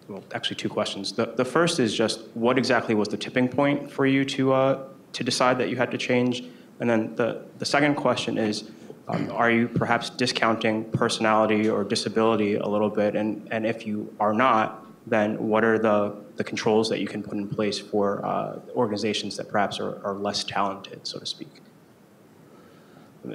well, 0.07 0.23
actually, 0.35 0.57
two 0.57 0.69
questions. 0.69 1.13
The, 1.13 1.33
the 1.35 1.43
first 1.43 1.79
is 1.79 1.95
just 1.95 2.27
what 2.35 2.59
exactly 2.59 2.93
was 2.93 3.07
the 3.07 3.17
tipping 3.17 3.49
point 3.49 3.91
for 3.91 4.05
you 4.05 4.23
to, 4.25 4.53
uh, 4.53 4.83
to 5.13 5.23
decide 5.23 5.57
that 5.57 5.69
you 5.69 5.77
had 5.77 5.89
to 5.89 5.97
change? 5.97 6.43
And 6.79 6.87
then 6.87 7.15
the, 7.15 7.45
the 7.57 7.65
second 7.65 7.95
question 7.95 8.37
is, 8.37 8.69
um, 9.07 9.31
are 9.31 9.49
you 9.49 9.67
perhaps 9.67 10.11
discounting 10.11 10.85
personality 10.91 11.67
or 11.67 11.83
disability 11.83 12.55
a 12.55 12.67
little 12.67 12.91
bit? 12.91 13.15
And, 13.15 13.47
and 13.51 13.65
if 13.65 13.87
you 13.87 14.13
are 14.19 14.33
not, 14.33 14.86
then 15.09 15.47
what 15.47 15.63
are 15.63 15.79
the, 15.79 16.15
the 16.35 16.43
controls 16.43 16.89
that 16.89 16.99
you 16.99 17.07
can 17.07 17.23
put 17.23 17.33
in 17.33 17.47
place 17.47 17.79
for 17.79 18.25
uh, 18.25 18.59
organizations 18.75 19.37
that 19.37 19.47
perhaps 19.47 19.79
are, 19.79 20.03
are 20.05 20.13
less 20.15 20.43
talented, 20.43 21.07
so 21.07 21.17
to 21.19 21.25
speak? 21.25 21.61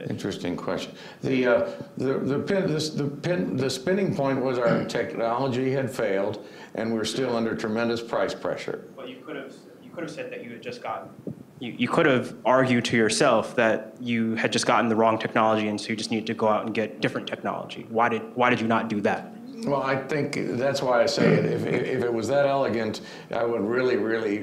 Interesting 0.08 0.56
question. 0.56 0.94
The, 1.22 1.46
uh, 1.46 1.70
the, 1.98 2.18
the, 2.18 2.38
pin, 2.38 2.66
this, 2.66 2.90
the, 2.90 3.04
pin, 3.04 3.56
the 3.56 3.68
spinning 3.68 4.14
point 4.14 4.42
was 4.42 4.58
our 4.58 4.84
technology 4.98 5.70
had 5.70 5.90
failed 5.90 6.46
and 6.74 6.92
we're 6.92 7.04
still 7.04 7.36
under 7.36 7.54
tremendous 7.54 8.02
price 8.02 8.34
pressure. 8.34 8.88
Well, 8.96 9.08
you 9.08 9.16
could 9.24 9.36
have, 9.36 9.54
you 9.82 9.90
could 9.90 10.04
have 10.04 10.10
said 10.10 10.30
that 10.30 10.44
you 10.44 10.50
had 10.50 10.62
just 10.62 10.82
gotten. 10.82 11.10
You, 11.58 11.72
you 11.72 11.88
could 11.88 12.06
have 12.06 12.34
argued 12.44 12.84
to 12.86 12.96
yourself 12.96 13.54
that 13.56 13.94
you 14.00 14.34
had 14.34 14.52
just 14.52 14.66
gotten 14.66 14.88
the 14.88 14.96
wrong 14.96 15.18
technology 15.18 15.68
and 15.68 15.80
so 15.80 15.88
you 15.88 15.96
just 15.96 16.10
need 16.10 16.26
to 16.26 16.34
go 16.34 16.48
out 16.48 16.64
and 16.64 16.74
get 16.74 17.00
different 17.00 17.26
technology. 17.26 17.86
Why 17.88 18.08
did, 18.08 18.22
why 18.34 18.50
did 18.50 18.60
you 18.60 18.66
not 18.66 18.88
do 18.88 19.00
that? 19.02 19.32
Well, 19.64 19.82
I 19.82 19.96
think 19.96 20.34
that's 20.58 20.82
why 20.82 21.02
I 21.02 21.06
say 21.06 21.34
it. 21.34 21.44
If, 21.44 21.66
if 21.66 22.02
it 22.02 22.12
was 22.12 22.26
that 22.28 22.46
elegant, 22.46 23.00
I 23.30 23.44
would 23.44 23.60
really, 23.60 23.96
really 23.96 24.38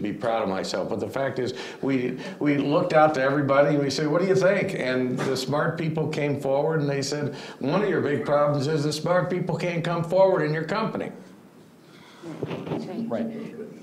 be 0.00 0.12
proud 0.12 0.42
of 0.42 0.48
myself. 0.48 0.88
But 0.88 1.00
the 1.00 1.08
fact 1.08 1.38
is, 1.38 1.52
we, 1.82 2.18
we 2.38 2.56
looked 2.56 2.94
out 2.94 3.14
to 3.14 3.22
everybody 3.22 3.74
and 3.74 3.80
we 3.80 3.90
said, 3.90 4.06
what 4.06 4.22
do 4.22 4.28
you 4.28 4.34
think? 4.34 4.74
And 4.74 5.18
the 5.18 5.36
smart 5.36 5.76
people 5.76 6.08
came 6.08 6.40
forward 6.40 6.80
and 6.80 6.88
they 6.88 7.02
said, 7.02 7.34
one 7.58 7.82
of 7.82 7.88
your 7.90 8.00
big 8.00 8.24
problems 8.24 8.66
is 8.66 8.84
the 8.84 8.92
smart 8.92 9.28
people 9.28 9.56
can't 9.56 9.84
come 9.84 10.04
forward 10.04 10.42
in 10.42 10.54
your 10.54 10.64
company. 10.64 11.12
Right. 13.08 13.26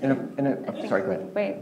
In 0.02 0.10
a, 0.10 0.28
in 0.38 0.46
a, 0.46 0.58
oh, 0.66 0.88
sorry, 0.88 1.02
go 1.02 1.10
ahead. 1.10 1.34
Wait. 1.34 1.56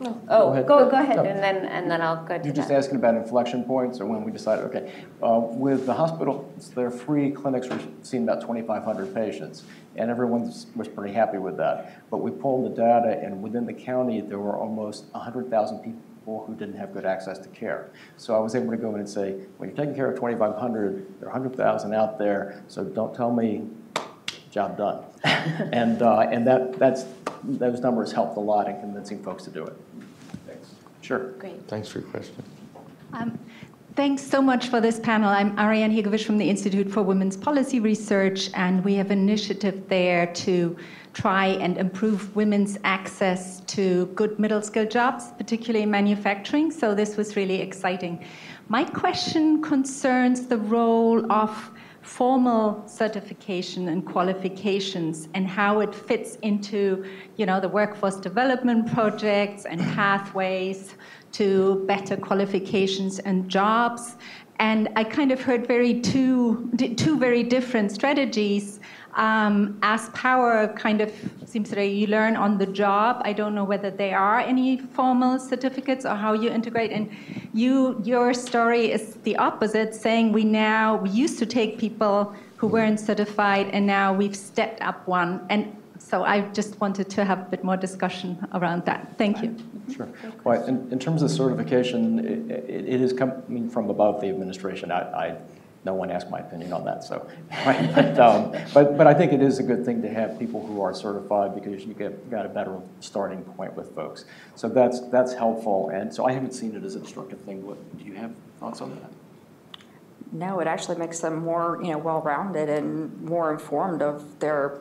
Go 0.00 0.18
Oh, 0.28 0.52
ahead. 0.52 0.66
go, 0.66 0.90
go 0.90 0.96
ahead, 0.98 1.16
No. 1.16 1.24
and 1.24 1.38
then, 1.42 1.56
and 1.66 1.90
then 1.90 2.00
I'll 2.02 2.24
go 2.24 2.36
to 2.38 2.44
You're 2.44 2.52
just 2.54 2.68
that. 2.68 2.76
asking 2.78 2.96
about 2.96 3.14
inflection 3.14 3.64
points 3.64 4.00
or 4.00 4.06
when 4.06 4.24
we 4.24 4.32
decided, 4.32 4.64
okay. 4.66 4.90
Uh, 5.22 5.40
With 5.40 5.86
the 5.86 5.94
hospitals, 5.94 6.70
their 6.74 6.90
free 6.90 7.30
clinics 7.30 7.68
were 7.68 7.78
seeing 8.02 8.24
about 8.24 8.40
2,500 8.40 9.14
patients, 9.14 9.62
and 9.96 10.10
everyone 10.10 10.42
was 10.42 10.66
was 10.76 10.88
pretty 10.88 11.14
happy 11.14 11.38
with 11.38 11.56
that. 11.58 12.02
But 12.10 12.18
we 12.18 12.30
pulled 12.30 12.64
the 12.72 12.76
data, 12.76 13.20
and 13.22 13.42
within 13.42 13.66
the 13.66 13.72
county, 13.72 14.20
there 14.20 14.38
were 14.40 14.56
almost 14.56 15.04
100,000 15.12 15.78
people 15.78 16.44
who 16.46 16.54
didn't 16.54 16.76
have 16.76 16.92
good 16.92 17.04
access 17.04 17.38
to 17.38 17.48
care. 17.50 17.90
So 18.16 18.34
I 18.34 18.38
was 18.40 18.54
able 18.54 18.70
to 18.72 18.76
go 18.78 18.90
in 18.94 19.00
and 19.00 19.08
say, 19.08 19.34
when 19.58 19.68
you're 19.68 19.76
taking 19.76 19.94
care 19.94 20.08
of 20.10 20.14
2,500, 20.16 21.20
there 21.20 21.28
are 21.28 21.32
100,000 21.32 21.94
out 21.94 22.18
there, 22.18 22.62
so 22.66 22.82
don't 22.82 23.14
tell 23.14 23.30
me, 23.32 23.68
job 24.54 24.78
done. 24.78 25.04
And, 25.72 26.00
uh, 26.00 26.20
and 26.20 26.46
that, 26.46 26.78
that's, 26.78 27.04
those 27.42 27.80
numbers 27.80 28.12
helped 28.12 28.36
a 28.38 28.40
lot 28.40 28.68
in 28.68 28.80
convincing 28.80 29.22
folks 29.22 29.44
to 29.44 29.50
do 29.50 29.64
it. 29.64 29.74
Thanks. 30.46 30.68
Sure. 31.02 31.32
Great. 31.32 31.66
Thanks 31.68 31.88
for 31.88 31.98
your 31.98 32.08
question. 32.08 32.42
Um, 33.12 33.38
Thanks 33.96 34.22
so 34.22 34.42
much 34.42 34.70
for 34.70 34.80
this 34.80 34.98
panel. 34.98 35.28
I'm 35.28 35.56
Ariane 35.56 35.92
Hegewisch 35.92 36.24
from 36.24 36.36
the 36.36 36.50
Institute 36.50 36.90
for 36.90 37.02
Women's 37.04 37.36
Policy 37.36 37.78
Research, 37.78 38.50
and 38.54 38.84
we 38.84 38.94
have 38.94 39.12
an 39.12 39.18
initiative 39.20 39.88
there 39.88 40.26
to 40.34 40.76
try 41.12 41.46
and 41.46 41.78
improve 41.78 42.34
women's 42.34 42.76
access 42.82 43.60
to 43.60 44.06
good 44.16 44.36
middle 44.40 44.62
skill 44.62 44.84
jobs, 44.84 45.30
particularly 45.38 45.84
in 45.84 45.92
manufacturing. 45.92 46.72
So 46.72 46.92
this 46.92 47.16
was 47.16 47.36
really 47.36 47.60
exciting. 47.60 48.24
My 48.66 48.82
question 48.82 49.62
concerns 49.62 50.48
the 50.48 50.58
role 50.58 51.30
of 51.30 51.70
formal 52.04 52.86
certification 52.86 53.88
and 53.88 54.04
qualifications 54.06 55.28
and 55.34 55.48
how 55.48 55.80
it 55.80 55.94
fits 55.94 56.36
into 56.42 57.04
you 57.36 57.46
know 57.46 57.58
the 57.58 57.68
workforce 57.68 58.16
development 58.16 58.92
projects 58.92 59.64
and 59.64 59.80
pathways 59.96 60.94
to 61.32 61.82
better 61.86 62.16
qualifications 62.16 63.18
and 63.20 63.48
jobs. 63.48 64.16
And 64.60 64.88
i 64.94 65.02
kind 65.02 65.32
of 65.32 65.40
heard 65.40 65.66
very 65.66 66.00
two 66.00 66.70
two 66.96 67.18
very 67.18 67.42
different 67.42 67.90
strategies 67.90 68.80
um, 69.16 69.78
as 69.82 70.08
power 70.10 70.68
kind 70.68 71.00
of 71.00 71.12
seems 71.46 71.70
that 71.70 71.84
you 71.84 72.06
learn 72.06 72.36
on 72.36 72.58
the 72.58 72.66
job. 72.66 73.22
I 73.24 73.32
don't 73.32 73.54
know 73.54 73.64
whether 73.64 73.90
there 73.90 74.18
are 74.18 74.40
any 74.40 74.78
formal 74.78 75.38
certificates 75.38 76.04
or 76.04 76.14
how 76.14 76.32
you 76.32 76.50
integrate. 76.50 76.90
And 76.90 77.10
you, 77.52 78.00
your 78.04 78.34
story 78.34 78.90
is 78.90 79.14
the 79.22 79.36
opposite, 79.36 79.94
saying 79.94 80.32
we 80.32 80.44
now 80.44 80.96
we 80.96 81.10
used 81.10 81.38
to 81.38 81.46
take 81.46 81.78
people 81.78 82.34
who 82.56 82.66
weren't 82.66 82.98
certified, 82.98 83.68
and 83.72 83.86
now 83.86 84.12
we've 84.12 84.36
stepped 84.36 84.80
up 84.80 85.06
one. 85.06 85.44
And 85.50 85.76
so 85.98 86.24
I 86.24 86.42
just 86.52 86.80
wanted 86.80 87.08
to 87.10 87.24
have 87.24 87.40
a 87.40 87.44
bit 87.44 87.64
more 87.64 87.76
discussion 87.76 88.46
around 88.52 88.84
that. 88.86 89.16
Thank 89.16 89.42
you. 89.42 89.56
Sure. 89.94 90.08
Well, 90.44 90.64
in, 90.64 90.90
in 90.92 90.98
terms 90.98 91.22
of 91.22 91.30
certification, 91.30 92.18
it, 92.18 92.70
it, 92.70 92.88
it 92.94 93.00
is 93.00 93.12
coming 93.12 93.68
from 93.68 93.90
above 93.90 94.20
the 94.20 94.28
administration. 94.28 94.90
I, 94.90 95.00
I, 95.00 95.36
no 95.84 95.94
one 95.94 96.10
asked 96.10 96.30
my 96.30 96.38
opinion 96.38 96.72
on 96.72 96.84
that, 96.84 97.04
so. 97.04 97.28
But, 97.64 98.18
um, 98.18 98.52
but, 98.72 98.96
but 98.96 99.06
I 99.06 99.14
think 99.14 99.32
it 99.32 99.42
is 99.42 99.58
a 99.58 99.62
good 99.62 99.84
thing 99.84 100.02
to 100.02 100.08
have 100.08 100.38
people 100.38 100.66
who 100.66 100.80
are 100.80 100.94
certified 100.94 101.54
because 101.54 101.84
you 101.84 101.94
get, 101.94 102.30
got 102.30 102.46
a 102.46 102.48
better 102.48 102.78
starting 103.00 103.42
point 103.42 103.74
with 103.74 103.94
folks. 103.94 104.24
So 104.54 104.68
that's, 104.68 105.00
that's 105.08 105.34
helpful, 105.34 105.90
and 105.90 106.12
so 106.12 106.24
I 106.24 106.32
haven't 106.32 106.52
seen 106.52 106.74
it 106.74 106.84
as 106.84 106.94
a 106.94 107.00
destructive 107.00 107.40
thing. 107.40 107.66
What, 107.66 107.98
do 107.98 108.04
you 108.04 108.14
have 108.14 108.32
thoughts 108.60 108.80
on 108.80 108.90
that? 108.90 109.10
No, 110.32 110.58
it 110.60 110.66
actually 110.66 110.98
makes 110.98 111.20
them 111.20 111.44
more, 111.44 111.78
you 111.82 111.92
know, 111.92 111.98
well-rounded 111.98 112.68
and 112.68 113.22
more 113.22 113.52
informed 113.52 114.02
of 114.02 114.40
their 114.40 114.80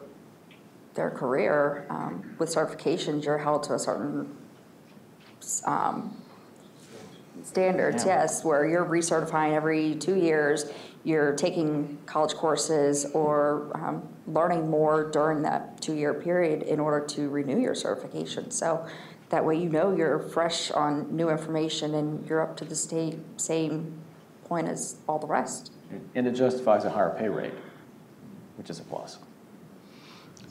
their 0.95 1.09
career. 1.09 1.85
Um, 1.89 2.35
with 2.37 2.53
certifications, 2.53 3.25
you're 3.25 3.39
held 3.39 3.63
to 3.63 3.73
a 3.73 3.79
certain 3.79 4.35
um, 5.65 6.15
standards, 7.43 8.05
Yeah. 8.05 8.21
yes, 8.21 8.43
where 8.43 8.65
you're 8.65 8.85
recertifying 8.85 9.53
every 9.53 9.95
two 9.95 10.15
years. 10.15 10.71
You're 11.03 11.33
taking 11.33 11.97
college 12.05 12.33
courses 12.33 13.05
or 13.13 13.69
um, 13.75 14.07
learning 14.27 14.69
more 14.69 15.09
during 15.11 15.41
that 15.41 15.81
two-year 15.81 16.13
period 16.13 16.63
in 16.63 16.79
order 16.79 17.05
to 17.07 17.29
renew 17.29 17.59
your 17.59 17.75
certification. 17.75 18.51
So 18.51 18.85
that 19.29 19.43
way 19.43 19.57
you 19.57 19.67
know 19.69 19.93
you're 19.95 20.19
fresh 20.19 20.71
on 20.71 21.13
new 21.13 21.29
information 21.29 21.95
and 21.95 22.25
you're 22.29 22.41
up 22.41 22.55
to 22.57 22.65
the 22.65 22.75
state, 22.75 23.19
same 23.37 23.99
point 24.45 24.67
as 24.67 24.97
all 25.07 25.19
the 25.19 25.27
rest. 25.27 25.71
And 26.15 26.25
it 26.25 26.31
justifies 26.31 26.85
a 26.85 26.89
higher 26.89 27.13
pay 27.17 27.27
rate, 27.29 27.53
which 28.57 28.69
is 28.69 28.79
a 28.79 28.83
plus. 28.83 29.17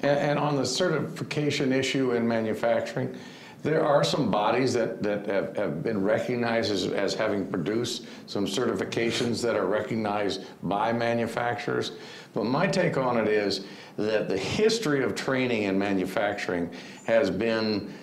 And, 0.02 0.19
and 0.19 0.39
on 0.39 0.56
the 0.56 0.66
certification 0.66 1.73
issue 1.73 2.12
in 2.12 2.28
manufacturing, 2.28 3.16
There 3.62 3.84
are 3.84 4.02
some 4.02 4.28
bodies 4.28 4.72
that, 4.72 5.02
that 5.05 5.26
have, 5.26 5.56
have 5.56 5.82
been 5.84 6.02
recognized 6.02 6.72
as, 6.72 6.86
as 6.86 7.14
having 7.14 7.47
produced 7.47 8.06
some 8.26 8.44
certifications 8.44 9.40
that 9.43 9.55
are 9.55 9.66
recognized 9.66 10.44
by 10.64 10.93
manufacturers. 10.93 11.93
But 12.34 12.44
my 12.44 12.66
take 12.66 12.97
on 12.97 13.16
it 13.18 13.28
is 13.28 13.64
that 13.97 14.28
the 14.28 14.36
history 14.36 15.05
of 15.05 15.14
training 15.14 15.64
in 15.64 15.78
manufacturing 15.78 16.70
has 17.06 17.30
been 17.30 17.94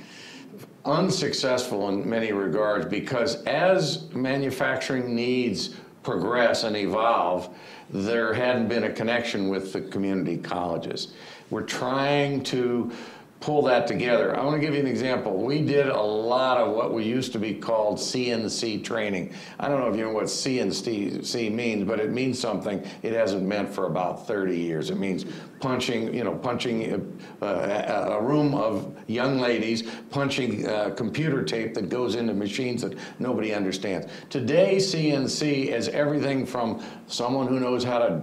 unsuccessful 0.86 1.90
in 1.90 2.10
many 2.10 2.32
regards 2.32 2.86
because 2.86 3.44
as 3.44 4.10
manufacturing 4.14 5.14
needs 5.14 5.76
progress 6.04 6.64
and 6.64 6.78
evolve, 6.78 7.54
there 7.90 8.34
hadn't 8.34 8.70
been 8.70 8.86
a 8.86 8.92
connection 8.92 9.50
with 9.50 9.74
the 9.74 9.82
community 9.82 10.38
colleges. 10.38 11.14
We're 11.50 11.64
trying 11.64 12.44
to 12.44 12.92
pull 13.40 13.62
that 13.62 13.88
together. 13.88 14.38
I 14.38 14.44
want 14.44 14.60
to 14.60 14.66
give 14.66 14.74
you 14.74 14.82
an 14.82 14.88
example. 14.88 15.38
We 15.38 15.62
did 15.62 15.88
a 15.88 16.02
lot 16.02 16.58
of 16.58 16.76
what 16.76 16.94
we 16.94 17.06
used 17.06 17.32
to 17.34 17.40
be 17.40 17.54
called 17.54 17.98
CNC 17.98 18.84
training. 18.84 19.34
I 19.60 19.70
don't 19.70 19.80
know 19.80 19.88
if 19.88 19.96
you 19.96 20.04
know 20.04 20.12
what 20.12 20.26
CNC 20.26 21.52
means, 21.54 21.86
but 21.86 22.02
it 22.02 22.12
means 22.12 22.38
something 22.38 22.86
it 23.02 23.14
hasn't 23.14 23.44
meant 23.44 23.70
for 23.70 23.86
about 23.86 24.28
30 24.28 24.58
years. 24.58 24.90
It 24.90 24.98
means 24.98 25.26
punching, 25.62 26.14
you 26.14 26.26
know, 26.26 26.36
punching 26.36 27.16
a, 27.42 27.46
uh, 27.46 28.18
a 28.20 28.22
room 28.22 28.56
of 28.56 28.94
young 29.08 29.40
ladies, 29.40 29.84
punching 30.10 30.68
uh, 30.68 30.90
computer 30.92 31.42
tape 31.42 31.74
that 31.76 31.88
goes 31.88 32.16
into 32.16 32.34
machines 32.34 32.82
that 32.82 32.98
nobody 33.20 33.54
understands. 33.54 34.08
Today, 34.30 34.78
CNC 34.78 35.68
is 35.68 35.88
everything 35.90 36.46
from 36.46 36.84
someone 37.08 37.48
who 37.48 37.60
knows 37.62 37.86
how 37.86 38.00
to 38.00 38.22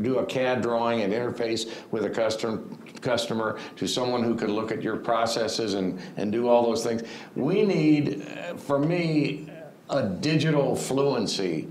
do 0.00 0.18
a 0.18 0.26
CAD 0.26 0.62
drawing 0.62 1.02
and 1.02 1.12
interface 1.12 1.70
with 1.90 2.04
a 2.04 2.10
customer 2.10 2.62
customer 3.04 3.58
to 3.76 3.86
someone 3.86 4.22
who 4.22 4.34
can 4.34 4.52
look 4.52 4.72
at 4.72 4.82
your 4.82 4.96
processes 4.96 5.74
and, 5.74 6.00
and 6.16 6.32
do 6.32 6.48
all 6.48 6.64
those 6.64 6.82
things. 6.82 7.02
We 7.36 7.62
need, 7.62 8.26
uh, 8.26 8.56
for 8.56 8.78
me, 8.78 9.48
a 9.90 10.02
digital 10.02 10.74
fluency 10.74 11.68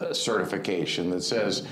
uh, 0.00 0.12
certification 0.12 1.10
that 1.10 1.22
says 1.22 1.66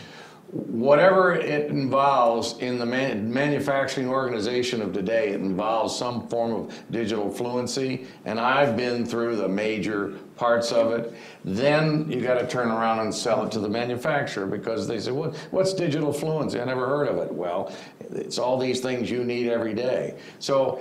whatever 0.52 1.34
it 1.34 1.70
involves 1.70 2.58
in 2.58 2.78
the 2.78 2.86
man 2.86 3.32
manufacturing 3.32 4.08
organization 4.08 4.80
of 4.80 4.92
today, 4.92 5.30
it 5.30 5.40
involves 5.40 5.96
some 5.96 6.28
form 6.28 6.52
of 6.52 6.82
digital 6.90 7.30
fluency. 7.30 8.06
And 8.24 8.38
I've 8.38 8.76
been 8.76 9.04
through 9.04 9.36
the 9.36 9.48
major 9.48 10.14
parts 10.36 10.70
of 10.70 10.92
it. 10.92 11.12
Then 11.44 12.10
you 12.10 12.20
got 12.20 12.38
to 12.38 12.46
turn 12.46 12.70
around 12.70 13.00
and 13.00 13.12
sell 13.12 13.44
it 13.44 13.50
to 13.52 13.60
the 13.60 13.68
manufacturer 13.68 14.46
because 14.46 14.86
they 14.86 15.00
say, 15.00 15.10
what, 15.10 15.34
what's 15.50 15.74
digital 15.74 16.12
fluency? 16.12 16.60
I 16.60 16.64
never 16.64 16.86
heard 16.86 17.08
of 17.08 17.18
it. 17.18 17.32
Well, 17.32 17.72
it's 17.98 18.38
all 18.38 18.56
these 18.58 18.80
things 18.80 19.10
you 19.10 19.24
need 19.24 19.48
every 19.48 19.74
day. 19.74 20.16
So 20.38 20.80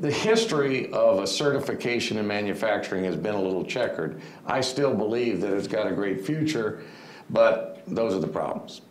the 0.00 0.12
history 0.12 0.92
of 0.92 1.18
a 1.18 1.26
certification 1.26 2.18
in 2.18 2.26
manufacturing 2.26 3.04
has 3.04 3.16
been 3.16 3.34
a 3.34 3.42
little 3.42 3.64
checkered. 3.64 4.20
I 4.46 4.60
still 4.60 4.94
believe 4.94 5.40
that 5.40 5.52
it's 5.52 5.66
got 5.66 5.88
a 5.88 5.92
great 5.92 6.24
future, 6.24 6.82
but 7.30 7.82
those 7.88 8.14
are 8.14 8.20
the 8.20 8.28
problems. 8.28 8.82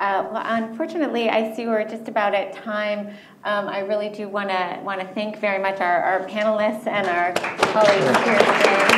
Yeah, 0.00 0.22
great. 0.22 0.30
Uh, 0.30 0.30
well, 0.32 0.42
unfortunately, 0.44 1.30
I 1.30 1.54
see 1.54 1.66
we're 1.66 1.88
just 1.88 2.08
about 2.08 2.34
at 2.34 2.52
time. 2.52 3.08
Um, 3.44 3.68
I 3.68 3.80
really 3.80 4.08
do 4.08 4.28
want 4.28 4.50
to 4.50 4.80
want 4.82 5.00
to 5.00 5.06
thank 5.14 5.38
very 5.38 5.58
much 5.62 5.80
our, 5.80 6.02
our 6.02 6.26
panelists 6.26 6.86
and 6.86 7.06
our 7.06 7.32
colleagues 7.72 8.16
here 8.24 8.38
today. 8.38 8.90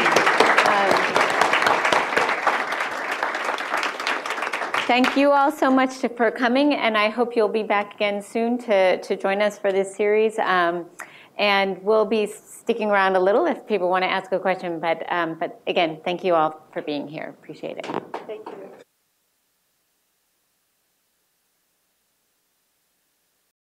Um, 0.72 1.22
thank 4.86 5.16
you 5.16 5.30
all 5.30 5.52
so 5.52 5.70
much 5.70 6.00
to, 6.00 6.08
for 6.08 6.30
coming, 6.30 6.74
and 6.74 6.96
I 6.96 7.08
hope 7.08 7.36
you'll 7.36 7.48
be 7.48 7.62
back 7.62 7.94
again 7.94 8.22
soon 8.22 8.58
to, 8.58 9.00
to 9.00 9.16
join 9.16 9.42
us 9.42 9.58
for 9.58 9.72
this 9.72 9.94
series. 9.94 10.38
Um, 10.38 10.86
and 11.38 11.82
we'll 11.82 12.04
be 12.04 12.26
sticking 12.26 12.90
around 12.90 13.16
a 13.16 13.20
little 13.20 13.46
if 13.46 13.66
people 13.66 13.88
want 13.88 14.04
to 14.04 14.10
ask 14.10 14.30
a 14.32 14.38
question. 14.38 14.78
But, 14.78 15.10
um, 15.10 15.38
but 15.38 15.60
again, 15.66 16.00
thank 16.04 16.24
you 16.24 16.34
all 16.34 16.60
for 16.72 16.82
being 16.82 17.08
here. 17.08 17.34
Appreciate 17.40 17.78
it. 17.78 17.86
Thank 18.26 18.46
you. 18.46 18.71